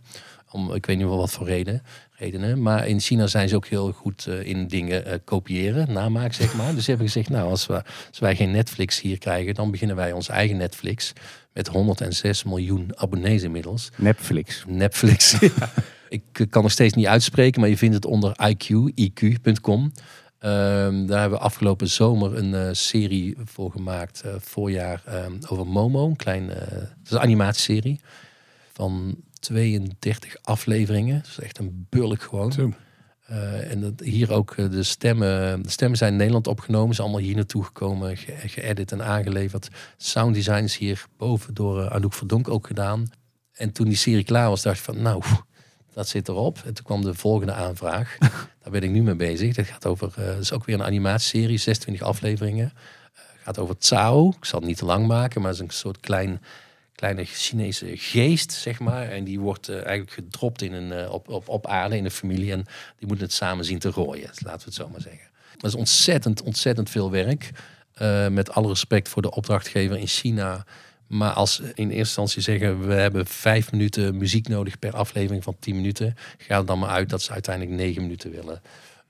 Om, 0.51 0.73
ik 0.73 0.85
weet 0.85 0.97
niet 0.97 1.07
wel 1.07 1.17
wat 1.17 1.31
voor 1.31 1.47
reden, 1.47 1.83
redenen. 2.19 2.61
Maar 2.61 2.87
in 2.87 2.99
China 2.99 3.27
zijn 3.27 3.49
ze 3.49 3.55
ook 3.55 3.67
heel 3.67 3.91
goed 3.91 4.27
eh, 4.27 4.45
in 4.45 4.67
dingen 4.67 5.05
eh, 5.05 5.17
kopiëren, 5.23 5.93
namaak 5.93 6.33
zeg 6.33 6.55
maar. 6.55 6.73
dus 6.75 6.83
ze 6.83 6.89
hebben 6.89 7.07
gezegd, 7.07 7.29
nou 7.29 7.49
als, 7.49 7.65
we, 7.65 7.83
als 8.09 8.19
wij 8.19 8.35
geen 8.35 8.51
Netflix 8.51 9.01
hier 9.01 9.17
krijgen, 9.17 9.53
dan 9.53 9.71
beginnen 9.71 9.95
wij 9.95 10.11
ons 10.11 10.29
eigen 10.29 10.57
Netflix. 10.57 11.13
Met 11.53 11.67
106 11.67 12.43
miljoen 12.43 12.91
abonnees 12.95 13.43
inmiddels. 13.43 13.89
Netflix. 13.95 14.63
Netflix. 14.67 15.37
Ik 16.09 16.23
eh, 16.31 16.45
kan 16.49 16.61
nog 16.61 16.71
steeds 16.71 16.93
niet 16.93 17.07
uitspreken, 17.07 17.61
maar 17.61 17.69
je 17.69 17.77
vindt 17.77 17.95
het 17.95 18.05
onder 18.05 18.35
IQ, 18.51 18.93
iq.com. 18.95 19.91
Ehm, 20.39 21.05
daar 21.05 21.19
hebben 21.19 21.39
we 21.39 21.45
afgelopen 21.45 21.87
zomer 21.87 22.37
een 22.37 22.75
serie 22.75 23.35
voor 23.43 23.71
gemaakt, 23.71 24.21
eh, 24.21 24.33
voorjaar, 24.39 25.01
ehm, 25.05 25.33
over 25.47 25.67
Momo. 25.67 26.07
Een 26.07 26.15
klein, 26.15 26.49
het 26.49 27.05
is 27.05 27.11
een 27.11 27.19
animatieserie 27.19 27.99
van 28.73 29.15
32 29.39 30.35
afleveringen. 30.41 31.17
Dat 31.17 31.27
is 31.27 31.39
echt 31.39 31.57
een 31.57 31.85
bulk 31.89 32.21
gewoon. 32.21 32.51
Zo. 32.51 32.73
Eh, 33.25 33.71
en 33.71 33.81
dat 33.81 33.99
hier 33.99 34.31
ook 34.33 34.51
eh, 34.55 34.69
de 34.69 34.83
stemmen. 34.83 35.61
De 35.63 35.69
stemmen 35.69 35.97
zijn 35.97 36.11
in 36.11 36.17
Nederland 36.17 36.47
opgenomen. 36.47 36.89
Is 36.91 36.99
allemaal 36.99 37.19
hier 37.19 37.35
naartoe 37.35 37.63
gekomen, 37.63 38.17
ge- 38.17 38.47
geëdit 38.47 38.91
en 38.91 39.03
aangeleverd. 39.03 39.67
Sounddesign 39.97 40.63
is 40.63 40.77
hier 40.77 41.05
boven 41.17 41.53
door 41.53 41.79
uh, 41.83 41.91
Anouk 41.91 42.13
Verdonk 42.13 42.49
ook 42.49 42.67
gedaan. 42.67 43.07
En 43.53 43.71
toen 43.71 43.87
die 43.87 43.97
serie 43.97 44.23
klaar 44.23 44.49
was, 44.49 44.61
dacht 44.61 44.77
ik 44.77 44.83
van 44.83 45.01
nou, 45.01 45.23
dat 45.93 46.07
zit 46.07 46.27
erop. 46.27 46.57
En 46.65 46.73
toen 46.73 46.85
kwam 46.85 47.01
de 47.01 47.13
volgende 47.13 47.53
aanvraag. 47.53 48.17
Daar 48.61 48.71
ben 48.71 48.83
ik 48.83 48.89
nu 48.89 49.01
mee 49.03 49.15
bezig. 49.15 49.55
Dat 49.55 49.65
gaat 49.65 49.85
over, 49.85 50.11
dat 50.15 50.37
is 50.39 50.51
ook 50.51 50.65
weer 50.65 50.75
een 50.75 50.83
animatieserie, 50.85 51.57
26 51.57 52.07
afleveringen. 52.07 52.73
Gaat 53.43 53.57
over 53.59 53.77
Tsao. 53.77 54.29
Ik 54.29 54.45
zal 54.45 54.59
het 54.59 54.67
niet 54.67 54.77
te 54.77 54.85
lang 54.85 55.07
maken, 55.07 55.41
maar 55.41 55.49
het 55.51 55.59
is 55.59 55.65
een 55.67 55.73
soort 55.73 55.99
klein, 55.99 56.41
kleine 56.99 57.25
Chinese 57.25 57.97
geest, 57.97 58.51
zeg 58.51 58.79
maar. 58.79 59.09
En 59.09 59.23
die 59.23 59.39
wordt 59.39 59.69
eh, 59.69 59.75
eigenlijk 59.75 60.11
gedropt 60.11 60.61
in 60.61 60.73
een, 60.73 60.91
eh, 60.91 61.11
op, 61.11 61.29
op, 61.29 61.49
op 61.49 61.67
aarde, 61.67 61.97
in 61.97 62.05
een 62.05 62.11
familie. 62.11 62.51
En 62.51 62.65
die 62.97 63.07
moeten 63.07 63.25
het 63.25 63.35
samen 63.35 63.65
zien 63.65 63.79
te 63.79 63.89
rooien, 63.89 64.29
laten 64.43 64.59
we 64.59 64.65
het 64.65 64.73
zo 64.73 64.89
maar 64.89 65.01
zeggen. 65.01 65.27
Dat 65.57 65.71
is 65.71 65.75
ontzettend, 65.75 66.41
ontzettend 66.41 66.89
veel 66.89 67.11
werk. 67.11 67.51
Eh, 67.93 68.27
met 68.27 68.51
alle 68.51 68.67
respect 68.67 69.09
voor 69.09 69.21
de 69.21 69.31
opdrachtgever 69.31 69.97
in 69.97 70.07
China. 70.07 70.65
Maar 71.07 71.31
als 71.31 71.59
in 71.59 71.73
eerste 71.75 71.95
instantie 71.95 72.41
zeggen 72.41 72.87
we 72.87 72.93
hebben 72.93 73.25
vijf 73.25 73.71
minuten 73.71 74.17
muziek 74.17 74.47
nodig 74.47 74.79
per 74.79 74.93
aflevering 74.95 75.43
van 75.43 75.55
10 75.59 75.75
minuten, 75.75 76.15
gaat 76.37 76.57
het 76.57 76.67
dan 76.67 76.79
maar 76.79 76.89
uit 76.89 77.09
dat 77.09 77.21
ze 77.21 77.31
uiteindelijk 77.31 77.75
negen 77.75 78.01
minuten 78.01 78.31
willen. 78.31 78.61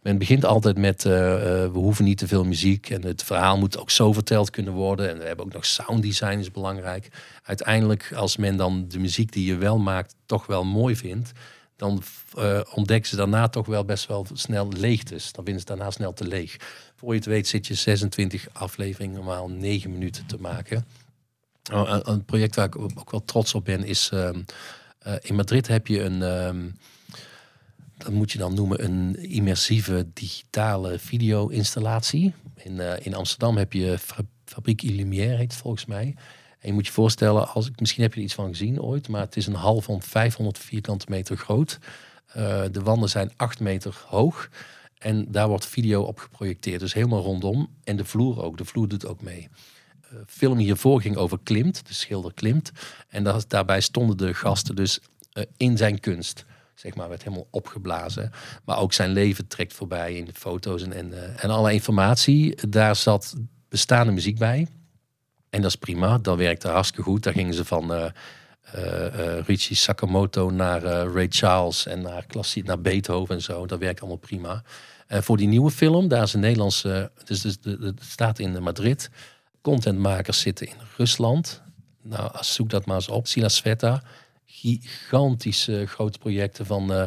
Men 0.02 0.18
begint 0.18 0.46
altijd 0.46 0.78
met 0.78 1.06
eh, 1.06 1.34
eh, 1.34 1.72
we 1.72 1.78
hoeven 1.78 2.06
niet 2.06 2.18
te 2.18 2.28
veel 2.28 2.44
muziek 2.46 2.90
en 2.90 3.06
het 3.06 3.24
verhaal 3.24 3.58
moet 3.58 3.78
ook 3.78 3.90
zo 3.90 4.14
verteld 4.14 4.50
kunnen 4.50 4.74
worden. 4.74 5.10
En 5.10 5.18
we 5.18 5.26
hebben 5.26 5.46
ook 5.46 5.54
nog 5.54 5.66
sound 5.66 6.02
design 6.02 6.38
is 6.38 6.52
belangrijk. 6.52 7.10
Uiteindelijk 7.44 8.14
als 8.16 8.38
men 8.38 8.58
dan 8.58 8.86
de 8.88 9.00
muziek 9.00 9.32
die 9.32 9.46
je 9.46 9.56
wel 9.56 9.78
maakt 9.78 10.16
toch 10.26 10.46
wel 10.46 10.66
mooi 10.66 10.96
vindt, 10.96 11.32
dan 11.76 12.04
uh, 12.38 12.60
ontdekken 12.74 13.10
ze 13.10 13.16
daarna 13.16 13.48
toch 13.48 13.66
wel 13.66 13.86
best 13.86 14.08
wel 14.08 14.26
snel 14.34 14.70
leegtes. 14.70 15.32
Dan 15.32 15.44
vinden 15.44 15.62
ze 15.62 15.68
daarna 15.68 15.92
snel 15.92 16.14
te 16.14 16.28
leeg. 16.28 16.58
Voor 16.96 17.10
je 17.10 17.16
het 17.16 17.26
weet 17.26 17.48
zit 17.48 17.68
je 17.68 17.74
26 17.74 18.48
afleveringen 18.54 19.16
normaal 19.16 19.50
9 19.50 19.92
minuten 19.92 20.26
te 20.26 20.38
maken. 20.40 20.86
Oh, 21.74 22.00
een, 22.04 22.26
project 22.26 22.56
waar 22.56 22.66
ik 22.66 22.78
ook 22.78 23.12
wel 23.12 23.26
trots 23.26 23.54
op 23.54 23.66
ben 23.66 23.84
is... 23.84 24.12
Uh, 24.14 24.30
in 25.22 25.36
Madrid 25.36 25.68
heb 25.68 25.88
je 25.88 26.02
een... 26.02 26.22
Um, 26.22 26.76
dat 28.00 28.12
moet 28.12 28.32
je 28.32 28.38
dan 28.38 28.54
noemen 28.54 28.84
een 28.84 29.16
immersieve 29.16 30.08
digitale 30.14 31.00
video-installatie. 31.00 32.34
In, 32.56 32.72
uh, 32.72 32.94
in 33.00 33.14
Amsterdam 33.14 33.58
heb 33.58 33.74
je 33.74 33.98
Fabriek 34.46 34.82
Illumière, 34.82 35.36
heet 35.36 35.52
het 35.52 35.62
volgens 35.62 35.86
mij. 35.86 36.16
En 36.60 36.68
je 36.68 36.74
moet 36.74 36.86
je 36.86 36.92
voorstellen, 36.92 37.54
als 37.54 37.70
misschien 37.76 38.04
heb 38.04 38.14
je 38.14 38.20
er 38.20 38.26
iets 38.26 38.34
van 38.34 38.48
gezien 38.48 38.82
ooit, 38.82 39.08
maar 39.08 39.22
het 39.22 39.38
is 39.38 39.48
een 39.48 39.54
hal 39.54 39.82
van 39.82 40.02
500 40.02 40.58
vierkante 40.58 41.06
meter 41.10 41.38
groot. 41.38 41.80
Uh, 42.38 42.64
de 42.72 42.82
wanden 42.82 43.10
zijn 43.10 43.32
8 43.36 43.60
meter 43.60 44.04
hoog. 44.08 44.50
En 44.98 45.32
daar 45.32 45.48
wordt 45.48 45.66
video 45.66 46.02
op 46.02 46.20
geprojecteerd. 46.20 46.80
Dus 46.80 46.94
helemaal 46.94 47.22
rondom. 47.22 47.70
En 47.84 47.96
de 47.96 48.06
vloer 48.06 48.44
ook. 48.44 48.58
De 48.58 48.66
vloer 48.66 48.88
doet 48.88 49.08
ook 49.08 49.22
mee. 49.22 49.50
Uh, 50.14 50.20
film 50.28 50.58
hiervoor 50.58 51.02
ging 51.02 51.16
over 51.16 51.40
Klimt, 51.44 51.88
de 51.88 51.94
schilder 51.94 52.34
Klimt. 52.34 52.72
En 53.08 53.24
dat, 53.24 53.50
daarbij 53.50 53.82
stonden 53.82 54.18
de 54.18 54.34
gasten 54.34 54.76
dus 54.76 55.00
in 55.58 55.78
zijn 55.78 56.00
kunst. 56.00 56.46
Zeg 56.80 56.96
maar, 56.96 57.10
werd 57.10 57.24
helemaal 57.24 57.48
opgeblazen. 57.52 58.32
Maar 58.66 58.78
ook 58.78 58.94
zijn 58.94 59.10
leven 59.10 59.48
trekt 59.48 59.74
voorbij 59.74 60.14
in 60.14 60.26
de 60.26 60.34
foto's 60.34 60.84
en, 60.84 60.94
en, 60.94 61.38
en 61.40 61.50
alle 61.50 61.74
informatie. 61.74 62.68
Daar 62.70 62.96
zat 62.96 63.36
bestaande 63.70 64.12
muziek 64.12 64.38
bij. 64.38 64.68
En 65.50 65.62
dat 65.62 65.70
is 65.70 65.76
prima, 65.76 66.18
dat 66.18 66.38
werkte 66.38 66.68
hartstikke 66.68 67.10
goed. 67.10 67.24
Daar 67.24 67.34
gingen 67.34 67.54
ze 67.54 67.66
van 67.66 67.92
uh, 67.94 68.06
uh, 68.76 69.40
Richie 69.46 69.76
Sakamoto 69.76 70.50
naar 70.50 70.82
Ray 70.84 71.28
Charles 71.30 71.86
en 71.86 72.02
naar, 72.02 72.26
klassiek, 72.26 72.66
naar 72.66 72.82
Beethoven 72.82 73.36
en 73.36 73.42
zo. 73.42 73.66
Dat 73.66 73.80
werkt 73.80 74.00
allemaal 74.00 74.18
prima. 74.18 74.64
voor 75.08 75.38
die 75.38 75.48
nieuwe 75.48 75.72
film, 75.72 76.08
daar 76.08 76.24
is 76.24 76.34
een 76.34 76.40
Nederlandse, 76.40 77.12
dus, 77.24 77.42
dus 77.42 77.60
de, 77.60 77.94
staat 78.02 78.40
in 78.40 78.64
Madrid. 78.64 79.10
Contentmakers 79.62 80.40
zitten 80.40 80.68
in 80.68 80.78
Rusland. 80.98 81.62
Nou, 82.02 82.32
zoek 82.40 82.70
dat 82.70 82.86
maar 82.86 82.96
eens 82.96 83.10
op. 83.10 83.28
Sila 83.28 83.50
Sveta. 83.50 84.04
Gigantische 84.52 85.86
grote 85.86 86.18
projecten 86.18 86.66
van 86.66 86.92
uh, 86.92 87.04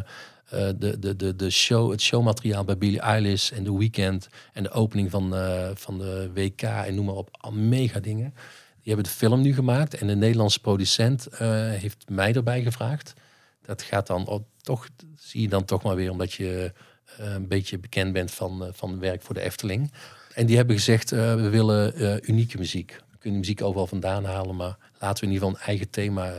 de, 0.49 0.99
de, 0.99 1.15
de, 1.15 1.35
de 1.35 1.49
show, 1.49 1.91
het 1.91 2.01
showmateriaal 2.01 2.63
bij 2.63 2.77
Billie 2.77 2.99
Eilish 2.99 3.51
en 3.51 3.63
The 3.63 3.77
Weeknd. 3.77 4.29
En 4.53 4.63
de 4.63 4.71
opening 4.71 5.11
van, 5.11 5.33
van 5.75 5.97
de 5.97 6.31
WK 6.33 6.61
en 6.61 6.95
noem 6.95 7.05
maar 7.05 7.15
op. 7.15 7.51
Mega 7.51 7.99
dingen. 7.99 8.33
Die 8.81 8.93
hebben 8.93 9.03
de 9.03 9.17
film 9.17 9.41
nu 9.41 9.53
gemaakt. 9.53 9.93
En 9.93 10.07
de 10.07 10.15
Nederlandse 10.15 10.59
producent 10.59 11.27
heeft 11.37 12.09
mij 12.09 12.33
erbij 12.33 12.63
gevraagd. 12.63 13.13
Dat 13.61 13.81
gaat 13.81 14.07
dan 14.07 14.27
oh, 14.27 14.43
toch, 14.61 14.87
zie 15.15 15.41
je 15.41 15.47
dan 15.47 15.65
toch 15.65 15.83
maar 15.83 15.95
weer, 15.95 16.11
omdat 16.11 16.33
je 16.33 16.71
een 17.17 17.47
beetje 17.47 17.79
bekend 17.79 18.13
bent 18.13 18.31
van, 18.31 18.69
van 18.73 18.99
werk 18.99 19.21
voor 19.21 19.35
de 19.35 19.41
Efteling. 19.41 19.91
En 20.33 20.45
die 20.45 20.55
hebben 20.55 20.75
gezegd, 20.75 21.09
we 21.09 21.49
willen 21.49 22.19
unieke 22.29 22.57
muziek. 22.57 23.01
We 23.11 23.17
kunnen 23.17 23.39
muziek 23.39 23.61
overal 23.61 23.87
vandaan 23.87 24.25
halen, 24.25 24.55
maar 24.55 24.77
laten 24.99 25.19
we 25.19 25.29
in 25.29 25.33
ieder 25.33 25.47
geval 25.47 25.61
een 25.61 25.67
eigen 25.67 25.89
thema 25.89 26.33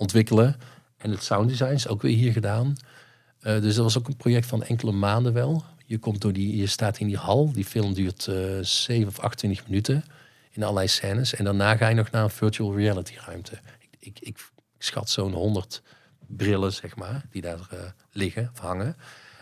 ontwikkelen. 0.00 0.56
En 0.96 1.10
het 1.10 1.22
sounddesign 1.22 1.72
is 1.72 1.88
ook 1.88 2.02
weer 2.02 2.16
hier 2.16 2.32
gedaan. 2.32 2.76
dus 3.40 3.74
dat 3.74 3.84
was 3.84 3.98
ook 3.98 4.08
een 4.08 4.16
project 4.16 4.46
van 4.46 4.62
enkele 4.62 4.92
maanden 4.92 5.32
wel. 5.32 5.64
Je, 5.86 5.98
komt 5.98 6.20
door 6.20 6.32
die, 6.32 6.56
je 6.56 6.66
staat 6.66 6.98
in 6.98 7.06
die 7.06 7.16
hal, 7.16 7.52
die 7.52 7.64
film 7.64 7.94
duurt 7.94 8.28
7 8.60 9.08
of 9.08 9.18
28 9.18 9.66
minuten 9.66 10.04
in 10.50 10.62
allerlei 10.62 10.88
scènes. 10.88 11.34
En 11.34 11.44
daarna 11.44 11.76
ga 11.76 11.88
je 11.88 11.94
nog 11.94 12.10
naar 12.10 12.22
een 12.22 12.30
virtual 12.30 12.76
reality 12.76 13.14
ruimte. 13.26 13.58
Ik, 13.78 13.98
ik, 13.98 14.18
ik 14.20 14.50
schat 14.78 15.10
zo'n 15.10 15.32
100 15.32 15.82
brillen, 16.26 16.72
zeg 16.72 16.96
maar, 16.96 17.24
die 17.30 17.42
daar 17.42 17.94
liggen 18.12 18.50
of 18.52 18.58
hangen. 18.58 18.96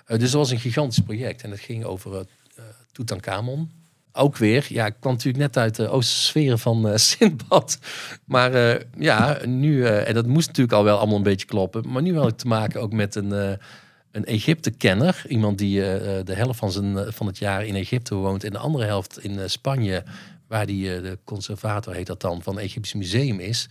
dus 0.07 0.19
dat 0.21 0.33
was 0.33 0.51
een 0.51 0.61
gigantisch 0.61 0.99
project. 0.99 1.43
En 1.43 1.51
het 1.51 1.61
ging 1.61 1.85
over 1.85 2.13
uh, 2.13 2.65
Tutankhamon, 2.93 3.71
ook 4.19 4.37
weer, 4.37 4.67
ja, 4.69 4.87
ik 4.87 4.95
kwam 5.01 5.13
natuurlijk 5.13 5.45
net 5.45 5.57
uit 5.57 5.77
de 5.77 5.89
Oostersferen 5.89 6.59
van 6.59 6.87
uh, 6.89 6.97
Sintbad. 6.97 7.79
Maar 8.25 8.55
uh, 8.55 8.81
ja, 8.99 9.39
nu, 9.45 9.77
uh, 9.77 10.09
en 10.09 10.15
dat 10.15 10.27
moest 10.27 10.47
natuurlijk 10.47 10.77
al 10.77 10.85
wel 10.85 10.99
allemaal 10.99 11.17
een 11.17 11.23
beetje 11.23 11.47
kloppen. 11.47 11.89
Maar 11.89 12.03
nu 12.03 12.17
had 12.19 12.29
ik 12.29 12.37
te 12.37 12.47
maken 12.47 12.81
ook 12.81 12.93
met 12.93 13.15
een, 13.15 13.31
een 14.13 14.25
Egypte-kenner. 14.25 15.25
Iemand 15.29 15.59
die 15.59 15.81
de 16.25 16.35
helft 16.35 16.59
van, 16.59 16.73
zijn, 16.73 17.13
van 17.13 17.27
het 17.27 17.39
jaar 17.39 17.67
in 17.67 17.75
Egypte 17.75 18.15
woont 18.15 18.45
en 18.45 18.51
de 18.51 18.59
andere 18.59 18.85
helft 18.85 19.25
in 19.25 19.51
Spanje. 19.51 20.03
Waar 20.47 20.67
die 20.67 21.01
de 21.01 21.19
conservator, 21.25 21.95
heet 21.95 22.07
dat 22.07 22.21
dan, 22.21 22.43
van 22.43 22.55
het 22.55 22.65
Egyptisch 22.65 22.95
Museum 22.95 23.41
is. 23.41 23.69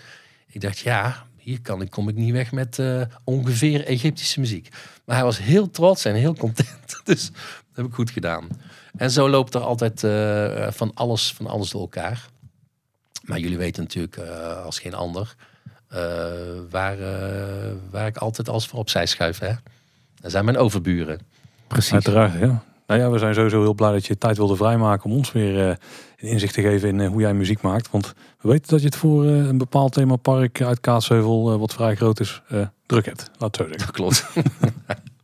Ik 0.47 0.61
dacht, 0.61 0.77
ja, 0.77 1.25
hier 1.37 1.61
kan 1.61 1.81
ik, 1.81 1.89
kom 1.89 2.09
ik 2.09 2.15
niet 2.15 2.31
weg 2.31 2.51
met 2.51 2.79
ongeveer 3.23 3.85
Egyptische 3.85 4.39
muziek. 4.39 4.69
Maar 5.05 5.15
hij 5.15 5.25
was 5.25 5.37
heel 5.37 5.69
trots 5.69 6.05
en 6.05 6.15
heel 6.15 6.35
content. 6.35 7.01
Dus 7.03 7.25
dat 7.31 7.75
heb 7.75 7.85
ik 7.85 7.93
goed 7.93 8.09
gedaan. 8.09 8.47
En 8.95 9.11
zo 9.11 9.29
loopt 9.29 9.53
er 9.53 9.61
altijd 9.61 10.03
uh, 10.03 10.67
van, 10.71 10.91
alles, 10.93 11.33
van 11.33 11.47
alles 11.47 11.69
door 11.69 11.81
elkaar. 11.81 12.25
Maar 13.21 13.39
jullie 13.39 13.57
weten 13.57 13.83
natuurlijk 13.83 14.17
uh, 14.17 14.63
als 14.65 14.79
geen 14.79 14.93
ander 14.93 15.35
uh, 15.93 15.97
waar, 16.69 16.97
waar 17.91 18.07
ik 18.07 18.17
altijd 18.17 18.49
alles 18.49 18.67
voor 18.67 18.79
opzij 18.79 19.05
schuif. 19.05 19.39
Hè? 19.39 19.51
Dat 20.21 20.31
zijn 20.31 20.45
mijn 20.45 20.57
overburen. 20.57 21.19
Precies. 21.67 21.93
Uiteraard, 21.93 22.39
ja. 22.39 22.63
Nou 22.87 22.99
ja, 22.99 23.09
we 23.09 23.17
zijn 23.17 23.33
sowieso 23.33 23.61
heel 23.61 23.73
blij 23.73 23.91
dat 23.91 24.05
je 24.05 24.17
tijd 24.17 24.37
wilde 24.37 24.55
vrijmaken 24.55 25.09
om 25.09 25.17
ons 25.17 25.31
weer 25.31 25.57
een 25.57 25.77
inzicht 26.17 26.53
te 26.53 26.61
geven 26.61 26.89
in 26.89 27.05
hoe 27.05 27.21
jij 27.21 27.33
muziek 27.33 27.61
maakt. 27.61 27.91
Want 27.91 28.13
we 28.41 28.49
weten 28.49 28.69
dat 28.69 28.79
je 28.79 28.85
het 28.85 28.95
voor 28.95 29.25
een 29.25 29.57
bepaald 29.57 29.91
themapark 29.91 30.61
uit 30.61 30.79
Kaatsheuvel, 30.79 31.59
wat 31.59 31.73
vrij 31.73 31.95
groot 31.95 32.19
is, 32.19 32.41
druk 32.85 33.05
hebt. 33.05 33.31
Laat 33.37 33.57
het 33.57 33.65
zo 33.65 33.71
zeggen. 33.71 33.85
Dat 33.85 33.95
klopt. 33.95 34.25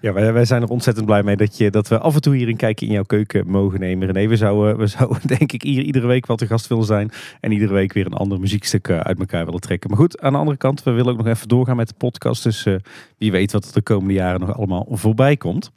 Ja, 0.00 0.12
wij, 0.12 0.32
wij, 0.32 0.44
zijn 0.44 0.62
er 0.62 0.68
ontzettend 0.68 1.06
blij 1.06 1.22
mee 1.22 1.36
dat, 1.36 1.56
je, 1.56 1.70
dat 1.70 1.88
we 1.88 1.98
af 1.98 2.14
en 2.14 2.20
toe 2.20 2.36
hier 2.36 2.48
een 2.48 2.56
kijkje 2.56 2.86
in 2.86 2.92
jouw 2.92 3.02
keuken 3.02 3.50
mogen 3.50 3.80
nemen. 3.80 4.12
René, 4.12 4.28
we 4.28 4.36
zouden, 4.36 4.78
we 4.78 4.86
zouden 4.98 5.26
denk 5.26 5.52
ik 5.52 5.62
hier 5.62 5.82
iedere 5.82 6.06
week 6.06 6.26
wat 6.26 6.38
te 6.38 6.46
gast 6.46 6.66
willen 6.66 6.84
zijn. 6.84 7.10
En 7.40 7.52
iedere 7.52 7.72
week 7.72 7.92
weer 7.92 8.06
een 8.06 8.12
ander 8.12 8.40
muziekstuk 8.40 8.88
eh, 8.88 9.00
uit 9.00 9.18
elkaar 9.18 9.44
willen 9.44 9.60
trekken. 9.60 9.90
Maar 9.90 9.98
goed, 9.98 10.20
aan 10.20 10.32
de 10.32 10.38
andere 10.38 10.56
kant, 10.56 10.82
we 10.82 10.90
willen 10.90 11.12
ook 11.12 11.18
nog 11.18 11.26
even 11.26 11.48
doorgaan 11.48 11.76
met 11.76 11.88
de 11.88 11.94
podcast. 11.94 12.42
Dus 12.42 12.66
uh, 12.66 12.76
wie 13.18 13.30
weet 13.30 13.52
wat 13.52 13.66
er 13.66 13.72
de 13.72 13.82
komende 13.82 14.14
jaren 14.14 14.40
nog 14.40 14.56
allemaal 14.56 14.86
voorbij 14.90 15.36
komt. 15.36 15.70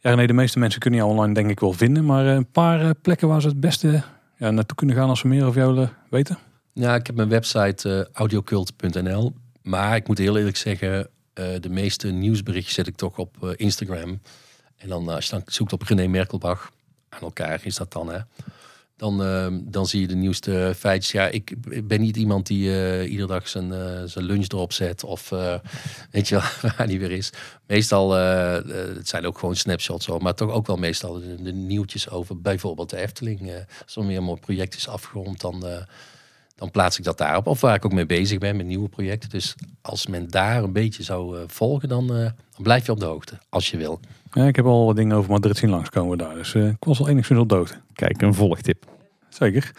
Ja, 0.00 0.10
René, 0.10 0.26
de 0.26 0.32
meeste 0.32 0.58
mensen 0.58 0.80
kunnen 0.80 1.00
je 1.00 1.06
online 1.06 1.34
denk 1.34 1.50
ik 1.50 1.60
wel 1.60 1.72
vinden. 1.72 2.04
Maar 2.04 2.26
een 2.26 2.50
paar 2.50 2.94
plekken 2.94 3.28
waar 3.28 3.40
ze 3.40 3.48
het 3.48 3.60
beste 3.60 4.02
ja, 4.36 4.50
naartoe 4.50 4.76
kunnen 4.76 4.96
gaan 4.96 5.08
als 5.08 5.20
ze 5.20 5.28
meer 5.28 5.44
over 5.44 5.60
jou 5.60 5.74
willen 5.74 5.92
weten. 6.10 6.38
Ja, 6.72 6.94
ik 6.94 7.06
heb 7.06 7.16
mijn 7.16 7.28
website 7.28 7.88
uh, 7.88 8.04
audiocult.nl. 8.12 9.32
Maar 9.62 9.96
ik 9.96 10.08
moet 10.08 10.18
heel 10.18 10.36
eerlijk 10.36 10.56
zeggen, 10.56 11.08
de 11.34 11.68
meeste 11.68 12.08
nieuwsberichtjes 12.08 12.74
zet 12.74 12.86
ik 12.86 12.96
toch 12.96 13.18
op 13.18 13.36
uh, 13.42 13.50
Instagram. 13.56 14.20
En 14.76 14.88
dan 14.88 15.08
als 15.08 15.24
je 15.24 15.30
dan 15.30 15.42
zoekt 15.46 15.72
op 15.72 15.82
René 15.82 16.06
Merkelbach, 16.06 16.72
aan 17.08 17.20
elkaar 17.20 17.60
is 17.64 17.76
dat 17.76 17.92
dan 17.92 18.08
hè. 18.08 18.18
Dan, 18.96 19.18
dan 19.64 19.86
zie 19.86 20.00
je 20.00 20.06
de 20.06 20.14
nieuwste 20.14 20.72
feitjes. 20.76 21.12
Ja, 21.12 21.26
ik, 21.26 21.54
ben 21.88 22.00
niet 22.00 22.16
iemand 22.16 22.46
die 22.46 22.62
iedere 23.08 23.28
dag 23.28 23.48
zijn, 23.48 23.72
zijn 24.08 24.24
lunch 24.24 24.48
erop 24.48 24.72
zet. 24.72 25.04
Of 25.04 25.28
weet 26.10 26.28
je 26.28 26.40
waar 26.76 26.86
die 26.86 26.98
weer 26.98 27.10
is. 27.10 27.32
Meestal, 27.66 28.10
het 28.12 29.08
zijn 29.08 29.26
ook 29.26 29.38
gewoon 29.38 29.56
snapshots. 29.56 30.08
Maar 30.18 30.34
toch 30.34 30.50
ook 30.50 30.66
wel 30.66 30.76
meestal 30.76 31.12
de, 31.12 31.42
de 31.42 31.52
nieuwtjes 31.52 32.10
over 32.10 32.40
bijvoorbeeld 32.40 32.90
de 32.90 32.96
Efteling. 32.96 33.52
als 33.84 33.96
er 33.96 34.06
weer 34.06 34.16
een 34.16 34.24
mooi 34.24 34.40
project 34.40 34.76
is 34.76 34.88
afgerond, 34.88 35.40
dan 35.40 35.64
dan 36.54 36.70
plaats 36.70 36.98
ik 36.98 37.04
dat 37.04 37.18
daarop. 37.18 37.46
Of 37.46 37.60
waar 37.60 37.74
ik 37.74 37.84
ook 37.84 37.92
mee 37.92 38.06
bezig 38.06 38.38
ben 38.38 38.56
met 38.56 38.66
nieuwe 38.66 38.88
projecten. 38.88 39.28
Dus 39.28 39.54
als 39.82 40.06
men 40.06 40.30
daar 40.30 40.62
een 40.62 40.72
beetje 40.72 41.02
zou 41.02 41.38
uh, 41.38 41.42
volgen, 41.46 41.88
dan, 41.88 42.04
uh, 42.04 42.18
dan, 42.18 42.62
blijf 42.62 42.86
je 42.86 42.92
op 42.92 43.00
de 43.00 43.06
hoogte. 43.06 43.38
Als 43.48 43.70
je 43.70 43.76
wil. 43.76 44.00
Ja, 44.32 44.46
ik 44.46 44.56
heb 44.56 44.64
al 44.64 44.86
wat 44.86 44.96
dingen 44.96 45.16
over 45.16 45.30
Madrid 45.30 45.56
zien 45.56 45.70
langskomen 45.70 46.18
daar. 46.18 46.34
Dus 46.34 46.54
uh, 46.54 46.68
ik 46.68 46.84
was 46.84 47.00
al 47.00 47.08
enigszins 47.08 47.38
op 47.40 47.48
dood. 47.48 47.80
Kijk, 47.92 48.22
een 48.22 48.34
volgtip. 48.34 48.86
Zeker. 49.28 49.72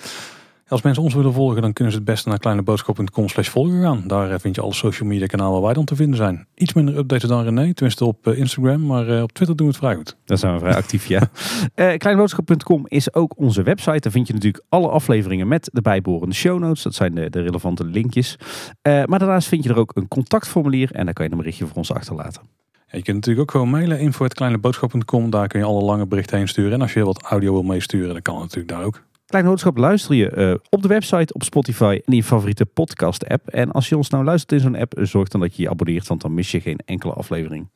Als 0.67 0.81
mensen 0.81 1.03
ons 1.03 1.13
willen 1.13 1.33
volgen, 1.33 1.61
dan 1.61 1.73
kunnen 1.73 1.93
ze 1.93 1.99
het 1.99 2.07
beste 2.07 2.29
naar 2.29 2.39
kleineboodschap.com 2.39 3.29
slash 3.29 3.49
volgen 3.49 3.81
gaan. 3.81 4.03
Daar 4.07 4.31
eh, 4.31 4.39
vind 4.39 4.55
je 4.55 4.61
alle 4.61 4.73
social 4.73 5.09
media 5.09 5.25
kanalen 5.25 5.53
waar 5.53 5.61
wij 5.61 5.73
dan 5.73 5.85
te 5.85 5.95
vinden 5.95 6.15
zijn. 6.17 6.47
Iets 6.55 6.73
minder 6.73 6.97
updates 6.97 7.29
dan 7.29 7.43
René, 7.43 7.73
tenminste 7.73 8.05
op 8.05 8.27
eh, 8.27 8.37
Instagram, 8.37 8.85
maar 8.85 9.07
eh, 9.07 9.21
op 9.21 9.31
Twitter 9.31 9.55
doen 9.55 9.67
we 9.67 9.71
het 9.71 9.81
vrij 9.81 9.95
goed. 9.95 10.17
Daar 10.25 10.37
zijn 10.37 10.53
we 10.53 10.59
vrij 10.59 10.75
actief, 10.75 11.05
ja. 11.05 11.19
uh, 11.75 11.97
kleineboodschap.com 11.97 12.85
is 12.87 13.13
ook 13.13 13.37
onze 13.37 13.63
website. 13.63 13.99
Daar 13.99 14.11
vind 14.11 14.27
je 14.27 14.33
natuurlijk 14.33 14.63
alle 14.69 14.89
afleveringen 14.89 15.47
met 15.47 15.69
de 15.73 15.81
bijbehorende 15.81 16.35
show 16.35 16.59
notes. 16.59 16.83
Dat 16.83 16.95
zijn 16.95 17.15
de, 17.15 17.29
de 17.29 17.41
relevante 17.41 17.85
linkjes. 17.85 18.37
maar 18.81 19.19
daarnaast 19.19 19.47
vind 19.47 19.63
je 19.63 19.69
er 19.69 19.77
ook 19.77 19.91
een 19.95 20.07
contactformulier 20.07 20.91
en 20.91 21.05
daar 21.05 21.13
kan 21.13 21.25
je 21.25 21.31
een 21.31 21.37
berichtje 21.37 21.65
voor 21.65 21.77
ons 21.77 21.91
achterlaten. 21.91 22.41
Ja, 22.71 22.97
je 22.97 23.01
kunt 23.01 23.15
natuurlijk 23.15 23.41
ook 23.41 23.51
gewoon 23.51 23.69
mailen, 23.69 23.99
info.kleineboodschap.com. 23.99 25.29
Daar 25.29 25.47
kun 25.47 25.59
je 25.59 25.65
alle 25.65 25.83
lange 25.83 26.05
berichten 26.05 26.37
heen 26.37 26.47
sturen. 26.47 26.73
En 26.73 26.81
als 26.81 26.93
je 26.93 27.05
wat 27.05 27.21
audio 27.21 27.51
wil 27.51 27.63
meesturen, 27.63 28.13
dan 28.13 28.21
kan 28.21 28.33
het 28.33 28.43
natuurlijk 28.43 28.73
daar 28.73 28.83
ook. 28.83 29.03
Kleine 29.25 29.49
Boodschap 29.49 29.77
luister 29.77 30.15
je 30.15 30.29
eh, 30.29 30.55
op 30.69 30.81
de 30.81 30.87
website, 30.87 31.33
op 31.33 31.43
Spotify 31.43 32.01
en 32.05 32.11
in 32.11 32.15
je 32.15 32.23
favoriete 32.23 32.65
podcast 32.65 33.27
app. 33.27 33.47
En 33.47 33.71
als 33.71 33.89
je 33.89 33.97
ons 33.97 34.09
nou 34.09 34.23
luistert 34.23 34.51
in 34.51 34.59
zo'n 34.59 34.75
app, 34.75 34.93
zorg 35.01 35.27
dan 35.27 35.41
dat 35.41 35.55
je 35.55 35.61
je 35.61 35.69
abonneert, 35.69 36.07
want 36.07 36.21
dan 36.21 36.33
mis 36.33 36.51
je 36.51 36.61
geen 36.61 36.79
enkele 36.85 37.13
aflevering. 37.13 37.67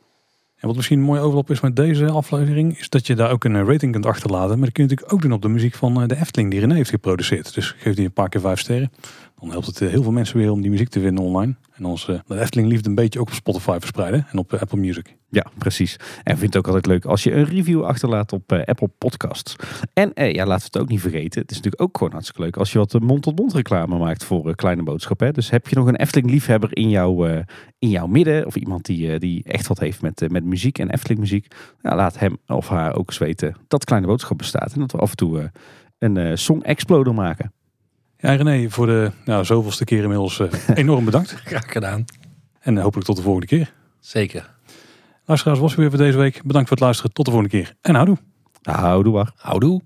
En 0.60 0.68
wat 0.68 0.76
misschien 0.76 1.00
een 1.00 1.06
mooie 1.06 1.20
overlap 1.20 1.50
is 1.50 1.60
met 1.60 1.76
deze 1.76 2.10
aflevering, 2.10 2.80
is 2.80 2.90
dat 2.90 3.08
je 3.08 3.16
daar 3.16 3.32
ook 3.32 3.44
een 3.44 3.56
eh, 3.56 3.68
rating 3.68 3.92
kunt 3.92 4.06
achterlaten. 4.06 4.56
Maar 4.56 4.66
dat 4.66 4.72
kun 4.72 4.84
je 4.84 4.90
natuurlijk 4.90 5.14
ook 5.14 5.22
doen 5.22 5.32
op 5.32 5.42
de 5.42 5.50
muziek 5.50 5.76
van 5.76 6.02
eh, 6.02 6.08
de 6.08 6.16
Efteling 6.16 6.52
die 6.52 6.60
René 6.60 6.74
heeft 6.74 6.90
geproduceerd. 6.90 7.54
Dus 7.54 7.76
geef 7.78 7.96
die 7.96 8.06
een 8.06 8.14
paar 8.14 8.30
keer 8.30 8.42
vijf 8.42 8.60
sterren. 8.60 8.92
Dan 9.40 9.52
helpt 9.52 9.66
het 9.66 9.82
eh, 9.82 9.90
heel 9.90 10.04
veel 10.04 10.12
mensen 10.12 10.38
weer 10.38 10.52
om 10.52 10.62
die 10.62 10.72
muziek 10.72 10.90
te 10.90 11.00
vinden 11.00 11.24
online. 11.24 11.56
En 11.76 11.86
uh, 11.86 12.20
de 12.28 12.40
Efteling 12.40 12.70
liefde 12.70 12.90
een 12.90 12.96
beetje 12.96 13.20
ook 13.20 13.28
op 13.28 13.34
Spotify 13.34 13.78
verspreiden 13.80 14.28
en 14.32 14.38
op 14.38 14.54
eh, 14.54 14.62
Apple 14.62 14.80
Music. 14.80 15.18
Ja, 15.30 15.46
precies. 15.58 15.96
En 16.24 16.34
ik 16.34 16.40
vind 16.40 16.54
het 16.54 16.58
ook 16.58 16.66
altijd 16.68 16.86
leuk 16.86 17.06
als 17.06 17.24
je 17.24 17.34
een 17.34 17.46
review 17.46 17.84
achterlaat 17.84 18.34
op 18.34 18.52
eh, 18.52 18.64
Apple 18.64 18.90
Podcasts. 18.98 19.56
En 19.94 20.14
eh, 20.14 20.34
ja, 20.34 20.46
laten 20.46 20.66
het 20.66 20.78
ook 20.78 20.90
niet 20.90 21.02
vergeten. 21.02 21.42
Het 21.42 21.52
is 21.52 21.56
natuurlijk 21.56 21.82
ook 21.84 21.98
gewoon 21.98 22.14
hartstikke 22.14 22.42
leuk 22.42 22.58
als 22.58 22.72
je 22.72 22.78
wat 22.78 22.94
eh, 22.94 23.02
mond-tot-mond 23.02 23.54
reclame 23.54 23.98
maakt 23.98 24.24
voor 24.24 24.48
eh, 24.48 24.56
kleine 24.56 24.84
boodschappen. 24.84 25.34
Dus 25.34 25.50
heb 25.50 25.68
je 25.68 25.76
nog 25.76 25.88
een 25.88 25.96
Efteling 25.96 26.32
liefhebber 26.32 26.78
in, 26.78 26.90
jouw 26.90 27.26
eh, 27.26 27.44
in 27.80 27.90
jouw 27.90 28.08
midden 28.08 28.46
of 28.46 28.56
iemand 28.56 28.86
die, 28.86 29.12
eh, 29.12 29.20
die 29.20 29.44
echt 29.44 29.68
wat 29.68 29.80
heeft 29.80 30.02
met, 30.02 30.22
eh, 30.22 30.30
met 30.30 30.44
muziek 30.44 30.80
en 30.80 30.90
Efteling 30.90 31.20
muziek. 31.20 31.56
Ja, 31.82 31.96
laat 31.96 32.20
hem 32.20 32.38
of 32.48 32.68
haar 32.68 32.96
ook 32.96 33.08
eens 33.08 33.18
weten 33.18 33.56
dat 33.68 33.86
kleine 33.86 34.08
boodschap 34.08 34.38
bestaat. 34.38 34.74
En 34.74 34.80
dat 34.80 34.92
we 34.92 34.98
af 34.98 35.10
en 35.10 35.18
toe 35.18 35.40
eh, 35.40 35.46
een 36.00 36.18
eh, 36.18 36.36
song 36.36 36.62
exploder 36.62 37.14
maken. 37.14 37.54
Ja, 38.22 38.34
René, 38.34 38.70
voor 38.70 38.86
de 38.86 39.12
nou, 39.26 39.46
zoveelste 39.46 39.86
keer 39.86 40.02
inmiddels 40.02 40.40
eh, 40.40 40.48
enorm 40.74 41.06
bedankt. 41.06 41.32
Graag 41.32 41.72
gedaan. 41.72 42.06
En 42.60 42.78
eh, 42.78 42.84
hopelijk 42.84 43.08
tot 43.08 43.16
de 43.16 43.22
volgende 43.22 43.48
keer. 43.48 43.74
Zeker. 44.00 44.50
Luisteraars, 45.26 45.60
was 45.60 45.76
weer 45.76 45.90
voor 45.90 45.98
deze 45.98 46.18
week. 46.18 46.44
Bedankt 46.44 46.68
voor 46.68 46.78
het 46.78 46.86
luisteren. 46.86 47.14
Tot 47.14 47.26
de 47.26 47.32
volgende 47.32 47.56
keer. 47.56 47.76
En 47.82 47.96
houdoe. 47.96 48.18
Houdoe 48.62 49.14
waar. 49.14 49.32
Houdoe. 49.36 49.82